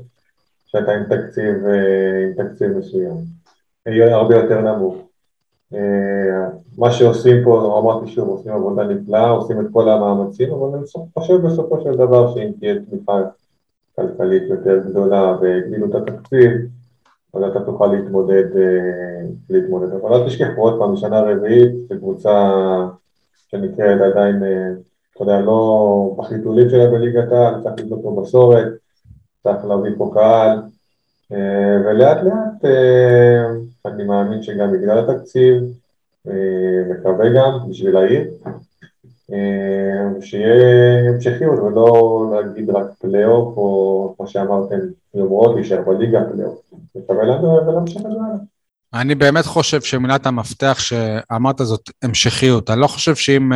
שאתה 0.66 0.92
עם 0.92 1.04
תקציב, 1.04 1.66
אה, 1.66 2.24
עם 2.24 2.34
תקציב 2.34 2.78
מסוים, 2.78 3.18
יהיה 3.86 4.16
הרבה 4.16 4.36
יותר 4.36 4.62
נמוך. 4.62 4.96
אה, 5.74 6.50
מה 6.78 6.92
שעושים 6.92 7.44
פה, 7.44 7.80
אמרתי 7.80 8.12
שוב, 8.12 8.30
עושים 8.30 8.52
עבודה 8.52 8.84
נפלאה, 8.84 9.30
עושים 9.30 9.62
את 9.62 9.66
כל 9.74 9.90
המאמצים, 9.90 10.54
אבל 10.54 10.78
אני 10.78 10.86
חושב 11.20 11.36
בסופו 11.36 11.82
של 11.82 11.92
דבר 11.92 12.34
שאם 12.34 12.52
תהיה 12.60 12.76
תמיכה 12.90 13.22
כלכלית 13.96 14.44
יותר 14.50 14.80
גדולה 14.90 15.38
והגדילו 15.42 15.88
את 15.90 15.96
התקציב, 15.96 16.52
אז 17.34 17.44
אתה 17.44 17.66
תוכל 17.66 17.88
להתמודד, 17.88 18.44
להתמודד. 19.50 19.94
אבל 19.94 20.14
אל 20.14 20.28
תשכחו 20.28 20.62
עוד 20.62 20.80
פעם, 20.80 20.96
שנה 20.96 21.22
רביעית, 21.22 21.72
זו 21.90 21.96
קבוצה 22.00 22.54
שנקראת 23.54 24.02
עדיין, 24.02 24.44
אה, 24.44 24.72
אתה 25.14 25.24
יודע, 25.24 25.40
לא 25.42 26.16
בחיתולים 26.18 26.70
שלה 26.70 26.92
בליגת 26.92 27.32
העל, 27.32 27.64
צריך 27.64 27.76
לבדוק 27.80 28.04
פה 28.04 28.22
מסורת, 28.22 28.68
צריך 29.44 29.66
להביא 29.66 29.92
פה 29.98 30.12
קהל, 30.14 30.60
אה, 31.32 31.78
ולאט 31.86 32.18
לאט 32.24 32.66
אה, 32.66 33.46
אני 33.86 34.04
מאמין 34.04 34.42
שגם 34.44 34.72
בגלל 34.72 35.10
התקציב, 35.10 35.64
מקווה 36.90 37.26
גם 37.36 37.70
בשביל 37.70 37.98
העיר, 37.98 38.32
שיהיה 40.22 41.10
המשכיות 41.10 41.60
ולא 41.60 42.32
להגיד 42.34 42.70
רק 42.70 42.86
פלייאוף 43.02 43.58
או 43.58 44.14
כמו 44.18 44.28
שאמרתם, 44.28 44.80
יומרות 45.14 45.56
להישאר 45.56 45.82
בליגה 45.82 46.20
פלייאוף, 46.32 46.62
מקווה 46.96 47.26
לנו 47.26 47.68
ולהמשיך 47.68 48.02
את 48.06 48.12
זה. 48.12 48.53
אני 48.94 49.16
באמת 49.16 49.46
חושב 49.46 49.82
שמילת 49.82 50.26
המפתח 50.26 50.78
שאמרת 50.80 51.56
זאת 51.64 51.90
המשכיות. 52.04 52.70
אני 52.70 52.82
לא 52.82 52.88
חושב 52.88 53.16
שאם 53.16 53.54
אה, 53.54 53.56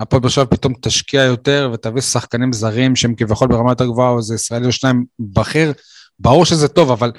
הפועל 0.00 0.22
באר 0.22 0.30
שבע 0.30 0.44
פתאום 0.44 0.74
תשקיע 0.82 1.22
יותר 1.22 1.70
ותביא 1.74 2.02
שחקנים 2.02 2.52
זרים 2.52 2.96
שהם 2.96 3.14
כביכול 3.14 3.48
ברמה 3.48 3.72
יותר 3.72 3.86
גבוהה 3.86 4.10
או 4.10 4.18
איזה 4.18 4.34
ישראלי 4.34 4.66
או 4.66 4.72
שניים 4.72 5.04
בכיר, 5.20 5.72
ברור 6.18 6.44
שזה 6.44 6.68
טוב, 6.68 6.90
אבל 6.90 7.12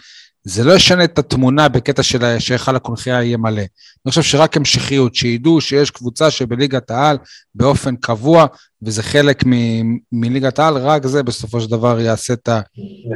זה 0.43 0.63
לא 0.63 0.73
ישנה 0.73 1.03
את 1.03 1.19
התמונה 1.19 1.69
בקטע 1.69 2.03
של 2.03 2.39
שהיכל 2.39 2.75
הקונכייה 2.75 3.23
יהיה 3.23 3.37
מלא. 3.37 3.61
אני 4.05 4.09
חושב 4.09 4.21
שרק 4.21 4.57
המשכיות, 4.57 5.15
שידעו 5.15 5.61
שיש 5.61 5.91
קבוצה 5.91 6.31
שבליגת 6.31 6.91
העל 6.91 7.17
באופן 7.55 7.95
קבוע, 7.95 8.45
וזה 8.81 9.03
חלק 9.03 9.43
מ- 9.45 9.97
מליגת 10.11 10.59
העל, 10.59 10.77
רק 10.77 11.05
זה 11.05 11.23
בסופו 11.23 11.61
של 11.61 11.69
דבר 11.69 11.99
יעשה 11.99 12.33
את 12.33 12.49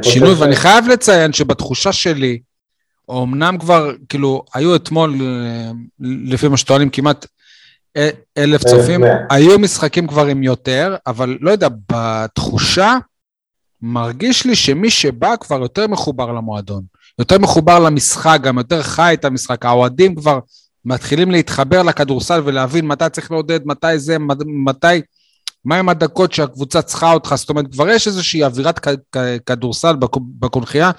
השינוי. 0.00 0.34
ואני 0.34 0.56
חייב 0.56 0.88
לציין 0.88 1.32
שבתחושה 1.32 1.92
שלי, 1.92 2.38
אמנם 3.10 3.58
כבר, 3.58 3.90
כאילו, 4.08 4.44
היו 4.54 4.76
אתמול, 4.76 5.14
אה, 5.20 5.70
לפי 6.00 6.48
מה 6.48 6.56
שטוענים, 6.56 6.90
כמעט 6.90 7.26
אלף 8.38 8.64
צופים, 8.64 9.00
היו 9.30 9.58
משחקים 9.58 10.06
כבר 10.06 10.26
עם 10.26 10.42
יותר, 10.42 10.96
אבל 11.06 11.38
לא 11.40 11.50
יודע, 11.50 11.68
בתחושה, 11.92 12.96
מרגיש 13.82 14.46
לי 14.46 14.56
שמי 14.56 14.90
שבא 14.90 15.36
כבר 15.40 15.60
יותר 15.60 15.86
מחובר 15.86 16.32
למועדון, 16.32 16.82
יותר 17.18 17.38
מחובר 17.38 17.78
למשחק, 17.78 18.38
גם 18.42 18.58
יותר 18.58 18.82
חי 18.82 19.14
את 19.14 19.24
המשחק, 19.24 19.64
האוהדים 19.64 20.14
כבר 20.14 20.38
מתחילים 20.84 21.30
להתחבר 21.30 21.82
לכדורסל 21.82 22.40
ולהבין 22.44 22.86
מתי 22.86 23.04
צריך 23.12 23.30
לעודד, 23.30 23.60
מתי 23.64 23.98
זה, 23.98 24.16
מתי, 24.64 25.00
מהם 25.64 25.88
הדקות 25.88 26.32
שהקבוצה 26.32 26.82
צריכה 26.82 27.12
אותך, 27.12 27.34
זאת 27.36 27.50
אומרת, 27.50 27.72
כבר 27.72 27.88
יש 27.88 28.06
איזושהי 28.06 28.44
אווירת 28.44 28.80
כדורסל 29.46 29.96
בקונכייה, 30.38 30.90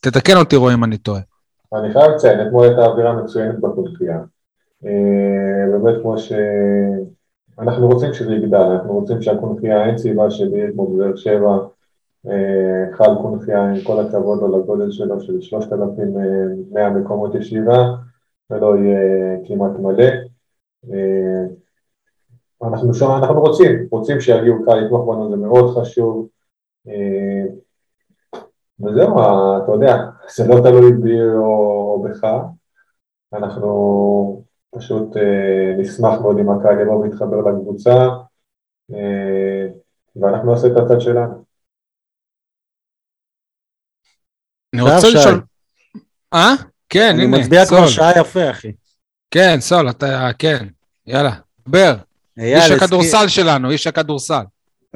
תתקן 0.00 0.36
אותי 0.36 0.56
רועי 0.56 0.74
אם 0.74 0.84
אני 0.84 0.98
טועה. 0.98 1.20
אני 1.74 1.92
חייב 1.92 2.10
לציין, 2.10 2.46
אתמול 2.46 2.64
הייתה 2.66 2.86
אווירה 2.86 3.22
מצוינת 3.22 3.60
בקונחייה. 3.60 4.18
אה, 4.86 5.78
באמת 5.78 6.02
כמו 6.02 6.18
ש... 6.18 6.32
אנחנו 7.58 7.88
רוצים 7.88 8.14
שזה 8.14 8.32
יגדל, 8.32 8.56
אנחנו 8.56 8.92
רוצים 8.92 9.22
שהקונחייה, 9.22 9.86
אין 9.86 9.98
סיבה 9.98 10.30
שיהיה 10.30 10.72
כמו 10.72 10.86
בבאר 10.86 11.16
שבע, 11.16 11.58
אה, 12.28 12.96
חל 12.96 13.14
קונחייה 13.22 13.70
עם 13.70 13.80
כל 13.84 14.00
הכבוד 14.00 14.44
על 14.44 14.60
הגודל 14.60 14.90
שלו 14.90 15.20
של 15.20 15.40
3,100 15.40 16.84
אה, 16.84 16.90
מקומות 16.90 17.34
ישיבה, 17.34 17.94
ולא 18.50 18.76
יהיה 18.76 19.36
כמעט 19.46 19.72
מלא. 19.80 20.10
אנחנו 22.62 22.94
שם, 22.94 23.10
אנחנו 23.10 23.40
רוצים, 23.40 23.86
רוצים 23.90 24.20
שיגיעו 24.20 24.64
קהל 24.64 24.84
לתמוך 24.84 25.08
בנו, 25.08 25.30
זה 25.30 25.36
מאוד 25.36 25.78
חשוב. 25.78 26.28
וזהו, 28.80 29.18
אתה 29.64 29.72
יודע, 29.72 29.96
זה 30.36 30.48
לא 30.48 30.60
תלוי 30.60 30.92
בי 30.92 31.20
או 31.36 32.04
בך, 32.04 32.24
אנחנו 33.32 34.44
פשוט 34.76 35.16
אה, 35.16 35.74
נשמח 35.78 36.20
מאוד 36.20 36.38
אם 36.38 36.50
הקהל 36.50 36.80
יבוא 36.80 37.02
ויתחבר 37.02 37.40
לקבוצה, 37.40 38.08
אה, 38.94 39.66
ואנחנו 40.16 40.52
נעשה 40.52 40.66
את 40.66 40.76
הצד 40.76 41.00
שלנו. 41.00 41.44
אני 44.74 44.82
רוצה 44.82 45.08
לשאול... 45.14 45.40
אה? 46.34 46.54
כן, 46.88 47.10
הנה, 47.14 47.36
אני 47.36 47.40
מצביע 47.40 47.66
כבר 47.66 47.86
שעה 47.86 48.20
יפה, 48.20 48.50
אחי. 48.50 48.72
כן, 49.30 49.56
סול, 49.60 49.90
אתה, 49.90 50.28
כן. 50.38 50.66
יאללה, 51.06 51.32
דבר. 51.68 51.94
איש 52.38 52.70
הכדורסל 52.70 53.28
שלנו, 53.28 53.70
איש 53.70 53.86
הכדורסל. 53.86 54.42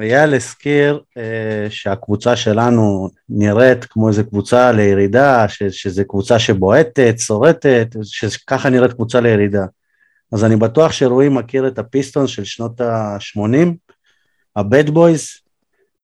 אייל 0.01 0.35
הזכיר 0.35 1.01
אה, 1.17 1.67
שהקבוצה 1.71 2.37
שלנו 2.37 3.11
נראית 3.29 3.85
כמו 3.85 4.09
איזה 4.09 4.23
קבוצה 4.23 4.73
לירידה, 4.73 5.49
ש, 5.49 5.63
שזה 5.63 6.05
קבוצה 6.05 6.39
שבועטת, 6.39 7.15
שורטת, 7.19 7.97
שככה 8.03 8.71
נראית 8.71 8.93
קבוצה 8.93 9.21
לירידה. 9.21 9.65
אז 10.33 10.45
אני 10.45 10.57
בטוח 10.57 10.93
שרועי 10.93 11.29
מכיר 11.29 11.69
את 11.69 11.79
הפיסטון 11.79 12.27
של 12.27 12.45
שנות 12.45 12.81
ה-80, 12.81 13.69
הבד 14.57 14.91
בויז, 14.91 15.29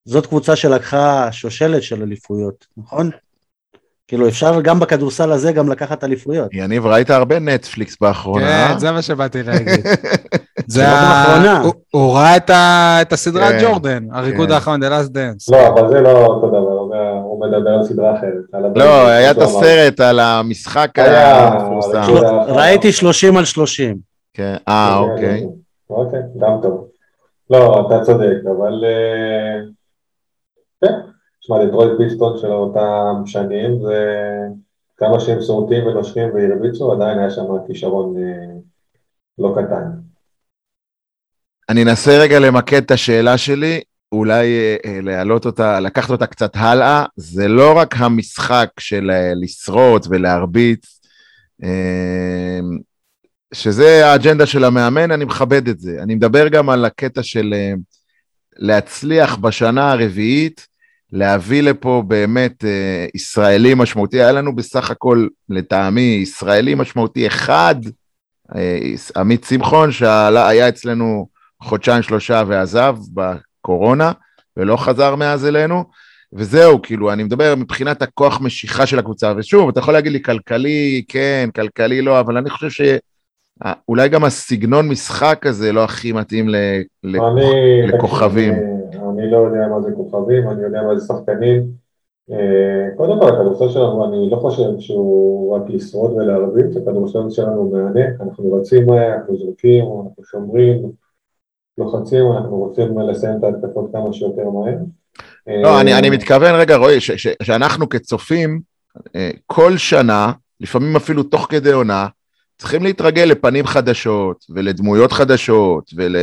זאת 0.04 0.26
קבוצה 0.26 0.56
שלקחה 0.56 1.32
שושלת 1.32 1.82
של 1.82 2.02
אליפויות, 2.02 2.66
נכון? 2.76 3.10
כאילו 4.08 4.28
אפשר 4.28 4.60
גם 4.60 4.80
בכדורסל 4.80 5.32
הזה 5.32 5.52
גם 5.52 5.68
לקחת 5.68 6.04
אליפויות. 6.04 6.50
יניב, 6.52 6.86
ראית 6.86 7.10
הרבה 7.10 7.38
נטפליקס 7.38 7.96
באחרונה. 8.00 8.68
כן, 8.68 8.78
זה 8.78 8.92
מה 8.92 9.02
שבאתי 9.02 9.42
להגיד. 9.42 9.86
זה 10.68 10.88
ה... 10.88 11.24
באחרונה. 11.26 11.62
הוא- 11.90 12.14
ראה 12.14 12.36
את 13.02 13.12
הסדרה 13.12 13.48
כן, 13.48 13.58
ג'ורדן, 13.62 14.06
הריקוד 14.12 14.48
כן. 14.48 14.54
האחרון, 14.54 14.82
The 14.82 14.86
Last 14.86 15.08
Dance. 15.08 15.52
לא, 15.52 15.68
אבל 15.68 15.88
זה 15.90 16.00
לא 16.00 16.26
אותו 16.26 16.48
דבר, 16.48 17.18
הוא 17.22 17.46
מדבר 17.46 17.70
על 17.70 17.84
סדרה 17.84 18.18
אחרת. 18.18 18.74
לא, 18.76 19.06
היה 19.06 19.30
את. 19.30 19.38
הסרט 19.38 20.00
על 20.00 20.20
המשחק 20.20 20.90
היה, 20.98 21.48
המפורסם. 21.48 22.02
ראיתי 22.48 22.92
30 22.92 23.36
על 23.36 23.44
30. 23.44 23.96
כן, 24.34 24.56
אה, 24.68 24.98
אוקיי. 24.98 25.46
אוקיי, 25.90 26.20
גם 26.38 26.58
טוב. 26.62 26.88
לא, 27.50 27.86
אתה 27.86 28.04
צודק, 28.04 28.36
אבל... 28.44 28.84
אה, 28.84 29.60
כן, 30.84 30.94
תשמע, 31.40 31.64
דטרויט 31.64 31.92
פיסטון 31.98 32.38
של 32.38 32.52
אותם 32.52 33.22
שנים, 33.26 33.82
זה 33.82 34.04
כמה 34.96 35.20
שהם 35.20 35.40
שורטים 35.42 35.86
ונושכים 35.86 36.28
והרביצו, 36.34 36.92
עדיין 36.92 37.18
היה 37.18 37.30
שם 37.30 37.44
כישרון 37.66 38.16
אה, 38.16 38.54
לא 39.38 39.54
קטן. 39.56 40.07
אני 41.68 41.82
אנסה 41.82 42.18
רגע 42.18 42.38
למקד 42.38 42.82
את 42.82 42.90
השאלה 42.90 43.38
שלי, 43.38 43.80
אולי 44.12 44.46
אה, 44.86 45.00
להעלות 45.02 45.46
אותה, 45.46 45.80
לקחת 45.80 46.10
אותה 46.10 46.26
קצת 46.26 46.50
הלאה. 46.54 47.04
זה 47.16 47.48
לא 47.48 47.78
רק 47.78 47.94
המשחק 47.98 48.68
של 48.80 49.10
אה, 49.10 49.32
לשרוט 49.42 50.06
ולהרביץ, 50.10 51.00
אה, 51.64 52.60
שזה 53.54 54.06
האג'נדה 54.06 54.46
של 54.46 54.64
המאמן, 54.64 55.10
אני 55.10 55.24
מכבד 55.24 55.68
את 55.68 55.80
זה. 55.80 55.96
אני 56.02 56.14
מדבר 56.14 56.48
גם 56.48 56.70
על 56.70 56.84
הקטע 56.84 57.22
של 57.22 57.54
אה, 57.56 57.72
להצליח 58.56 59.36
בשנה 59.36 59.92
הרביעית, 59.92 60.66
להביא 61.12 61.62
לפה 61.62 62.02
באמת 62.06 62.64
אה, 62.64 63.06
ישראלי 63.14 63.74
משמעותי. 63.74 64.20
היה 64.20 64.32
לנו 64.32 64.56
בסך 64.56 64.90
הכל, 64.90 65.26
לטעמי, 65.48 66.18
ישראלי 66.22 66.74
משמעותי 66.74 67.26
אחד, 67.26 67.76
אה, 68.56 68.78
עמית 69.16 69.44
שמחון, 69.44 69.92
שהיה 69.92 70.68
אצלנו 70.68 71.28
חודשיים 71.62 72.02
שלושה 72.02 72.42
ועזב 72.46 72.96
בקורונה, 73.14 74.12
ולא 74.56 74.76
חזר 74.76 75.14
מאז 75.16 75.46
אלינו, 75.46 75.84
וזהו, 76.32 76.82
כאילו, 76.82 77.12
אני 77.12 77.24
מדבר 77.24 77.54
מבחינת 77.56 78.02
הכוח 78.02 78.40
משיכה 78.40 78.86
של 78.86 78.98
הקבוצה, 78.98 79.32
ושוב, 79.36 79.68
אתה 79.68 79.80
יכול 79.80 79.94
להגיד 79.94 80.12
לי 80.12 80.22
כלכלי, 80.22 81.04
כן, 81.08 81.48
כלכלי 81.54 82.02
לא, 82.02 82.20
אבל 82.20 82.36
אני 82.36 82.50
חושב 82.50 82.68
שאולי 82.70 84.08
גם 84.08 84.24
הסגנון 84.24 84.88
משחק 84.88 85.46
הזה 85.46 85.72
לא 85.72 85.84
הכי 85.84 86.12
מתאים. 86.12 86.48
אני- 86.48 87.86
לכוכבים. 87.86 88.52
אני- 88.54 89.30
לא 89.30 89.36
יודע 89.36 89.68
מה 89.68 89.80
זה 89.82 89.90
כוכבים, 89.96 90.48
אני 90.48 90.62
יודע 90.62 90.82
מה 90.82 90.96
זה 90.98 91.06
שחקנים. 91.06 91.62
אה, 92.30 92.88
קודם 92.96 93.20
כל, 93.20 93.28
הכדורסל 93.28 93.68
שלנו, 93.68 94.04
אני 94.04 94.30
לא 94.30 94.36
חושב 94.36 94.68
שהוא 94.78 95.56
רק 95.56 95.62
לשרוד 95.68 96.12
ולהרביץ, 96.12 96.76
הכדורסל 96.76 97.30
שלנו 97.30 97.70
מהנה, 97.70 98.06
אנחנו 98.20 98.52
רצים 98.52 98.92
אנחנו 98.92 99.36
זורקים, 99.36 99.84
אנחנו 99.84 100.24
שומרים, 100.24 100.82
לוחצים, 101.78 102.32
אנחנו 102.32 102.56
רוצים 102.56 102.98
לסיים 102.98 103.38
את 103.38 103.44
ההתקפות 103.44 103.90
כמה 103.92 104.12
שיותר 104.12 104.50
מהר. 104.50 104.78
לא, 105.62 105.68
אה, 105.68 105.80
אני, 105.80 105.94
אני 105.94 106.10
מתכוון, 106.10 106.54
רגע, 106.54 106.76
רועי, 106.76 106.98
שאנחנו 107.42 107.88
כצופים, 107.88 108.60
אה, 109.16 109.30
כל 109.46 109.76
שנה, 109.76 110.32
לפעמים 110.60 110.96
אפילו 110.96 111.22
תוך 111.22 111.46
כדי 111.50 111.72
עונה, 111.72 112.06
צריכים 112.58 112.82
להתרגל 112.82 113.24
לפנים 113.24 113.66
חדשות 113.66 114.44
ולדמויות 114.50 115.12
חדשות, 115.12 115.90
ול... 115.96 116.16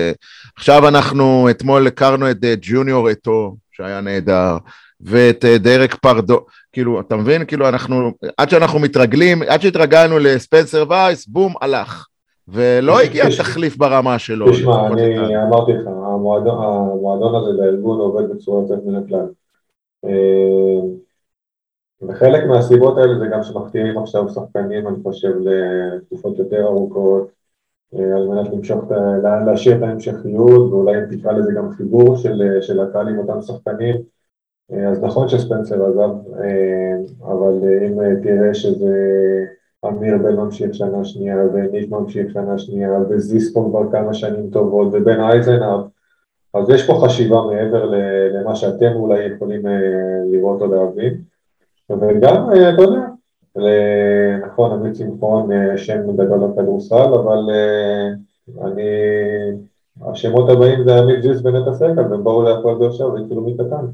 עכשיו 0.57 0.87
אנחנו, 0.87 1.49
אתמול 1.49 1.87
הכרנו 1.87 2.31
את 2.31 2.37
אה, 2.43 2.53
ג'וניור 2.61 3.11
אתו, 3.11 3.55
שהיה 3.71 4.01
נהדר, 4.01 4.57
ואת 5.01 5.45
דרק 5.45 5.95
פרדו, 5.95 6.45
כאילו, 6.73 6.99
אתה 6.99 7.15
מבין? 7.15 7.45
כאילו, 7.45 7.69
אנחנו, 7.69 8.11
עד 8.37 8.49
שאנחנו 8.49 8.79
מתרגלים, 8.79 9.41
עד 9.41 9.61
שהתרגלנו 9.61 10.19
לספנסר 10.19 10.85
וייס, 10.89 11.27
בום, 11.27 11.53
הלך. 11.61 12.05
ולא 12.47 12.99
הגיע 13.03 13.25
תחליף 13.37 13.77
ברמה 13.77 14.19
שלו. 14.19 14.51
תשמע, 14.51 14.87
אני. 14.87 15.43
אמרתי 15.43 15.73
לך, 15.73 15.87
המועדון, 15.87 17.35
הזה 17.35 17.61
בארגון 17.61 17.99
עובד 17.99 18.29
בצורה 18.29 18.61
יוצאת 18.61 18.79
מן 18.85 18.95
הכלל. 18.95 19.27
אה, 20.05 20.79
וחלק 22.01 22.43
מהסיבות 22.43 22.97
האלה 22.97 23.19
זה 23.19 23.25
גם 23.31 23.43
שמחתימים 23.43 23.97
עכשיו 23.97 24.29
שחקנים, 24.29 24.87
אני 24.87 24.97
חושב, 25.03 25.31
לתקופות 25.39 26.39
יותר 26.39 26.63
ארוכות, 26.63 27.27
אה, 27.95 28.15
על 28.15 28.27
מנת 28.27 28.53
למשוך, 28.53 28.83
להשאיר 29.45 29.77
את 29.77 29.81
ההמשכיות, 29.81 30.71
ואולי 30.71 30.97
אם 30.97 31.17
תקרא 31.17 31.31
לזה 31.31 31.51
גם 31.51 31.71
חיבור 31.71 32.15
של, 32.15 32.61
של 32.61 32.79
הקהל 32.79 33.07
עם 33.07 33.17
אותם 33.17 33.41
שחקנים. 33.41 33.95
אה, 34.71 34.89
אז 34.89 35.03
נכון 35.03 35.27
שספנסר 35.27 35.85
עזב, 35.85 36.09
אבל 37.23 37.53
אם 37.87 38.01
אה, 38.01 38.21
תראה 38.23 38.53
שזה 38.53 38.95
אמיר 39.87 40.17
בן 40.17 40.35
ממשיך 40.35 40.73
שנה 40.73 41.05
שנייה, 41.05 41.37
וניק 41.53 41.91
ממשיך 41.91 42.33
שנה 42.33 42.57
שנייה, 42.57 42.89
וזיסקו 43.09 43.69
כבר 43.69 43.91
כמה 43.91 44.13
שנים 44.13 44.49
טובות, 44.49 44.87
ובן 44.91 45.19
אייזנאב, 45.19 45.81
אז 46.55 46.69
יש 46.69 46.87
פה 46.87 47.01
חשיבה 47.05 47.41
מעבר 47.41 47.91
למה 48.33 48.55
שאתם 48.55 48.91
אולי 48.95 49.25
יכולים 49.25 49.67
אה, 49.67 49.71
לראות 50.31 50.61
או 50.61 50.67
להבין. 50.67 51.21
וגם, 51.89 52.49
אה, 52.49 52.73
אתה 52.73 52.81
יודע, 52.81 53.01
נכון, 54.47 54.71
עמית 54.71 54.95
שמחון 54.95 55.51
אה, 55.51 55.77
שם 55.77 56.15
גדול 56.17 56.39
בכדורסל, 56.39 57.13
אבל 57.13 57.39
אני, 58.61 58.83
השמות 60.01 60.49
הבאים 60.49 60.83
זה 60.83 60.95
עמית 60.95 61.21
זיס 61.21 61.37
ונטע 61.43 61.73
סגל, 61.73 62.11
והם 62.11 62.23
באו 62.23 62.43
להפועל 62.43 62.75
באר 62.77 62.91
שבע 62.91 63.07
והתחילו 63.07 63.41
מקטן. 63.41 63.85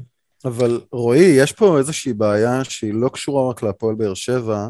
אבל 0.44 0.80
רועי, 0.92 1.34
יש 1.36 1.52
פה 1.52 1.78
איזושהי 1.78 2.12
בעיה 2.12 2.64
שהיא 2.64 2.94
לא 2.94 3.08
קשורה 3.08 3.50
רק 3.50 3.62
להפועל 3.62 3.94
באר 3.94 4.14
שבע, 4.14 4.68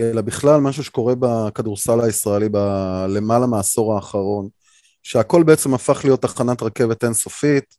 אלא 0.00 0.20
בכלל 0.20 0.60
משהו 0.60 0.84
שקורה 0.84 1.14
בכדורסל 1.18 2.00
הישראלי 2.00 2.48
בלמעלה 2.48 3.46
מהעשור 3.46 3.94
האחרון, 3.94 4.48
שהכל 5.02 5.42
בעצם 5.42 5.74
הפך 5.74 6.00
להיות 6.04 6.22
תחנת 6.22 6.62
רכבת 6.62 7.04
אינסופית, 7.04 7.74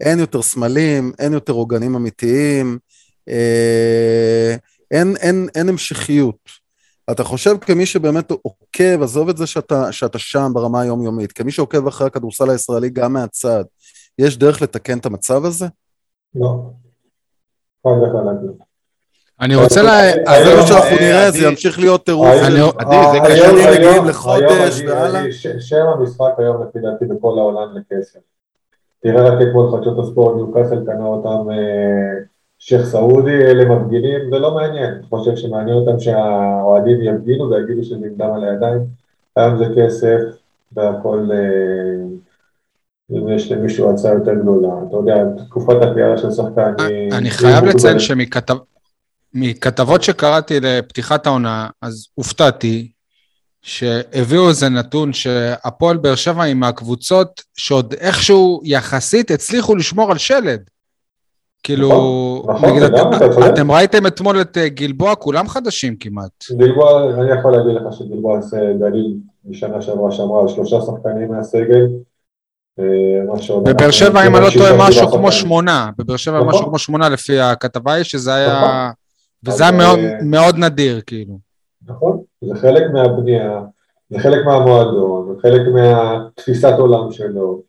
אין 0.00 0.18
יותר 0.18 0.42
סמלים, 0.42 1.12
אין 1.18 1.32
יותר 1.32 1.52
עוגנים 1.52 1.94
אמיתיים, 1.94 2.78
אה, 3.28 4.56
אין, 4.90 5.16
אין, 5.16 5.48
אין 5.54 5.68
המשכיות. 5.68 6.68
אתה 7.10 7.24
חושב 7.24 7.58
כמי 7.60 7.86
שבאמת 7.86 8.30
עוקב, 8.30 9.02
עזוב 9.02 9.28
את 9.28 9.36
זה 9.36 9.46
שאתה, 9.46 9.92
שאתה 9.92 10.18
שם 10.18 10.50
ברמה 10.54 10.80
היומיומית, 10.80 11.32
כמי 11.32 11.52
שעוקב 11.52 11.86
אחרי 11.86 12.06
הכדורסל 12.06 12.50
הישראלי 12.50 12.90
גם 12.90 13.12
מהצד, 13.12 13.64
יש 14.18 14.36
דרך 14.36 14.62
לתקן 14.62 14.98
את 14.98 15.06
המצב 15.06 15.44
הזה? 15.44 15.66
לא. 16.34 16.70
חד 17.82 17.90
וחלק 17.90 18.40
לא. 18.42 18.67
אני 19.40 19.54
רוצה 19.56 19.82
ל... 19.82 19.86
אז 19.86 20.44
זה 20.44 20.48
היום- 20.50 20.60
מה 20.60 20.66
שאנחנו 20.66 20.96
אה, 20.96 21.00
נראה, 21.00 21.30
זה 21.30 21.46
ימשיך 21.46 21.78
להיות 21.78 22.04
טירוף. 22.06 22.26
עדי, 22.26 22.40
זה 22.50 22.56
היום- 22.56 22.72
קשה. 22.80 23.50
היום- 23.50 23.56
מגיעים 23.76 24.04
לחודש 24.04 24.82
והלאה. 24.88 25.22
שם 25.60 25.86
המשחק 25.98 26.32
היום 26.38 26.62
לפי 26.62 26.78
דעתי 26.78 27.04
בכל 27.04 27.38
העולם 27.38 27.68
לכסף. 27.74 28.18
תראה 29.02 29.22
רק 29.28 29.38
אתמול 29.42 29.70
חדשות 29.72 29.98
הספורט, 29.98 30.36
ניוקאסל 30.36 30.84
קנה 30.86 31.04
אותם 31.06 31.50
אה, 31.50 31.56
שייח' 32.58 32.84
סעודי, 32.84 33.30
אלה 33.44 33.64
מפגינים, 33.64 34.20
זה 34.30 34.38
לא 34.38 34.54
מעניין. 34.54 34.84
אני 34.94 35.02
חושב 35.10 35.36
שמעניין 35.36 35.76
אותם 35.76 36.00
שהאוהדים 36.00 37.02
יפגינו 37.02 37.50
ויגידו 37.50 37.84
שזה 37.84 37.94
עם 37.96 38.14
דם 38.16 38.30
על 38.34 38.44
הידיים. 38.44 38.80
היום 39.36 39.58
זה 39.58 39.64
כסף 39.76 40.18
והכל, 40.72 41.28
אה, 41.32 42.04
אם 43.12 43.28
יש 43.28 43.52
למישהו 43.52 43.90
הצעה 43.90 44.12
יותר 44.12 44.34
גדולה. 44.34 44.68
אתה 44.88 44.96
יודע, 44.96 45.14
תקופת 45.46 45.82
הקריאה 45.82 46.18
של 46.18 46.30
שחקן. 46.30 46.72
אני 47.12 47.30
חייב 47.30 47.64
לציין 47.64 47.92
מוגבלת. 47.96 48.00
שמכתבות 49.34 50.02
שקראתי 50.02 50.60
לפתיחת 50.60 51.26
העונה, 51.26 51.68
אז 51.82 52.06
הופתעתי 52.14 52.90
שהביאו 53.62 54.48
איזה 54.48 54.68
נתון 54.68 55.12
שהפועל 55.12 55.96
באר 55.96 56.14
שבע 56.14 56.42
היא 56.42 56.54
מהקבוצות 56.54 57.42
שעוד 57.56 57.94
איכשהו 58.00 58.60
יחסית 58.64 59.30
הצליחו 59.30 59.76
לשמור 59.76 60.10
על 60.10 60.18
שלד. 60.18 60.60
כאילו, 61.62 61.88
נכון, 61.88 62.54
נכון, 62.56 62.70
נגיד, 62.70 62.82
לגמרי, 62.82 63.16
אתם- 63.16 63.30
צודק. 63.34 63.46
אתם 63.54 63.70
ראיתם 63.72 64.06
אתמול 64.06 64.40
את 64.40 64.58
אה, 64.58 64.68
גילבוע, 64.68 65.14
כולם 65.14 65.48
חדשים 65.48 65.96
כמעט. 65.96 66.44
גלבוע, 66.58 67.14
אני 67.14 67.38
יכול 67.38 67.52
להגיד 67.52 67.74
לך 67.74 67.92
שגלבוע 67.98 68.36
עושה 68.36 68.56
גליל 68.56 69.14
משנה 69.44 69.82
שעברה 69.82 70.12
שמרה 70.12 70.40
על 70.42 70.48
שלושה 70.48 70.76
שחקנים 70.80 71.28
מהסגל. 71.30 71.86
אה, 72.78 73.60
בבאר 73.64 73.90
שבע, 73.90 74.26
אם 74.26 74.36
אני 74.36 74.44
לא 74.44 74.50
טועה, 74.58 74.88
משהו 74.88 75.08
כמו. 75.12 75.32
שמונה. 75.32 75.90
בבאר 75.98 76.16
שבע 76.16 76.36
נכון. 76.36 76.48
משהו 76.48 76.66
כמו 76.66 76.78
שמונה 76.78 77.08
לפי 77.08 77.40
הכתבה 77.40 77.92
היא, 77.92 78.04
שזה 78.04 78.34
היה... 78.34 78.90
וזה 79.44 79.62
היה 79.62 79.72
מאוד- 79.72 79.98
אה, 79.98 80.18
מאוד 80.22 80.56
נדיר, 80.58 81.00
כאילו. 81.06 81.38
נכון, 81.86 82.22
זה 82.44 82.54
חלק 82.60 82.82
מהבנייה. 82.92 83.60
זה 84.10 84.18
חלק 84.18 84.44
מהמועדון, 84.46 85.34
זה 85.34 85.42
חלק 85.42 85.60
מהתפיסת 85.74 86.72
עולם 86.78 87.12
שלו, 87.12 87.62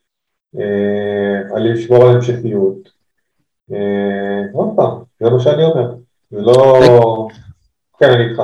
אה, 0.60 1.56
על 1.56 1.74
לשמור 1.74 2.04
על 2.04 2.16
המשכיות. 2.16 2.90
אה, 3.74 4.42
עוד 4.54 4.70
פעם, 4.76 4.92
זה 5.24 5.30
מה 5.30 5.40
שאני 5.40 5.64
אומר. 5.64 5.96
זה 6.32 6.42
לא... 6.42 7.28
כן, 8.00 8.12
אני 8.12 8.30
איתך. 8.32 8.42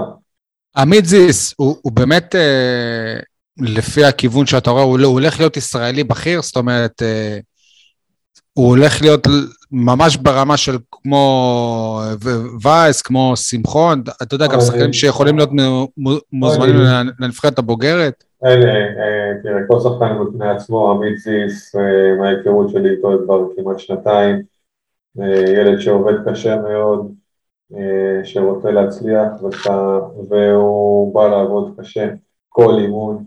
עמית 0.78 1.06
זיס, 1.06 1.54
הוא, 1.58 1.76
הוא 1.82 1.92
באמת, 1.92 2.36
אה, 2.36 3.20
לפי 3.62 4.06
הכיוון 4.06 4.46
שאתה 4.46 4.70
רואה, 4.72 4.84
הוא, 4.84 5.00
הוא 5.00 5.14
הולך 5.14 5.40
להיות 5.40 5.58
ישראלי 5.58 6.04
בכיר, 6.04 6.42
זאת 6.42 6.56
אומרת, 6.58 7.02
אה, 7.02 7.40
הוא 8.60 8.68
הולך 8.68 9.02
להיות 9.02 9.28
ממש 9.72 10.18
ברמה 10.18 10.58
של 10.58 10.78
כמו 10.92 12.02
וייס, 12.64 13.02
כמו 13.02 13.34
שמחון, 13.36 14.04
אתה 14.24 14.36
יודע, 14.36 14.48
גם 14.48 14.60
אה, 14.60 14.62
שחקנים 14.62 14.94
שיכולים 14.94 15.38
להיות 15.38 15.50
מ- 15.52 16.10
מ- 16.10 16.20
מוזמנים 16.34 16.76
אה, 16.76 17.02
לנבחרת 17.20 17.60
הבוגרת. 17.60 18.24
אלה, 18.46 18.72
אה, 18.74 19.32
תראה, 19.44 19.62
כל 19.68 19.80
שחקן 19.80 20.18
בפני 20.24 20.50
עצמו, 20.50 20.92
עמית 20.92 21.18
זיס, 21.18 21.76
אה, 21.76 22.16
מההיכרות 22.20 22.70
שלי 22.70 22.90
איתו 22.90 23.12
כבר 23.26 23.42
כמעט 23.56 23.80
שנתיים, 23.80 24.42
אה, 25.22 25.52
ילד 25.52 25.80
שעובד 25.80 26.14
קשה 26.30 26.56
מאוד, 26.56 27.12
אה, 27.76 28.24
שרוצה 28.24 28.72
להצליח, 28.72 29.28
והוא 30.30 31.16
בא 31.16 31.28
לעבוד 31.28 31.74
קשה 31.80 32.08
כל 32.50 32.78
אימון, 32.80 33.24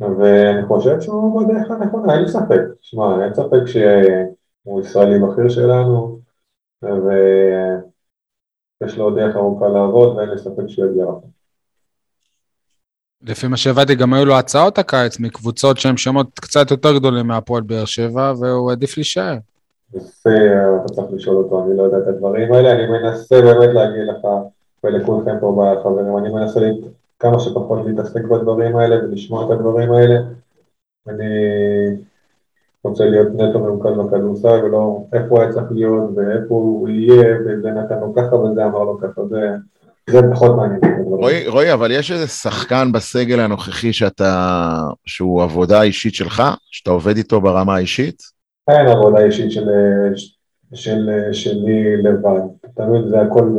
ואני 0.00 0.66
חושב 0.66 1.00
שהוא 1.00 1.42
בדרך 1.42 1.70
הנכונה, 1.70 2.14
אין 2.14 2.22
לי 2.22 2.28
ספק. 2.28 2.60
שמע, 2.80 3.24
אין 3.24 3.34
ספק 3.34 3.66
שהוא 4.62 4.80
ישראלי 4.80 5.18
בכיר 5.18 5.48
שלנו, 5.48 6.18
ויש 6.82 8.96
לו 8.96 9.04
עוד 9.04 9.18
דרך 9.18 9.36
ארוכה 9.36 9.68
לעבוד, 9.68 10.16
ואין 10.16 10.28
לי 10.28 10.38
ספק 10.38 10.62
שהוא 10.68 10.86
יגיע 10.86 11.04
רחוק. 11.04 11.24
לפי 13.22 13.46
מה 13.46 13.56
שהבנתי, 13.56 13.94
גם 13.94 14.14
היו 14.14 14.24
לו 14.24 14.38
הצעות 14.38 14.78
הקיץ 14.78 15.20
מקבוצות 15.20 15.78
שהן 15.78 15.96
שמות 15.96 16.40
קצת 16.40 16.70
יותר 16.70 16.98
גדולים 16.98 17.26
מהפועל 17.26 17.62
באר 17.62 17.84
שבע, 17.84 18.32
והוא 18.40 18.72
עדיף 18.72 18.96
להישאר. 18.96 19.36
יפה, 19.94 20.30
אתה 20.84 20.94
צריך 20.94 21.06
לשאול 21.12 21.36
אותו, 21.36 21.64
אני 21.64 21.76
לא 21.76 21.82
יודע 21.82 21.98
את 21.98 22.08
הדברים 22.08 22.52
האלה, 22.52 22.72
אני 22.72 22.86
מנסה 22.86 23.42
באמת 23.42 23.74
להגיד 23.74 24.06
לך 24.06 24.26
ולכולכם 24.84 25.40
פה 25.40 25.74
בחברים, 25.76 26.18
אני 26.18 26.28
מנסה. 26.28 26.60
כמה 27.18 27.40
שפחות 27.40 27.86
להתעסק 27.86 28.24
בדברים 28.24 28.76
האלה 28.76 29.04
ולשמוע 29.04 29.46
את 29.46 29.50
הדברים 29.50 29.92
האלה. 29.92 30.14
אני 31.08 31.24
רוצה 32.84 33.04
להיות 33.04 33.28
נטו 33.34 33.58
ממוקד 33.58 33.90
בכדורסל 33.90 34.64
ולא 34.64 35.04
איפה 35.12 35.26
הוא 35.28 35.40
היה 35.40 35.52
צריך 35.52 35.66
להיות 35.70 36.10
ואיפה 36.16 36.54
הוא 36.54 36.88
יהיה 36.88 37.36
וזה 37.40 37.70
נתן 37.70 38.00
לו 38.00 38.14
ככה 38.14 38.36
וזה 38.36 38.64
אמר 38.64 38.84
לו 38.84 38.98
ככה, 38.98 39.22
זה, 39.30 39.50
זה 40.10 40.20
פחות 40.32 40.56
מעניין. 40.56 40.80
רועי, 41.06 41.48
רועי, 41.48 41.72
אבל 41.72 41.90
יש 41.90 42.12
איזה 42.12 42.26
שחקן 42.26 42.92
בסגל 42.92 43.40
הנוכחי 43.40 43.92
שאתה, 43.92 44.32
שהוא 45.06 45.42
עבודה 45.42 45.82
אישית 45.82 46.14
שלך, 46.14 46.42
שאתה 46.70 46.90
עובד 46.90 47.16
איתו 47.16 47.40
ברמה 47.40 47.74
האישית? 47.74 48.22
אין 48.68 48.86
עבודה 48.86 49.24
אישית 49.24 49.50
של, 49.50 49.68
של, 50.74 51.10
שלי 51.32 52.02
לבד, 52.02 52.40
תמיד 52.74 53.08
זה 53.08 53.20
הכל 53.20 53.56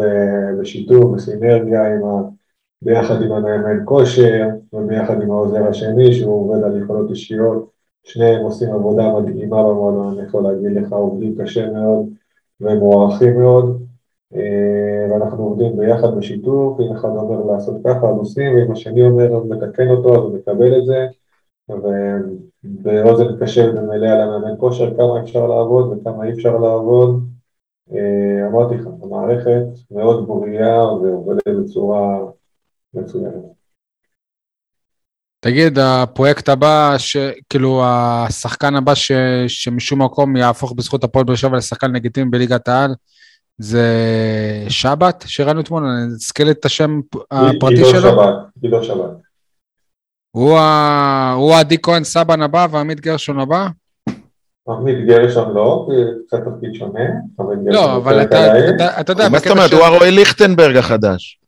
בשיתוף, 0.61 1.15
בסינרגיה 1.15 1.93
עם 1.93 2.03
ה... 2.03 2.41
ביחד 2.81 3.21
עם 3.21 3.31
המאמן 3.31 3.79
כושר 3.85 4.47
וביחד 4.73 5.21
עם 5.21 5.31
העוזר 5.31 5.67
השני 5.67 6.13
שהוא 6.13 6.33
עובד 6.33 6.63
על 6.63 6.81
יכולות 6.83 7.09
אישיות, 7.09 7.70
שניהם 8.03 8.43
עושים 8.43 8.73
עבודה 8.73 9.19
מדהימה 9.19 9.63
במועדון, 9.63 10.17
אני 10.17 10.27
יכול 10.27 10.43
להגיד 10.43 10.71
לך, 10.71 10.93
עובדים 10.93 11.35
קשה 11.37 11.71
מאוד 11.71 12.05
ומוערכים 12.61 13.39
מאוד, 13.39 13.81
אה, 14.35 15.07
ואנחנו 15.11 15.43
עובדים 15.43 15.77
ביחד 15.77 16.17
בשיתוף, 16.17 16.79
אם 16.79 16.95
אחד 16.95 17.09
אומר 17.09 17.53
לעשות 17.53 17.75
ככה 17.83 18.09
אז 18.09 18.17
עושים, 18.17 18.55
ואם 18.55 18.71
השני 18.71 19.01
אומר 19.01 19.43
מתקן 19.43 19.89
אותו 19.89 20.15
אז 20.15 20.21
הוא 20.21 20.37
מקבל 20.37 20.77
את 20.79 20.85
זה, 20.85 21.07
ובאוזן 21.69 23.39
קשבת 23.39 23.73
ומלאה 23.73 24.25
למאמן 24.25 24.57
כושר 24.57 24.97
כמה 24.97 25.21
אפשר 25.21 25.47
לעבוד 25.47 25.97
וכמה 25.97 26.25
אי 26.25 26.31
אפשר 26.31 26.57
לעבוד. 26.57 27.23
אה, 27.93 28.47
אמרתי 28.47 28.75
לך, 28.75 28.87
המערכת 29.01 29.63
מאוד 29.91 30.27
בריאה 30.27 30.93
ועובדת 30.93 31.47
בצורה 31.47 32.19
מצוינת. 32.93 33.60
תגיד, 35.43 35.79
הפרויקט 35.79 36.49
הבא, 36.49 36.95
ש... 36.97 37.17
כאילו 37.49 37.83
השחקן 37.85 38.75
הבא 38.75 38.95
ש... 38.95 39.11
שמשום 39.47 40.01
מקום 40.01 40.35
יהפוך 40.35 40.73
בזכות 40.73 41.03
הפועל 41.03 41.25
באר 41.25 41.35
שבע 41.35 41.57
לשחקן 41.57 41.91
לגיטימי 41.91 42.29
בליגת 42.29 42.67
העל, 42.67 42.95
זה 43.57 43.85
שבת 44.69 45.23
שראינו 45.27 45.61
אתמול, 45.61 45.83
אני 45.83 46.05
אזכיר 46.13 46.51
את 46.51 46.65
השם 46.65 46.99
הפרטי 47.31 47.75
עידו 47.75 47.89
שלו. 47.89 48.01
שבת, 48.01 48.35
עידו 48.61 48.83
שבת. 48.83 49.11
הוא 50.31 51.55
עדי 51.59 51.77
כהן 51.83 52.03
סבן 52.03 52.41
הבא 52.41 52.67
ועמית 52.71 52.99
גרשון 52.99 53.39
הבא? 53.39 53.67
עמית 54.67 55.05
גרשון 55.05 55.53
לא, 55.53 55.87
זה 55.89 56.11
קצת 56.27 56.37
תפקיד 56.37 56.73
שונה. 56.73 56.99
לא, 57.65 57.95
אבל 57.95 58.21
אתה, 58.21 58.29
קלעי. 58.29 58.69
אתה, 58.75 59.01
אתה 59.01 59.11
יודע, 59.11 59.29
מה 59.29 59.39
זאת 59.39 59.47
אומרת? 59.47 59.71
הוא 59.71 59.81
הרועי 59.81 60.11
ליכטנברג 60.11 60.77
החדש. 60.77 61.39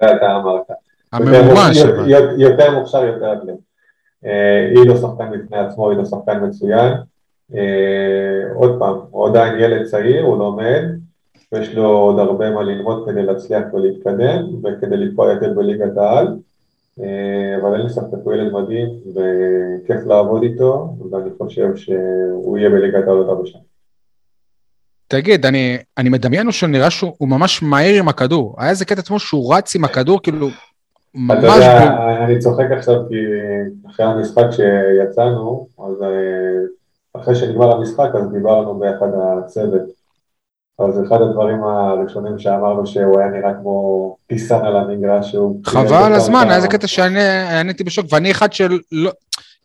זה 0.00 0.06
אתה 0.16 0.36
אמרת. 0.36 0.81
הממומש. 1.12 1.76
יותר- 1.76 2.00
אבל. 2.00 2.10
יותר- 2.10 2.34
יותר 2.38 2.78
מוכשר, 2.78 3.04
יותר 3.04 3.32
אטלט. 3.32 3.54
אה, 4.26 4.68
עידו 4.76 4.96
שחקן 4.96 5.30
בפני 5.32 5.58
עצמו, 5.58 5.90
עידו 5.90 6.06
שחקן 6.06 6.46
מצוין. 6.46 6.92
אה, 7.54 8.54
עוד 8.54 8.78
פעם, 8.78 8.94
הוא 9.10 9.28
עדיין 9.28 9.60
ילד 9.60 9.86
צעיר, 9.86 10.22
הוא 10.24 10.38
לומד, 10.38 10.82
ויש 11.52 11.74
לו 11.74 11.88
עוד 11.88 12.18
הרבה 12.18 12.50
מה 12.50 12.62
ללמוד 12.62 13.04
כדי 13.06 13.22
להצליח 13.22 13.62
ולהתקדם, 13.74 14.46
וכדי 14.64 14.96
לקבוע 14.96 15.32
יותר 15.32 15.52
בליגת 15.56 15.96
העל. 15.96 16.36
אה, 17.02 17.56
אבל 17.60 17.72
אין 17.74 17.82
לי 17.82 17.88
ספק, 17.90 18.18
הוא 18.24 18.32
ילד 18.34 18.52
מדהים, 18.52 18.88
וכיף 19.14 20.06
לעבוד 20.06 20.42
איתו, 20.42 20.96
ואני 21.10 21.30
חושב 21.38 21.76
שהוא 21.76 22.58
יהיה 22.58 22.70
בליגת 22.70 23.08
העל 23.08 23.16
עוד 23.16 23.28
הרבה 23.28 23.46
שנים. 23.46 23.72
תגיד, 25.08 25.46
אני, 25.46 25.78
אני 25.98 26.08
מדמיין 26.08 26.46
לו 26.46 26.52
שנראה 26.52 26.90
שהוא 26.90 27.12
הוא 27.18 27.28
ממש 27.28 27.62
מהיר 27.62 27.98
עם 28.02 28.08
הכדור. 28.08 28.54
היה 28.58 28.70
איזה 28.70 28.84
קטע 28.84 29.00
אתמול 29.00 29.18
שהוא 29.18 29.54
רץ 29.54 29.74
עם 29.76 29.84
הכדור, 29.84 30.22
כאילו, 30.22 30.48
ממש... 31.14 31.38
אתה 31.38 31.46
יודע, 31.46 31.90
ב- 31.90 32.22
אני 32.24 32.38
צוחק 32.38 32.66
עכשיו 32.70 33.08
כי 33.08 33.14
אחרי 33.90 34.06
המשחק 34.06 34.44
שיצאנו, 34.50 35.66
אז 35.78 36.02
אה, 36.02 37.20
אחרי 37.20 37.34
שנגמר 37.34 37.76
המשחק 37.76 38.08
אז 38.14 38.32
דיברנו 38.32 38.78
ביחד 38.78 39.08
הצוות. 39.14 39.82
אז 40.78 41.06
אחד 41.06 41.20
הדברים 41.20 41.64
הראשונים 41.64 42.38
שאמרנו 42.38 42.86
שהוא 42.86 43.20
היה 43.20 43.28
נראה 43.28 43.54
כמו 43.54 44.16
פיסן 44.26 44.64
על 44.64 44.76
המגרש, 44.76 45.30
שהוא... 45.30 45.60
חבל 45.64 46.12
הזמן, 46.12 46.44
היה 46.46 46.56
איזה 46.56 46.68
קטע 46.68 46.86
שאני 46.86 47.20
אני 47.60 47.68
הייתי 47.68 47.84
בשוק, 47.84 48.06
ואני 48.10 48.30
אחד 48.30 48.52
של... 48.52 48.78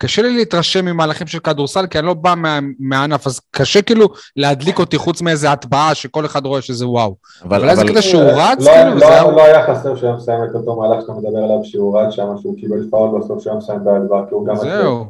לא, 0.02 0.08
קשה 0.08 0.22
לי 0.22 0.38
להתרשם 0.38 0.86
ממהלכים 0.86 1.28
של 1.28 1.40
כדורסל, 1.40 1.88
כי 1.88 2.00
אני 2.00 2.08
לא 2.08 2.14
בא 2.14 2.34
מה, 2.38 2.60
מהענף, 2.80 3.28
אז 3.28 3.40
קשה 3.52 3.82
כאילו 3.82 4.10
להדליק 4.36 4.80
אותי 4.80 4.98
חוץ 4.98 5.22
מאיזה 5.22 5.52
הטבעה 5.52 5.96
שכל 5.96 6.26
אחד 6.26 6.46
רואה 6.46 6.62
שזה 6.62 6.88
וואו. 6.88 7.16
אבל 7.44 7.70
איזה 7.70 7.84
קטע 7.84 8.02
שהוא 8.02 8.24
רץ, 8.24 8.66
לא, 8.66 8.72
כאילו, 8.72 8.90
לא, 8.90 8.96
וזה 8.96 9.08
היה... 9.08 9.24
לא 9.24 9.44
היה 9.46 9.68
חסר 9.68 9.96
שהוא 9.96 10.10
היה 10.10 10.18
מסיים 10.18 10.44
את 10.44 10.56
אותו 10.56 10.76
מהלך 10.76 11.02
שאתה 11.02 11.14
מדבר 11.14 11.44
עליו, 11.44 11.60
שהוא 11.64 12.00
רץ 12.00 12.14
שם, 12.14 12.28
שהוא 12.42 12.56
קיבל 12.58 12.90
פאול 12.92 13.20
בסוף 13.20 13.44
שהוא 13.44 13.52
היה 13.52 13.58
מסיים 13.58 13.84
בהדבר, 13.84 14.26
כי 14.30 14.34
הוא 14.34 14.48
גם... 14.48 14.56
זהו. 14.56 15.06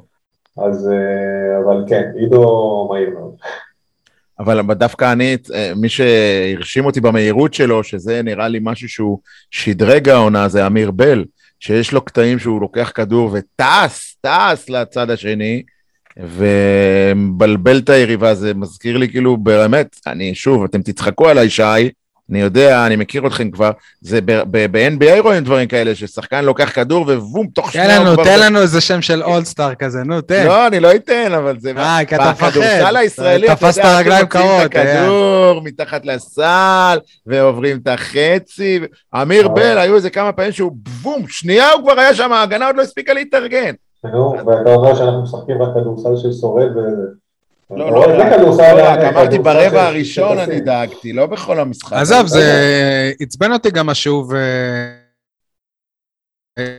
אז, 0.57 0.89
אה, 0.91 1.59
אבל 1.65 1.83
כן, 1.87 2.03
עידו 2.15 2.87
מהיר 2.91 3.09
מאוד. 3.09 3.35
אבל 4.39 4.73
דווקא 4.73 5.11
אני, 5.11 5.37
אה, 5.53 5.71
מי 5.75 5.89
שהרשים 5.89 6.85
אותי 6.85 7.01
במהירות 7.01 7.53
שלו, 7.53 7.83
שזה 7.83 8.21
נראה 8.21 8.47
לי 8.47 8.59
משהו 8.61 8.89
שהוא 8.89 9.19
שדרג 9.51 10.09
העונה, 10.09 10.47
זה 10.47 10.67
אמיר 10.67 10.91
בל, 10.91 11.25
שיש 11.59 11.91
לו 11.91 12.01
קטעים 12.01 12.39
שהוא 12.39 12.61
לוקח 12.61 12.91
כדור 12.95 13.33
וטס, 13.33 14.15
טס 14.21 14.69
לצד 14.69 15.09
השני, 15.09 15.63
ומבלבל 16.17 17.77
את 17.77 17.89
היריבה, 17.89 18.35
זה 18.35 18.53
מזכיר 18.53 18.97
לי 18.97 19.09
כאילו 19.09 19.37
באמת, 19.37 19.95
אני 20.07 20.35
שוב, 20.35 20.63
אתם 20.63 20.81
תצחקו 20.81 21.29
עליי 21.29 21.49
שי, 21.49 21.63
אני 22.31 22.41
יודע, 22.41 22.85
אני 22.85 22.95
מכיר 22.95 23.27
אתכם 23.27 23.51
כבר, 23.51 23.71
זה 24.01 24.19
ב-NBA 24.21 25.21
רואים 25.21 25.43
דברים 25.43 25.67
כאלה, 25.67 25.95
ששחקן 25.95 26.45
לוקח 26.45 26.71
כדור 26.75 27.05
ובום, 27.07 27.47
תוך 27.47 27.65
תן 27.65 27.71
שנייה 27.71 27.97
הוא 27.97 28.05
לנו, 28.05 28.13
כבר... 28.13 28.23
תן 28.23 28.39
לנו 28.39 28.61
איזה 28.61 28.81
שם 28.81 29.01
של 29.01 29.23
אולסטאר 29.23 29.75
כזה, 29.75 30.03
נו, 30.03 30.21
תן. 30.21 30.45
לא, 30.45 30.67
אני 30.67 30.79
לא 30.79 30.95
אתן, 30.95 31.33
אבל 31.33 31.59
זה... 31.59 31.71
אה, 31.77 31.99
כי 32.07 32.15
אתה 32.15 32.31
מפחד. 32.31 32.47
בכדורסל 32.47 32.95
הישראלי, 32.95 33.47
אתה 33.47 33.55
תפסת 33.55 33.77
יודע, 33.77 33.99
רגליים 33.99 34.25
קרות, 34.25 34.47
אה. 34.47 34.63
הכדור 34.63 35.61
מתחת 35.63 36.05
לסל, 36.05 36.97
ועוברים 37.25 37.77
את 37.83 37.87
החצי. 37.87 38.79
אמיר 39.21 39.43
אה. 39.43 39.53
בל, 39.53 39.77
היו 39.77 39.95
איזה 39.95 40.09
כמה 40.09 40.31
פעמים 40.31 40.51
שהוא 40.51 40.71
בום, 41.01 41.27
שנייה 41.27 41.71
הוא 41.71 41.83
כבר 41.83 41.99
היה 41.99 42.15
שם, 42.15 42.33
ההגנה 42.33 42.67
עוד 42.67 42.75
לא 42.75 42.81
הספיקה 42.81 43.13
להתארגן. 43.13 43.73
נו, 44.03 44.35
ואתה 44.45 44.75
אומר 44.75 44.95
שאנחנו 44.95 45.23
משחקים 45.23 45.61
רק 45.61 45.69
כדורסל 45.73 46.17
של 46.17 46.31
שורד 46.41 46.77
ו... 46.77 46.79
לא, 47.71 47.91
לא, 47.91 48.07
לא, 48.07 48.17
לא, 48.17 48.55
רק 48.83 48.99
אמרתי 48.99 49.39
ברבע 49.39 49.87
הראשון 49.87 50.39
אני 50.39 50.59
דאגתי, 50.59 51.13
לא 51.13 51.25
בכל 51.25 51.59
המשחק. 51.59 51.93
עזוב, 51.93 52.27
זה 52.27 53.11
עצבן 53.19 53.51
אותי 53.51 53.71
גם 53.71 53.87
משהו. 53.87 54.27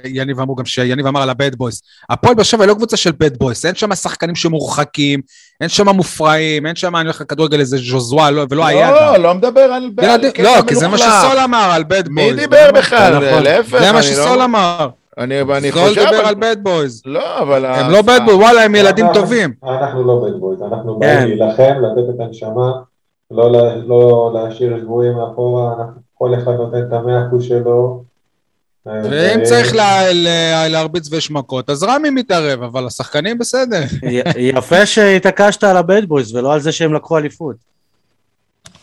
יניב 0.05 0.41
אמרו 0.41 0.55
גם 0.55 0.65
שיניב 0.65 1.07
אמר 1.07 1.23
על 1.23 1.31
הבד 1.31 1.55
בויס. 1.55 1.83
הפועל 2.11 2.35
באר 2.35 2.45
שבע 2.45 2.63
היא 2.63 2.69
לא 2.69 2.75
קבוצה 2.75 2.97
של 2.97 3.13
בד 3.13 3.37
בויס, 3.37 3.67
אין 3.67 3.75
שם 3.75 3.95
שחקנים 3.95 4.35
שמורחקים, 4.35 5.21
אין 5.61 5.69
שם 5.69 5.89
מופרעים, 5.89 6.67
אין 6.67 6.77
שם, 6.77 6.97
אני 6.97 7.05
הולך 7.05 7.21
לכדורגל 7.21 7.61
איזה 7.61 7.77
ז'וזואה, 7.77 8.31
לא, 8.31 8.47
ולא 8.51 8.67
היה 8.67 8.91
לא, 8.91 9.17
גם. 9.17 9.23
לא 9.23 9.35
מדבר 9.35 9.61
על... 9.61 9.91
על 9.99 10.31
קטע 10.31 10.43
לא, 10.43 10.63
כי 10.67 10.75
זה 10.75 10.89
מה. 10.89 10.99
שסול 10.99 11.39
אמר 11.45 11.71
על 11.73 11.85
בד 11.85 12.09
בויס. 12.09 12.35
מי 12.35 12.41
דיבר 12.41 12.71
בכלל? 12.75 13.19
נכון. 13.19 13.43
להפך, 13.43 13.79
זה 13.79 13.93
מה 13.93 13.99
אני 13.99 14.07
שסול 14.07 14.39
לא... 14.39 14.45
אמר. 14.45 14.89
אני, 15.19 15.41
אני 15.41 15.71
לא 15.71 15.81
חושב... 15.89 16.01
לדבר 16.01 16.21
אבל- 16.21 16.29
על 16.29 16.35
bad 16.35 16.67
boys. 16.67 17.03
לא, 17.05 17.39
אבל... 17.43 17.65
הם 17.67 17.91
לא 17.91 18.01
bad 18.01 18.29
boys, 18.29 18.35
וואלה, 18.35 18.63
הם 18.65 18.75
ילדים 18.75 19.07
טובים. 19.15 19.53
אנחנו 19.65 20.05
לא 20.05 20.23
bad 20.25 20.41
boys, 20.41 20.63
אנחנו 20.63 21.01
כן. 21.01 21.01
באים 21.01 21.39
להילחם, 21.39 21.63
לתת 21.83 22.15
את 22.15 22.21
הנשמה, 22.21 22.73
לא 23.31 23.53
לא 23.87 24.31
להשאיר 24.35 24.79
שבויים 24.81 25.13
מאחורה, 25.13 25.73
אנחנו- 25.79 26.01
כל 26.15 26.35
אחד 26.35 26.53
נותן 26.53 26.83
את 26.89 26.93
המאה 26.93 27.27
אחוז 27.27 27.45
שלו. 27.45 28.03
ואם 28.87 29.41
ו- 29.41 29.45
צריך 29.45 29.75
לה- 29.75 30.13
לה- 30.13 30.69
להרביץ 30.69 31.09
ויש 31.13 31.31
מכות, 31.31 31.71
אז 31.71 31.83
רמי 31.83 32.11
מתערב, 32.11 32.63
אבל 32.63 32.87
השחקנים 32.87 33.39
בסדר. 33.39 33.81
יפה 34.37 34.87
שהתעקשת 34.87 35.65
על 35.65 35.77
ה 35.77 35.83
bad 35.83 36.03
boys 36.09 36.35
ולא 36.35 36.53
על 36.53 36.61
זה 36.61 36.73
שהם 36.73 36.95
לקחו 36.95 37.19
אליפות. 37.19 37.57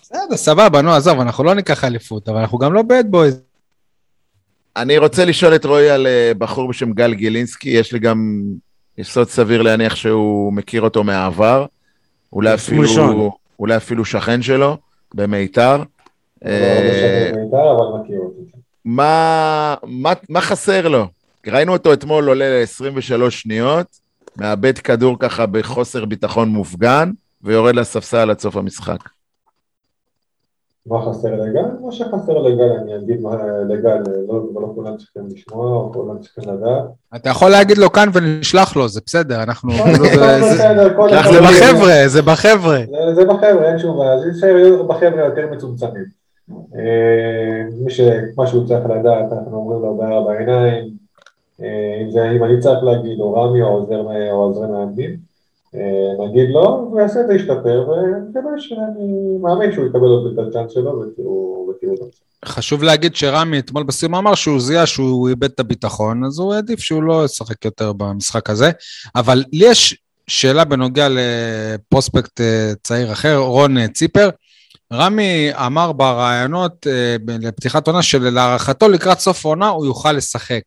בסדר, 0.02 0.36
סבבה, 0.38 0.82
נו, 0.82 0.92
עזוב, 0.94 1.20
אנחנו 1.20 1.44
לא 1.44 1.54
ניקח 1.54 1.84
אליפות, 1.84 2.30
אבל 2.30 2.38
אנחנו 2.40 2.58
גם 2.58 2.74
לא 2.74 2.82
bad 2.82 3.14
boys. 3.16 3.36
אני 4.78 4.98
רוצה 4.98 5.26
לשאול 5.26 5.56
את 5.56 5.66
רועי 5.66 5.90
על 5.90 6.08
אה, 6.08 6.32
בחור 6.38 6.70
בשם 6.70 6.94
גל 6.94 7.14
גילינסקי, 7.14 7.70
יש 7.70 7.94
לי 7.94 8.00
גם 8.00 8.44
יסוד 8.98 9.30
סביר 9.30 9.62
להניח 9.62 9.96
שהוא 9.96 10.54
מכיר 10.54 10.82
אותו 10.82 11.04
מהעבר, 11.04 11.66
אולי 12.34 12.54
אפילו. 12.54 13.38
אולי 13.60 13.78
אפילו 13.78 14.06
שכן 14.06 14.42
שלו, 14.42 14.78
במיתר. 15.14 15.78
לא 15.78 15.84
אה, 16.46 16.90
משנה 16.92 17.44
בית"ר, 17.44 17.76
אבל 17.76 18.02
מכיר 18.02 18.20
אותי. 18.20 18.52
מה, 18.86 19.76
מה, 19.84 20.14
מה 20.30 20.42
חסר 20.42 20.88
לו? 20.88 21.08
ראינו 21.48 21.74
אותו 21.74 21.94
אתמול 21.94 22.28
עולה 22.28 22.62
ל-23 22.62 23.30
שניות, 23.30 23.88
מאבד 24.38 24.78
כדור 24.78 25.18
ככה 25.20 25.46
בחוסר 25.46 26.06
ביטחון 26.06 26.50
מופגן, 26.50 27.12
ויורד 27.44 27.76
לספסל 27.76 28.30
עד 28.30 28.40
סוף 28.40 28.56
המשחק. 28.56 29.00
מה 30.88 31.02
חסר 31.06 31.36
לגל? 31.36 31.66
מה 31.82 31.92
שחסר 31.92 32.34
לגל, 32.38 32.72
אני 32.84 32.96
אגיד 32.96 33.22
מה 33.22 33.36
לגל, 33.70 33.98
לא 34.28 34.42
לא 34.62 34.72
כולם 34.76 34.98
צריכים 34.98 35.22
לשמוע, 35.34 35.72
או 35.72 35.92
כולם 35.94 36.20
צריכים 36.20 36.44
לדעת. 36.54 36.84
אתה 37.16 37.30
יכול 37.30 37.52
להגיד 37.52 37.78
לו 37.78 37.92
כאן 37.92 38.10
ונשלח 38.14 38.76
לו, 38.76 38.88
זה 38.88 39.02
בסדר, 39.06 39.44
אנחנו... 39.44 39.72
כאילו, 39.72 40.06
זה- 40.40 40.90
בחבר'ה, 41.42 42.08
זה 42.08 42.22
בחבר'ה. 42.22 42.78
זה- 42.90 43.16
זה 43.16 43.26
בחבר'ה, 43.26 43.70
אין 43.70 43.80
שום 43.80 43.98
בעיה, 44.00 44.20
זה 44.22 44.84
בחבר'ה 44.88 45.26
יותר 45.26 45.48
מצומצמים. 45.52 46.06
אה, 46.52 47.62
מי 47.86 47.92
ש... 47.92 48.02
מה 48.38 48.48
שהוא 48.48 48.68
צריך 48.68 48.86
לדעת, 48.90 49.26
אנחנו 49.34 49.58
אומרים 49.58 49.82
לו 49.82 49.96
בארבע 49.98 50.32
עיניים, 50.38 50.90
אה, 51.64 52.02
אם 52.36 52.44
אני 52.44 52.60
צריך 52.60 52.84
להגיד, 52.84 53.20
או 53.20 53.34
רמי, 53.34 53.62
או 53.62 53.68
עוזר, 53.68 54.00
או 54.32 54.44
עוזרי 54.44 54.68
מאמנים, 54.68 55.10
אה, 55.10 55.16
נגיד 56.28 56.50
לו, 56.50 56.66
הוא 56.70 57.00
יעשה 57.00 57.22
את 57.22 57.28
זה, 57.28 57.34
ישתפר, 57.34 57.88
ומקווה 57.88 58.52
שאני 58.58 59.38
מאמין 59.42 59.72
שהוא 59.72 59.86
יקבל 59.86 60.08
עוד 60.08 60.34
את 60.34 60.48
הצ'אנס 60.48 60.72
שלו, 60.72 61.02
ותראו 61.02 61.94
את 61.94 61.98
זה. 61.98 62.06
חשוב 62.46 62.84
להגיד 62.84 63.16
שרמי 63.16 63.60
אתמול 63.60 63.84
בסיום 63.84 64.16
אמר 64.16 64.36
שהוא 64.36 64.60
זיהה 64.60 64.86
שהוא 64.86 65.30
איבד 65.30 65.44
את 65.44 65.60
הביטחון, 65.60 66.24
אז 66.24 66.40
הוא 66.40 66.54
העדיף 66.54 66.80
שהוא 66.80 67.04
לא 67.04 67.26
ישחק 67.26 67.66
יותר 67.66 67.94
במשחק 67.94 68.50
הזה. 68.50 68.72
אבל 69.16 69.44
לי 69.54 69.66
יש 69.66 69.98
שאלה 70.28 70.64
בנוגע 70.64 71.08
לפרוספקט 71.10 72.42
אה, 72.42 72.74
צעיר 72.84 73.12
אחר, 73.12 73.38
רון 73.38 73.78
אה, 73.78 73.88
ציפר. 73.88 74.30
רמי 74.94 75.50
אמר 75.54 75.92
בראיונות 75.92 76.88
אה, 76.88 77.16
לפתיחת 77.40 77.88
עונה 77.88 78.04
שלהערכתו 78.04 78.90
לקראת 78.90 79.20
סוף 79.20 79.46
העונה 79.46 79.68
הוא 79.68 79.86
יוכל 79.86 80.12
לשחק. 80.12 80.62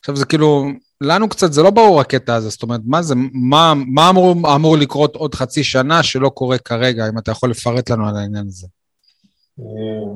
עכשיו 0.00 0.16
זה 0.16 0.24
כאילו, 0.24 0.66
לנו 1.00 1.28
קצת 1.28 1.52
זה 1.52 1.62
לא 1.62 1.70
ברור 1.70 2.00
הקטע 2.00 2.34
הזה, 2.34 2.48
זאת 2.48 2.62
אומרת, 2.62 2.80
מה 2.84 3.02
זה, 3.02 3.14
מה, 3.32 3.72
מה 3.86 4.10
אמור, 4.10 4.34
אמור 4.56 4.76
לקרות 4.76 5.16
עוד 5.16 5.34
חצי 5.34 5.64
שנה 5.64 6.02
שלא 6.02 6.28
קורה 6.28 6.58
כרגע, 6.58 7.08
אם 7.08 7.18
אתה 7.18 7.30
יכול 7.30 7.50
לפרט 7.50 7.90
לנו 7.90 8.08
על 8.08 8.16
העניין 8.16 8.46
הזה. 8.46 8.66
אה, 9.60 10.12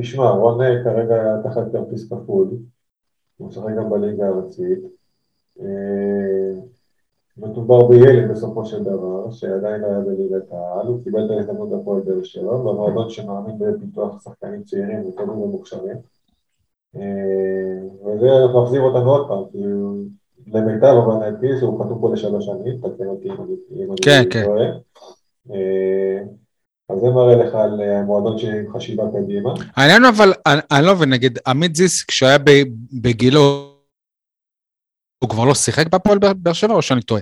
תשמע, 0.00 0.30
רון 0.30 0.62
אה, 0.62 0.84
כרגע 0.84 1.36
תחת 1.44 1.72
כרטיס 1.72 2.12
כפול, 2.12 2.48
הוא 3.36 3.48
משחק 3.48 3.70
גם 3.78 3.90
בליגה 3.90 4.24
הארצית. 4.26 4.78
אה, 5.60 6.60
מדובר 7.36 7.88
בילד 7.88 8.30
בסופו 8.30 8.66
של 8.66 8.84
דבר, 8.84 9.30
שעדיין 9.30 9.80
לא 9.80 9.86
היה 9.86 10.00
בליגת 10.00 10.52
העל, 10.52 10.86
הוא 10.86 11.04
קיבל 11.04 11.24
את 11.26 11.30
ההזדמנות 11.30 11.70
בפועל 11.70 12.00
באר 12.00 12.22
שבע, 12.22 12.56
במועדון 12.56 13.10
שמאמין 13.10 13.58
בפיתוח 13.58 14.22
שחקנים 14.24 14.62
צעירים 14.62 15.06
וטובים 15.06 15.38
ומוכשרים. 15.38 15.96
אה, 17.00 17.80
וזה 18.06 18.26
מחזיר 18.54 18.80
אותנו 18.80 19.10
עוד 19.10 19.28
פעם, 19.28 19.42
כי 19.52 19.58
הוא- 19.64 20.04
למיטב 20.46 20.84
הבנתי 20.96 21.46
שהוא 21.60 21.84
חתום 21.84 21.98
פה 22.00 22.12
לשלוש 22.12 22.44
שנים, 22.46 22.76
תקן 22.78 23.06
אותי 23.06 23.28
אם 23.30 23.36
אני 23.90 23.96
כן, 24.04 24.22
כן. 24.30 24.44
טועה. 24.44 24.66
אה, 25.52 26.18
אז 26.88 27.00
זה 27.00 27.10
מראה 27.10 27.36
לך 27.36 27.54
על 27.54 27.80
מועדון 28.04 28.38
שעם 28.38 28.64
חשיבה 28.74 29.04
קדימה. 29.12 29.54
העניין 29.76 30.04
אבל, 30.04 30.32
אני, 30.72 30.86
לא 30.86 30.94
מבין, 30.94 31.10
נגיד, 31.12 31.38
עמית 31.46 31.76
זיס, 31.76 32.04
כשהוא 32.04 32.28
היה 32.28 32.38
בגילו, 33.02 33.40
הוא 35.22 35.30
כבר 35.30 35.44
לא 35.44 35.54
שיחק 35.54 35.86
בהפועל 35.92 36.18
באר- 36.18 36.52
שבע 36.52 36.74
או 36.74 36.82
שאני 36.82 37.02
טועה? 37.02 37.20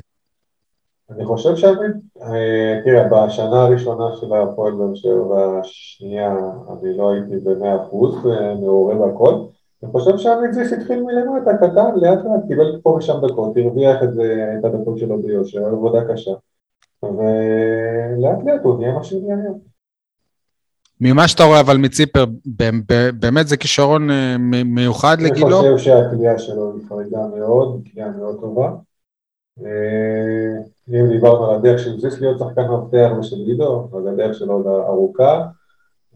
אני 1.10 1.24
חושב 1.26 1.56
שעמית, 1.56 1.92
אה, 2.22 2.80
תראה, 2.84 3.04
בשנה 3.26 3.62
הראשונה 3.62 4.04
של 4.20 4.26
הפועל 4.32 4.72
באר 4.72 4.94
שבע 4.94 5.26
והשנייה, 5.26 6.36
אני 6.82 6.96
לא 6.96 7.12
הייתי 7.12 7.36
במאה 7.44 7.82
אחוז 7.82 8.14
מעורה 8.60 8.94
בהכל. 8.94 9.34
אני 9.84 9.92
חושב 9.92 10.18
שעמית 10.18 10.52
זיס 10.54 10.72
התחיל 10.72 11.02
מלמטה 11.02 11.56
קטן, 11.56 11.94
לאט 11.96 12.18
לאט, 12.24 12.48
קיבל 12.48 12.80
פה 12.82 12.90
ושם 12.90 13.14
דקות, 13.28 13.56
הרוויח 13.56 14.02
את 14.02 14.14
זה, 14.14 14.54
את 14.58 14.64
הדקות 14.64 14.98
שלו 14.98 15.22
ביושר, 15.22 15.66
עבודה 15.66 15.98
קשה. 16.12 16.30
ולאט 17.02 18.38
לאט 18.46 18.60
הוא 18.62 18.78
נהיה 18.78 18.92
מה 18.92 19.04
שהוא 19.04 19.22
נהיה 19.22 19.36
היום. 19.42 19.58
ממה 21.00 21.28
שאתה 21.28 21.44
רואה 21.44 21.60
אבל 21.60 21.76
מציפר, 21.76 22.24
באמת 23.20 23.48
זה 23.48 23.56
כישרון 23.56 24.10
אה, 24.10 24.36
מיוחד 24.64 25.16
אני 25.20 25.30
לגילו? 25.30 25.56
חושב 25.56 25.78
שהקליעה 25.78 26.38
שלו 26.38 26.74
היא 26.74 26.88
חריגה 26.88 27.18
מאוד, 27.36 27.82
קליעה 27.92 28.10
מאוד 28.10 28.40
טובה. 28.40 28.70
אה, 29.64 30.62
אם 30.88 31.08
דיברנו 31.08 31.46
על 31.46 31.54
הדרך 31.56 31.78
של 31.78 32.00
זיס 32.00 32.20
להיות 32.20 32.38
שחקן 32.38 32.62
מפתח 32.62 33.10
ושל 33.20 33.36
לידו, 33.36 33.88
אז 33.98 34.06
הדרך 34.06 34.34
שלו 34.34 34.52
עוד 34.52 34.66
ארוכה. 34.66 35.46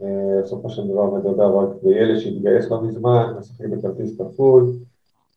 אה, 0.03 0.09
בסופו 0.43 0.71
של 0.71 0.83
דבר 0.89 1.05
מדובר 1.15 1.59
רק 1.59 1.69
בילד 1.83 2.19
שהתגייס 2.19 2.71
לא 2.71 2.83
מזמן, 2.83 3.27
משחק 3.39 3.65
בכרטיס 3.67 4.11
כפול. 4.19 4.73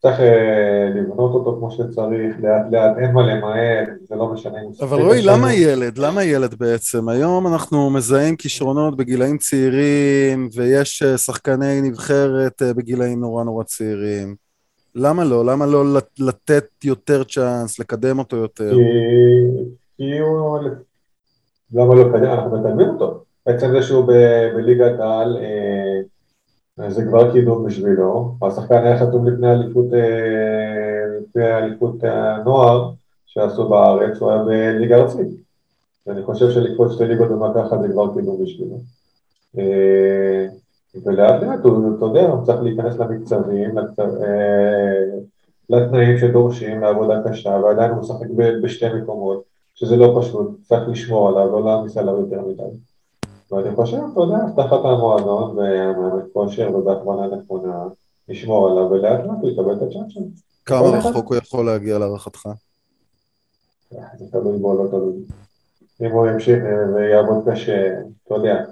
צריך 0.01 0.19
אה, 0.19 0.89
לבנות 0.95 1.31
אותו 1.33 1.55
כמו 1.59 1.71
שצריך, 1.71 2.35
לאט 2.41 2.65
לאט, 2.71 2.97
אין 2.97 3.11
מה 3.11 3.21
למהר, 3.33 3.83
זה 4.09 4.15
לא 4.15 4.27
משנה 4.33 4.61
אם 4.61 4.69
אבל 4.81 5.01
רועי. 5.01 5.21
למה 5.21 5.53
ילד? 5.53 5.97
למה 5.97 6.23
ילד 6.23 6.53
בעצם? 6.55 7.09
היום 7.09 7.47
אנחנו 7.47 7.89
מזהים 7.89 8.35
כישרונות 8.35 8.97
בגילאים 8.97 9.37
צעירים, 9.37 10.49
ויש 10.55 11.03
אה, 11.03 11.17
שחקני 11.17 11.81
נבחרת 11.81 12.61
בגילאים 12.75 13.19
נורא 13.19 13.43
נורא 13.43 13.63
צעירים. 13.63 14.35
למה 14.95 15.23
לא? 15.23 15.45
למה 15.45 15.65
לא 15.65 15.93
לת- 15.93 16.19
לתת 16.19 16.65
יותר 16.83 17.23
צ'אנס, 17.23 17.79
לקדם 17.79 18.19
אותו 18.19 18.35
יותר? 18.37 18.71
כי- 18.71 19.63
כי 19.97 20.19
הוא... 20.19 20.59
למה 21.73 21.95
לא 21.95 22.09
לקדם? 22.09 22.23
אנחנו 22.31 22.57
מקדמים 22.59 22.89
אותו. 22.89 23.23
בעצם 23.45 23.71
זה 23.71 23.81
שהוא 23.81 24.05
בליגת 24.55 24.99
העל, 24.99 25.37
אה, 25.37 26.01
זה 26.89 27.05
כבר 27.05 27.31
קידום 27.31 27.65
בשבילו. 27.65 28.35
השחקן 28.41 28.83
היה 28.83 28.99
חתום 28.99 29.27
לפני 29.27 29.51
אליפות, 29.51 29.85
אה, 31.37 31.57
אליפות 31.57 32.03
הנוער 32.03 32.91
שעשו 33.25 33.69
בארץ, 33.69 34.17
הוא 34.17 34.31
היה 34.31 34.43
בליגה 34.43 34.97
ארצית. 34.97 35.27
ואני 36.07 36.23
חושב 36.23 36.51
שלקפוץ 36.51 36.91
שתי 36.91 37.05
ליגות 37.05 37.29
במכה 37.29 37.67
אחת 37.67 37.81
זה 37.81 37.87
כבר 37.87 38.13
קידום 38.13 38.43
בשבילו. 38.43 38.77
אה, 39.57 40.47
ולאט 41.05 41.43
לאט 41.43 41.59
הוא, 41.63 41.97
אתה 41.97 42.05
יודע, 42.05 42.21
הוא 42.21 42.45
צריך 42.45 42.61
להיכנס 42.61 42.97
למקצבים, 42.97 43.77
אה, 43.77 43.83
לתנאים 45.69 46.17
שדורשים, 46.17 46.81
לעבודה 46.81 47.21
קשה, 47.29 47.49
ועדיין 47.49 47.91
הוא 47.91 47.99
משחק 47.99 48.27
בשתי 48.63 48.85
מקומות, 48.93 49.43
שזה 49.75 49.95
לא 49.95 50.17
פשוט, 50.19 50.51
צריך 50.61 50.89
לשמור 50.89 51.29
עליו, 51.29 51.51
לא 51.51 51.65
להעמיס 51.65 51.97
עליו 51.97 52.19
יותר 52.19 52.41
מדי. 52.41 52.63
ואני 53.51 53.75
חושב, 53.75 53.97
אתה 54.13 54.19
יודע, 54.19 54.37
תחת 54.55 54.79
המועדון 54.83 55.57
והמאמן 55.57 56.21
כושר 56.33 56.75
ובהכוונה 56.75 57.35
נכונה, 57.35 57.83
לשמור 58.29 58.69
עליו, 58.69 58.89
ולאט 58.91 59.19
לאט 59.19 59.37
הוא 59.41 59.49
יקבל 59.49 59.73
את 59.73 59.81
הצ'אנס 59.81 60.13
שלו. 60.13 60.25
כמה 60.65 60.87
רחוק 60.87 61.27
הוא 61.27 61.35
יכול 61.35 61.65
להגיע 61.65 61.99
להערכתך? 61.99 62.49
זה 63.91 64.25
תלוי 64.31 64.57
בו, 64.57 64.83
לא 64.83 64.89
תלוי. 64.89 65.13
אם 66.01 66.11
הוא 66.11 66.27
ימשיך 66.27 66.63
אה, 66.63 66.93
ויעבוד 66.95 67.49
קשה, 67.49 67.99
אתה 68.25 68.35
יודע, 68.35 68.63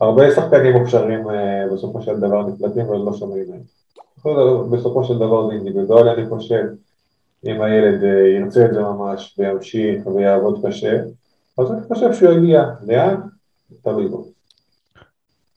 הרבה 0.00 0.30
שחקנים 0.34 0.76
מוכשרים 0.76 1.30
אה, 1.30 1.64
בסופו 1.72 2.02
של 2.02 2.20
דבר 2.20 2.46
נפלטים 2.46 2.88
ולא 2.88 3.12
שומעים 3.12 3.44
מהם. 3.50 3.60
בסופו 4.70 5.04
של 5.04 5.18
דבר 5.18 5.46
זה 5.46 5.52
אינדיבידואלי, 5.52 6.10
אני 6.10 6.28
חושב, 6.28 6.64
אם 7.44 7.62
הילד 7.62 8.04
אה, 8.04 8.28
ירצה 8.28 8.66
את 8.66 8.74
זה 8.74 8.80
ממש 8.80 9.34
וימשיך 9.38 10.06
ויעבוד 10.06 10.66
קשה, 10.66 11.02
אז 11.58 11.72
אני 11.72 11.80
חושב 11.88 12.12
שהוא 12.12 12.32
יגיע. 12.32 12.64
לאן? 12.86 13.20
תלוי 13.82 14.08
בו. 14.08 14.26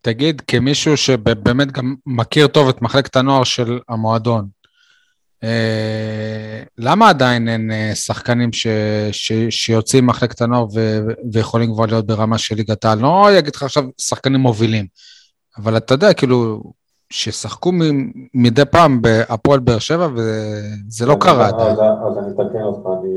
תגיד, 0.02 0.42
כמישהו 0.42 0.98
שבאמת 0.98 1.72
גם 1.72 1.96
מכיר 2.06 2.48
טוב 2.48 2.70
את 2.70 2.82
מחלקת 2.82 3.16
הנוער 3.16 3.44
של 3.44 3.80
המועדון, 3.90 4.48
אה, 5.44 6.64
למה 6.78 7.10
עדיין 7.10 7.50
אין 7.50 7.72
אה, 7.72 7.96
שחקנים 7.96 8.54
ש, 8.54 8.68
ש, 9.12 9.32
שיוצאים 9.50 10.06
ממחלקת 10.06 10.42
הנוער 10.42 10.66
ו, 10.74 11.00
ויכולים 11.32 11.74
כבר 11.74 11.86
להיות 11.86 12.06
ברמה 12.06 12.38
של 12.38 12.56
ליגת 12.56 12.86
העל? 12.86 13.00
לא 13.00 13.40
אגיד 13.40 13.56
לך 13.56 13.64
עכשיו 13.64 13.84
שחקנים 13.98 14.40
מובילים, 14.40 14.86
אבל 15.58 15.78
אתה 15.78 15.94
יודע, 15.94 16.14
כאילו, 16.14 16.64
ששחקו 17.10 17.72
מ- 17.72 18.12
מדי 18.34 18.66
פעם 18.66 19.02
בהפועל 19.02 19.60
באר 19.60 19.80
שבע, 19.80 20.08
וזה 20.16 21.06
לא 21.06 21.18
קרה 21.20 21.48
עדיין. 21.48 21.72
אז 21.72 22.18
אני 22.18 22.32
אתקן 22.32 22.62
אותך, 22.62 22.88
אני 23.00 23.14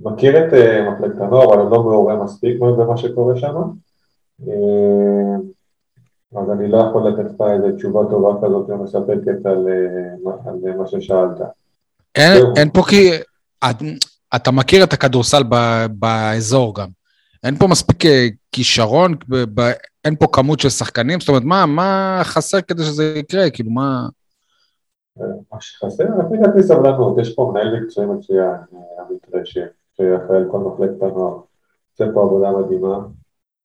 מכיר 0.00 0.46
את 0.46 0.52
אה, 0.52 0.90
מחלקת 0.90 1.20
הנוער, 1.20 1.44
אבל 1.44 1.60
אני 1.62 1.70
לא 1.70 1.82
מעורה 1.82 2.24
מספיק 2.24 2.60
במה 2.60 2.96
שקורה 2.96 3.36
שם. 3.36 3.54
אה, 4.48 5.36
אז 6.42 6.50
אני 6.50 6.68
לא 6.70 6.78
יכול 6.78 7.08
לתת 7.08 7.30
לך 7.34 7.40
איזה 7.40 7.76
תשובה 7.76 8.00
טובה 8.10 8.46
כזאת 8.46 8.70
ומספקת 8.70 9.46
על, 9.46 9.66
אה, 9.68 10.14
מה- 10.24 10.50
על 10.50 10.76
מה 10.76 10.86
ששאלת. 10.86 11.40
אין, 12.14 12.38
זהו. 12.38 12.52
אין 12.56 12.70
פה 12.70 12.82
כי... 12.88 13.10
את, 13.70 13.76
אתה 14.36 14.50
מכיר 14.50 14.84
את 14.84 14.92
הכדורסל 14.92 15.42
ב, 15.48 15.86
באזור 15.90 16.74
גם. 16.74 16.88
אין 17.44 17.56
פה 17.56 17.66
מספיק 17.66 18.02
כישרון, 18.52 19.14
ב, 19.28 19.60
ב, 19.60 19.72
אין 20.04 20.16
פה 20.16 20.26
כמות 20.32 20.60
של 20.60 20.68
שחקנים, 20.68 21.20
זאת 21.20 21.28
אומרת, 21.28 21.42
מה, 21.44 21.66
מה 21.66 22.20
חסר 22.24 22.60
כדי 22.60 22.82
שזה 22.82 23.14
יקרה? 23.16 23.50
כאילו, 23.50 23.70
מה... 23.70 24.06
מה 25.52 25.60
שחסר, 25.60 26.04
לפי 26.04 26.36
דעתי 26.42 26.62
סבלנות, 26.62 27.18
יש 27.18 27.34
פה 27.34 27.50
מנהל 27.52 27.80
מקצועי 27.80 28.06
מצוין, 28.06 28.54
עמית 28.98 29.26
רשף, 29.34 29.68
שאחראי 29.98 30.38
על 30.38 30.48
כל 30.50 30.58
מחלקת 30.58 31.02
הנוער, 31.02 31.38
עושה 31.92 32.12
פה 32.14 32.22
עבודה 32.22 32.50
מדהימה. 32.50 32.98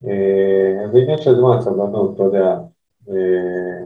אה, 0.08 0.88
זה 0.92 1.00
עניין 1.00 1.18
של 1.18 1.36
זמן, 1.36 1.62
סבלנות, 1.62 2.16
אתה 2.16 2.24
יודע. 2.24 2.58
אה, 3.10 3.86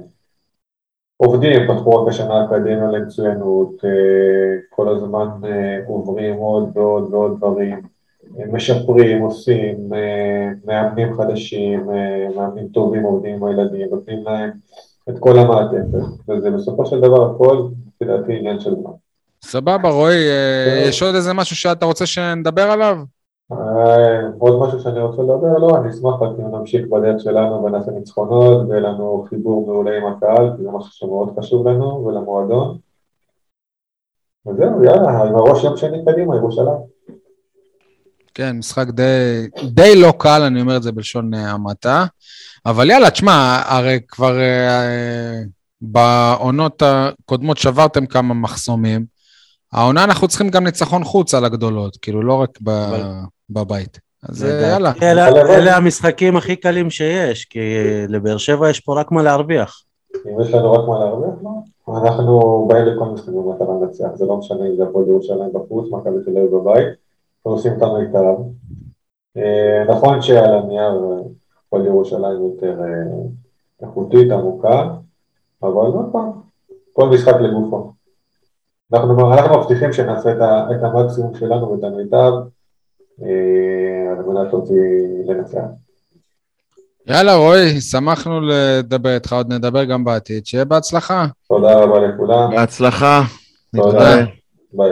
עובדים, 1.17 1.67
פתחו 1.67 1.89
רק 1.89 2.07
השנה 2.09 2.45
אקדמיה 2.45 2.91
למצוינות, 2.91 3.85
אה, 3.85 4.59
כל 4.69 4.95
הזמן 4.95 5.27
עוברים 5.87 6.35
עוד 6.35 6.77
ועוד 6.77 7.13
ועוד 7.13 7.37
דברים, 7.37 7.81
משפרים, 8.51 9.21
עושים, 9.21 9.89
מאמנים 10.65 11.13
חדשים, 11.17 11.87
מאמנים 12.35 12.67
טובים 12.67 13.03
עובדים 13.03 13.35
עם 13.35 13.43
הילדים, 13.43 13.87
נותנים 13.91 14.23
להם 14.23 14.51
את 15.09 15.19
כל 15.19 15.39
המעטפת, 15.39 16.29
וזה 16.29 16.51
בסופו 16.51 16.85
של 16.85 17.01
דבר 17.01 17.31
הכל, 17.31 17.67
לפי 17.87 18.05
דעתי, 18.05 18.37
עניין 18.37 18.59
של 18.59 18.75
זמן. 18.75 18.91
סבבה, 19.47 19.89
רועי, 19.89 20.29
אה. 20.29 20.87
יש 20.87 21.03
עוד 21.03 21.15
איזה 21.15 21.33
משהו 21.33 21.55
שאתה 21.55 21.85
רוצה 21.85 22.05
שנדבר 22.05 22.71
עליו? 22.71 22.97
אה, 23.51 23.57
עוד 24.39 24.59
משהו 24.67 24.79
שאני 24.79 24.99
רוצה 25.01 25.21
לדבר, 25.21 25.57
לא, 25.57 25.77
אני 25.77 25.89
אשמח 25.89 26.21
רק 26.21 26.31
אם 26.39 26.55
נמשיך 26.55 26.87
בדרך 26.87 27.21
שלנו 27.21 27.63
ונעשה 27.63 27.91
ניצחונות 27.91 28.69
ויהיה 28.69 28.81
לנו 28.81 29.25
חיבור 29.29 29.67
מעולה 29.67 29.97
עם 29.97 30.05
הקהל, 30.05 30.53
כי 30.57 30.63
זה 30.63 30.69
משהו 30.71 30.91
שמאוד 30.91 31.39
חשוב 31.39 31.67
לנו 31.67 32.05
ולמועדון. 32.05 32.77
וזהו, 34.47 34.83
יאללה, 34.83 35.23
עם 35.23 35.35
הראש 35.35 35.63
יום 35.63 35.77
שני 35.77 36.05
קדימה, 36.05 36.35
ירושלים. 36.35 36.97
כן, 38.33 38.57
משחק 38.57 38.87
די, 38.87 39.47
די 39.63 40.01
לא 40.01 40.13
קל, 40.17 40.41
אני 40.41 40.61
אומר 40.61 40.77
את 40.77 40.83
זה 40.83 40.91
בלשון 40.91 41.33
אה, 41.33 41.51
המעטה. 41.51 42.05
אבל 42.65 42.89
יאללה, 42.89 43.11
תשמע, 43.11 43.61
הרי 43.65 43.99
כבר 44.07 44.39
אה, 44.39 45.41
בעונות 45.81 46.83
הקודמות 46.85 47.57
שברתם 47.57 48.05
כמה 48.05 48.33
מחסומים. 48.33 49.16
העונה 49.73 50.03
אנחנו 50.03 50.27
צריכים 50.27 50.49
גם 50.49 50.63
ניצחון 50.63 51.03
חוץ 51.03 51.33
על 51.33 51.45
הגדולות, 51.45 51.97
כאילו 52.01 52.21
לא 52.21 52.33
רק 52.33 52.49
ב, 52.61 52.69
אבל- 52.69 53.01
בבית. 53.49 53.99
אז 54.23 54.45
אה, 54.45 54.69
יאללה. 54.71 54.91
אלה-. 55.01 55.27
אלה 55.27 55.77
המשחקים 55.77 56.37
הכי 56.37 56.55
קלים 56.55 56.89
שיש, 56.89 57.45
כי 57.45 57.59
לבאר 58.09 58.37
שבע 58.37 58.69
יש 58.69 58.79
פה 58.79 58.99
רק 58.99 59.11
מה 59.11 59.23
להרוויח. 59.23 59.83
אם 60.25 60.41
יש 60.41 60.53
לנו 60.53 60.71
רק 60.71 60.87
מה 60.89 60.99
להרוויח, 60.99 61.33
לא. 61.43 61.49
אנחנו 61.97 62.65
באים 62.69 62.85
לכל 62.85 63.05
משחק 63.05 63.29
במטרה 63.29 63.67
לנצח, 63.81 64.07
זה 64.13 64.25
לא 64.25 64.37
משנה 64.37 64.67
אם 64.67 64.75
זה 64.75 64.83
הפועל 64.83 65.07
ירושלים 65.07 65.53
בחוץ, 65.53 65.91
מכבי 65.91 66.23
תל 66.25 66.37
אביב 66.37 66.55
בבית, 66.55 66.87
אנחנו 66.87 67.51
עושים 67.51 67.73
את 67.77 67.81
המיטב. 67.81 68.35
אה, 69.37 69.83
נכון 69.89 70.21
שעל 70.21 70.53
הנייר 70.53 71.05
אה, 71.11 71.19
הפועל 71.67 71.85
ירושלים 71.85 72.43
יותר 72.43 72.81
אה, 72.81 73.19
איכותית, 73.87 74.31
עמוקה, 74.31 74.87
אבל 75.63 75.71
עוד 75.71 76.09
פעם, 76.11 76.31
כל 76.93 77.09
משחק 77.09 77.35
לגופו. 77.41 77.91
אנחנו, 78.93 79.33
אנחנו 79.33 79.59
מבטיחים 79.59 79.93
שנעשה 79.93 80.31
את, 80.31 80.41
ה, 80.41 80.67
את 80.71 80.83
המקסימום 80.83 81.35
שלנו 81.35 81.71
ואת 81.71 81.83
המיטב 81.83 82.31
אה, 83.23 84.11
על 84.17 84.25
מנת 84.25 84.53
להוציא 84.53 84.75
לנצח. 85.25 85.59
יאללה, 87.07 87.35
רועי, 87.35 87.81
שמחנו 87.81 88.41
לדבר 88.41 89.15
איתך, 89.15 89.33
עוד 89.33 89.53
נדבר 89.53 89.83
גם 89.83 90.03
בעתיד. 90.03 90.45
שיהיה 90.45 90.65
בהצלחה. 90.65 91.25
תודה 91.49 91.73
רבה 91.73 91.99
לכולם, 91.99 92.51
בהצלחה. 92.55 93.21
תודה. 93.75 94.15
ביי. 94.73 94.91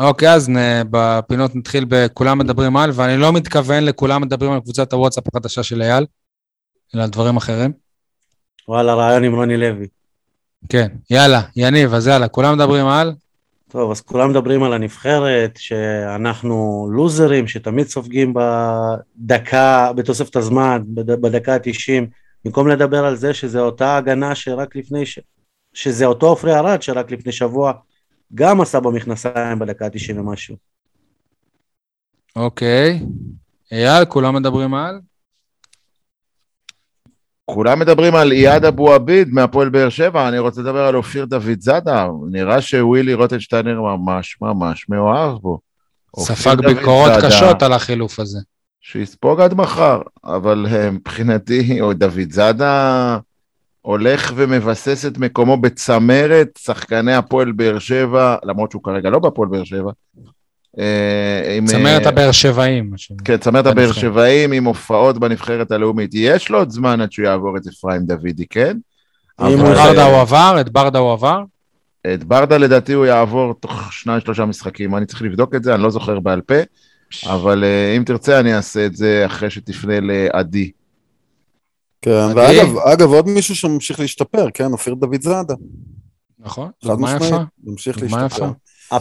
אוקיי, 0.00 0.32
אז 0.34 0.48
נ- 0.48 0.82
בפינות 0.90 1.56
נתחיל 1.56 1.84
בכולם 1.88 2.38
מדברים 2.38 2.76
על, 2.76 2.90
ואני 2.94 3.16
לא 3.16 3.32
מתכוון 3.32 3.84
לכולם 3.84 4.22
מדברים 4.22 4.52
על 4.52 4.60
קבוצת 4.60 4.92
הוואטסאפ 4.92 5.24
החדשה 5.28 5.62
של 5.62 5.82
אייל, 5.82 6.06
אלא 6.94 7.02
על 7.02 7.08
דברים 7.08 7.36
אחרים. 7.36 7.72
וואלה, 8.68 8.94
רעיון 8.94 9.24
עם 9.24 9.34
רוני 9.34 9.56
לוי. 9.56 9.86
כן, 10.68 10.88
יאללה, 11.10 11.40
יניב, 11.56 11.94
אז 11.94 12.06
יאללה, 12.06 12.28
כולם 12.28 12.54
מדברים 12.54 12.86
על? 12.86 13.12
טוב, 13.68 13.90
אז 13.90 14.00
כולם 14.00 14.30
מדברים 14.30 14.62
על 14.62 14.72
הנבחרת, 14.72 15.56
שאנחנו 15.56 16.88
לוזרים, 16.92 17.48
שתמיד 17.48 17.86
סופגים 17.86 18.34
בדקה, 18.34 19.92
בתוספת 19.96 20.36
הזמן, 20.36 20.82
בד- 20.86 21.20
בדקה 21.20 21.54
ה-90, 21.54 22.04
במקום 22.44 22.68
לדבר 22.68 23.04
על 23.04 23.16
זה 23.16 23.34
שזה 23.34 23.60
אותה 23.60 23.96
הגנה 23.96 24.34
שרק 24.34 24.76
לפני, 24.76 25.06
ש... 25.06 25.18
שזה 25.74 26.06
אותו 26.06 26.26
עופרי 26.26 26.54
ארד 26.54 26.82
שרק 26.82 27.10
לפני 27.10 27.32
שבוע 27.32 27.72
גם 28.34 28.60
עשה 28.60 28.80
במכנסיים 28.80 29.58
בדקה 29.58 29.84
ה-90 29.84 30.20
ומשהו. 30.20 30.56
אוקיי. 32.36 33.02
אייל, 33.72 34.04
כולם 34.04 34.34
מדברים 34.34 34.74
על? 34.74 35.00
כולם 37.44 37.78
מדברים 37.78 38.14
על 38.14 38.32
איאד 38.32 38.64
אבו 38.64 38.92
עביד 38.92 39.28
מהפועל 39.28 39.68
באר 39.68 39.88
שבע, 39.88 40.28
אני 40.28 40.38
רוצה 40.38 40.60
לדבר 40.60 40.86
על 40.86 40.96
אופיר 40.96 41.24
דוד 41.24 41.60
זאדה, 41.60 42.08
נראה 42.30 42.60
שווילי 42.60 43.14
רוטנשטיינר 43.14 43.80
ממש 43.80 44.36
ממש 44.40 44.88
מאוהב 44.88 45.38
בו. 45.38 45.58
ספג 46.18 46.56
ביקורות 46.60 47.12
זאדה, 47.14 47.26
קשות 47.26 47.62
על 47.62 47.72
החילוף 47.72 48.20
הזה. 48.20 48.38
שיספוג 48.80 49.40
עד 49.40 49.54
מחר, 49.54 50.00
אבל 50.24 50.66
אה, 50.70 50.90
מבחינתי, 50.90 51.80
או 51.80 51.92
דוד 51.92 52.30
זאדה 52.30 53.18
הולך 53.88 54.32
ומבסס 54.36 55.06
את 55.06 55.18
מקומו 55.18 55.56
בצמרת 55.56 56.48
שחקני 56.58 57.14
הפועל 57.14 57.52
באר 57.52 57.78
שבע, 57.78 58.36
למרות 58.44 58.70
שהוא 58.70 58.82
כרגע 58.82 59.10
לא 59.10 59.18
בהפועל 59.18 59.48
באר 59.48 59.64
שבע. 59.64 59.90
אה, 60.78 61.58
צמרת 61.66 62.02
אה, 62.02 62.08
הבאר 62.08 62.32
שבעים. 62.32 62.92
כן, 63.24 63.36
צמרת. 63.36 63.66
הבאר 63.66 63.92
שבעים 63.92 64.52
עם 64.52 64.64
הופעות 64.64 65.18
בנבחרת 65.18 65.70
הלאומית. 65.70 66.10
יש 66.14 66.50
לו 66.50 66.58
עוד 66.58 66.70
זמן 66.70 67.00
עד 67.00 67.12
שהוא 67.12 67.26
יעבור 67.26 67.56
את 67.56 67.66
אפרים 67.66 68.02
דוידי, 68.02 68.46
כן? 68.50 68.76
אם 69.40 69.46
הוא- 69.46 69.74
ברדה 69.74 70.04
הוא 70.04 70.20
עבר? 70.20 70.56
את 70.60 70.68
ברדה 70.68 70.98
הוא 70.98 71.12
עבר? 71.12 71.42
את 72.14 72.24
ברדה 72.24 72.58
לדעתי 72.58 72.92
הוא 72.92 73.06
יעבור 73.06 73.54
תוך 73.60 73.92
שניים 73.92 74.20
שלושה 74.20 74.44
משחקים, 74.44 74.96
אני 74.96 75.06
צריך 75.06 75.22
לבדוק 75.22 75.54
את 75.54 75.64
זה, 75.64 75.74
אני 75.74 75.82
לא 75.82 75.90
זוכר 75.90 76.20
בעל 76.20 76.40
פה, 76.40 76.54
אבל 77.26 77.64
אה, 77.64 77.94
אם 77.96 78.02
תרצה 78.04 78.40
אני 78.40 78.54
אעשה 78.56 78.86
את 78.86 78.96
זה 78.96 79.22
אחרי 79.26 79.50
שתפנה 79.50 80.00
לעדי. 80.00 80.70
כן, 82.02 82.26
מדהים. 82.30 82.36
ואגב, 82.36 82.78
אגב, 82.78 83.12
עוד 83.12 83.28
מישהו 83.28 83.56
שממשיך 83.56 84.00
להשתפר, 84.00 84.46
כן, 84.54 84.72
אופיר 84.72 84.94
דוד 84.94 85.22
זאדה. 85.22 85.54
נכון, 86.38 86.70
חד 86.84 87.00
משמעית, 87.00 87.22
יפה. 87.22 87.42
ממשיך 87.64 88.02
להשתפר. 88.02 88.50
יפה. 88.86 88.98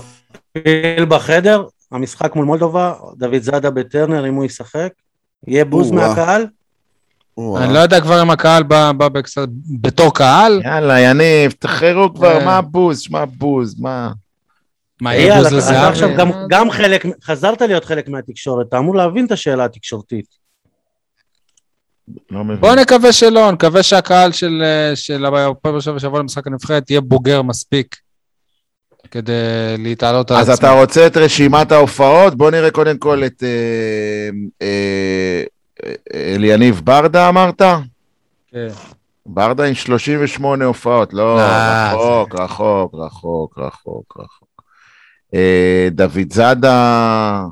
פיל 0.52 1.06
בחדר, 1.06 1.64
המשחק 1.91 2.36
מול 2.36 2.45
מולדובה, 2.45 2.94
דוד 3.18 3.41
זאדה 3.41 3.69
בטרנר, 3.69 4.28
אם 4.28 4.34
הוא 4.34 4.45
ישחק, 4.45 4.90
יהיה 5.48 5.65
בוז. 5.65 5.91
מהקהל. 5.91 6.45
אני 7.57 7.74
לא 7.74 7.80
יודע 7.80 8.02
כבר 8.02 8.22
אם 8.22 8.30
הקהל 8.30 8.64
בא 8.64 8.91
בתור 9.82 10.14
קהל. 10.14 10.61
יאללה, 10.64 10.99
יניב, 10.99 11.52
תחררו 11.60 12.14
כבר, 12.14 12.38
אה. 12.38 12.45
מה 12.45 12.57
הבוז? 12.57 12.99
שמע 12.99 13.26
בוז, 13.26 13.80
מה? 13.80 14.11
מה, 15.02 15.15
יהיה 15.15 15.44
בוז? 15.44 15.53
אתה 15.53 15.88
עכשיו 15.88 16.10
גם, 16.18 16.32
גם 16.49 16.72
חלק, 16.72 17.06
חזרת 17.24 17.61
להיות 17.61 17.86
חלק 17.86 18.10
מהתקשורת, 18.10 18.68
אתה 18.68 18.78
אמור 18.78 18.95
להבין 18.95 19.26
את 19.26 19.32
השאלה 19.32 19.65
התקשורתית. 19.65 20.47
לא 22.32 22.44
מבין. 22.44 22.60
בוא 22.60 22.76
נקווה 22.76 23.14
שלא, 23.14 23.52
נקווה 23.52 23.84
שהקהל 23.84 24.32
של 24.32 24.64
אה, 24.66 24.96
של 24.96 25.26
הפועל 25.26 25.74
באר 25.74 25.80
שבע 25.80 26.00
שיבוא 26.00 26.20
למשחק 26.20 26.48
הנבחרת 26.48 26.90
יהיה 26.90 27.02
בוגר 27.02 27.42
מספיק 27.42 27.96
כדי 29.12 29.34
להתעלות 29.78 30.32
על 30.32 30.38
אז 30.38 30.50
עצמו. 30.50 30.68
אתה 30.68 30.80
רוצה 30.80 31.08
את 31.08 31.18
רשימת 31.18 31.72
ההופעות? 31.72 32.36
בוא 32.36 32.52
נראה 32.52 32.72
קודם 32.72 32.98
כל 32.98 33.24
את 33.26 33.44
אה, 33.44 34.30
אה, 34.62 35.44
אליניב 36.14 36.82
ברדה 36.84 37.30
אמרת? 37.30 37.62
כן. 38.52 38.68
ברדה 39.26 39.64
עם 39.64 39.74
38 39.74 40.66
הופעות, 40.66 41.14
לא, 41.14 41.40
רחוק, 41.40 42.36
רחוק, 42.36 42.96
רחוק, 42.96 43.58
רחוק, 43.58 44.18
רחוק. 44.20 44.64
דוד 45.92 46.34
זאדה 46.34 47.44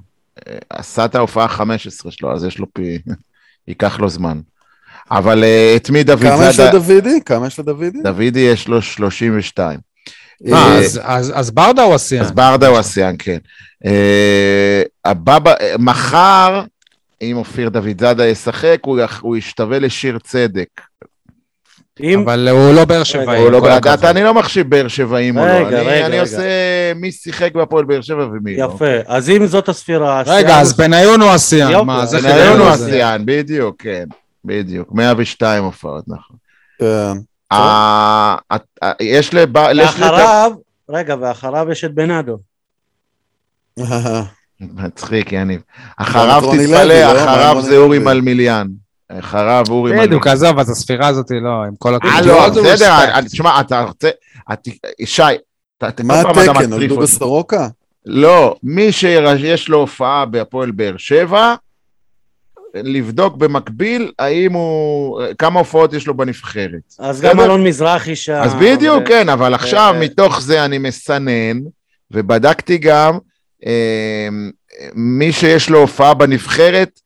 עשה 0.70 1.06
את 1.06 1.16
ההופעה 1.16 1.46
ה-15 1.46 2.12
שלו, 2.12 2.34
אז 2.34 2.44
יש 2.44 2.60
לו 2.60 2.66
פי... 2.74 2.98
ייקח 3.68 4.00
לו 4.00 4.10
זמן. 4.10 4.40
אבל 5.12 5.44
אה, 5.44 5.74
את 5.76 5.90
מי 5.90 6.04
דוד 6.04 6.22
כמה 6.22 6.50
יש. 6.50 6.60
לדוידי? 6.60 7.20
כמה 7.26 7.48
יש 7.48 7.60
לדוידי? 7.60 8.00
דוידי 8.04 8.40
יש 8.40 8.68
לו 8.68 8.82
32. 8.82 9.80
מה, 10.42 10.58
אה, 10.58 10.78
אז- 10.78 11.00
אז 11.04 11.32
אז 11.36 11.52
ברדה 11.52 11.84
הוא 11.84 11.96
השיאן. 11.96 12.22
אז 12.22 12.32
ברדה 12.32 12.68
הוא 12.68 12.78
השיאן, 12.78 13.16
כן. 13.20 13.38
אה, 13.86 14.82
אה, 15.06 15.14
מחר, 15.80 16.64
אם 17.22 17.38
אופיר 17.38 17.70
דוד 17.70 18.00
זאדה 18.02 18.26
ישחק, 18.28 18.78
הוא 19.22 19.38
ישתווה 19.38 19.80
לשיר 19.80 20.20
צדק. 20.24 20.68
אם, 22.04 22.20
אבל 22.20 22.50
הוא 22.50 22.74
לא 22.74 22.86
באר 22.86 23.04
שבעי. 23.04 23.40
הוא 23.42 23.50
לא, 23.52 23.58
אתה, 23.58 23.76
הכבוד. 23.92 24.06
אני 24.06 24.24
לא 24.24 24.34
מחשיב 24.34 24.70
באר 24.70 24.88
שבעים 24.88 25.38
או 25.38 25.46
לא. 25.46 25.52
רגע, 25.52 25.68
אני, 25.68 25.76
רגע, 25.88 26.06
אני 26.06 26.14
רגע. 26.14 26.22
עושה 26.22 26.44
מי 26.96 27.12
שיחק 27.12 27.54
בהפועל 27.56 27.86
באר 27.86 28.02
שבע 28.02 28.26
ומי 28.26 28.58
לא. 28.58 28.66
יפה, 28.76 28.86
אז 29.08 29.30
אם 29.30 29.46
זאת 29.46 29.70
הספירה... 29.70 30.22
רגע, 30.26 30.60
אז 30.60 30.72
הוא- 30.72 30.78
בניון 30.78 31.22
הוא 31.22 31.30
השיאן. 31.30 31.72
יופי, 31.72 31.86
מה, 31.86 32.06
זה 32.06 32.22
בניון 32.22 32.60
הוא. 32.60 32.68
השיאן, 32.68 33.22
בדיוק, 33.26 33.76
כן. 33.80 34.04
בדיוק. 34.46 34.92
102 34.94 35.64
הופעות, 35.64 36.04
נכון. 36.08 36.38
כן. 36.80 37.18
ה- 37.52 38.36
ה- 38.54 38.92
יש 39.02 39.34
לב... 39.34 39.50
יש 39.58 39.78
לב- 39.78 39.84
ואחריו, 39.86 40.52
רגע, 40.90 41.16
ואחריו 41.22 41.68
יש 41.72 41.84
את 41.84 41.94
בנאדו. 41.94 42.38
מצחיק, 44.62 45.32
יניב. 45.32 45.62
אחריו 45.98 46.42
תתפלא, 46.42 46.84
לא? 46.84 47.24
אחריו 47.24 47.62
זה 47.62 47.78
אורי. 47.78 48.00
מלמיליאן. 48.00 48.68
אחריו 49.12 49.66
אורי 49.70 49.82
מלמיליאן. 49.92 50.08
בדיוק, 50.08 50.28
עזוב, 50.28 50.60
אז 50.60 50.70
הספירה 50.70 51.08
הזאת 51.08 51.32
לא, 51.32 51.64
עם 51.64 51.74
כל 51.80 51.92
אה, 51.92 51.96
הכבוד. 51.98 52.26
לא, 52.26 52.46
All 52.48 52.50
the 52.50 52.60
בסדר, 52.64 52.98
respect. 52.98 53.12
אני- 53.18 53.28
תשמע, 53.30 53.60
אתה 53.62 53.82
רוצה... 53.84 54.10
את- 54.54 54.68
שי, 55.06 55.22
מה 56.04 56.22
התקן? 56.22 56.74
אותי. 56.74 56.88
בסורוקה? 56.88 57.68
לא, 58.06 58.56
מי 58.64 58.92
שיש 58.92 59.70
לו 59.70 59.78
הופעה 59.78 60.26
בהפועל 60.26 60.72
באר 60.72 60.98
שבע, 60.98 61.56
לבדוק 62.76 63.36
במקביל 63.36 64.12
האם 64.20 64.54
הוא... 64.54 65.22
כמה 65.38 65.60
הופעות 65.60 65.94
יש 65.94 66.08
לו 66.08 66.18
בנבחרת. 66.18 66.94
אז? 67.00 67.22
גם 67.22 67.40
אלון 67.40 67.64
מזרחי 67.64 68.16
שם. 68.16 68.40
אז 68.44 68.54
בדיוק, 68.54 69.04
ו- 69.04 69.06
כן, 69.08 69.30
אבל 69.30 69.54
עכשיו 69.54 69.94
ו- 69.98 70.00
מתוך 70.00 70.42
זה 70.42 70.66
אני 70.66 70.78
מסנן, 70.78 71.60
ובדקתי 72.12 72.78
גם 72.78 73.18
אה, 73.66 74.28
מי 74.96 75.32
שיש 75.32 75.70
לו 75.70 75.80
הופעה 75.80 76.14
בנבחרת, 76.14 77.00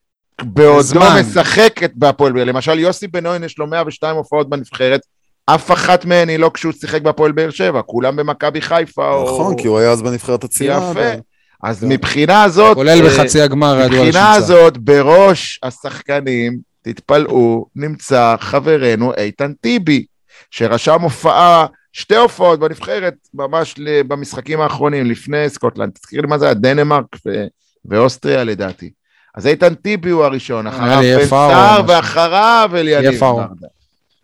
בעודו 0.44 0.80
בזמן. 0.80 1.22
משחק 1.22 1.84
את- 1.84 1.92
בהפועל 1.96 2.34
באר. 2.34 2.44
למשל, 2.44 2.80
יוסי 2.80 3.08
בן-אוין 3.08 3.44
יש 3.44 3.58
לו 3.58 3.68
102 3.68 4.16
הופעות 4.16 4.50
בנבחרת, 4.50 5.02
אף 5.46 5.72
אחת 5.72 6.06
מהן 6.06 6.30
היא 6.30 6.38
לא 6.40 6.52
כשהוא 6.54 6.74
שיחק 6.74 7.02
בהפועל 7.02 7.32
באר 7.32 7.50
שבע, 7.50 7.82
כולם 7.82 8.16
במכבי 8.16 8.62
חיפה. 8.62 9.10
או- 9.12 9.24
נכון, 9.24 9.58
כי 9.58 9.68
הוא 9.68 9.78
היה 9.80 9.92
אז 9.92 10.02
בנבחרת 10.02 10.44
הצעירה. 10.44 10.92
יפה. 10.92 11.20
אז 11.64 11.80
כן. 11.80 11.88
מבחינה 11.90 12.44
הזאת... 12.44 12.76
כולל 12.76 12.90
אה, 12.90 13.10
בחצי 13.10 13.42
הגמר 13.42 13.80
ידוע 13.86 14.00
מבחינה. 14.00 14.34
הזאת, 14.34 14.78
בראש 14.78 15.60
השחקנים, 15.64 16.58
תתפלאו, 16.82 17.66
נמצא 17.76 18.36
חברנו 18.40 19.14
איתן 19.18 19.52
טיבי, 19.62 20.06
שרשם 20.52 21.02
הופעה, 21.02 21.66
שתי 21.94 22.16
הופעות 22.16 22.60
בנבחרת, 22.60 23.14
ממש 23.34 23.76
במשחקים 24.08 24.62
האחרונים, 24.62 25.06
לפני 25.06 25.50
סקוטלנד. 25.50 25.92
תזכיר 25.94 26.22
לי 26.22 26.28
מה 26.28 26.38
זה 26.38 26.46
היה, 26.46 26.54
דנמרק 26.54 27.06
ו- 27.28 27.46
ואוסטריה 27.86 28.44
לדעתי. 28.44 28.90
אז 29.36 29.48
איתן 29.48 29.74
טיבי 29.74 30.10
הוא 30.10 30.24
הראשון, 30.24 30.68
אחריו 30.68 31.02
לי 31.02 31.16
בן 31.18 31.26
סער. 31.26 31.82
ואחריו 31.88 32.70
אליניב 32.74 33.20
פארו. 33.20 33.38
ברדה. 33.38 33.68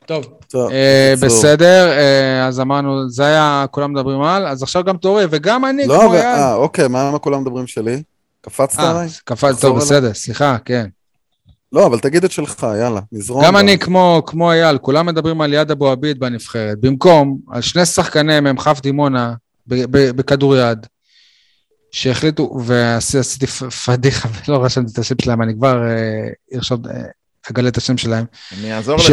טוב, 0.06 0.26
טוב, 0.48 0.72
אה. 0.72 1.14
בסדר, 1.22 1.91
אה, 1.91 2.48
אז 2.48 2.60
אמרנו, 2.60 3.10
זה 3.10 3.26
היה, 3.26 3.65
כולם 3.72 3.94
מדברים 3.94 4.22
על, 4.22 4.48
אז 4.48 4.64
עכשיו 4.64 4.84
גם 4.84 4.98
תורי, 4.98 5.26
וגם 5.30 5.65
אני, 5.65 5.88
לא, 5.88 5.99
כמו 5.99 6.14
אייל. 6.14 6.26
אה, 6.26 6.56
אוקיי, 6.56 6.88
מה 6.88 7.11
מה 7.11 7.19
כולם 7.19 7.41
מדברים 7.41 7.68
שלי? 7.68 8.03
קפצת 8.41 8.80
אה, 8.80 8.91
עליי? 8.91 9.07
תחזור 9.26 9.52
טוב. 9.60 9.77
בסדר, 9.77 10.14
סליחה, 10.14 10.57
כן. 10.65 10.88
לא, 11.72 11.86
אבל 11.86 11.99
תגיד 11.99 12.23
את 12.23 12.32
שלך, 12.32 12.68
יאללה, 12.80 12.99
נזרום. 13.11 13.44
גם 13.45 13.57
אני, 13.57 13.77
כמו 13.80 14.23
כמו 14.26 14.52
אייל, 14.52 14.77
כולם 14.77 15.06
מדברים 15.06 15.41
על 15.41 15.53
יד 15.53 15.72
אבו 15.72 15.90
עביד 15.90 16.19
בנבחרת. 16.19 16.77
במקום, 16.80 17.38
על 17.52 17.61
שני 17.61 17.86
שחקני 17.86 18.40
מ"כ 18.40 18.68
דימונה 18.82 19.34
בכדוריד, 19.68 20.88
שהחליטו, 21.99 22.57
ועשיתי 22.65 23.47
פדיחה 23.85 24.30
ולא 24.47 24.63
רשמתי 24.65 24.91
את 24.93 24.97
השם 24.97 25.15
שלהם, 25.22 25.41
אני 25.41 25.53
כבר 25.53 25.84
אה, 25.88 26.27
ארשום, 26.55 26.81
אה, 26.89 27.01
אגלה 27.51 27.67
את 27.69 27.77
השם 27.77 27.97
שלהם. 27.97 28.26
אני 28.59 28.73
אעזור 28.76 28.95
לך, 28.95 29.03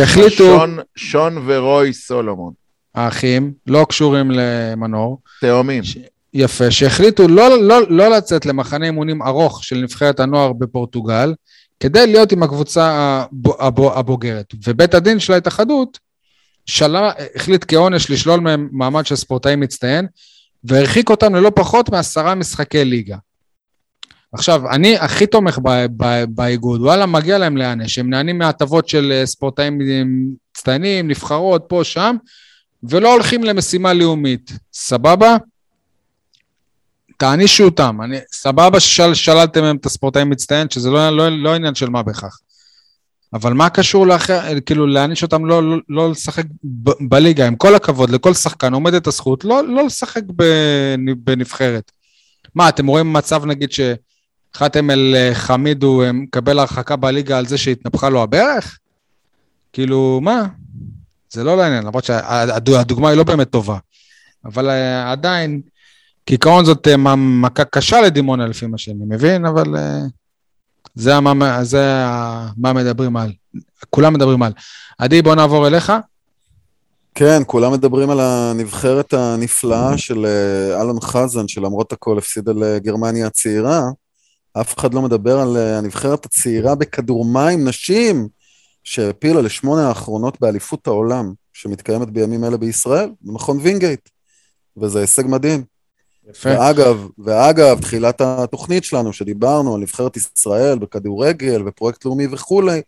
שון- 0.46 0.78
שון 0.96 1.44
ורוי 1.46 1.92
סולומון, 1.92 2.52
האחים, 2.94 3.52
לא 3.66 3.86
קשורים 3.88 4.30
למנור. 4.30 5.18
תאומים. 5.40 5.82
יפה, 6.34 6.70
שהחליטו 6.70 7.28
לא, 7.28 7.62
לא, 7.62 7.90
לא 7.90 8.08
לצאת 8.16 8.46
למחנה 8.46 8.86
אימונים 8.86 9.22
ארוך 9.22 9.64
של 9.64 9.76
נבחרת 9.76 10.20
הנוער 10.20 10.52
בפורטוגל, 10.52 11.34
כדי 11.80 12.06
להיות 12.06 12.32
עם 12.32 12.42
הקבוצה 12.42 12.90
הב- 13.32 13.60
הב- 13.62 13.92
הבוגרת. 13.98 14.46
ובית 14.66 14.94
הדין 14.94 15.18
של 15.20 15.32
ההתאחדות 15.32 15.98
שלה, 16.66 17.12
החליט 17.36 17.64
כעונש 17.68 18.10
לשלול 18.10 18.40
מהם 18.40 18.68
מעמד 18.72 19.06
של 19.06 19.16
ספורטאי 19.16 19.56
מצטיין, 19.56 20.06
והרחיק 20.64 21.10
אותם 21.10 21.34
ללא 21.34 21.52
פחות 21.54 21.90
מעשרה 21.90 22.34
משחקי 22.34 22.84
ליגה. 22.84 23.16
עכשיו, 24.32 24.70
אני 24.70 24.98
הכי 24.98 25.26
תומך 25.26 25.58
באיגוד, 26.28 26.80
וואלה, 26.80 27.06
מגיע 27.06 27.38
להם 27.38 27.56
להיענש, 27.56 27.98
הם 27.98 28.10
נהנים 28.10 28.38
מהטבות 28.38 28.88
של 28.88 29.12
אה, 29.12 29.26
ספורטאים 29.26 29.78
מצטיינים, 30.06 31.08
נבחרות, 31.08 31.64
פה, 31.68 31.80
שם, 31.84 32.16
ולא 32.82 33.12
הולכים 33.12 33.44
למשימה 33.44 33.92
לאומית. 33.92 34.52
סבבה? 34.72 35.36
תענישו 37.18 37.64
אותם. 37.64 37.98
אני, 38.04 38.18
סבבה 38.32 38.80
ששללתם 38.80 39.62
מהם 39.62 39.76
את 39.76 39.86
הספורטאי 39.86 40.24
מצטיין, 40.24 40.70
שזה 40.70 40.90
לא, 40.90 41.10
לא, 41.10 41.28
לא 41.28 41.54
עניין 41.54 41.74
של 41.74 41.88
מה 41.88 42.02
בכך. 42.02 42.38
אבל 43.34 43.52
מה 43.52 43.70
קשור 43.70 44.06
לאחר, 44.06 44.60
כאילו 44.66 44.86
להעניש 44.86 45.22
אותם 45.22 45.44
לא, 45.44 45.62
לא, 45.62 45.76
לא 45.88 46.10
לשחק 46.10 46.44
ב, 46.64 46.90
בליגה, 47.00 47.46
עם 47.46 47.56
כל 47.56 47.74
הכבוד, 47.74 48.10
לכל 48.10 48.34
שחקן 48.34 48.72
עומדת 48.74 49.06
הזכות 49.06 49.44
לא, 49.44 49.68
לא 49.68 49.86
לשחק 49.86 50.22
בנ- 50.22 51.14
בנבחרת. 51.16 51.92
מה, 52.54 52.68
אתם 52.68 52.86
רואים 52.86 53.12
מצב 53.12 53.44
נגיד 53.44 53.70
שחאתם 53.72 54.90
אל 54.90 55.14
אה, 55.16 55.34
חמיד 55.34 55.82
הוא 55.82 56.04
אה, 56.04 56.12
מקבל 56.12 56.58
הרחקה 56.58 56.96
בליגה 56.96 57.38
על 57.38 57.46
זה 57.46 57.58
שהתנפחה 57.58 58.08
לו 58.08 58.22
הברך? 58.22 58.78
כאילו, 59.72 60.20
מה? 60.22 60.46
זה 61.30 61.44
לא 61.44 61.56
לעניין, 61.56 61.84
למרות 61.84 62.04
שהדוגמה 62.04 63.08
היא 63.08 63.16
לא 63.18 63.24
באמת 63.24 63.50
טובה. 63.50 63.78
אבל 64.44 64.68
uh, 64.68 65.10
עדיין, 65.10 65.60
כעיקרון 66.26 66.64
זאת 66.64 66.88
מכה 67.16 67.64
קשה 67.64 68.00
לדימונה 68.00 68.46
לפי 68.46 68.66
מה 68.66 68.78
שאני 68.78 69.04
מבין, 69.08 69.46
אבל 69.46 69.76
זה, 70.94 71.20
מה, 71.20 71.64
זה 71.64 72.04
מה 72.56 72.72
מדברים 72.72 73.16
על. 73.16 73.32
כולם 73.90 74.14
מדברים 74.14 74.42
על. 74.42 74.52
עדי, 74.98 75.22
בוא 75.22 75.34
נעבור 75.34 75.66
אליך. 75.66 75.92
כן, 77.14 77.42
כולם 77.46 77.72
מדברים 77.72 78.10
על 78.10 78.20
הנבחרת 78.20 79.12
הנפלאה 79.12 79.98
של 79.98 80.26
אה, 80.26 80.82
אלון 80.82 81.00
חזן, 81.00 81.48
שלמרות 81.48 81.92
הכל 81.92 82.18
הפסידה 82.18 82.52
לגרמניה 82.52 83.26
הצעירה. 83.26 83.82
אף 84.60 84.78
אחד 84.78 84.94
לא 84.94 85.02
מדבר 85.02 85.40
על 85.40 85.56
אה, 85.56 85.78
הנבחרת 85.78 86.26
הצעירה 86.26 86.74
בכדור 86.74 87.24
מים 87.24 87.68
נשים, 87.68 88.28
שהעפילה 88.84 89.40
לשמונה 89.40 89.88
האחרונות 89.88 90.40
באליפות 90.40 90.86
העולם, 90.86 91.32
שמתקיימת 91.52 92.10
בימים 92.10 92.44
אלה 92.44 92.56
בישראל, 92.56 93.10
במכון 93.20 93.58
וינגייט. 93.62 94.08
וזה 94.76 95.00
הישג 95.00 95.26
מדהים. 95.26 95.71
יפה. 96.30 96.48
ואגב, 96.48 97.06
ואגב, 97.18 97.80
תחילת 97.80 98.20
התוכנית 98.20 98.84
שלנו, 98.84 99.12
שדיברנו 99.12 99.74
על 99.74 99.80
נבחרת 99.80 100.16
ישראל 100.16 100.78
בכדורגל 100.78 101.62
ופרויקט 101.66 102.04
לאומי 102.04 102.26
וכולי, 102.30 102.80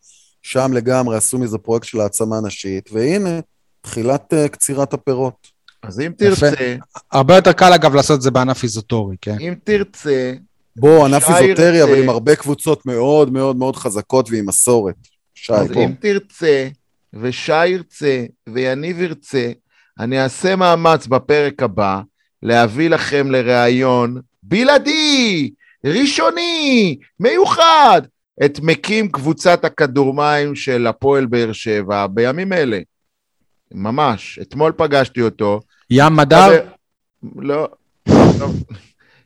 שם 0.42 0.72
לגמרי 0.72 1.16
עשו 1.16 1.38
מזה 1.38 1.58
פרויקט 1.58 1.86
של 1.86 2.00
העצמה 2.00 2.40
נשית, 2.40 2.90
והנה, 2.92 3.40
תחילת 3.80 4.32
uh, 4.32 4.48
קצירת 4.48 4.94
הפירות. 4.94 5.48
אז 5.82 6.00
אם 6.00 6.12
תרצה, 6.18 6.76
הרבה 7.12 7.36
יותר 7.36 7.52
קל 7.52 7.72
אגב 7.72 7.94
לעשות 7.94 8.16
את 8.16 8.22
זה 8.22 8.30
בענף 8.30 8.62
איזוטורי, 8.62 9.16
כן? 9.20 9.36
אם 9.40 9.54
תרצה, 9.64 10.32
בוא, 10.76 11.04
ענף 11.06 11.22
איזוטרי, 11.30 11.76
ירצה- 11.78 11.84
אבל 11.84 12.02
עם 12.02 12.08
הרבה 12.08 12.36
קבוצות 12.36 12.86
מאוד 12.86 13.32
מאוד 13.32 13.56
מאוד 13.56 13.76
חזקות 13.76 14.30
ועם 14.30 14.46
מסורת. 14.46 14.94
שי, 15.34 15.52
אז 15.52 15.70
בוא. 15.70 15.84
אם 15.84 15.92
תרצה, 16.00 16.68
ושי 17.14 17.66
ירצה, 17.66 18.24
ויניב 18.48 19.00
ירצה, 19.00 19.52
אני 19.98 20.22
אעשה 20.22 20.56
מאמץ 20.56 21.06
בפרק 21.06 21.62
הבא 21.62 22.00
להביא 22.44 22.90
לכם 22.90 23.30
לראיון 23.30 24.20
בלעדי, 24.42 25.50
ראשוני, 25.84 26.96
מיוחד, 27.20 28.02
את 28.44 28.60
מקים 28.62 29.08
קבוצת 29.08 29.64
הכדורמים 29.64 30.54
של 30.54 30.86
הפועל 30.86 31.26
באר 31.26 31.52
שבע 31.52 32.06
בימים 32.06 32.52
אלה. 32.52 32.78
ממש, 33.72 34.38
אתמול 34.42 34.72
פגשתי 34.76 35.22
אותו. 35.22 35.60
ים 35.90 36.16
מדר? 36.16 36.66
לא, 37.36 37.68
לא. 38.38 38.46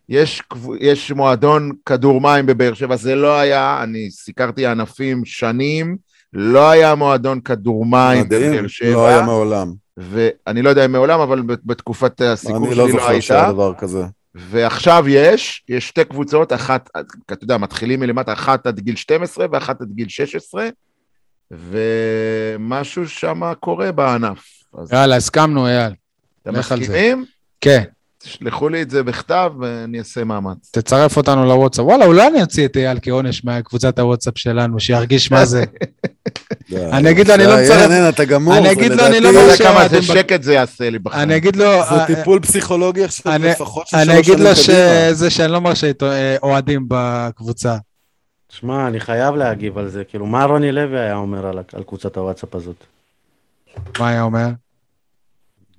יש, 0.09 0.43
יש 0.81 1.13
מועדון 1.13 1.73
כדור 1.87 2.21
מים 2.21 2.47
בבאר 2.47 2.75
שבע, 2.75 2.97
זה 2.97 3.15
לא 3.15 3.39
היה, 3.39 3.81
אני 3.83 4.11
סיקרתי 4.11 4.67
ענפים 4.67 5.25
שנים, 5.25 5.97
לא 6.33 6.71
היה 6.71 6.95
מועדון 6.95 7.41
כדור 7.41 7.87
מים 7.87 8.25
מדהים, 8.25 8.53
בבאר 8.53 8.67
שבע, 8.67 8.93
לא 8.93 9.07
היה 9.07 9.23
מעולם. 9.23 9.73
ואני 10.01 10.63
לא 10.63 10.69
יודע 10.71 10.85
אם 10.85 10.93
מעולם, 10.93 11.21
אבל 11.21 11.43
בת- 11.43 11.65
בתקופת 11.65 12.21
הסיקור 12.21 12.57
אני 12.57 12.67
שלי 12.67 12.75
לא 12.77 12.87
לא 12.87 12.93
זוכר 12.93 13.09
הייתה, 13.09 13.23
שהיה 13.23 13.53
דבר 13.53 13.75
כזה. 13.75 14.05
ועכשיו 14.35 15.05
יש, 15.09 15.65
יש 15.69 15.89
שתי 15.89 16.05
קבוצות, 16.05 16.53
אחת, 16.53 16.89
אתה 17.33 17.45
יודע, 17.45 17.57
מתחילים 17.59 18.01
מלמטה, 18.01 18.33
אחת 18.33 18.67
עד 18.67 18.81
גיל 18.81 18.97
12 18.97 19.47
ואחת 19.53 19.81
עד 19.81 19.89
גיל 19.95 20.09
16, 20.09 20.69
משהו 22.59 23.09
שם 23.09 23.53
קורה 23.61 23.93
בענף. 23.93 24.45
אז 24.79 24.93
יאללה, 24.93 25.17
הסכמנו, 25.17 25.67
אייל. 25.67 25.93
אתם. 26.43 26.59
מסכימים? 26.59 27.25
כן, 27.61 27.85
תשלחו 28.29 28.69
לי 28.69 28.83
את 28.83 28.91
זה 28.91 29.03
בכתב 29.03 29.53
ואני 29.61 29.99
אעשה 29.99 30.25
מאמץ. 30.25 30.71
תצרף 30.73 31.17
אותנו 31.17 31.45
לוואטסאפ. 31.47 31.85
וואלה, 31.85 32.05
אולי 32.05 32.27
אני 32.27 32.43
אוציא 32.43 32.67
את 32.67 32.77
אייל 32.77 32.99
כעונש 33.03 33.45
מקבוצת 33.45 33.99
הוואטסאפ 33.99 34.39
שלנו, 34.39 34.81
שירגיש 34.81 35.31
מה 35.31 35.45
זה. 35.45 35.65
אני 36.93 37.11
אגיד 37.11 37.29
לו, 37.29 37.35
אני 37.35 37.45
לא 37.47 37.57
מצרף. 37.63 37.91
אין, 37.91 38.09
אתה 38.09 38.25
גמור. 38.25 38.57
אני 38.59 38.73
אגיד 38.73 38.93
לו, 38.93 39.07
אני 39.07 39.21
לא 39.21 39.31
אתה 39.31 39.39
יודע 39.39 39.57
כמה 39.57 39.89
זה 39.89 40.03
שקט 40.03 40.43
זה 40.43 40.55
יעשה 40.55 40.91
לי 40.91 40.99
בחיים. 40.99 41.23
אני 41.23 41.37
אגיד 41.37 41.57
לו, 41.57 41.65
זה 41.91 42.15
טיפול 42.17 42.41
פסיכולוגי 42.41 43.05
עכשיו 43.05 43.33
אני- 43.35 43.49
לפחות 43.49 43.87
של 43.87 43.97
אני 43.97 44.05
שלוש 44.07 44.17
אגיד 44.19 44.25
שנים 44.39 44.39
לו 44.47 44.51
קדימה. 44.55 45.15
שזה 45.15 45.31
שאני 45.31 45.53
לא 45.53 45.61
מרשה 45.61 45.91
אה, 46.03 46.37
אוהדים 46.43 46.85
בקבוצה. 46.89 47.77
שמע, 48.53 48.87
אני 48.87 49.01
חייב 49.01 49.35
להגיב 49.35 49.79
על 49.79 49.89
זה. 49.89 50.05
כאילו, 50.05 50.27
מה 50.27 50.45
רוני 50.45 50.73
לוי 50.73 51.01
היה 51.01 51.17
אומר 51.17 51.47
על, 51.47 51.59
על 51.73 51.83
קבוצת 51.83 52.17
הוואטסאפ 52.17 52.55
הזאת? 52.55 52.77
מה 53.99 54.09
היה 54.09 54.23
אומר? 54.23 54.47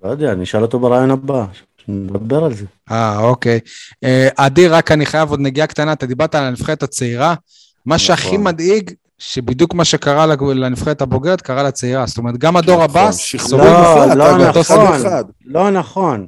לא 0.04 0.10
יודע, 0.10 0.32
אני 0.32 0.44
אשאל 0.44 0.62
אותו 0.62 0.80
ברעיון 0.80 1.12
הבא. 1.12 1.46
נדבר 1.90 2.44
על 2.44 2.54
זה. 2.54 2.66
אה, 2.92 3.20
אוקיי. 3.20 3.60
אה, 4.04 4.30
עדי, 4.38 4.68
רק 4.68 4.92
אני 4.92 5.06
חייב 5.06 5.30
עוד 5.30 5.40
נגיעה 5.40 5.68
קטנה, 5.68 5.94
אתה 5.94 6.06
דיברת 6.06 6.36
על 6.36 6.44
הנבחרת 6.44 6.84
הצעירה. 6.84 7.36
מה 7.86 7.98
שהכי 7.98 8.28
נכון. 8.28 8.44
מדאיג, 8.44 8.92
שבדיוק 9.18 9.74
מה 9.74 9.86
שקרה 9.86 10.26
לנבחרת 10.56 11.02
הבוגרת, 11.02 11.42
קרה 11.42 11.64
לצעירה. 11.64 12.06
זאת 12.06 12.18
אומרת, 12.18 12.38
גם 12.38 12.58
הדור 12.58 12.84
הבא, 12.84 13.02
נכון, 13.02 13.12
שחרור 13.18 13.62
לא, 13.62 13.80
מוחלט, 13.80 14.18
לא 14.18 14.50
נכון. 14.50 15.02
לא 15.46 15.72
נכון. 15.72 16.28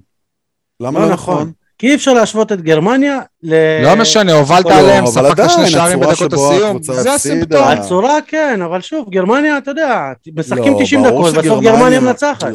למה 0.79 0.99
לא 0.99 1.05
לא 1.07 1.13
נכון. 1.13 1.51
כי 1.81 1.87
אי 1.87 1.95
אפשר 1.95 2.13
להשוות 2.13 2.51
את 2.51 2.61
גרמניה 2.61 3.19
ל... 3.43 3.53
לא 3.83 3.95
משנה, 3.95 4.33
הובלת 4.33 4.65
לא, 4.65 4.73
עליהם, 4.73 5.07
ספגת 5.07 5.49
שני 5.49 5.69
שערים 5.69 5.99
בדקות 5.99 6.33
הסיום. 6.33 6.83
זה. 6.83 7.13
הסימפטום. 7.13 7.63
הצורה 7.63 8.17
כן, 8.27 8.59
אבל 8.65 8.81
שוב, 8.81 9.09
גרמניה, 9.09 9.57
אתה 9.57 9.71
יודע, 9.71 10.11
משחקים 10.37 10.73
לא, 10.73 10.79
90 10.83 11.03
ברור 11.03 11.29
דקות, 11.31 11.43
בסוף 11.45 11.63
גרמניה 11.63 11.99
מנצחת. 11.99 12.47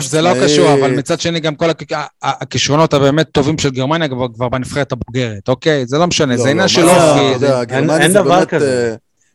זה 0.00 0.22
לא. 0.22 0.30
קשור, 0.44 0.72
אבל 0.74 0.90
מצד 0.90 1.20
שני 1.20 1.40
גם 1.40 1.54
כל 1.54 1.66
הכישרונות 2.22 2.94
הבאמת 2.94 3.26
טובים 3.32 3.58
של 3.58 3.70
גרמניה 3.70 4.08
כבר 4.08 4.48
בנבחרת 4.48 4.92
הבוגרת, 4.92 5.48
אוקיי? 5.48 5.86
זה 5.86 5.98
לא 5.98 6.06
משנה, 6.06 6.36
זה 6.36 6.44
לא, 6.44 6.48
עניין 6.50 6.62
לא, 6.62 6.68
של 6.68 6.84
זה, 6.86 7.10
אופי. 7.10 7.38
זה- 7.38 7.60
אין- 7.70 8.12
זה 8.12 8.18
דבר 8.18 8.36
באמת, 8.36 8.48
כזה. 8.48 8.88
אה, 8.90 8.94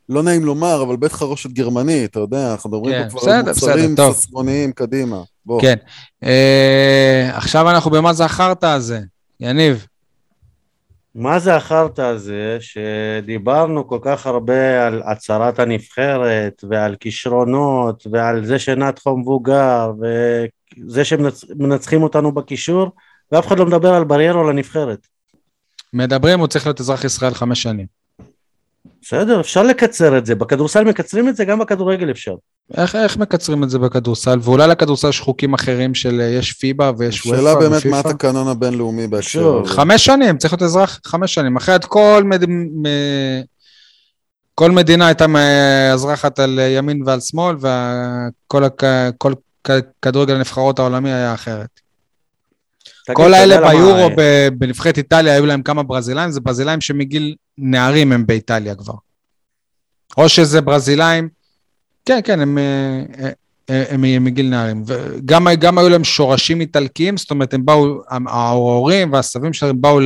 לא 0.09 0.23
נעים 0.23 0.45
לומר, 0.45 0.81
אבל 0.81 0.95
בית 0.95 1.11
חרושת 1.11 1.49
גרמני, 1.49 2.05
אתה 2.05 2.19
יודע, 2.19 2.51
אנחנו 2.51 2.69
מדברים 2.69 2.93
כן, 2.93 3.09
פה 3.09 3.19
כבר 3.19 3.31
על 3.31 3.41
בסדר, 3.41 3.51
מוצרים 3.51 3.95
בסדר, 3.95 4.05
טוב. 4.05 4.15
ססגוניים 4.15 4.71
קדימה. 4.71 5.17
בוא. 5.45 5.61
כן. 5.61 5.75
אה, 6.23 7.29
עכשיו 7.33 7.69
אנחנו 7.69 7.91
במה 7.91 8.13
זה 8.13 8.25
החרטא 8.25 8.65
הזה. 8.65 8.99
יניב, 9.39 9.85
מה 11.15 11.39
זה 11.39 11.55
החרטא 11.55 12.01
הזה 12.01 12.57
שדיברנו 12.59 13.87
כל 13.87 13.99
כך 14.01 14.27
הרבה 14.27 14.87
על 14.87 15.01
הצהרת 15.05 15.59
הנבחרת 15.59 16.63
ועל 16.69 16.95
כישרונות 16.95 18.07
ועל 18.11 18.45
זה 18.45 18.59
שנתחו 18.59 19.17
מבוגר 19.17 19.91
וזה 19.99 21.05
שמנצחים 21.05 22.03
אותנו 22.03 22.31
בקישור 22.31 22.91
ואף 23.31 23.47
אחד 23.47 23.59
לא 23.59 23.65
מדבר 23.65 23.93
על 23.93 24.03
בריירו 24.03 24.43
לנבחרת. 24.43 25.07
מדברים, 25.93 26.39
הוא 26.39 26.47
צריך 26.47 26.65
להיות 26.65 26.79
אזרח 26.79 27.03
ישראל 27.03 27.33
חמש 27.33 27.63
שנים. 27.63 27.98
בסדר, 29.01 29.39
אפשר 29.39 29.63
לקצר 29.63 30.17
את 30.17 30.25
זה, 30.25 30.35
בכדורסל 30.35 30.83
מקצרים 30.83 31.29
את 31.29 31.35
זה, 31.35 31.45
גם 31.45 31.59
בכדורגל 31.59 32.11
אפשר. 32.11 32.35
איך, 32.77 32.95
איך 32.95 33.17
מקצרים 33.17 33.63
את 33.63 33.69
זה 33.69 33.79
בכדורסל? 33.79 34.39
ואולי 34.41 34.67
לכדורסל 34.67 35.09
יש 35.09 35.19
חוקים 35.19 35.53
אחרים 35.53 35.95
של 35.95 36.21
אה, 36.21 36.25
יש 36.25 36.51
פיבה 36.51 36.91
ויש 36.97 37.25
וופא 37.25 37.37
שאלה 37.37 37.55
באמת 37.55 37.71
מה 37.71 37.77
ופיפ"א? 37.77 38.09
התקנון 38.09 38.47
הבינלאומי 38.47 39.07
בהקשר 39.07 39.57
הזה. 39.57 39.73
חמש 39.73 40.05
שנים, 40.05 40.37
צריך 40.37 40.53
להיות 40.53 40.63
אזרח 40.63 40.99
חמש 41.05 41.33
שנים. 41.33 41.57
אחרת 41.57 41.85
כל, 41.85 42.23
מד... 42.25 42.49
מ... 42.49 42.83
כל 44.55 44.71
מדינה 44.71 45.07
הייתה 45.07 45.25
אזרחת 45.93 46.39
על 46.39 46.59
ימין 46.77 47.03
ועל 47.05 47.19
שמאל, 47.19 47.55
וכל 47.55 48.63
הכ... 48.63 48.83
כל 49.17 49.33
כדורגל 50.01 50.35
הנבחרות 50.35 50.79
העולמי 50.79 51.13
היה 51.13 51.33
אחרת. 51.33 51.88
כל 53.13 53.33
האלה 53.33 53.69
ביורו 53.69 54.09
בנבחרת 54.57 54.97
איטליה, 54.97 55.33
היו 55.33 55.45
להם 55.45 55.61
כמה 55.61 55.83
ברזילאים, 55.83 56.31
זה 56.31 56.39
ברזילאים 56.41 56.81
שמגיל 56.81 57.35
נערים 57.57 58.11
הם 58.11 58.25
באיטליה 58.25 58.75
כבר. 58.75 58.93
או 60.17 60.29
שזה 60.29 60.61
ברזילאים, 60.61 61.29
כן, 62.05 62.19
כן, 62.23 62.39
הם, 62.39 62.57
אה, 62.57 63.29
אה, 63.69 63.83
הם, 63.89 64.03
הם 64.03 64.23
מגיל 64.23 64.49
נערים. 64.49 64.83
וגם 64.85 65.47
גם 65.59 65.77
היו 65.77 65.89
להם 65.89 66.03
שורשים 66.03 66.61
איטלקיים, 66.61 67.17
זאת 67.17 67.31
אומרת, 67.31 67.53
הם 67.53 67.65
באו, 67.65 68.01
ההורים 68.27 69.13
והסבים 69.13 69.53
שלהם 69.53 69.81
באו 69.81 69.99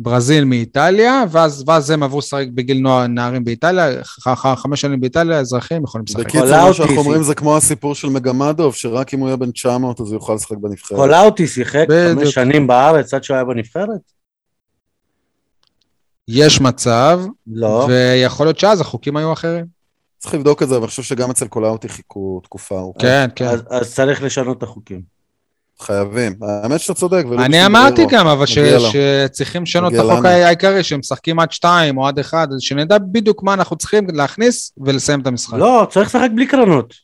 לברזיל 0.00 0.44
מאיטליה, 0.44 1.22
ואז, 1.30 1.64
ואז 1.66 1.90
הם 1.90 2.02
עברו 2.02 2.18
לשחק 2.18 2.46
בגיל 2.54 2.78
נוער, 2.78 3.06
נערים 3.06 3.44
באיטליה, 3.44 4.04
ח- 4.04 4.54
חמש 4.54 4.80
שנים 4.80 5.00
באיטליה, 5.00 5.38
אזרחים 5.38 5.84
יכולים 5.84 6.04
לשחק. 6.08 6.20
בקיצור, 6.20 6.44
מה 6.68 6.72
שאנחנו 6.74 6.96
אומרים 6.96 7.22
זה- 7.22 7.26
זה 7.26 7.34
כמו 7.34 7.56
הסיפור 7.56 7.94
של 7.94 8.08
מגמדוב, 8.08 8.74
שרק 8.74 9.14
אם 9.14 9.20
הוא 9.20 9.28
יהיה 9.28 9.36
בן 9.36 9.50
900 9.50 10.00
אז 10.00 10.06
הוא 10.06 10.14
יוכל 10.14 10.34
לשחק 10.34 10.56
בנבחרת. 10.56 10.98
קולאוטי 10.98 11.46
שיחק 11.46 11.84
בדיוק. 11.88 12.18
חמש 12.22 12.34
שנים 12.34 12.66
בארץ 12.66 13.14
עד 13.14 13.24
שהוא 13.24 13.34
היה 13.34 13.44
בנבחרת? 13.44 14.00
יש 16.28 16.60
מצב, 16.60 17.20
לא. 17.46 17.86
ויכול 17.88 18.46
להיות 18.46 18.58
שאז 18.58 18.80
החוקים 18.80 19.16
היו 19.16 19.32
אחרים. 19.32 19.64
צריך 20.18 20.34
לבדוק 20.34 20.62
את 20.62 20.68
זה, 20.68 20.74
אבל 20.74 20.82
אני 20.82 20.88
חושב 20.88 21.02
שגם 21.02 21.30
אצל 21.30 21.46
קולאוטי 21.48 21.88
חיכו 21.88 22.40
תקופה 22.44 22.78
ארוכה. 22.78 23.00
כן, 23.00 23.28
כן. 23.36 23.44
אז, 23.46 23.62
אז 23.70 23.94
צריך 23.94 24.22
לשנות 24.22 24.58
את 24.58 24.62
החוקים. 24.62 25.19
חייבים. 25.80 26.34
האמת 26.42 26.80
שאתה 26.80 26.94
צודק. 26.94 27.24
אני 27.38 27.66
אמרתי. 27.66 28.06
גם, 28.10 28.26
אבל. 28.26 28.46
שצריכים 28.46 29.62
לשנות 29.62 29.94
את 29.94 29.98
החוק. 29.98 30.24
העיקרי, 30.24 30.82
שהם 30.82 30.98
משחקים 30.98 31.38
עד 31.38 31.52
שתיים 31.52 31.98
או 31.98 32.06
עד 32.06 32.18
אחד, 32.18 32.48
אז 32.54 32.60
שנדע 32.60 32.98
בדיוק 32.98 33.42
מה 33.42 33.54
אנחנו 33.54 33.76
צריכים 33.76 34.06
להכניס 34.12 34.72
ולסיים 34.78 35.20
את 35.20 35.26
המשחק. 35.26 35.58
לא, 35.58 35.86
צריך 35.90 36.08
לשחק 36.08 36.28
בלי 36.34 36.46
קרנות. 36.46 36.94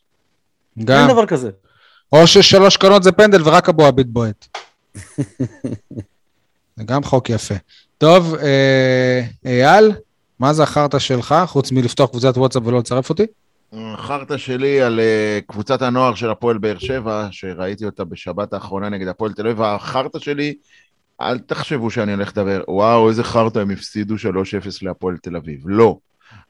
גם. 0.83 0.97
אין 0.97 1.07
דבר 1.07 1.25
כזה. 1.25 1.49
או 2.13 2.27
ששלוש 2.27 2.77
קרנות 2.77 3.03
זה 3.03 3.11
פנדל 3.11 3.41
ורק 3.43 3.69
אבו 3.69 3.85
עביד 3.85 4.13
בועט. 4.13 4.45
זה 6.77 6.83
גם 6.85 7.03
חוק 7.03 7.29
יפה. 7.29 7.55
טוב, 7.97 8.35
אה, 8.35 9.21
אייל, 9.45 9.91
מה 10.39 10.53
זה 10.53 10.63
החרטא 10.63 10.99
שלך, 10.99 11.35
חוץ 11.47 11.71
מלפתוח 11.71 12.09
קבוצת 12.09 12.37
וואטסאפ 12.37 12.63
ולא 12.65 12.79
לצרף 12.79 13.09
אותי? 13.09 13.25
חרטא 13.95 14.37
שלי 14.37 14.81
על 14.81 14.99
אה, 14.99 15.39
קבוצת 15.47 15.81
הנוער 15.81 16.15
של 16.15 16.29
הפועל 16.29 16.57
באר 16.57 16.77
שבע, 16.77 17.27
שראיתי 17.31 17.85
אותה 17.85 18.03
בשבת 18.03 18.53
האחרונה 18.53 18.89
נגד 18.89 19.07
הפועל 19.07 19.33
תל 19.33 19.47
אביב, 19.47 19.61
החרטא 19.61 20.19
שלי, 20.19 20.53
אל 21.21 21.39
תחשבו 21.39 21.91
שאני 21.91 22.13
הולך 22.13 22.29
לדבר, 22.29 22.63
וואו, 22.67 23.09
איזה 23.09 23.23
חרטא, 23.23 23.59
הם 23.59 23.71
הפסידו 23.71 24.15
3-0 24.15 24.19
להפועל 24.81 25.17
תל 25.17 25.35
אביב. 25.35 25.61
לא. 25.65 25.97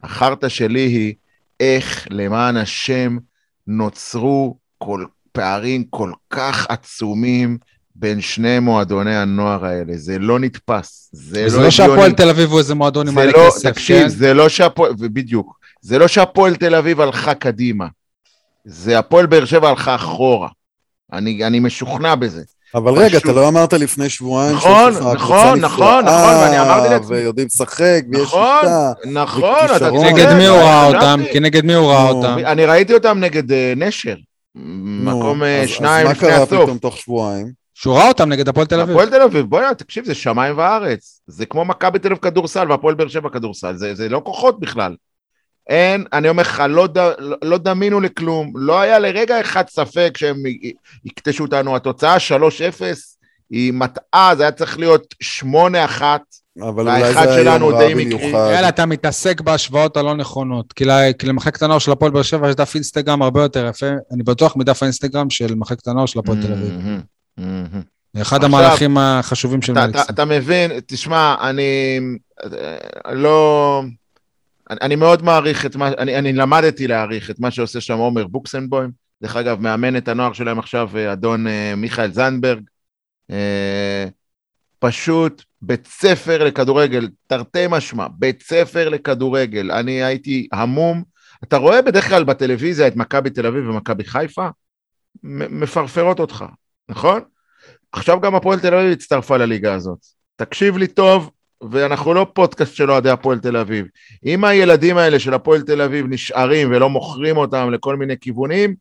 החרטא 0.02 0.48
שלי 0.48 0.80
היא 0.80 1.14
איך, 1.60 2.06
למען 2.10 2.56
השם, 2.56 3.18
נוצרו 3.66 4.56
כל 4.78 5.04
פערים 5.32 5.84
כל 5.84 6.12
כך 6.30 6.66
עצומים 6.68 7.58
בין 7.94 8.20
שני 8.20 8.58
מועדוני 8.58 9.16
הנוער 9.16 9.64
האלה. 9.64 9.96
זה 9.96 10.18
לא 10.18 10.38
נתפס. 10.38 11.10
זה 11.12 11.40
לא 11.40 11.46
לא 11.46 11.50
הגיוני. 11.50 11.70
שהפועל 11.70 12.12
תל 12.12 12.28
אביב 12.28 12.50
הוא 12.50 12.58
איזה 12.58 12.74
מועדון 12.74 13.08
עם 13.08 13.14
זה 13.14 13.20
מלא 13.20 13.32
לא, 13.32 13.46
כסף, 13.46 13.70
תקשיב, 13.70 14.02
כן? 14.02 14.08
זה 14.08 14.34
לא 14.34 14.48
שהפועל, 14.48 14.92
בדיוק, 14.98 15.57
זה 15.80 15.98
לא 15.98 16.08
שהפועל 16.08 16.54
תל 16.56 16.74
אביב 16.74 17.00
הלכה 17.00 17.34
קדימה, 17.34 17.86
זה 18.64 18.98
הפועל 18.98 19.26
באר 19.26 19.44
שבע 19.44 19.68
הלכה 19.68 19.94
אחורה. 19.94 20.48
אני, 21.12 21.44
אני 21.46 21.60
משוכנע 21.60 22.14
בזה. 22.14 22.42
אבל 22.74 22.92
רגע, 22.92 23.08
פשוט. 23.18 23.24
אתה 23.24 23.40
לא 23.40 23.48
אמרת 23.48 23.72
לפני 23.72 24.08
שבועיים 24.08 24.56
נכון, 24.56 24.92
שיש 24.92 25.00
לך 25.00 25.06
נכון, 25.06 25.16
קבוצה 25.18 25.54
נכון, 25.56 25.58
נפלאה, 25.58 26.02
נכון, 26.02 26.34
ואני 26.44 26.60
אמרתי 26.60 26.88
לעצמי- 26.88 27.16
ויודעים 27.16 27.46
לשחק, 27.46 28.02
ויש 28.12 28.22
נכון, 28.22 28.60
שיטה. 28.60 28.92
נכון, 29.12 29.52
אתה. 29.76 29.78
צודק, 29.78 30.06
נגד 30.12 30.32
מי 30.38 30.46
הוא 30.46 30.56
ראה. 30.58 30.86
אותם? 30.86 31.20
כי 31.32 31.40
נגד 31.40 31.64
מי 31.64 31.74
הוא 31.74 31.86
ראה 31.90 32.08
אותם? 32.08 32.36
אני 32.46 32.64
ראיתי 32.66 32.94
אותם 32.94 33.18
נגד 33.20 33.52
אה, 33.52 33.72
נשר, 33.76 34.14
מקום 35.04 35.42
אה, 35.42 35.62
אז- 35.62 35.68
שניים 35.68 36.06
אז 36.06 36.12
לפני 36.16 36.28
מה 36.28 36.34
קרה 36.34 36.42
הסוף. 36.44 36.62
פתאום 36.62 36.78
תוך 36.78 36.96
שבועיים? 36.96 37.52
שהוא 37.74 37.94
ראה 37.96 38.08
אותם 38.08 38.28
נגד 38.28 38.48
הפועל 38.48 38.66
תל 38.66 38.80
אביב. 38.80 38.90
הפועל 38.96 39.10
תל 39.10 39.22
אביב, 39.22 39.46
בוא'נה, 39.46 39.74
תקשיב, 39.74 40.04
זה 40.04 40.14
שמיים 40.14 40.58
וארץ. 40.58 41.20
זה 41.26 41.46
כמו 41.46 41.64
מכבי 41.64 41.98
תל 41.98 42.08
אביב 42.08 42.18
כדורסל 42.22 42.70
והפועל 42.70 42.94
באר 42.94 43.08
שבע 43.08 43.28
כדורסל, 43.28 43.76
זה, 43.76 43.94
זה 43.94 44.08
לא 44.08 44.22
כוחות 44.24 44.60
בכלל. 44.60 44.94
אין, 45.68 46.04
אני 46.12 46.28
אומר 46.28 46.42
לך, 46.42 46.62
לא, 46.68 46.86
ד, 46.86 46.98
לא, 47.42 47.58
דמינו 47.58 48.00
לכלום, 48.00 48.52
לא 48.56 48.80
היה 48.80 48.98
לרגע 48.98 49.40
אחד 49.40 49.68
ספק 49.68 50.14
שהם 50.16 50.36
יקטשו 51.04 51.44
אותנו. 51.44 51.76
התוצאה 51.76 52.16
3-0 52.16 52.82
היא 53.50 53.72
מטעה, 53.72 54.32
זה 54.36 54.42
היה 54.42 54.52
צריך 54.52 54.78
להיות 54.78 55.14
8-1. 55.44 56.02
אבל 56.62 56.88
אולי 56.88 57.12
זה 57.12 57.20
היה 57.20 57.56
רע. 57.56 57.88
במיוחד. 57.94 58.50
יאללה, 58.52 58.68
אתה 58.68 58.86
מתעסק 58.86 59.40
בהשוואות 59.40 59.96
הלא 59.96 60.14
נכונות. 60.14 60.72
כי 60.72 60.84
ל- 60.84 61.12
כי 61.18 61.26
למחלקת 61.26 61.62
הנוער 61.62 61.78
של 61.78 61.92
הפועל 61.92 62.10
באר 62.12 62.22
שבע 62.22 62.48
יש 62.48 62.54
דף 62.54 62.74
אינסטגרם 62.74 63.22
הרבה 63.22 63.42
יותר 63.42 63.66
יפה, 63.70 63.86
אני 64.14 64.22
בטוח 64.22 64.56
מדף 64.56 64.82
האינסטגרם 64.82 65.30
של 65.30 65.54
מחלקת 65.54 65.88
הנוער 65.88 66.06
של 66.06 66.18
הפועל 66.18 66.42
תל 66.42 66.52
אביב. 66.52 66.72
אחד 68.22 68.36
עכשיו, 68.44 68.44
המהלכים 68.44 68.98
החשובים 68.98 69.62
של 69.62 69.72
אתה, 69.72 69.80
מליקסון. 69.80 70.04
אתה, 70.04 70.12
אתה 70.12 70.24
מבין, 70.24 70.70
תשמע, 70.86 71.34
אני 71.40 71.98
אה, 72.44 73.14
לא... 73.14 73.82
אני, 74.70 74.78
אני 74.82 74.96
מאוד 74.96 75.22
מעריך 75.22 75.66
את 75.66 75.76
מה, 75.76 75.88
אני, 75.88 76.18
אני 76.18 76.32
למדתי 76.32 76.86
להעריך 76.86 77.30
את 77.30 77.40
מה 77.40 77.50
שעושה 77.50 77.80
שם 77.80 77.98
עומר 77.98 78.26
בוקסנבוים. 78.26 78.90
דרך 79.22 79.36
אגב, 79.36 79.60
מאמן 79.60 79.96
את 79.96 80.08
הנוער 80.08 80.32
שלהם 80.32 80.58
עכשיו, 80.58 80.90
אה, 80.96 81.12
אדון 81.12 81.46
אה, 81.46 81.74
מיכאל 81.76 82.12
זנדברג. 82.12 82.62
אה, 83.30 84.06
פשוט 84.78 85.42
בית 85.62 85.86
ספר 85.86 86.44
לכדורגל, 86.44 87.08
תרתי 87.26 87.64
משמע, 87.70 88.06
בית 88.18 88.42
ספר 88.42 88.88
לכדורגל. 88.88 89.72
אני 89.72 90.02
הייתי 90.02 90.48
המום, 90.52 91.02
אתה 91.44 91.56
רואה 91.56 91.82
בדרך 91.82 92.08
כלל 92.08 92.24
בטלוויזיה 92.24 92.86
את 92.86 92.96
מכבי 92.96 93.30
תל 93.30 93.46
אביב 93.46 93.68
ומכבי 93.68 94.04
חיפה, 94.04 94.48
מפרפרות 95.22 96.20
אותך, 96.20 96.44
נכון? 96.88 97.20
עכשיו 97.92 98.20
גם 98.20 98.34
הפועל 98.34 98.60
תל 98.60 98.74
אביב 98.74 98.92
הצטרפה 98.92 99.36
לליגה 99.36 99.74
הזאת. 99.74 99.98
תקשיב 100.36 100.76
לי 100.76 100.86
טוב, 100.86 101.30
ואנחנו 101.70 102.14
לא 102.14 102.26
פודקאסט 102.32 102.74
של 102.74 102.90
אוהדי 102.90 103.10
הפועל 103.10 103.38
תל 103.38 103.56
אביב. 103.56 103.86
אם 104.24 104.44
הילדים 104.44 104.96
האלה 104.96 105.18
של 105.18 105.34
הפועל 105.34 105.62
תל 105.62 105.82
אביב 105.82 106.06
נשארים 106.08 106.70
ולא 106.70 106.90
מוכרים 106.90 107.36
אותם 107.36 107.70
לכל 107.72 107.96
מיני 107.96 108.14
כיוונים, 108.20 108.74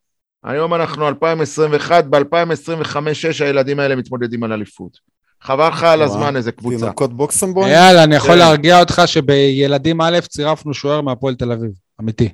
היום 0.43 0.73
אנחנו 0.73 1.07
2021, 1.07 2.05
ב-2025-6 2.05 3.43
הילדים 3.45 3.79
האלה 3.79 3.95
מתמודדים 3.95 4.43
על 4.43 4.53
אליפות. 4.53 4.97
חבל 5.41 5.67
לך 5.67 5.83
על. 5.83 6.01
הזמן 6.01 6.35
איזה 6.35 6.51
קבוצה. 6.51 6.77
תינוקות 6.77 7.13
בוקסמבוי? 7.13 7.69
יאללה, 7.69 8.03
אני 8.03 8.15
יכול 8.15 8.31
כן. 8.31 8.37
להרגיע 8.37 8.79
אותך 8.79 9.01
שבילדים 9.05 10.01
א' 10.01 10.19
צירפנו 10.27 10.73
שוער 10.73 11.01
מהפועל 11.01 11.35
תל 11.35 11.51
אביב, 11.51 11.71
אמיתי. 12.01 12.29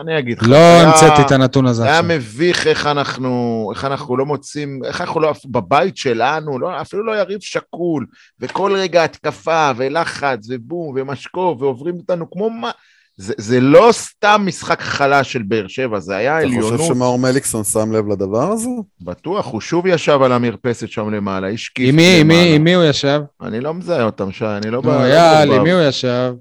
אני 0.00 0.18
אגיד 0.18 0.38
לך. 0.38 0.48
לא 0.48 0.56
המצאתי 0.56 1.22
את 1.22 1.32
הנתון 1.32 1.66
הזה 1.66 1.82
זה 1.82 1.88
היה. 1.88 2.02
מביך 2.02 2.66
איך 2.66 2.86
אנחנו, 2.86 3.70
איך 3.74 3.84
אנחנו 3.84 4.16
לא 4.16 4.26
מוצאים, 4.26 4.80
איך 4.84 5.00
אנחנו 5.00 5.20
לא, 5.20 5.32
בבית 5.46 5.96
שלנו, 5.96 6.58
לא, 6.58 6.80
אפילו 6.80 7.06
לא 7.06 7.12
יריב 7.12 7.40
שקול, 7.40 8.06
וכל 8.40 8.72
רגע 8.76 9.04
התקפה, 9.04 9.70
ולחץ, 9.76 10.46
ובום, 10.48 10.94
ומשקוף, 10.96 11.62
ועוברים 11.62 11.96
אותנו 11.96 12.30
כמו 12.30 12.50
מה... 12.50 12.70
זה, 13.16 13.34
זה 13.36 13.60
לא 13.60 13.88
סתם 13.92 14.42
משחק 14.46 14.80
חלש 14.80 15.32
של 15.32 15.42
באר 15.42 15.68
שבע, 15.68 15.98
זה 16.00 16.16
היה 16.16 16.38
אתה 16.38 16.46
חושב 16.48 16.58
עליונות. 16.58 16.86
שמאור 16.86 17.18
מליקסון 17.18 17.64
שם 17.64 17.92
לב 17.92 18.08
לדבר 18.08 18.52
הזה? 18.52 18.68
בטוח, 19.00 19.46
הוא 19.46 19.60
שוב 19.60 19.86
ישב 19.86 20.22
על 20.22 20.32
המרפסת 20.32 20.88
שם 20.88 21.10
למעלה, 21.10 21.48
השקיף 21.48 21.94
מי, 21.94 22.20
עם 22.20 22.28
מי, 22.28 22.34
למעלה. 22.34 22.54
עם 22.54 22.64
מי 22.64 22.74
הוא 22.74 22.84
ישב? 22.84 23.20
אני 23.42 23.60
לא 23.60 23.74
מזהה 23.74 24.04
אותם, 24.04 24.32
שי, 24.32 24.44
אני 24.44 24.70
לא... 24.70 24.80
נו, 24.84 24.90
לא 24.90 24.94
יאללה. 24.94 25.56
עם 25.56 25.62
מי 25.62 25.72
הוא 25.72 25.82
ישב? 25.82 26.32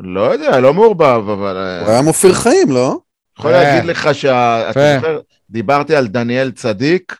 לא 0.00 0.20
יודע, 0.20 0.60
לא 0.60 0.74
מעורבב, 0.74 1.28
אבל... 1.28 1.56
אה, 1.56 1.80
הוא 1.80 1.90
היה 1.90 2.02
מופיר 2.02 2.32
חיים, 2.32 2.70
לא? 2.70 2.98
יכול. 3.38 3.50
להגיד 3.50 3.84
לך 3.90 4.14
שה... 4.14 4.70
אתה. 4.70 4.96
זוכר, 4.96 5.20
דיברתי 5.50 5.96
על 5.96 6.06
דניאל 6.06 6.50
צדיק, 6.50 7.16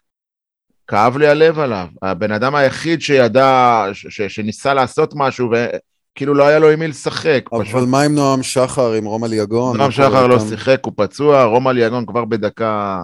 כאב 0.87 1.17
לי 1.17 1.29
הלב 1.29 1.59
עליו. 1.59 1.87
הבן 2.03 2.33
אדם 2.33 2.55
היחיד 2.55 3.01
שידע, 3.01 3.85
ש... 3.93 4.23
שניסה 4.23 4.75
לעשות 4.75 5.13
משהו, 5.17 5.51
וכאילו 5.51 6.35
לא 6.35 6.47
היה 6.47 6.59
לו 6.59 6.71
עם 6.71 6.79
מי 6.79 6.89
לשחק. 6.89 7.45
פשוט 7.61 7.75
אבל 7.75 7.85
מה 7.85 8.03
עם 8.03 8.15
נועם 8.15 8.43
שחר, 8.43 8.93
עם 8.93 9.05
רומא 9.05 9.27
ליגון? 9.27 9.77
נועם 9.77 9.91
שחר 9.91 10.27
לא? 10.27 10.39
שיחק, 10.39 10.79
הוא 10.85 10.93
פצוע, 10.97 11.45
רומא 11.45 11.71
ליגון 11.71 12.07
כבר 12.07 12.25
בדקה 12.25 13.03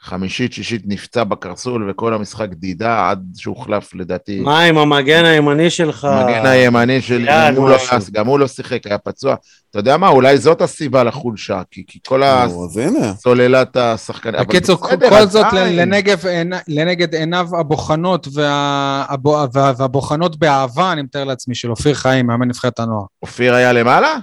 חמישית, 0.00 0.52
שישית 0.52 0.82
נפצע 0.86 1.24
בקרסול, 1.24 1.90
וכל 1.90 2.14
המשחק 2.14 2.48
דידה 2.52 3.10
עד 3.10 3.24
שהוחלף 3.36 3.94
לדעתי. 3.94 4.40
מה 4.40 4.60
עם 4.60 4.78
המגן 4.78 5.24
הימני 5.24 5.70
שלך? 5.70 6.04
המגן 6.04 6.46
הימני 6.46 7.02
שלי, 7.02 7.26
גם 7.28 7.54
הוא, 7.56 7.68
לא. 7.70 7.76
גם 8.12 8.26
הוא 8.26 8.38
לא 8.38 8.46
שיחק, 8.46 8.86
היה 8.86 8.98
פצוע. 8.98 9.34
אתה 9.70 9.78
יודע 9.78 9.96
מה, 9.96 10.08
אולי 10.08 10.38
זאת 10.38 10.62
הסיבה 10.62 11.04
לחולשה, 11.04 11.62
כי, 11.70 11.84
כי 11.86 11.98
כל. 12.06 12.22
הסוללת 12.22 13.76
השחקנים... 13.76 14.40
בקיצור, 14.40 14.76
כל 15.08 15.26
זאת. 15.26 15.46
לנגב, 15.52 16.22
לנגד 16.68 17.14
עיניו 17.14 17.48
הבוחנות 17.60 18.28
וה- 18.34 19.04
הבו- 19.08 19.46
וה- 19.52 19.72
והבוחנות 19.78 20.38
באהבה, 20.38 20.92
אני 20.92 21.02
מתאר 21.02 21.24
לעצמי, 21.24 21.54
של 21.54 21.70
אופיר 21.70 21.94
חיים, 21.94 22.26
מאמן 22.26 22.48
נבחרת 22.48 22.80
הנוער. 22.80 23.04
אופיר 23.22 23.54
היה 23.54 23.72
למעלה? 23.72 24.14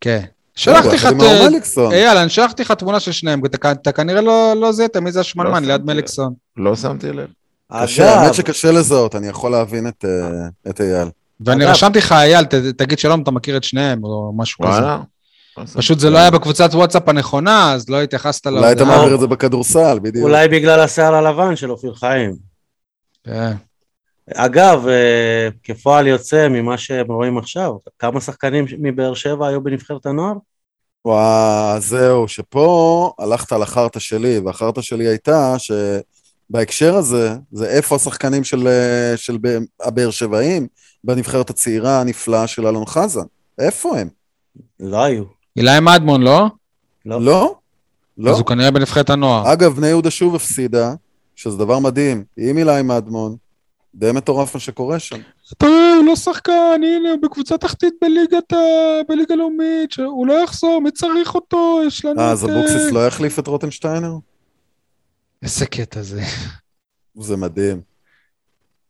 כן. 0.00 0.22
שלחתי 0.54 0.96
לך. 0.96 1.08
אייל, 1.92 2.16
אני 2.18 2.28
שלחתי 2.28 2.62
לך 2.62 2.72
תמונה 2.72 3.00
של 3.00 3.12
שניהם, 3.12 3.40
אתה- 3.46 3.92
כנראה 3.92 4.20
לא 4.20 4.54
לא 4.60 4.72
זיהית 4.72 4.96
מי 4.96 5.12
זה 5.12 5.20
השמנמן 5.20 5.62
לא 5.64 5.68
ליד 5.68 5.84
מליקסון. 5.84 6.32
לא 6.56 6.76
שמתי 6.76 7.12
לב. 7.12 7.26
קשה, 7.82 8.14
האמת 8.20 8.34
שקשה 8.34 8.72
לזהות, 8.72 9.14
אני 9.14 9.28
יכול 9.28 9.50
להבין 9.52 9.86
את, 9.88 10.04
אה, 10.04 10.70
אייל. 10.80 11.08
ואני 11.40 11.64
רשמתי 11.64 11.98
לך, 11.98 12.12
אייל, 12.12 12.44
ת- 12.44 12.54
תגיד 12.54 12.98
שלום, 12.98 13.22
אתה 13.22 13.30
מכיר 13.30 13.56
את 13.56 13.64
שניהם, 13.64 14.04
או 14.04 14.32
משהו 14.36 14.64
כזה. 14.64 14.80
לא 14.80 15.64
פשוט 15.76 15.98
זה. 15.98 16.10
לא 16.10 16.18
היה 16.18 16.30
בקבוצת 16.30 16.70
וואטסאפ 16.74 17.08
הנכונה, 17.08 17.72
אז 17.72 17.88
לא 17.90 18.02
התייחסת 18.02 18.46
אולי 18.46 18.72
אתה 18.72 18.80
להודעה. 18.84 18.98
מעביר 18.98 19.14
את 19.14 19.20
זה 19.20 19.26
בכדורסל, 19.26 19.98
בדיוק. 20.02 20.24
אולי 20.24 20.48
בגלל 20.48 20.80
השיער 20.80 21.14
הלבן 21.14 21.56
של 21.56 21.70
אופיר 21.70 21.94
חיים. 21.94 22.32
כן. 23.24 23.52
אגב, 24.34 24.88
אה, 24.88 25.48
כפועל 25.62 26.06
יוצא 26.06 26.48
ממה 26.48 26.78
שהם 26.78 27.12
רואים 27.12 27.38
עכשיו, 27.38 27.72
כמה 27.98 28.20
שחקנים 28.20 28.64
מבאר 28.78 29.14
שבע 29.14 29.48
היו 29.48 29.60
בנבחרת 29.60 30.06
הנוער? 30.06 30.34
וואו, 31.04 31.80
זהו, 31.80 32.28
שפה 32.28 33.12
הלכת 33.18 33.52
על 33.52 33.62
החרטא 33.62 33.98
שלי, 33.98 34.38
והחרטא 34.38 34.80
שלי 34.80 35.08
הייתה 35.08 35.56
שבהקשר 35.58 36.94
הזה, 36.94 37.34
זה 37.52 37.68
איפה 37.68 37.96
השחקנים 37.96 38.44
של, 38.44 38.68
אה, 38.68 39.16
של 39.16 39.38
הבאר 39.80 40.10
שבעים 40.10 40.66
בנבחרת 41.04 41.50
הצעירה 41.50 42.00
הנפלאה 42.00 42.46
של 42.46 42.66
אלון 42.66 42.86
חזן. 42.86 43.24
איפה 43.58 43.98
הם? 43.98 44.08
לא 44.80 45.04
היו. 45.04 45.24
אילי 45.56 45.80
מדמון, 45.80 46.22
לא? 46.22 46.46
לא. 47.06 47.20
לא? 47.20 47.54
לא. 48.18 48.30
אז 48.30 48.38
הוא 48.38 48.46
כנראה 48.46 48.70
בנבחרת 48.70 49.10
הנוער. 49.10 49.52
אגב, 49.52 49.76
בני 49.76 49.86
יהודה 49.86 50.10
שוב 50.10 50.34
הפסידה, 50.34 50.94
שזה 51.36 51.56
דבר 51.56 51.78
מדהים, 51.78 52.24
עם 52.36 52.58
אילי 52.58 52.82
מדמון, 52.82 53.36
די 53.94 54.12
מטורף 54.12 54.54
מה 54.54 54.60
שקורה 54.60 54.98
שם. 54.98 55.16
אתה 55.52 55.66
הוא 55.66 56.04
לא 56.06 56.16
שחקן, 56.16 56.80
הנה, 56.82 57.10
הוא 57.10 57.18
בקבוצה 57.22 57.58
תחתית 57.58 57.94
בליגת 58.02 58.52
ה... 58.52 58.56
בליגה 59.08 59.34
לאומית, 59.34 59.92
שהוא 59.92 60.26
לא 60.26 60.44
יחזור, 60.44 60.80
מי 60.80 60.90
צריך 60.90 61.34
אותו? 61.34 61.80
יש 61.86 62.04
לנו 62.04 62.20
אה, 62.20 62.26
את... 62.26 62.32
אז 62.32 62.44
אבוקסיס 62.44 62.92
לא 62.92 63.06
יחליף 63.06 63.38
את 63.38 63.46
רוטנשטיינר? 63.46 64.12
איזה 65.42 65.66
קטע 65.66 66.02
זה. 66.02 66.22
זה 67.18 67.36
מדהים. 67.36 67.80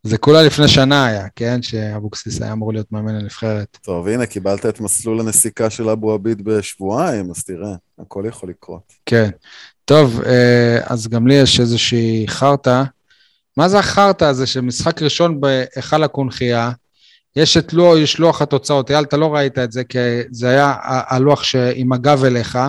זה 0.03 0.17
כולה 0.17 0.43
לפני 0.43 0.67
שנה 0.67 1.05
היה, 1.05 1.27
כן? 1.35 1.61
שאבוקסיס 1.61 2.41
היה 2.41 2.53
אמור 2.53 2.73
להיות 2.73 2.91
מאמן 2.91 3.15
הנבחרת. 3.15 3.77
טוב, 3.81 4.07
הנה, 4.07 4.25
קיבלת 4.25 4.65
את 4.65 4.79
מסלול 4.79 5.19
הנסיקה 5.19 5.69
של 5.69 5.89
אבו 5.89 6.13
עביד 6.13 6.43
בשבועיים, 6.43 7.31
אז 7.31 7.43
תראה, 7.43 7.75
הכל 7.99 8.23
יכול 8.27 8.49
לקרות. 8.49 8.93
כן. 9.05 9.29
טוב, 9.85 10.21
אה, 10.25 10.77
אז 10.85 11.07
גם 11.07 11.27
לי 11.27 11.33
יש 11.33 11.59
איזושהי 11.59 12.25
חרטא. 12.27 12.83
מה 13.57 13.69
זה 13.69 13.79
החרטא 13.79 14.25
הזה 14.25 14.47
שמשחק 14.47 15.01
ראשון 15.01 15.41
בהיכל 15.41 16.03
הקונכייה, 16.03 16.71
יש 17.35 17.57
את 17.57 17.73
לוח, 17.73 17.97
יש 17.97 18.19
לוח 18.19 18.41
התוצאות, 18.41 18.91
אייל, 18.91 19.03
אתה 19.03 19.17
לא 19.17 19.35
ראית 19.35 19.59
את 19.59 19.71
זה, 19.71 19.83
כי 19.83 19.97
זה 20.31 20.49
היה 20.49 20.75
הלוח 20.83 21.43
שעם 21.43 21.93
הגב 21.93 22.23
אליך, 22.23 22.59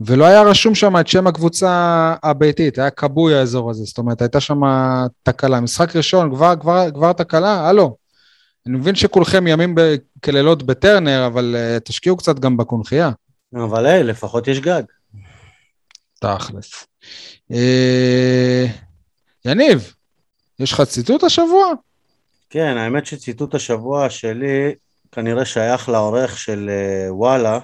ולא 0.00 0.24
היה 0.24 0.42
רשום 0.42 0.74
שם 0.74 1.00
את 1.00 1.08
שם 1.08 1.26
הקבוצה 1.26 2.14
הביתית, 2.22 2.78
היה 2.78 2.90
כבוי 2.90 3.34
האזור 3.34 3.70
הזה, 3.70 3.84
זאת 3.84 3.98
אומרת, 3.98 4.22
הייתה 4.22 4.40
שם 4.40 4.60
תקלה. 5.22 5.60
משחק 5.60 5.96
ראשון, 5.96 6.34
כבר, 6.34 6.54
כבר, 6.60 6.90
כבר 6.94 7.12
תקלה? 7.12 7.68
הלו. 7.68 7.96
אני 8.66 8.76
מבין 8.76 8.94
שכולכם 8.94 9.46
ימים 9.46 9.74
כלילות 10.24 10.62
בטרנר, 10.62 11.26
אבל 11.26 11.56
uh, 11.56 11.80
תשקיעו 11.80 12.16
קצת 12.16 12.38
גם 12.38 12.56
בקונכייה. 12.56 13.10
אבל 13.54 13.86
היי, 13.86 14.02
לפחות 14.02 14.48
יש 14.48 14.60
גג. 14.60 14.82
תכלס. 16.20 16.86
אה, 17.52 18.66
יניב, 19.44 19.94
יש 20.60 20.72
לך 20.72 20.80
ציטוט 20.82 21.24
השבוע? 21.24 21.72
כן, 22.50 22.76
האמת 22.76 23.06
שציטוט 23.06 23.54
השבוע 23.54 24.10
שלי 24.10 24.74
כנראה 25.12 25.44
שייך 25.44 25.88
לעורך 25.88 26.38
של 26.38 26.70
אה, 26.70 27.14
וואלה, 27.14 27.58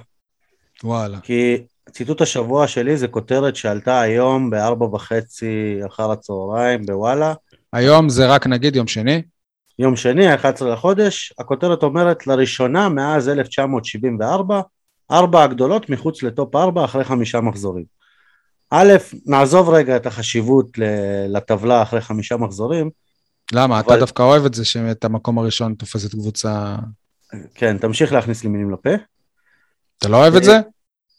וואלה. 0.84 1.20
כי 1.20 1.58
ציטוט 1.90 2.20
השבוע 2.20 2.66
שלי 2.66 2.96
זה 2.96 3.08
כותרת 3.08 3.56
שעלתה 3.56 4.00
היום 4.00 4.50
בארבע 4.50 4.86
וחצי 4.86 5.80
אחר 5.86 6.10
הצהריים 6.10 6.86
בוואלה. 6.86 7.34
היום 7.72 8.08
זה 8.08 8.26
רק 8.26 8.46
נגיד 8.46 8.76
יום 8.76 8.86
שני. 8.86 9.22
יום 9.78 9.96
שני, 9.96 10.26
ה-11 10.26 10.64
לחודש, 10.64 11.32
הכותרת 11.38 11.82
אומרת 11.82 12.26
לראשונה 12.26 12.88
מאז 12.88 13.28
1974, 13.28 14.60
ארבע 15.10 15.42
הגדולות 15.42 15.90
מחוץ 15.90 16.22
לטופ 16.22 16.56
ארבע 16.56 16.84
אחרי 16.84 17.04
חמישה 17.04 17.40
מחזורים. 17.40 17.84
א', 18.74 18.92
נעזוב 19.26 19.68
רגע 19.68 19.96
את 19.96 20.06
החשיבות 20.06 20.78
לטבלה 21.28 21.82
אחרי 21.82 22.00
חמישה 22.00 22.36
מחזורים, 22.36 22.90
למה? 23.52 23.80
אבל- 23.80 23.94
אתה 23.94 24.00
דווקא 24.00 24.22
אוהב 24.22 24.44
את 24.44 24.54
זה 24.54 24.64
שאת 24.64 25.04
המקום 25.04 25.38
הראשון 25.38 25.74
תופסת 25.74 26.12
קבוצה... 26.12 26.76
כן, 27.54 27.78
תמשיך 27.78 28.12
להכניס 28.12 28.44
לי 28.44 28.50
מילים 28.50 28.70
לפה. 28.70 28.90
אתה 29.98 30.08
לא 30.08 30.16
אוהב 30.16 30.34
את 30.34 30.44
זה? 30.44 30.60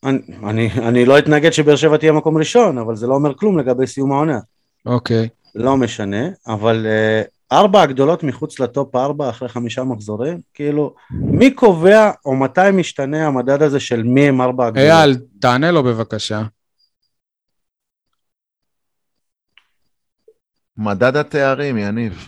אני, 0.03 0.19
אני, 0.43 0.69
אני 0.87 1.05
לא 1.05 1.19
אתנגד 1.19 1.53
שבאר 1.53 1.75
שבע 1.75 1.97
תהיה 1.97 2.11
מקום 2.11 2.37
ראשון, 2.37 2.77
אבל 2.77 2.95
זה 2.95 3.07
לא 3.07 3.13
אומר 3.13 3.33
כלום 3.33 3.59
לגבי 3.59 3.87
סיום 3.87 4.11
העונה. 4.11 4.39
אוקיי. 4.85 5.29
לא 5.55 5.77
משנה, 5.77 6.27
אבל 6.47 6.85
uh, 6.85 7.55
ארבע 7.55 7.81
הגדולות 7.81 8.23
מחוץ 8.23 8.59
לטופ 8.59 8.95
ארבע 8.95 9.29
אחרי 9.29 9.49
חמישה 9.49 9.83
מחזורים, 9.83 10.39
כאילו, 10.53 10.95
מי 11.11 11.51
קובע 11.51 12.11
או 12.25 12.35
מתי 12.35 12.71
משתנה 12.73 13.27
המדד 13.27 13.61
הזה 13.61 13.79
של 13.79 14.03
מי 14.03 14.27
הם 14.27 14.41
ארבע 14.41 14.67
הגדולות? 14.67 14.89
אייל, 14.89 15.17
תענה 15.39 15.71
לו 15.71 15.83
בבקשה. 15.83 16.41
מדד 20.77 21.17
התארים, 21.17 21.77
יניב. 21.77 22.27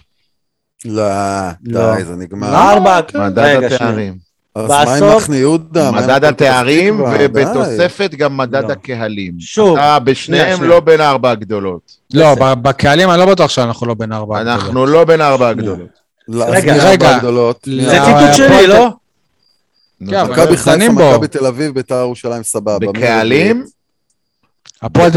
לא, 0.86 1.04
לא. 1.64 1.96
די, 1.96 2.04
זה 2.04 2.16
נגמר. 2.16 2.50
למה? 2.50 2.72
ארבע, 2.72 3.02
כן. 3.02 3.22
מדד 3.22 3.40
רגע, 3.40 3.76
התארים. 3.76 4.18
אז 4.56 4.70
מה 4.70 4.96
עם 4.96 5.18
מחנה 5.18 5.38
יהודה? 5.38 5.92
מדד 5.92 6.26
התארים. 6.26 7.02
ובתוספת 7.02 8.12
גם 8.18 8.38
מדד 8.38 8.64
לא. 8.64 8.72
הקהלים. 8.72 9.34
שוב, 9.40 9.78
אתה 9.78 10.00
בשניהם. 10.00 10.64
לא 10.64 10.80
בין 10.80 11.02
ארבע 11.02 11.32
הגדולות. 11.32 11.92
לא, 12.14 12.36
בקהלים 12.56 13.10
אני 13.10 13.20
לא 13.20 13.26
בטוח 13.26 13.50
שאנחנו 13.50 13.88
לא 13.88 13.94
בין 13.94 14.12
ארבע. 14.14 14.40
הגדולות. 14.40 14.60
אנחנו 14.62 14.86
לא 14.86 15.06
בין 15.06 15.22
ארבע 15.22 15.50
הגדולות. 15.50 15.90
לא, 16.28 16.46
רגע, 16.50 16.90
רגע. 16.90 17.20
לא, 17.24 17.56
זה 17.66 17.98
ציטוט 18.06 18.34
שלי, 18.34 18.68
לא? 18.68 18.90
כן. 20.10 20.24
מכבי 20.24 20.58
חיפה. 20.58 20.92
מכבי 20.92 21.28
תל 21.28 21.46
אביב, 21.46 21.74
בית"ר 21.74 21.96
ירושלים, 21.96 22.44
סבבה. 22.44 22.80
בקהלים? 22.80 23.66
הפועל 24.86 25.10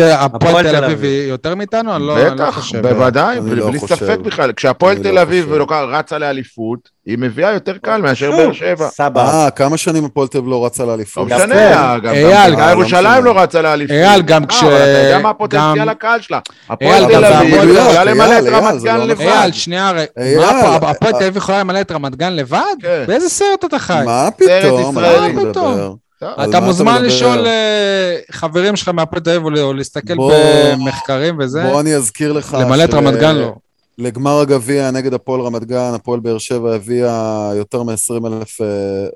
תל- 0.62 0.84
אביב. 0.84 1.02
היא 1.02 1.28
יותר 1.28 1.54
מאיתנו? 1.54 1.96
אני 1.96 2.02
לא 2.06 2.18
לא 2.18 2.30
בטח, 2.34 2.54
חושב. 2.54 2.86
בוודאי, 2.86 3.38
אני 3.38 3.54
לא 3.54 3.66
בלי 3.66 3.78
חושב. 3.78 3.94
ספק 3.94 4.18
בכלל. 4.18 4.52
כשהפועל 4.52 4.98
תל 4.98 5.10
לא 5.10 5.22
אביב 5.22 5.52
רצה 5.72 6.18
לאליפות, 6.18 6.78
היא 7.06 7.18
מביאה 7.18 7.52
יותר 7.52 7.72
קל 7.82 8.00
מאשר 8.02 8.30
באר 8.30 8.52
שבע. 8.52 8.88
סבבה. 8.88 9.44
אה, 9.44 9.50
כמה 9.50 9.76
שנים 9.76 10.04
הפועל 10.04 10.28
תל 10.28 10.38
אביב 10.38 10.50
לא 10.50 10.66
רצה 10.66 10.82
לא 10.82 10.88
לאליפות? 10.90 11.26
יפה. 11.30 11.36
משנה, 11.36 11.98
גם 11.98 12.14
אה, 12.14 12.48
לא 12.48 12.70
ירושלים. 12.70 13.24
לא 13.24 13.38
רצה 13.38 13.62
לאליפות. 13.62 13.96
אייל, 13.96 14.22
גם 14.22 14.42
אה, 14.42 14.48
כש- 14.48 14.62
אבל 14.62 14.74
אתה 14.76 14.98
יודע 15.04 15.18
מה 15.18 15.30
הפוטנציאל 15.30 15.88
הקהל 15.88 16.20
שלה. 16.20 16.38
הפועל 16.70 17.04
תל 17.06 17.24
אביב 17.24 17.54
יכולה 17.76 18.04
למלא 18.04 18.38
את 18.38 18.44
רמת 18.46 18.82
גן 18.82 18.96
לא 18.98 19.04
לבד. 19.06 19.20
אייל, 19.20 19.52
שנייה, 19.52 19.90
הפועל- 19.90 20.84
אה, 20.84 20.94
תל 21.10 21.16
אביב 21.16 21.36
יכולה 21.36 21.60
למלא 21.60 21.80
את 21.80 21.92
רמת 21.92 22.16
גן 22.16 22.32
לבד? 22.32 22.58
באיזה 23.06 23.28
סרט 23.28 23.64
אתה 23.64 23.78
חי? 23.78 24.02
מה 24.04 24.28
סרט 24.44 24.62
פתאום? 24.64 24.94
מה 24.94 25.02
פתאום? 25.50 26.07
אתה 26.24 26.60
מוזמן? 26.60 27.04
לשאול 27.04 27.46
אה, 27.46 28.16
חברים 28.30 28.76
שלך 28.76 28.88
מהפועל 28.88 29.22
תל 29.22 29.30
אביב 29.30 29.44
או 29.44 29.72
להסתכל 29.72 30.14
במחקרים 30.14 31.38
וזה. 31.40 31.62
בוא 31.62 31.80
אני 31.80 31.94
אזכיר 31.94 32.32
לך... 32.32 32.56
למלא 32.60 32.84
את 32.84 32.94
רמת 32.94 33.14
גן 33.14 33.36
לא. 33.36 33.54
לגמר 33.98 34.40
הגביע 34.40 34.90
נגד 34.90 35.14
הפועל 35.14 35.40
רמת 35.40 35.64
גן, 35.64 35.90
הפועל 35.94 36.20
באר 36.20 36.38
שבע 36.38 36.74
הביאה 36.74 37.50
יותר 37.54 37.82
מ-20 37.82 38.26
אלף 38.26 38.60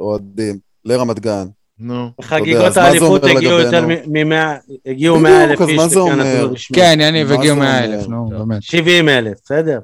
אוהדים 0.00 0.58
לרמת 0.84 1.20
גן. 1.20 1.46
נו. 1.78 2.10
חגיגות 2.20 2.76
האליפות 2.76 3.24
הגיעו 3.24 3.58
יותר 3.60 3.80
לגבינו? 3.80 4.02
מ-100, 4.06 4.34
הגיעו 4.86 5.16
בדיוק, 5.16 5.32
100 5.32 5.44
אלף 5.44 5.60
אז 5.60 5.98
איש. 6.52 6.72
כן, 6.74 6.98
יניב, 7.00 7.32
הגיעו 7.32 7.54
זה 7.54 7.60
100 7.60 7.84
אומר? 7.84 7.94
אלף, 7.94 8.08
נו, 8.08 8.30
באמת. 8.38 8.62
70 8.62 9.08
אלף, 9.08 9.38
בסדר. 9.44 9.78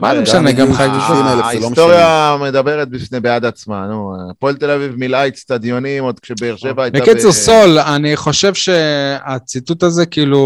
מה 0.00 0.14
זה 0.14 0.20
משנה, 0.20 0.52
גם 0.52 0.72
חגיגות. 0.74 1.00
60 1.00 1.16
אלף, 1.16 1.28
זה 1.34 1.40
לא 1.40 1.44
ההיסטוריה 1.46 2.36
מדברת 2.40 2.88
בפני 2.88 3.20
בעד 3.20 3.44
עצמה, 3.44 3.86
נו. 3.86 4.12
הפועל 4.30 4.56
תל 4.56 4.70
אביב 4.70 4.96
מילאה 4.96 5.26
אצטדיונים 5.28 6.04
עוד 6.04 6.20
כשבאר 6.20 6.56
שבע 6.56 6.82
הייתה... 6.82 6.98
בקיצור, 6.98 7.32
סול, 7.32 7.78
אני 7.78 8.16
חושב 8.16 8.54
שהציטוט 8.54 9.82
הזה, 9.82 10.06
כאילו, 10.06 10.38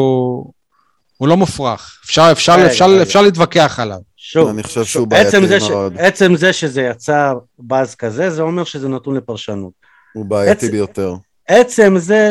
הוא 1.17 1.29
לא 1.29 1.37
מופרך. 1.37 1.99
אפשר- 2.05 2.29
אפשר- 2.33 2.55
רגע, 2.55 2.67
אפשר- 2.67 2.91
רגע. 2.91 3.03
אפשר 3.03 3.23
להתווכח 3.23 3.81
עליו. 3.81 3.99
שוב, 4.17 4.49
אני 4.49 4.63
חושב 4.63 4.85
שהוא 4.85 5.07
בעייתי 5.07 5.37
מאוד. 5.71 5.95
עצם 5.99 6.37
זה 6.37 6.53
שזה 6.53 6.83
יצר 6.83 7.39
באז 7.59 7.95
כזה, 7.95 8.31
זה 8.31 8.43
אומר 8.43 8.65
שזה 8.65 8.89
נתון 8.89 9.17
לפרשנות. 9.17 9.73
הוא 10.13 10.25
בעייתי 10.27 10.69
ביותר. 10.69 11.15
עצם 11.49 11.95
זה 11.99 12.31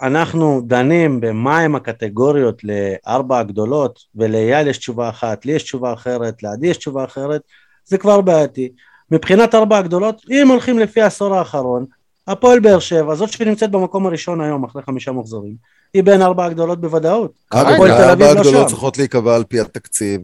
שאנחנו 0.00 0.60
דנים 0.66 1.20
במהם 1.20 1.74
הקטגוריות 1.74 2.62
לארבע 2.64 3.38
הגדולות, 3.38 4.00
ולאייל 4.14 4.68
יש 4.68 4.78
תשובה 4.78 5.08
אחת, 5.08 5.46
לי 5.46 5.52
יש 5.52 5.62
תשובה 5.62 5.92
אחרת, 5.92 6.42
לעדי 6.42 6.66
יש 6.66 6.76
תשובה 6.76 7.04
אחרת, 7.04 7.40
זה 7.84 7.98
כבר 7.98 8.20
בעייתי. 8.20 8.72
מבחינת 9.10 9.54
ארבע 9.54 9.78
הגדולות, 9.78 10.22
אם 10.30 10.48
הולכים 10.48 10.78
לפי 10.78 11.02
העשור 11.02 11.34
האחרון, 11.34 11.84
הפועל 12.26 12.60
באר 12.60 12.78
שבע, 12.78 13.14
זאת 13.14 13.32
שנמצאת 13.32 13.70
במקום 13.70 14.06
הראשון 14.06 14.40
היום 14.40 14.64
אחרי 14.64 14.82
חמישה 14.82 15.12
מחזורים, 15.12 15.54
היא 15.94 16.02
בין 16.02 16.22
ארבע 16.22 16.44
הגדולות 16.44 16.80
בוודאות. 16.80 17.32
אגב, 17.50 17.68
הפועל 17.68 17.90
תל 17.90 18.10
אביב 18.10 18.26
ארבע 18.26 18.34
לא 18.34 18.40
הגדולות. 18.40 18.66
צריכות 18.66 18.98
להיקבע 18.98 19.36
על 19.36 19.44
פי 19.44 19.60
התקציב. 19.60 20.20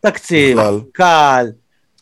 תקציב. 0.00 0.58
קהל, 0.92 1.52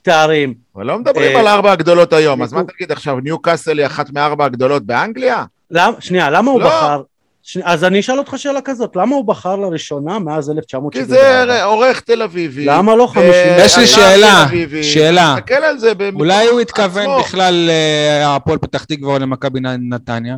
תארים. 0.03 0.55
אבל 0.77 0.87
לא 0.87 0.99
מדברים 0.99 1.37
אה, 1.37 1.41
על 1.41 1.49
ארבע 1.49 1.73
הגדולות 1.73 2.13
היום, 2.13 2.43
אז 2.43 2.53
מה. 2.53 2.63
תגיד 2.65 2.93
עכשיו, 2.93 3.21
ניו 3.21 3.39
קאסל 3.39 3.79
היא 3.79 3.87
אחת 3.87 4.11
מארבע 4.11 4.45
הגדולות 4.45 4.87
באנגליה? 4.87 5.45
למ, 5.70 5.93
שנייה, 6.01 6.31
למה 6.31 6.51
הוא 6.51 6.61
לא. 6.61 6.66
בחר? 6.66 7.03
שני, 7.43 7.62
אז 7.66 7.85
אני 7.85 8.01
אשאל 8.01 8.19
אותך 8.19 8.35
שאלה 8.36 8.61
כזאת, 8.61 8.97
למה 8.97 9.16
הוא 9.16 9.24
בחר 9.24 9.57
לראשונה 9.57 10.19
מאז 10.19 10.45
כי 10.51 10.57
1974? 10.57 11.47
זה 11.47 11.65
עורך 11.65 12.01
תל 12.01 12.23
אביבי. 12.23 12.65
למה 12.65 12.97
לא 12.97 13.07
50? 13.07 13.31
אה, 13.32 13.57
יש 13.65 13.78
לי 13.78 13.86
שאלה. 13.86 14.47
שאלה. 14.82 15.35
תסתכל 15.39 15.55
על 15.55 15.78
זה 15.78 15.95
במקום 15.95 16.20
אולי 16.20 16.47
הוא 16.47 16.61
התכוון 16.61 17.03
עצמו. 17.03 17.19
בכלל 17.20 17.70
להפועל 18.20 18.59
פתח 18.59 18.85
תקווה 18.85 19.12
או 19.15 19.19
למכבי 19.19 19.61
נתניה? 19.78 20.36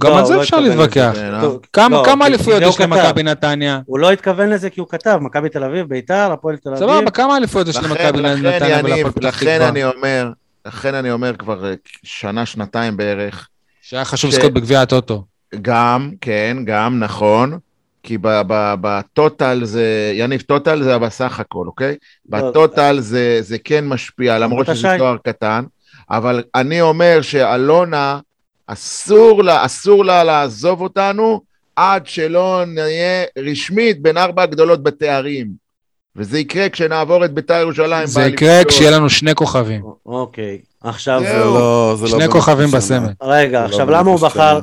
גם 0.00 0.10
לא, 0.10 0.18
על 0.18 0.24
זה 0.24 0.32
הוא 0.32 0.38
לא 0.38 0.42
אפשר 0.42 0.60
להתווכח. 0.60 1.12
אה? 1.16 1.40
כמה 1.72 1.96
לא, 1.96 2.02
כמה 2.06 2.24
כי- 2.24 2.30
אליפויות 2.30 2.62
כי 2.62 2.68
יש 2.68 2.78
הוא. 2.78 2.86
למכבי 2.86 3.22
נתניה? 3.22 3.80
הוא 3.86 3.98
לא 3.98 4.10
התכוון 4.10 4.48
לזה 4.50 4.70
כי 4.70 4.80
הוא 4.80 4.88
כתב, 4.88 5.18
מכבי 5.22 5.48
תל 5.48 5.64
אביב, 5.64 5.88
ביתר, 5.88 6.32
הפועל 6.32 6.56
תל 6.56 6.68
אביב. 6.68 6.80
סבבה, 6.80 7.10
כמה 7.10 7.36
אליפויות 7.36 7.68
יש 7.68 7.76
לכן, 7.76 7.88
למכבי 7.88 8.22
לכן, 8.22 8.46
נתניה 8.46 8.78
יניב, 8.78 8.84
ולהפועל 8.84 9.12
פתח 9.12 9.26
לכן 9.42 9.54
תקווה? 9.54 9.68
אני 9.68 9.84
אומר, 9.84 10.30
לכן 10.66 10.94
אני 10.94 11.10
אומר 11.10 11.36
כבר 11.36 11.66
אה, 11.66 11.74
שנה, 12.02 12.46
שנתיים 12.46 12.96
בערך, 12.96 13.48
שהיה 13.88 14.04
חשוב 14.04 14.30
ש- 14.30 14.34
לזכות 14.34 14.52
בגביע 14.52 14.80
הטוטו. 14.82 15.24
גם, 15.62 16.10
כן, 16.20 16.56
גם, 16.64 16.98
נכון, 16.98 17.58
כי 18.02 18.18
ב- 18.18 18.42
ב- 18.46 18.74
בטוטל 18.80 19.60
זה, 19.64 20.12
יניב, 20.14 20.40
טוטל 20.40 20.82
זה 20.82 20.98
בסך 20.98 21.40
הכל, 21.40 21.66
אוקיי? 21.66 21.96
לא. 22.28 22.38
בטוטל 22.50 23.00
זה, 23.00 23.38
זה 23.40 23.58
כן 23.58 23.86
משפיע, 23.88 24.38
למרות 24.38 24.66
שזה. 24.66 24.94
תואר 24.98 25.16
קטן, 25.24 25.64
אבל 26.10 26.42
אני 26.54 26.80
אומר 26.80 27.18
שאלונה, 27.22 28.20
אסור 28.66 29.44
לה, 29.44 29.64
אסור 29.66 30.04
לה 30.04 30.24
לעזוב 30.24 30.80
אותנו 30.80 31.40
עד 31.76 32.06
שלא 32.06 32.62
נהיה 32.66 33.24
רשמית 33.38 34.02
בין 34.02 34.16
ארבע 34.16 34.42
הגדולות 34.42 34.82
בתארים. 34.82 35.48
וזה 36.16 36.38
יקרה 36.38 36.68
כשנעבור 36.68 37.24
את 37.24 37.32
בית"ר 37.32 37.54
ירושלים. 37.60 38.06
זה. 38.06 38.22
יקרה 38.22 38.64
כשיהיה 38.68 38.90
לנו 38.90 39.10
שני 39.10 39.34
כוכבים. 39.34 39.82
אוקיי, 40.06 40.58
עכשיו. 40.80 41.20
זה 41.20 41.38
לא, 41.38 41.94
זה 41.96 42.02
לא 42.02 42.10
שני 42.10 42.28
כוכבים. 42.28 42.70
בסמל. 42.70 43.12
רגע, 43.22 43.58
זה 43.60 43.64
עכשיו 43.64 43.90
לא 43.90 43.98
למה 43.98 44.10
הוא 44.10 44.20
בחר. 44.20 44.60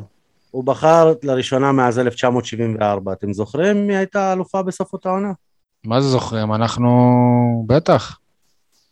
הוא 0.51 0.63
בחר 0.63 1.13
לראשונה 1.23 1.71
מאז 1.71 1.99
1974, 1.99 3.13
אתם 3.13 3.33
זוכרים 3.33 3.87
מי 3.87 3.97
הייתה 3.97 4.29
האלופה 4.29 4.61
בסוף 4.61 4.93
אותה 4.93 5.09
עונה? 5.09 5.31
מה 5.85 6.01
זה 6.01 6.09
זוכרים? 6.09 6.53
אנחנו... 6.53 7.65
בטח. 7.67 8.19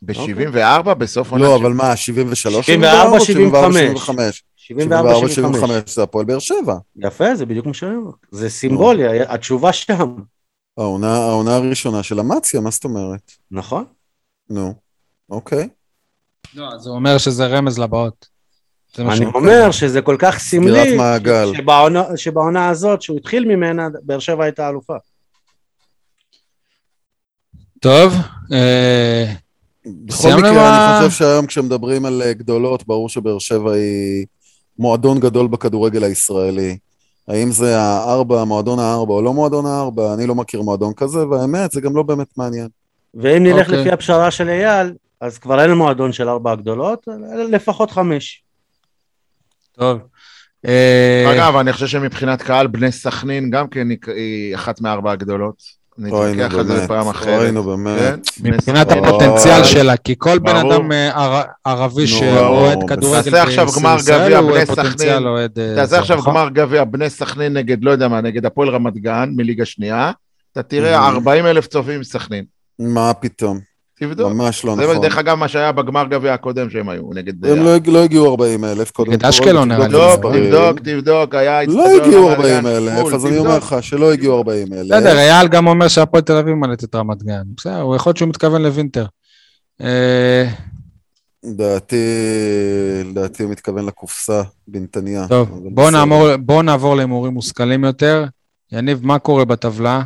ב-74 0.01 0.93
בסוף 0.93 1.31
עונה 1.31 1.43
לא, 1.43 1.55
אבל 1.55 1.73
מה, 1.73 1.95
73? 1.95 2.65
74, 2.65 3.19
75. 3.19 3.75
75. 3.75 4.43
74, 4.55 5.11
74-75. 5.11 5.27
75, 5.27 5.95
זה 5.95 6.03
הפועל 6.03 6.25
באר 6.25 6.39
שבע. 6.39 6.75
יפה, 6.97 7.35
זה 7.35 7.45
בדיוק 7.45 7.65
מה 7.65 7.73
שאני 7.73 7.95
אומר. 7.95 8.11
זה 8.31 8.49
סימבולי, 8.49 9.19
התשובה 9.21 9.73
שם. 9.73 10.15
העונה 10.77 11.55
הראשונה 11.55 12.03
של 12.03 12.19
אמציה, 12.19 12.61
מה 12.61 12.69
זאת 12.69 12.83
אומרת? 12.83 13.31
נכון? 13.51 13.85
נו, 14.49 14.73
אוקיי. 15.29 15.69
לא, 16.55 16.77
זה 16.77 16.89
אומר 16.89 17.17
שזה 17.17 17.45
רמז 17.47 17.79
לבאות. 17.79 18.27
אני 18.99 19.25
אומר 19.25 19.71
שזה 19.71 20.01
כל 20.01 20.15
כך 20.19 20.39
סמלי. 20.39 20.97
שבעונה- 21.57 22.17
שבעונה 22.17 22.69
הזאת, 22.69 23.01
שהוא 23.01 23.17
התחיל 23.17 23.45
ממנה, 23.45 23.87
באר 24.03 24.19
שבע 24.19 24.43
הייתה 24.43 24.69
אלופה. 24.69 24.93
טוב, 27.79 28.13
אה, 28.51 29.25
בכל 29.85 30.29
מקרה, 30.37 30.97
אני 30.99 31.09
חושב 31.09 31.17
שהיום 31.19 31.45
כשמדברים 31.45 32.05
על 32.05 32.21
אה, 32.21 32.33
גדולות, 32.33 32.87
ברור 32.87 33.09
שבאר 33.09 33.39
שבע 33.39 33.71
היא 33.73 34.25
מועדון 34.79 35.19
גדול 35.19 35.47
בכדורגל 35.47 36.03
הישראלי. 36.03 36.77
האם 37.27 37.51
זה 37.51 37.79
הארבע, 37.79 38.43
מועדון 38.43 38.79
הארבע 38.79 39.13
או 39.13 39.21
לא 39.21 39.33
מועדון 39.33 39.65
הארבע, 39.65 40.13
אני 40.13 40.27
לא 40.27 40.35
מכיר 40.35 40.61
מועדון 40.61 40.93
כזה, 40.93 41.27
והאמת, 41.27 41.71
זה 41.71 41.81
גם 41.81 41.95
לא 41.95 42.03
באמת 42.03 42.27
מעניין. 42.37 42.67
ואם 43.13 43.43
נלך 43.43 43.67
אוקיי. 43.67 43.79
לפי 43.81 43.91
הפשרה 43.91 44.31
של 44.31 44.49
אייל, 44.49 44.93
אז 45.23 45.37
כבר 45.37 45.61
אין 45.61 45.71
מועדון 45.71 46.11
של 46.13 46.29
ארבע 46.29 46.51
הגדולות, 46.51 47.07
לפחות 47.49 47.91
חמש. 47.91 48.43
טוב. 49.79 49.99
אה, 50.67 51.33
אגב, 51.35 51.55
אני 51.55 51.73
חושב 51.73 51.87
שמבחינת 51.87 52.41
קהל, 52.41 52.67
בני 52.67 52.91
סכנין 52.91 53.49
גם 53.49 53.67
כן 53.67 53.87
היא- 54.07 54.55
אחת 54.55 54.81
מארבע 54.81 55.11
הגדולות. 55.11 55.83
נתווכח 55.97 56.53
על 56.59 56.67
זה 56.67 56.83
בפעם 56.83 57.07
אחרת. 57.09 57.39
אוי, 57.41 57.51
נו 57.51 57.63
באמת. 57.63 57.99
כן? 57.99 58.19
מבחינת 58.43 58.89
סכנין. 58.89 59.05
הפוטנציאל. 59.05 59.63
שלה, 59.63 59.97
כי 59.97 60.15
כל 60.17 60.39
בן. 60.39 60.55
אדם 60.55 60.91
אה, 60.91 61.09
ער- 61.15 61.41
ערבי 61.65 62.07
שאוהד. 62.07 62.77
כדורגל 62.87 63.21
בישראל 63.21 64.33
הוא 64.35 64.65
פוטנציאל 64.65 64.91
סכנין. 64.97 65.27
אוהד... 65.27 65.59
אה, 65.59 65.73
תעשה 65.75 65.99
עכשיו 65.99 66.17
נכון? 66.17 66.33
גמר 66.33 66.49
גביע 66.49 66.83
בני 66.83 67.09
סכנין 67.09 67.53
נגד, 67.53 67.83
לא 67.83 67.91
יודע 67.91 68.07
מה, 68.07 68.21
נגד 68.21 68.45
הפועל 68.45 68.69
רמת 68.69 68.93
גן 68.93 69.29
מליגה 69.35 69.65
שנייה, 69.65 70.11
אתה 70.51 70.63
תראה 70.63 70.99
Mhm. 71.09 71.11
40 71.11 71.45
אלף 71.45 71.67
צופים 71.67 71.99
מסכנין. 71.99 72.45
מה 72.79 73.13
פתאום, 73.13 73.59
תבדוק. 74.05 74.31
ממש 74.33 74.65
לא 74.65 74.75
זה 74.75 74.81
נכון. 74.83 75.01
דרך 75.01 75.17
אגב 75.17 75.35
מה 75.37 75.47
שהיה 75.47 75.71
בגמר 75.71 76.03
גביע 76.09 76.33
הקודם 76.33 76.69
שהם 76.69 76.89
היו, 76.89 77.03
נגד... 77.13 77.45
הם 77.45 77.63
לא 77.63 77.75
הג- 77.75 77.87
לא 77.89 78.03
הגיעו 78.03 78.29
40 78.31 78.65
אלף, 78.65 78.91
קודם 78.91 79.11
נגד 79.11 79.25
אשקלון 79.25 79.69
תבדוק 79.75 79.91
נראה 79.93 80.07
לי. 80.07 80.13
את 80.13 80.19
תבדוק. 80.19 80.35
תבדוק, 80.35 80.79
תבדוק, 80.79 81.35
היה... 81.35 81.63
לא 81.65 81.85
הגיעו 81.97 82.27
רמת 82.27 82.37
40 82.37 82.61
גן 82.61 82.65
אלף, 82.67 83.13
אז 83.13 83.25
אני. 83.25 83.37
אומר 83.37 83.57
לך 83.57 83.75
שלא 83.81 84.13
הגיעו 84.13 84.37
40 84.37 84.73
אלף. 84.73 84.91
בסדר, 84.97 85.17
אייל 85.17 85.47
גם 85.47 85.67
אומר 85.67 85.87
שהפועל 85.87 86.23
תל 86.23 86.33
אביב 86.37 86.53
ממלאת 86.53 86.83
את 86.83 86.95
רמת 86.95 87.23
גן. 87.23 87.41
בסדר, 87.57 87.81
הוא 87.81 87.95
יכול 87.95 88.09
להיות 88.09 88.17
שהוא 88.17 88.29
מתכוון 88.29 88.61
לווינטר. 88.61 89.05
אה, 89.81 90.45
לדעתי, 91.43 91.95
לדעתי 93.05 93.43
הוא 93.43 93.51
מתכוון 93.51 93.85
לקופסה 93.85 94.41
בנתניה. 94.67 95.27
טוב, 95.27 95.49
בואו. 95.73 95.89
נעבור- 95.91 96.35
בואו 96.37 96.61
נעבור 96.61 96.95
להימורים 96.95 97.33
מושכלים 97.33 97.83
יותר. 97.83 98.25
יניב, 98.71 99.05
מה 99.05 99.19
קורה 99.19 99.45
בטבלה? 99.45 100.01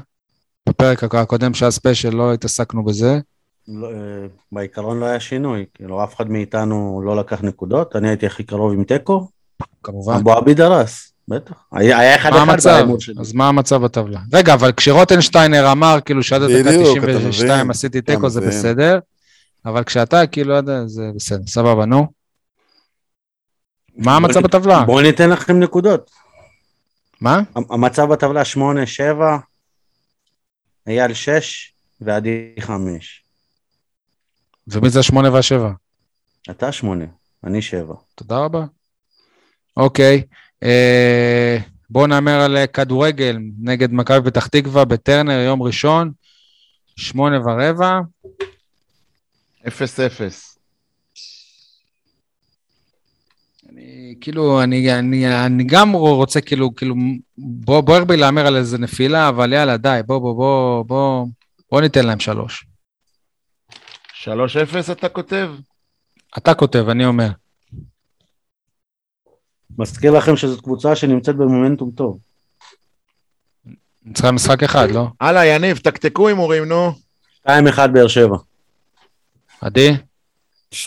בפרק 0.70 1.04
הקודם 1.16 1.54
שהיה 1.54 1.72
ספיישל 1.72 2.10
לא 2.16 2.34
התעסקנו 2.34 2.84
בזה. 2.86 3.20
לא, 3.68 3.88
אה, 3.88 4.28
בעיקרון 4.52 5.00
לא 5.00 5.06
היה 5.06 5.20
שינוי, 5.20 5.66
כאילו 5.74 6.04
אף 6.04 6.16
אחד 6.16 6.30
מאיתנו 6.30 7.02
לא 7.06 7.18
לקח 7.18 7.42
נקודות, 7.42 7.96
אני 7.96 8.10
הייתי 8.10 8.26
הכי 8.26 8.44
קרוב 8.44 8.74
עם 8.74 8.84
תיקו, 8.84 9.28
כמובן. 9.84 10.14
אבו 10.14 10.34
עביד 10.34 10.58
דרס, 10.58 11.14
בטח. 11.28 11.54
היה 11.72 12.00
היה 12.00 12.16
אחד 12.16 12.30
מה 12.30 12.56
אחד? 12.56 12.70
בהימור 12.70 13.00
שלי. 13.00 13.16
אז 13.20 13.34
מה 13.34 13.48
המצב 13.48 13.84
בטבלה? 13.84 14.20
רגע, 14.34 14.54
אבל 14.54 14.72
כשרוטנשטיינר 14.72 15.72
אמר, 15.72 15.98
כאילו 16.06 16.24
שעד 16.24 16.42
הדקה 16.42 16.70
בדיוק, 16.70 16.98
אתה 16.98 17.08
92 17.08 17.58
מבין, 17.58 17.70
עשיתי 17.72 18.02
תיקו, 18.02 18.30
זה. 18.30 18.42
בסדר, 18.42 19.00
אבל 19.66 19.84
כשאתה, 19.84 20.28
כאילו, 20.28 20.56
זה 20.86 21.12
בסדר, 21.16 21.48
סבבה, 21.48 21.86
נו. 21.86 22.08
מה 23.96 24.16
המצב 24.16 24.40
בטבלה? 24.40 24.84
בואו 24.84 25.02
ניתן 25.02 25.30
לכם 25.30 25.60
נקודות. 25.60 26.12
מה? 27.22 27.42
המצב 27.56 28.14
בטבלה 28.14 28.42
8-7, 28.56 28.60
אייל 30.88 31.14
6 31.14 31.74
ועדי 32.02 32.56
5. 32.60 33.27
ומי 34.68 34.90
זה 34.90 35.00
השמונה 35.00 35.32
והשבע? 35.32 35.72
אתה 36.50 36.72
8, 36.72 37.06
אני 37.44 37.62
7. 37.62 37.96
תודה 38.16 38.38
רבה. 38.38 38.66
אוקיי, 39.78 40.24
אה, 40.64 41.58
בואו 41.90 42.08
נאמר 42.08 42.40
על 42.42 42.58
אה, 42.58 42.68
כדורגל 42.68 43.38
נגד 43.60 43.94
מכבי 43.94 44.32
פתח 44.32 44.48
תקווה 44.48 44.86
בטרנר, 44.86 45.40
יום 45.40 45.64
ראשון, 45.64 46.12
שמונה 46.96 47.40
ורבע. 47.40 48.00
אפס 49.68 50.00
אפס. 50.00 50.58
אני 53.70 54.16
כאילו, 54.22 54.64
אני, 54.64 55.00
אני, 55.00 55.46
אני 55.46 55.64
גם 55.64 55.94
רוצה 55.94 56.42
כאילו, 56.42 56.76
כאילו, 56.76 56.96
בוא, 57.38 57.82
בוער 57.82 58.06
בי 58.06 58.18
להמר 58.18 58.48
על 58.48 58.56
איזה 58.56 58.78
נפילה, 58.78 59.30
אבל 59.30 59.54
יאללה, 59.54 59.78
די, 59.78 60.00
בוא, 60.06 60.20
בוא, 60.20 60.34
בוא, 60.34 60.84
בוא, 60.84 61.28
בוא 61.72 61.82
ניתן 61.82 62.06
להם 62.06 62.20
שלוש. 62.20 62.66
שלוש 64.28 64.58
אפס 64.58 64.90
אתה 64.90 65.10
כותב? 65.10 65.50
אתה 66.38 66.54
כותב, 66.54 66.90
אני 66.90 67.06
אומר. 67.06 67.28
מזכיר 69.78 70.12
לכם 70.12 70.38
שזאת 70.38 70.62
קבוצה 70.62 70.96
שנמצאת 70.96 71.36
במומנטום 71.36 71.92
טוב. 71.92 72.20
צריכה 74.14 74.32
משחק 74.32 74.64
אחד, 74.64 74.92
לא? 74.92 75.08
הלאה, 75.22 75.46
יניב, 75.46 75.78
תקתקו 75.78 76.28
הימורים, 76.28 76.66
נו. 76.66 76.92
2-1 77.48 77.50
באר 77.94 78.08
שבע. 78.08 78.38
עדי? 79.62 79.92
3-1 80.74 80.78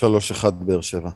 באר 0.50 0.80
שבע. 0.80 1.10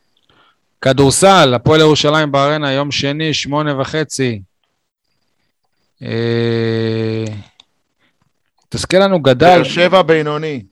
כדורסל, 0.81 1.55
הפועל 1.55 1.81
ירושלים 1.81 2.33
בארנה, 2.33 2.73
יום 2.73 2.91
שני, 2.91 3.35
שמונה 3.35 3.81
וחצי. 3.81 4.43
אה, 6.03 7.25
תזכיר 8.69 9.01
לנו 9.01 9.23
גדל, 9.23 9.47
באר 9.47 9.65
שבע 9.65 10.03
בינוני. 10.03 10.63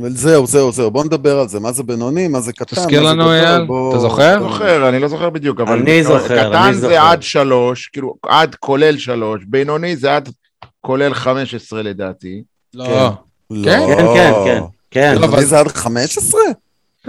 אבל 0.00 0.10
זהו, 0.16 0.46
זהו, 0.46 0.72
זהו, 0.72 0.90
בוא 0.90 1.04
נדבר 1.04 1.38
על 1.38 1.48
זה. 1.48 1.60
מה 1.60 1.72
זה 1.72 1.82
בינוני, 1.82 2.28
מה 2.28 2.40
זה 2.40 2.52
קטן, 2.52 2.76
תזכיר 2.76 3.02
מה 3.02 3.08
זה 3.08 3.14
לנו, 3.14 3.32
אייל, 3.32 3.64
בוא- 3.66 3.90
אתה 3.90 3.98
זוכר? 4.00 4.38
זוכר, 4.42 4.88
אני 4.88 4.98
לא 4.98 5.08
זוכר 5.08 5.30
בדיוק, 5.30 5.60
אבל... 5.60 5.72
אני 5.78 6.04
זוכר, 6.04 6.48
קטן 6.48 6.54
אני 6.62 6.74
זה 6.74 6.80
זוכר. 6.80 6.98
עד 7.00 7.22
שלוש, 7.22 7.86
כאילו, 7.86 8.14
עד 8.26 8.54
כולל 8.54 8.98
שלוש, 8.98 9.40
בינוני 9.46 9.96
זה 9.96 10.16
עד 10.16 10.28
כולל 10.80 11.14
חמש 11.14 11.54
עשרה 11.54 11.82
לדעתי. 11.82 12.42
לא. 12.74 13.10
לא. 13.50 13.64
כן? 13.64 13.80
כן, 13.86 14.04
כן, 14.14 14.32
כן. 14.44 14.60
כן, 14.90 15.12
לא, 15.14 15.18
אבל- 15.18 15.26
בינוני 15.26 15.46
זה 15.46 15.58
עד 15.60 15.68
15? 15.68 16.40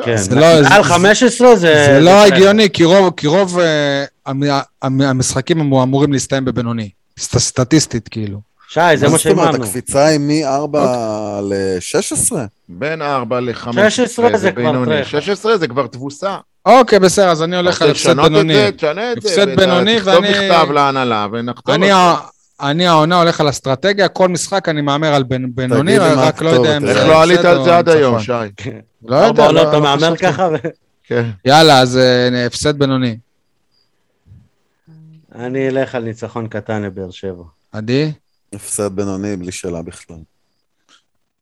כן. 0.03 0.17
זה 0.17 0.35
לא- 0.35 0.63
זה- 0.63 0.69
מעל 0.69 0.83
15 0.83 1.55
זה... 1.55 1.85
זה 1.87 1.99
לא 2.01 2.23
הגיוני, 2.25 2.69
כי 2.69 2.83
רוב, 3.27 3.59
אה, 3.59 4.03
המ- 4.25 4.43
המ- 4.81 5.01
המשחקים 5.01 5.59
אמורים 5.73 6.13
להסתיים 6.13 6.45
בבינוני. 6.45 6.89
סט- 7.19 7.37
סטטיסטית, 7.37 8.07
כאילו. 8.07 8.39
שי, 8.67 8.79
זה 8.95 9.09
מה 9.09 9.17
זאת 9.17 9.25
אומרת. 9.27 9.55
הקפיצה 9.55 10.05
היא 10.05 10.19
מ-4 10.19 10.77
ל-16? 11.41 12.35
בין 12.69 13.01
ארבע 13.01 13.39
לחמש 13.39 13.95
16 13.95 14.37
זה 14.37 14.51
כבר 14.51 14.61
בינוני. 14.71 14.97
טרחה. 14.97 15.09
16 15.21 15.57
זה 15.57 15.67
כבר 15.67 15.87
תבוסה. 15.87 16.37
אוקיי, 16.65 16.99
בסדר, 16.99 17.29
אז 17.29 17.43
אני 17.43 17.55
הולך 17.55 17.81
על 17.81 17.89
הפסד 17.91 18.15
בינוני. 18.21 18.53
זה, 18.53 18.69
תשנה 18.77 19.11
את 19.11 19.21
זה. 19.21 19.29
הפסד 19.29 19.55
בינוני, 19.59 19.97
תכתוב 19.99 20.13
ואני- 20.13 20.29
מכתב 20.29 20.71
להנהלה 20.71 21.27
ונחתום 21.31 21.75
אני 22.61 22.87
העונה 22.87 23.19
הולך 23.19 23.41
על 23.41 23.49
אסטרטגיה, 23.49 24.07
כל 24.07 24.27
משחק 24.29 24.69
אני 24.69 24.81
מהמר 24.81 25.13
על 25.13 25.23
בינוני, 25.23 25.97
מה 25.99 26.13
רק 26.17 26.41
לא 26.41 26.49
יודע 26.49 26.77
אם 26.77 26.83
הכתובת. 26.83 26.93
זה... 26.95 27.01
איך 27.01 27.09
לא 27.09 27.21
עלית 27.23 27.39
על 27.45 27.63
זה 27.63 27.77
עד 27.77 27.89
היום. 27.89 28.19
שי? 28.19 28.31
לא 29.05 29.15
יודע, 29.15 29.51
לא- 29.51 29.69
אתה 29.69 29.79
מהמר. 29.79 30.15
ככה? 30.21 30.49
כן. 31.03 31.29
יאללה, 31.45 31.79
אז 31.79 31.97
אה, 31.97 32.45
הפסד 32.45 32.79
בינוני. 32.79 33.17
אני 35.35 35.67
אלך 35.67 35.95
על 35.95 36.03
ניצחון 36.03 36.47
קטן 36.47 36.81
לבאר 36.81 37.11
שבע. 37.11 37.43
עדי? 37.71 38.11
הפסד 38.55 38.95
בינוני 38.95 39.35
בלי 39.37 39.51
שאלה 39.51 39.81
בכלל. 39.81 40.17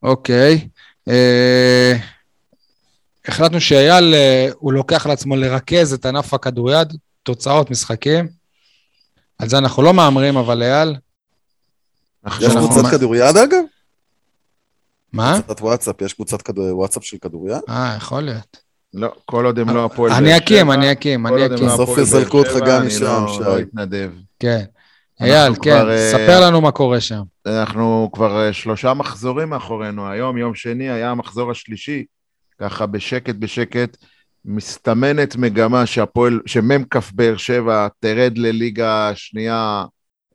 אוקיי. 0.02 0.68
אה, 1.08 1.92
החלטנו 3.28 3.60
שאייל, 3.60 4.14
אה, 4.14 4.48
הוא 4.58 4.72
לוקח 4.72 5.06
על 5.06 5.12
עצמו 5.12 5.36
לרכז 5.36 5.92
את 5.92 6.06
ענף 6.06 6.34
הכדוריד, 6.34 6.88
תוצאות 7.22 7.70
משחקים. 7.70 8.28
על 9.38 9.48
זה 9.48 9.58
אנחנו 9.58 9.82
לא 9.82 9.94
מהמרים, 9.94 10.36
אבל 10.36 10.62
אייל, 10.62 10.96
יש 12.40 12.52
קבוצת 12.56 12.90
כדוריד 12.90 13.22
אגב? 13.22 13.58
מה? 15.12 15.38
קבוצת 15.42 15.60
וואטסאפ, 15.60 16.02
יש 16.02 16.12
קבוצת 16.12 16.42
כדור- 16.42 16.78
וואטסאפ 16.78 17.04
של 17.04 17.16
כדוריד? 17.20 17.56
אה, 17.68 17.94
יכול 17.96 18.22
להיות. 18.22 18.56
לא, 18.94 19.12
כל 19.24 19.46
עוד 19.46 19.58
הם 19.58 19.70
לא 19.70 19.84
הפועל 19.84 20.12
אני 20.12 20.28
באר 20.28 20.36
אקים, 20.38 20.56
שבע, 20.66 20.74
אני 20.74 20.92
אקים, 20.92 21.26
אני 21.26 21.46
אקים. 21.46 21.66
לא 21.66 21.72
בסוף 21.72 21.80
הפועל 21.80 21.96
באר 21.96 22.02
יזרקו 22.02 22.38
אותך 22.38 22.52
גם 22.66 22.80
אני 22.80 22.86
משם, 22.86 23.04
לא- 23.04 23.32
שי. 23.34 23.40
לא 23.40 23.58
אתנדב. 23.60 24.10
כן. 24.38 24.64
אייל, 25.24 25.54
כן, 25.54 25.60
כבר, 25.60 25.90
אה, 25.90 26.10
ספר 26.12 26.40
לנו 26.46 26.60
מה 26.60 26.70
קורה 26.70 27.00
שם. 27.00 27.22
אנחנו 27.46 28.10
כבר 28.12 28.46
אה, 28.46 28.52
שלושה 28.52 28.94
מחזורים 28.94 29.48
מאחורינו. 29.50 30.08
היום, 30.08 30.38
יום 30.38 30.54
שני, 30.54 30.90
היה 30.90 31.10
המחזור 31.10 31.50
השלישי. 31.50 32.04
ככה 32.60 32.86
בשקט 32.86 33.34
בשקט 33.34 33.96
מסתמנת 34.44 35.36
מגמה 35.36 35.86
שהפועל, 35.86 36.40
שמ"כ 36.46 36.96
באר 37.14 37.36
שבע 37.36 37.88
תרד 38.00 38.38
לליגה 38.38 39.10
שנייה. 39.14 39.84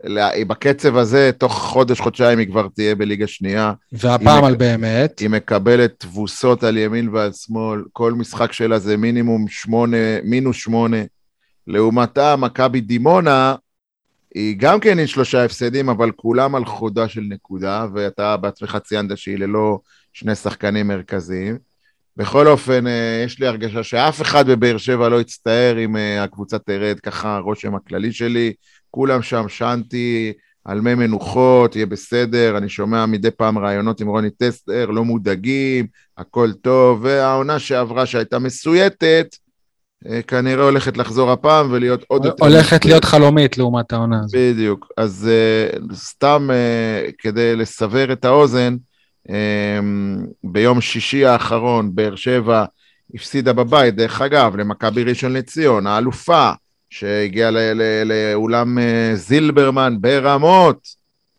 לה- 0.03 0.45
בקצב 0.47 0.97
הזה, 0.97 1.31
תוך 1.37 1.53
חודש, 1.53 1.99
חודשיים 1.99 2.39
היא 2.39 2.47
כבר 2.47 2.67
תהיה 2.75 2.95
בליגה 2.95 3.27
שנייה. 3.27 3.73
והפעם 3.91 4.43
על 4.43 4.55
באמת. 4.55 5.19
היא 5.19 5.29
מקבלת 5.29 5.93
תבוסות 5.97 6.63
על 6.63 6.77
ימין 6.77 7.09
ועל 7.09 7.31
שמאל, 7.33 7.83
כל 7.93 8.13
משחק 8.13 8.51
שלה 8.51 8.79
זה 8.79 8.97
מינימום 8.97 9.45
שמונה, 9.47 9.97
מינוס 10.23 10.57
שמונה. 10.57 10.97
לעומתה, 11.67 12.35
מכבי 12.35 12.81
דימונה, 12.81 13.55
היא 14.37 14.55
גם 14.57 14.79
כן 14.79 14.99
עם 14.99 15.07
שלושה 15.07 15.45
הפסדים, 15.45 15.89
אבל 15.89 16.11
כולם 16.11 16.55
על 16.55 16.65
חודה 16.65 17.07
של 17.07 17.21
נקודה, 17.21 17.87
ואתה 17.93 18.37
בעצמך 18.37 18.77
ציינת 18.83 19.17
שהיא 19.17 19.37
ללא 19.39 19.79
שני 20.13 20.35
שחקנים 20.35 20.87
מרכזיים. 20.87 21.57
בכל 22.17 22.47
אופן, 22.47 22.87
אה, 22.87 23.23
יש 23.25 23.39
לי 23.39 23.47
הרגשה 23.47 23.83
שאף 23.83 24.21
אחד 24.21 24.47
בבאר 24.49 24.77
שבע 24.77 25.09
לא 25.09 25.21
יצטער 25.21 25.85
אם 25.85 25.97
אה, 25.97 26.23
הקבוצה 26.23 26.59
תרד, 26.59 26.99
ככה 26.99 27.35
הרושם 27.35 27.75
הכללי 27.75 28.11
שלי. 28.11 28.53
כולם 28.91 29.21
שם 29.21 29.49
שנתי, 29.49 30.33
על 30.65 30.81
מי 30.81 30.95
מנוחות, 30.95 31.75
יהיה 31.75 31.85
בסדר, 31.85 32.57
אני 32.57 32.69
שומע 32.69 33.05
מדי 33.05 33.31
פעם 33.31 33.57
רעיונות 33.57 34.01
עם 34.01 34.07
רוני 34.07 34.29
טסטר, 34.29 34.85
לא 34.85 35.05
מודאגים, 35.05 35.87
הכל 36.17 36.53
טוב, 36.53 36.99
והעונה 37.03 37.59
שעברה 37.59 38.05
שהייתה 38.05 38.39
מסויטת, 38.39 39.35
כנראה 40.27 40.63
הולכת 40.63 40.97
לחזור 40.97 41.31
הפעם 41.31 41.71
ולהיות 41.71 42.03
עוד 42.07 42.25
יותר... 42.25 42.45
הולכת. 42.45 42.85
להיות 42.85 43.05
חלומית 43.05 43.57
לעומת 43.57 43.93
העונה 43.93 44.19
הזאת. 44.19 44.39
בדיוק. 44.39 44.87
אז 44.97 45.29
uh, 45.29 45.95
סתם 45.95 46.49
uh, 46.49 47.11
כדי 47.17 47.55
לסבר 47.55 48.13
את 48.13 48.25
האוזן, 48.25 48.75
ביום 50.43 50.81
שישי 50.81 51.25
האחרון, 51.25 51.95
באר 51.95 52.15
שבע 52.15 52.65
הפסידה 53.15 53.53
בבית, 53.53 53.95
דרך 53.95 54.21
אגב, 54.21 54.55
למכבי 54.55 55.03
ראשון 55.03 55.33
לציון, 55.33 55.87
האלופה, 55.87 56.51
שהגיעה 56.89 57.51
לאולם 58.05 58.77
זילברמן 59.13 59.95
ברמות, 60.01 60.87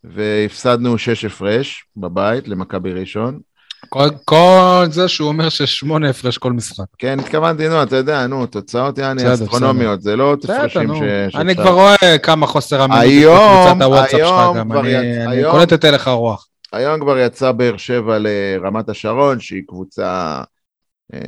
והפסדנו 0.04 0.98
שש 0.98 1.24
הפרש 1.24 1.84
בבית 1.96 2.48
למכבי 2.48 2.92
ראשון. 2.92 3.40
כל- 3.88 4.08
כל 4.24 4.84
זה 4.90 5.08
שהוא 5.08 5.28
אומר 5.28 5.48
ששמונה 5.48 6.10
הפרש 6.10 6.38
כל 6.38 6.52
משחק. 6.52 6.84
כן, 6.98 7.20
התכוונתי, 7.20 7.68
נו, 7.68 7.82
אתה 7.82 7.96
יודע, 7.96 8.26
נו, 8.26 8.46
תוצאות 8.46 8.98
יעני 8.98 9.34
אסטרונומיות, 9.34 10.02
זה 10.02 10.16
לא 10.16 10.36
נו. 10.86 11.00
ש... 11.30 11.34
אני 11.36 11.54
כבר 11.56 11.70
רואה 11.70 12.18
כמה 12.22 12.46
חוסר 12.46 12.84
אמינות 12.84 13.02
היום- 13.02 13.66
בקבוצת 13.68 13.82
הוואטסאפ 13.84 14.10
שלך 14.20 14.30
היום 14.38 14.58
גם. 14.58 14.72
אני- 14.72 14.88
יצ- 14.88 15.26
אני 15.26 15.36
היום- 15.36 15.52
קולט 15.52 15.72
את 15.72 15.84
הלך 15.84 16.08
הרוח. 16.08 16.46
היום 16.72 17.00
כבר 17.00 17.18
יצא 17.18 17.52
באר 17.52 17.76
שבע 17.76 18.16
לרמת 18.20 18.88
השרון, 18.88 19.40
שהיא 19.40 19.62
קבוצה, 19.68 20.40
אה, 21.14 21.20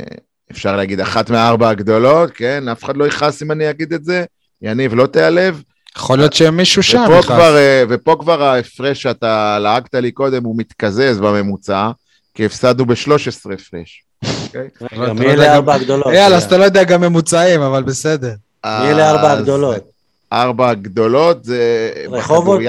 אפשר 0.53 0.77
להגיד, 0.77 1.01
אחת 1.01 1.31
מהארבע 1.31 1.69
הגדולות, 1.69 2.31
כן? 2.31 2.69
אף 2.69 2.85
אחד 2.85 2.97
לא 2.97 3.05
יכעס 3.07 3.43
אם 3.43 3.51
אני 3.53 3.71
אגיד 3.71 3.93
את 3.93 4.05
זה. 4.05 4.25
יניב, 4.63 4.95
לא 4.95 5.07
תיעלב. 5.07 5.63
יכול 5.97 6.19
להיות 6.19 6.33
שמישהו 6.33 6.83
שם 6.83 7.05
ופה. 7.11 7.23
כבר, 7.23 7.57
אה, 7.57 7.83
ופה 7.89 8.17
כבר 8.21 8.43
ההפרש 8.43 9.03
שאתה 9.03 9.59
לעגת 9.59 9.95
לי 9.95 10.13
קודם, 10.13 10.45
הוא 10.45 10.55
מתקזז 10.59 11.21
בממוצע, 11.21 11.91
כי 12.35 12.47
הפסדנו 12.47 12.87
ב-13 12.87 13.15
הפרש. 13.55 14.05
אוקיי? 14.47 14.69
לא, 14.93 15.13
מי 15.15 15.27
אלה 15.27 15.47
גם- 15.47 15.53
ארבע 15.55 15.75
הגדולות? 15.75 16.07
יאללה, 16.15 16.37
אז 16.37 16.45
אתה 16.45 16.57
לא 16.59 16.65
יודע 16.65 16.85
גם 16.85 17.01
ממוצעים, 17.01 17.61
אבל 17.63 17.83
בסדר. 17.83 18.33
מי 18.67 18.71
אלה 18.91 19.11
ארבע 19.11 19.33
הגדולות? 19.33 19.91
ארבע 20.33 20.69
הגדולות 20.71 21.45
זה 21.45 21.91
רחובות? 22.11 22.61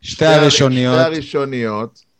שתי 0.00 0.24
הראשוניות. 0.26 0.94
שתי 0.94 1.04
הראשוניות. 1.04 2.11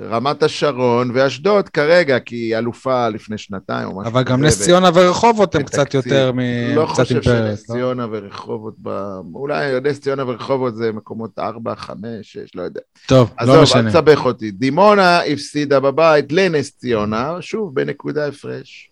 רמת 0.00 0.42
השרון 0.42 1.10
ואשדוד 1.14 1.68
כרגע, 1.68 2.18
כי 2.18 2.36
היא 2.36 2.58
אלופה 2.58 3.08
לפני 3.08 3.38
שנתיים 3.38 3.88
או 3.88 4.00
משהו 4.00 4.12
אבל 4.12 4.22
גם 4.22 4.38
כזה, 4.38 4.46
נס 4.46 4.62
ציונה 4.62 4.90
ורחובות 4.94 5.54
הם 5.54 5.62
קצת. 5.62 5.94
יותר 5.94 6.32
מ... 6.32 6.40
לא 6.74 6.86
חושב 6.86 7.22
שנס 7.22 7.70
לא? 7.70 7.74
ציונה 7.74 8.06
ורחובות, 8.10 8.74
ב... 8.82 8.88
אולי 9.34 9.80
נס 9.80 10.00
ציונה 10.00 10.24
ורחובות 10.26 10.76
זה 10.76 10.92
מקומות 10.92 11.38
4, 11.38 11.74
5, 11.76 11.98
6, 12.22 12.38
לא 12.54 12.62
יודע. 12.62 12.80
טוב, 13.06 13.30
לא 13.40 13.42
עזוב, 13.42 13.62
משנה. 13.62 13.80
אל 13.80 13.88
תסבך 13.88 14.24
אותי. 14.24 14.50
דימונה 14.50 15.20
הפסידה 15.20 15.80
בבית 15.80 16.32
לנס 16.32 16.76
ציונה, 16.76 17.36
שוב, 17.40 17.74
בנקודה 17.74 18.26
הפרש. 18.26 18.90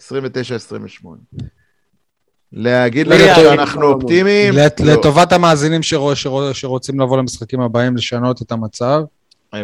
29-28. 0.00 0.02
להגיד 2.52 3.08
רגע, 3.08 3.32
לך. 3.32 3.36
שאנחנו 3.36 3.86
אופטימיים? 3.86 4.54
לא. 4.54 4.92
לטובת 4.92 5.32
המאזינים 5.32 5.82
שרוצים 6.52 7.00
לבוא 7.00 7.18
למשחקים 7.18 7.60
הבאים 7.60 7.96
לשנות 7.96 8.42
את 8.42 8.52
המצב. 8.52 9.00
אה, 9.54 9.62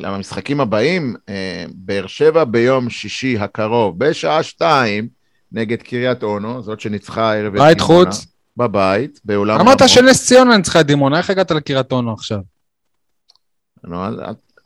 למשחקים 0.00 0.60
הבאים, 0.60 1.16
אה, 1.28 1.64
באר 1.74 2.06
שבע 2.06 2.44
ביום 2.44 2.90
שישי 2.90 3.38
הקרוב, 3.38 3.98
בשעה 3.98 4.42
שתיים, 4.42 5.08
נגד 5.52 5.82
קריית 5.82 6.22
אונו, 6.22 6.62
זאת 6.62 6.80
שניצחה 6.80 7.32
הערב 7.32 7.54
את 7.54 7.60
בית 7.60 7.78
דימונה. 7.78 8.04
חוץ. 8.04 8.26
בבית, 8.56 9.20
באולם 9.24 9.60
אמרת. 9.60 9.88
שנס 9.88 10.26
ציונה 10.26 10.56
ניצחה 10.56 10.80
את 10.80 10.86
דימונה, 10.86 11.18
איך 11.18 11.30
הגעת 11.30 11.50
לקריית 11.50 11.92
אונו 11.92 12.12
עכשיו? 12.12 12.38
נו, 13.84 13.98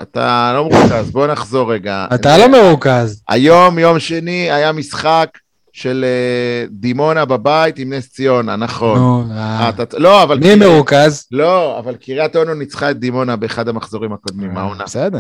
אתה 0.02 0.52
לא 0.54 0.68
מרוכז, 0.68 1.10
בוא 1.10 1.26
נחזור 1.26 1.72
רגע. 1.72 2.06
אתה 2.14 2.38
לא 2.38 2.48
מרוכז. 2.48 3.22
היום, 3.28 3.78
יום 3.78 3.98
שני, 3.98 4.50
היה 4.50 4.72
משחק 4.72 5.38
של 5.76 6.04
אה, 6.04 6.66
דימונה 6.70 7.24
בבית 7.24 7.78
עם 7.78 7.92
נס 7.92 8.08
ציונה, 8.08 8.56
נכון. 8.56 8.98
נו, 8.98 9.24
אה, 9.30 9.36
אה. 9.60 9.68
אתה- 9.68 9.98
לא, 9.98 10.22
אבל... 10.22 10.38
מי 10.38 10.54
מרוכז? 10.54 11.26
לא, 11.32 11.78
אבל 11.78 11.94
קריית 11.96 12.36
אונו 12.36 12.54
ניצחה 12.54 12.90
את 12.90 12.98
דימונה 12.98 13.36
באחד 13.36 13.68
המחזורים 13.68 14.12
הקודמים, 14.12 14.56
העונה. 14.56 14.84
בסדר, 14.84 15.18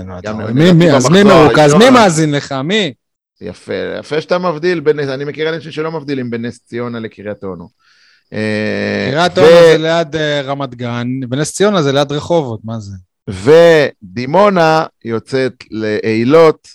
אז 0.94 1.10
מי 1.10 1.22
מרוכז? 1.22 1.74
מי 1.74 1.90
מאזין 1.90 2.30
לך? 2.34 2.52
מי? 2.52 2.92
יפה, 3.40 3.72
יפה 3.98 4.20
שאתה 4.20 4.38
מבדיל 4.38 4.80
בין, 4.80 4.98
אני 5.00 5.24
מכיר 5.24 5.54
אנשים 5.54 5.72
שלא 5.72 5.92
מבדילים 5.92 6.30
בין 6.30 6.44
נס 6.44 6.58
ציונה 6.66 6.98
לקריית 7.00 7.44
אונו. 7.44 7.68
אה, 8.32 9.08
קריית 9.10 9.38
אונו 9.38 9.48
זה 9.50 9.76
ליד 9.78 10.16
אה, 10.16 10.40
רמת 10.40 10.74
גן, 10.74 11.06
ונס 11.30 11.52
ציונה 11.52 11.82
זה 11.82 11.92
ליד 11.92 12.12
רחובות, 12.12 12.60
מה 12.64 12.74
זה? 12.80 12.92
ודימונה 13.30 14.84
יוצאת 15.04 15.52
לאילות, 15.70 16.68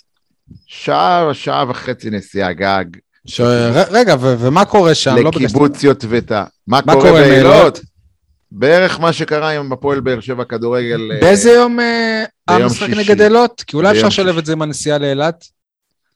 שעה, 0.66 1.28
שעה 1.32 1.64
וחצי 1.70 2.10
נסיעה 2.10 2.52
גג, 2.52 2.84
ש- 3.26 3.40
ר- 3.40 3.90
רגע, 3.90 4.14
ו- 4.20 4.34
ומה 4.38 4.64
קורה 4.64 4.94
שם? 4.94 5.16
לא 5.16 5.30
לקיבוץ 5.30 5.82
יוטבתה. 5.82 6.44
מה 6.66 6.80
מה 6.86 6.92
קורה 6.92 7.12
באילות? 7.12 7.54
אילות? 7.54 7.80
בערך 8.52 9.00
מה 9.00 9.12
שקרה 9.12 9.48
היום 9.48 9.68
בפועל 9.70 10.00
באר 10.00 10.20
שבע 10.20 10.44
כדורגל. 10.44 11.10
אה, 11.12 11.20
באיזה 11.20 11.50
יום 11.50 11.80
אה, 11.80 12.24
המשחק. 12.48 12.88
נגד 12.88 13.20
אילות? 13.20 13.64
כי 13.66 13.76
אולי 13.76 13.90
אפשר 13.90 14.06
לשלב. 14.06 14.38
את 14.38 14.46
זה 14.46 14.52
עם 14.52 14.62
הנסיעה 14.62 14.98
לאילת? 14.98 15.44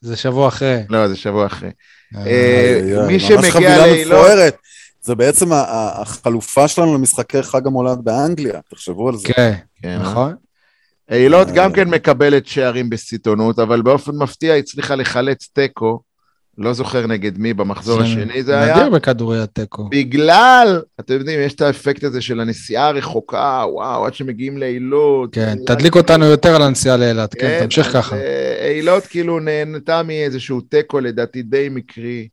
זה 0.00 0.16
שבוע 0.16 0.48
אחרי. 0.48 0.82
לא, 0.90 1.08
זה 1.08 1.16
שבוע 1.16 1.46
אחרי. 1.46 1.70
אה, 2.16 2.26
אה, 2.26 3.06
מי 3.06 3.20
שמגיע 3.20 3.86
לאילות-. 3.86 4.54
זה 5.00 5.14
בעצם 5.14 5.48
החלופה 5.52 6.68
שלנו 6.68 6.94
למשחקי 6.94 7.42
חג 7.42 7.66
המולד 7.66 7.98
באנגליה, 8.04 8.60
תחשבו 8.70 9.08
על 9.08 9.16
זה. 9.16 9.28
כן, 9.28 9.54
כן, 9.82 9.88
אה? 9.88 9.98
נכון. 9.98 10.34
אילות 11.10 11.48
אה. 11.48 11.52
גם 11.54 11.72
כן 11.72 11.88
מקבלת 11.88 12.46
שערים 12.46 12.90
בסיטונות, 12.90 13.58
אבל 13.58 13.82
באופן 13.82 14.12
מפתיע 14.16 14.54
הצליחה 14.54 14.94
לחלץ 14.94 15.48
תיקו, 15.52 16.00
לא 16.58 16.72
זוכר 16.72 17.06
נגד 17.06 17.38
מי 17.38 17.54
במחזור 17.54 18.00
השני 18.00 18.42
זה 18.42 18.60
היה, 18.60 18.76
נדיר 18.76 18.90
בכדורי 18.90 19.42
התיקו. 19.42 19.88
בגלל, 19.88 20.82
אתם 21.00 21.14
יודעים, 21.14 21.40
יש 21.40 21.54
את 21.54 21.60
האפקט 21.60 22.04
הזה 22.04 22.20
של 22.20 22.40
הנסיעה 22.40 22.88
הרחוקה, 22.88 23.64
וואו, 23.72 24.06
עד 24.06 24.14
שמגיעים 24.14 24.58
לאילות. 24.58 25.34
כן, 25.34 25.58
זה 25.58 25.64
תדליק 25.66 25.96
אותנו 25.96 26.24
יותר 26.24 26.56
על 26.56 26.62
הנסיעה 26.62 26.96
לאילת, 26.96 27.34
כן, 27.34 27.58
תמשיך 27.64 27.86
אז, 27.86 27.92
ככה. 27.92 28.16
אה, 28.16 28.70
אילות 28.70 29.06
כאילו 29.06 29.40
נהנתה 29.40 30.02
מאיזשהו 30.02 30.60
תיקו, 30.60 31.00
לדעתי 31.00 31.42
די 31.42 31.68
מקרי, 31.70 32.28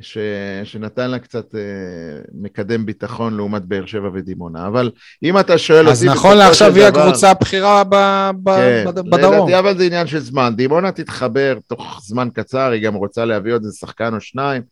ש... 0.00 0.18
שנתן 0.64 1.10
לה 1.10 1.18
קצת 1.18 1.54
אה, 1.54 1.60
מקדם 2.34 2.86
ביטחון 2.86 3.36
לעומת 3.36 3.64
באר 3.64 3.86
שבע 3.86 4.10
ודימונה. 4.14 4.66
אבל 4.66 4.90
אם 5.22 5.38
אתה 5.38 5.58
שואל 5.58 5.88
אז 5.88 6.04
אותי... 6.04 6.16
נכון 6.16 6.30
בסופו 6.30 6.38
לעכשיו 6.38 6.74
היא 6.76 6.84
הקבוצה 6.84 7.30
הבכירה 7.30 7.84
ב- 7.84 8.30
ב- 8.42 8.56
כן, 8.56 8.84
בד- 8.86 9.10
בדרום. 9.10 9.34
לדעתי 9.34 9.58
אבל 9.58 9.78
זה 9.78 9.84
עניין 9.84 10.06
של 10.06 10.18
זמן. 10.18 10.52
דימונה 10.56 10.92
תתחבר 10.92 11.58
תוך 11.66 12.00
זמן 12.04 12.28
קצר, 12.34 12.70
היא 12.70 12.82
גם 12.82 12.94
רוצה 12.94 13.24
להביא 13.24 13.52
עוד 13.54 13.62
איזה 13.64 13.76
שחקן 13.78 14.14
או 14.14 14.20
שניים. 14.20 14.62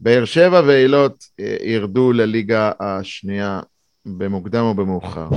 באר 0.00 0.24
שבע 0.24 0.62
ואילות 0.66 1.24
אה, 1.40 1.56
ירדו 1.62 2.12
לליגה 2.12 2.70
השנייה 2.80 3.60
במוקדם 4.06 4.62
או 4.62 4.74
במאוחר. 4.74 5.28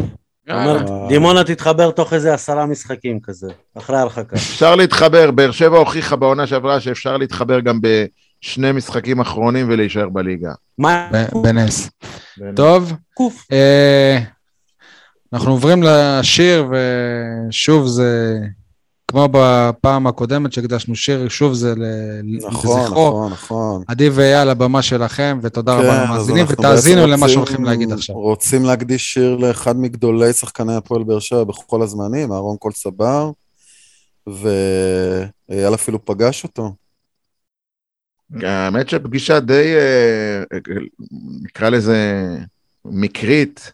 אומר, 0.50 0.78
אה. 0.78 1.08
דימונה 1.10 1.44
תתחבר 1.44 1.92
תוך 1.92 2.14
איזה 2.14 2.34
עשרה 2.34 2.66
משחקים 2.66 3.20
כזה, 3.24 3.48
אחרי 3.78 3.98
ההרחקה. 3.98 4.36
אפשר 4.36 4.76
להתחבר, 4.76 5.32
באר 5.32 5.52
שבע 5.52 5.78
הוכיחה 5.78 6.16
בעונה 6.16 6.48
שעברה 6.48 6.80
שאפשר 6.80 7.18
להתחבר 7.18 7.60
גם 7.60 7.80
בשני 8.42 8.72
משחקים 8.72 9.20
אחרונים 9.20 9.68
ולהישאר 9.70 10.10
בליגה. 10.10 10.52
מה? 10.78 11.10
בנס. 11.44 11.90
טוב. 12.56 12.94
אה, 13.52 14.20
אנחנו 15.34 15.52
עוברים 15.52 15.84
לשיר, 15.84 16.66
ושוב 16.72 17.88
זה, 17.88 18.40
כמו 19.08 19.28
בפעם 19.32 20.08
הקודמת 20.08 20.54
שהקדשנו 20.54 20.96
שיר, 20.96 21.30
שוב 21.30 21.54
זה 21.54 21.74
נכון, 22.44 22.82
לזכרו. 22.82 22.86
נכון, 22.86 23.32
נכון. 23.32 23.84
עדי 23.88 24.10
ואייל, 24.10 24.50
הבמה 24.50 24.82
שלכם, 24.82 25.40
ותודה 25.42 25.74
רבה 25.74 25.84
כן, 25.84 25.90
אז 25.90 26.10
למאזינים, 26.10 26.46
ותאזינו 26.50 27.08
למה 27.08 27.30
שהולכים 27.30 27.64
להגיד 27.64 27.92
עכשיו. 27.92 28.16
רוצים 28.16 28.66
להקדיש 28.66 29.14
שיר 29.14 29.36
לאחד 29.36 29.78
מגדולי 29.78 30.34
שחקני 30.34 30.76
הפועל 30.76 31.04
באר 31.04 31.20
שבע 31.20 31.44
בכל 31.44 31.82
הזמנים, 31.82 32.32
אהרון 32.32 32.58
קול 32.58 32.72
סבר, 32.72 33.32
ואייל 34.28 35.74
אפילו 35.74 36.06
פגש 36.06 36.44
אותו. 36.44 36.74
האמת 38.40 38.90
שפגישה 38.90 39.40
די, 39.40 39.76
אה, 39.76 40.44
נקרא 41.44 41.70
לזה, 41.70 42.28
מקרית. 42.86 43.74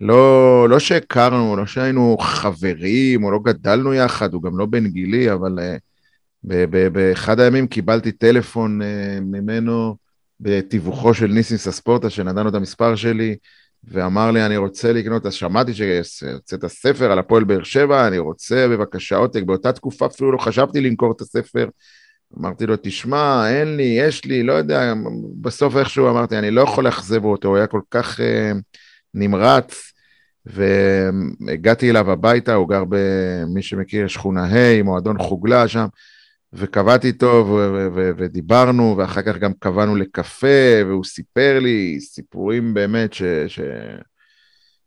לא, 0.00 0.66
לא 0.68 0.78
שהכרנו, 0.78 1.56
לא 1.56 1.66
שהיינו 1.66 2.16
חברים, 2.20 3.24
או 3.24 3.30
לא 3.30 3.38
גדלנו 3.44 3.94
יחד, 3.94 4.34
הוא 4.34 4.42
גם 4.42 4.58
לא 4.58 4.66
בן 4.66 4.86
גילי, 4.86 5.32
אבל 5.32 5.58
אה, 5.60 6.66
באחד 6.92 7.40
הימים 7.40 7.66
קיבלתי 7.66 8.12
טלפון 8.12 8.82
אה, 8.82 9.18
ממנו 9.20 9.96
בתיווכו 10.40 11.14
של 11.14 11.26
ניסים 11.26 11.56
סספורטה, 11.56 12.10
שנתן 12.10 12.42
לו 12.42 12.48
את 12.48 12.54
המספר 12.54 12.96
שלי, 12.96 13.36
ואמר 13.84 14.30
לי, 14.30 14.46
אני 14.46 14.56
רוצה 14.56 14.92
לקנות, 14.92 15.26
אז 15.26 15.34
שמעתי 15.34 15.74
שהוצאת 15.74 16.66
ספר 16.66 17.12
על 17.12 17.18
הפועל 17.18 17.44
באר 17.44 17.62
שבע, 17.62 18.06
אני 18.08 18.18
רוצה 18.18 18.68
בבקשה 18.68 19.16
עותק, 19.16 19.42
באותה 19.42 19.72
תקופה 19.72 20.06
אפילו 20.06 20.32
לא 20.32 20.38
חשבתי 20.38 20.80
למכור 20.80 21.12
את 21.12 21.20
הספר. 21.20 21.68
אמרתי 22.38 22.66
לו, 22.66 22.74
תשמע, 22.82 23.50
אין 23.50 23.76
לי, 23.76 23.82
יש 23.82 24.24
לי, 24.24 24.42
לא 24.42 24.52
יודע, 24.52 24.94
בסוף 25.40 25.76
איכשהו 25.76 26.10
אמרתי, 26.10 26.38
אני 26.38 26.50
לא 26.50 26.60
יכול 26.60 26.84
לאכזב 26.84 27.24
אותו, 27.24 27.48
הוא 27.48 27.56
היה 27.56 27.66
כל 27.66 27.80
כך 27.90 28.20
אה, 28.20 28.52
נמרץ, 29.14 29.92
והגעתי 30.46 31.90
אליו 31.90 32.10
הביתה, 32.10 32.54
הוא 32.54 32.68
גר 32.68 32.84
במי 32.88 33.62
שמכיר, 33.62 34.06
שכונה 34.08 34.44
ה', 34.44 34.82
מועדון 34.82 35.18
חוגלה 35.18 35.68
שם, 35.68 35.86
וקבעתי 36.52 37.06
איתו 37.06 37.58
ודיברנו, 37.94 38.94
ואחר 38.98 39.22
כך 39.22 39.36
גם 39.36 39.52
קבענו 39.58 39.96
לקפה, 39.96 40.82
והוא 40.86 41.04
סיפר 41.04 41.58
לי 41.62 41.98
סיפורים 42.00 42.74
באמת 42.74 43.12
ש... 43.12 43.22
ש... 43.46 43.60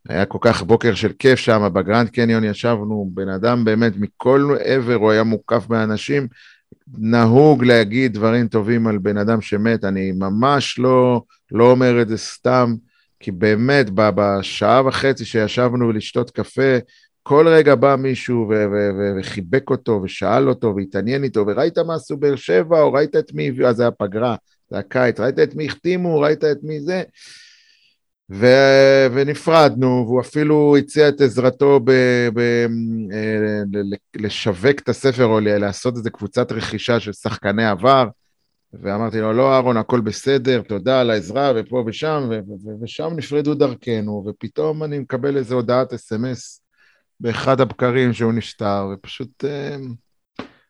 היה 0.10 0.26
כל 0.26 0.38
כך 0.42 0.64
בוקר 0.64 0.94
של 0.94 1.12
כיף 1.20 1.40
שם, 1.40 1.70
בגרנד 1.74 2.10
קניון 2.10 2.44
ישבנו, 2.44 3.10
בן 3.14 3.30
אדם 3.30 3.66
באמת 3.66 3.94
מכל 3.98 4.56
עבר, 4.64 4.96
הוא 4.96 5.12
היה 5.12 5.24
מוקף 5.24 5.68
באנשים, 5.68 6.28
נהוג 6.98 7.64
להגיד 7.64 8.14
דברים 8.14 8.48
טובים 8.48 8.88
על 8.88 8.98
בן 8.98 9.18
אדם 9.18 9.42
שמת, 9.42 9.84
אני 9.84 10.12
ממש 10.12 10.80
לא, 10.80 11.22
לא 11.52 11.72
אומר 11.72 12.02
את 12.02 12.10
זה 12.10 12.18
סתם, 12.18 12.76
כי 13.20 13.32
באמת, 13.32 13.90
בשעה 13.94 14.88
וחצי 14.88 15.26
שישבנו 15.26 15.92
לשתות 15.92 16.32
קפה, 16.32 16.78
כל 17.24 17.48
רגע 17.48 17.76
בא 17.76 17.96
מישהו 17.96 18.48
ו- 18.50 18.54
ו- 18.54 18.90
ו- 19.00 19.20
וחיבק 19.20 19.70
אותו 19.70 20.02
ושאל 20.04 20.50
אותו 20.50 20.74
והתעניין 20.76 21.24
איתו, 21.24 21.44
וראית 21.48 21.78
מה 21.78 21.96
עשו 21.96 22.18
באר 22.18 22.36
שבע, 22.36 22.82
או 22.82 22.94
ראית 22.94 23.16
את 23.16 23.34
מי? 23.34 23.52
אז 23.68 23.76
זה 23.76 23.84
היה 23.84 23.92
פגרה, 23.92 24.36
זה 24.70 24.76
היה 24.76 24.84
קיץ, 24.84 25.20
ראית 25.20 25.40
את 25.40 25.56
מי 25.56 25.66
החתימו, 25.66 26.20
ראית 26.20 26.44
את 26.44 26.58
מי 26.64 26.82
זה, 26.82 27.04
ו- 28.32 29.08
ונפרדנו, 29.14 30.04
והוא 30.08 30.22
אפילו 30.22 30.78
הציע 30.78 31.10
את 31.10 31.22
עזרתו 31.22 31.80
ב- 31.80 32.30
ב- 32.34 32.68
אה, 33.14 33.62
לשווק 34.16 34.80
את 34.80 34.90
הספר 34.90 35.26
או 35.26 35.40
לעשות 35.40 35.98
איזה 35.98 36.10
קבוצת 36.10 36.52
רכישה 36.52 37.00
של 37.00 37.14
שחקני 37.14 37.66
עבר. 37.66 38.08
ואמרתי 38.74 39.22
לו, 39.22 39.34
לא, 39.34 39.54
אהרון, 39.54 39.78
הכל 39.78 40.02
בסדר, 40.02 40.62
תודה 40.62 41.02
על 41.02 41.10
העזרה, 41.10 41.52
ופה 41.56 41.84
ושם, 41.88 42.30
ו- 42.30 42.40
ו- 42.50 42.84
ושם 42.84 43.14
נפרדו 43.16 43.54
דרכנו, 43.54 44.24
ופתאום 44.28 44.84
אני 44.84 45.00
מקבל 45.00 45.38
איזו 45.38 45.56
הודעת 45.56 45.94
אס.אם.אס 45.94 46.62
באחד 47.20 47.62
הבקרים 47.62 48.14
שהוא 48.14 48.34
נפטר, 48.34 48.88
ופשוט 48.94 49.46
אה, 49.46 49.78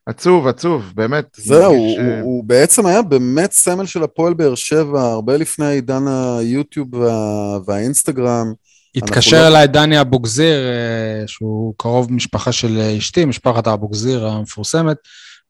עצוב, 0.06 0.46
עצוב, 0.46 0.92
באמת. 0.94 1.24
זהו, 1.36 1.74
הוא, 1.74 1.98
אה, 1.98 2.20
הוא 2.20 2.44
בעצם 2.44 2.86
היה 2.86 3.02
באמת 3.02 3.52
סמל 3.52 3.86
של 3.86 4.02
הפועל 4.02 4.34
באר 4.34 4.54
שבע, 4.54 5.02
הרבה 5.02 5.36
לפני 5.36 5.66
עידן 5.66 6.04
היוטיוב 6.08 6.94
וה, 6.94 7.58
והאינסטגרם. 7.66 8.52
התקשר 8.96 9.42
לא- 9.42 9.46
אליי 9.46 9.66
דני 9.66 10.00
אבוגזיר, 10.00 10.66
אה, 10.66 11.26
שהוא 11.26 11.74
קרוב 11.76 12.12
משפחה 12.12 12.52
של 12.52 12.78
אה, 12.78 12.98
אשתי, 12.98 13.24
משפחת 13.24 13.68
אבוגזיר 13.68 14.26
המפורסמת, 14.26 14.96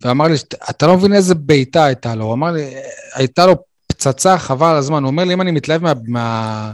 ואמר 0.04 0.28
לי, 0.28 0.34
אתה 0.70 0.86
לא 0.86 0.96
מבין 0.96 1.12
איזה 1.12 1.34
בעיטה 1.34 1.84
הייתה 1.84 2.14
לו. 2.14 2.24
הוא 2.24 2.34
אמר 2.34 2.50
לי, 2.50 2.74
הייתה 3.14 3.46
לו 3.46 3.56
פצצה 3.86 4.38
חבל 4.38 4.66
על 4.66 4.76
הזמן. 4.76 5.02
הוא 5.02 5.10
אומר 5.10 5.24
לי, 5.24 5.34
אם 5.34 5.40
אני 5.40 5.50
מתלהב 5.50 5.82
מה... 5.82 5.92
מה... 6.06 6.72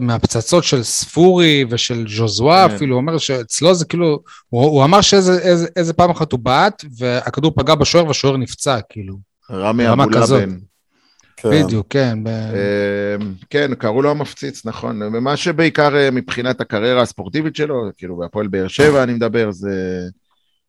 מהפצצות 0.00 0.64
של 0.64 0.82
ספורי 0.82 1.64
ושל 1.70 2.06
ז'וזואה 2.08 2.68
כן. 2.68 2.74
אפילו, 2.74 2.94
הוא 2.94 3.00
אומר 3.00 3.18
שאצלו 3.18 3.74
זה 3.74 3.84
כאילו, 3.84 4.22
הוא, 4.48 4.64
הוא 4.64 4.84
אמר 4.84 5.00
שאיזה 5.00 5.38
איזה, 5.38 5.68
איזה 5.76 5.92
פעם 5.92 6.10
אחת 6.10 6.32
הוא 6.32 6.40
בעט 6.40 6.84
והכדור 6.98 7.52
פגע 7.56 7.74
בשוער 7.74 8.06
והשוער 8.06 8.36
נפצע, 8.36 8.78
כאילו. 8.88 9.14
רמי 9.50 9.86
ברמה 9.86 10.04
אבו 10.04 10.12
כזאת. 10.12 10.42
לבן. 10.42 10.58
כן. 11.36 11.50
בדיוק, 11.50 11.86
כן. 11.90 12.24
ב... 12.24 12.28
אה, 12.28 13.16
כן, 13.50 13.74
קראו 13.74 14.02
לו 14.02 14.10
המפציץ, 14.10 14.66
נכון. 14.66 15.02
ומה 15.02 15.36
שבעיקר 15.36 15.96
אה, 15.96 16.10
מבחינת 16.10 16.60
הקריירה 16.60 17.02
הספורטיבית 17.02 17.56
שלו, 17.56 17.90
כאילו 17.96 18.16
בהפועל 18.16 18.46
באר 18.46 18.68
שבע 18.68 19.02
אני 19.02 19.14
מדבר, 19.14 19.50
זה 19.50 20.02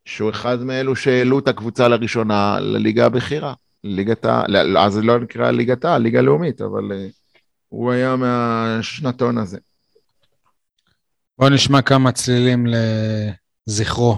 שהוא 0.05 0.29
אחד 0.29 0.63
מאלו 0.63 0.95
שהעלו 0.95 1.39
את 1.39 1.47
הקבוצה 1.47 1.87
לראשונה 1.87 2.57
לליגה 2.59 3.05
הבכירה. 3.05 3.53
ליגת 3.83 4.25
ה... 4.25 4.43
אז 4.79 4.93
זה 4.93 5.01
לא 5.01 5.19
נקרא 5.19 5.51
ליגת 5.51 5.85
ה... 5.85 5.97
ליגה 5.97 6.21
לאומית, 6.21 6.61
אבל 6.61 6.91
אה, 6.91 7.07
הוא 7.73 7.91
היה 7.91 8.15
מהשנתון 8.15 9.37
הזה. 9.37 9.57
בואו 11.37 11.49
נשמע 11.49 11.81
כמה 11.81 12.11
צלילים 12.11 12.65
לזכרו. 13.67 14.17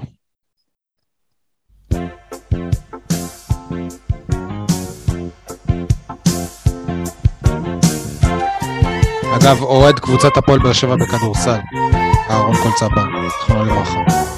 אגב, 9.35 9.61
אוהד 9.61 9.99
קבוצת 9.99 10.37
הפועל 10.37 10.59
באר 10.59 10.73
שבע 10.73 10.95
בכדורסל, 10.95 11.59
אהרון 12.29 12.55
קולצבה, 12.63 13.03
זכרונו 13.29 13.65
לברכה. 13.65 14.34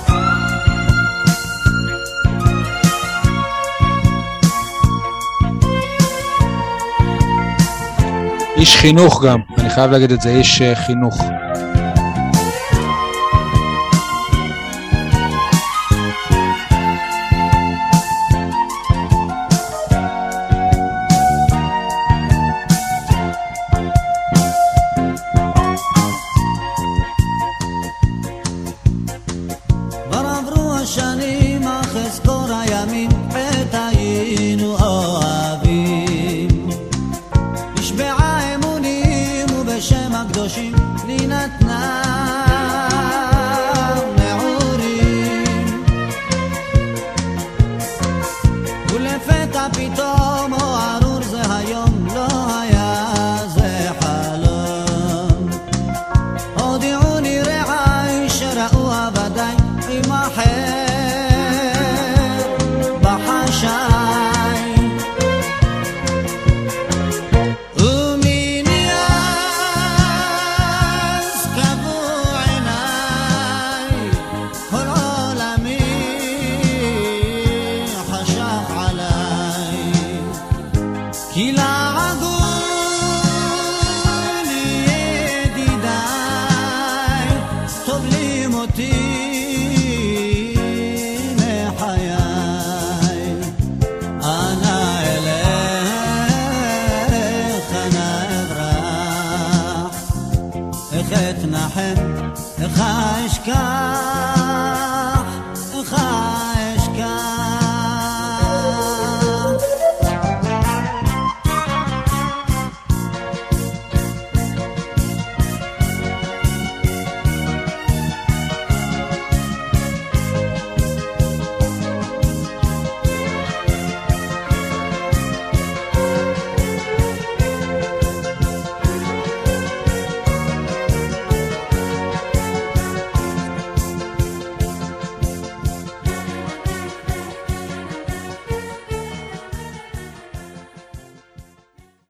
איש 8.60 8.76
חינוך 8.76 9.26
גם, 9.26 9.40
אני 9.58 9.70
חייב 9.70 9.92
להגיד 9.92 10.12
את 10.12 10.22
זה, 10.22 10.30
איש 10.30 10.62
אה, 10.62 10.76
חינוך. 10.76 11.22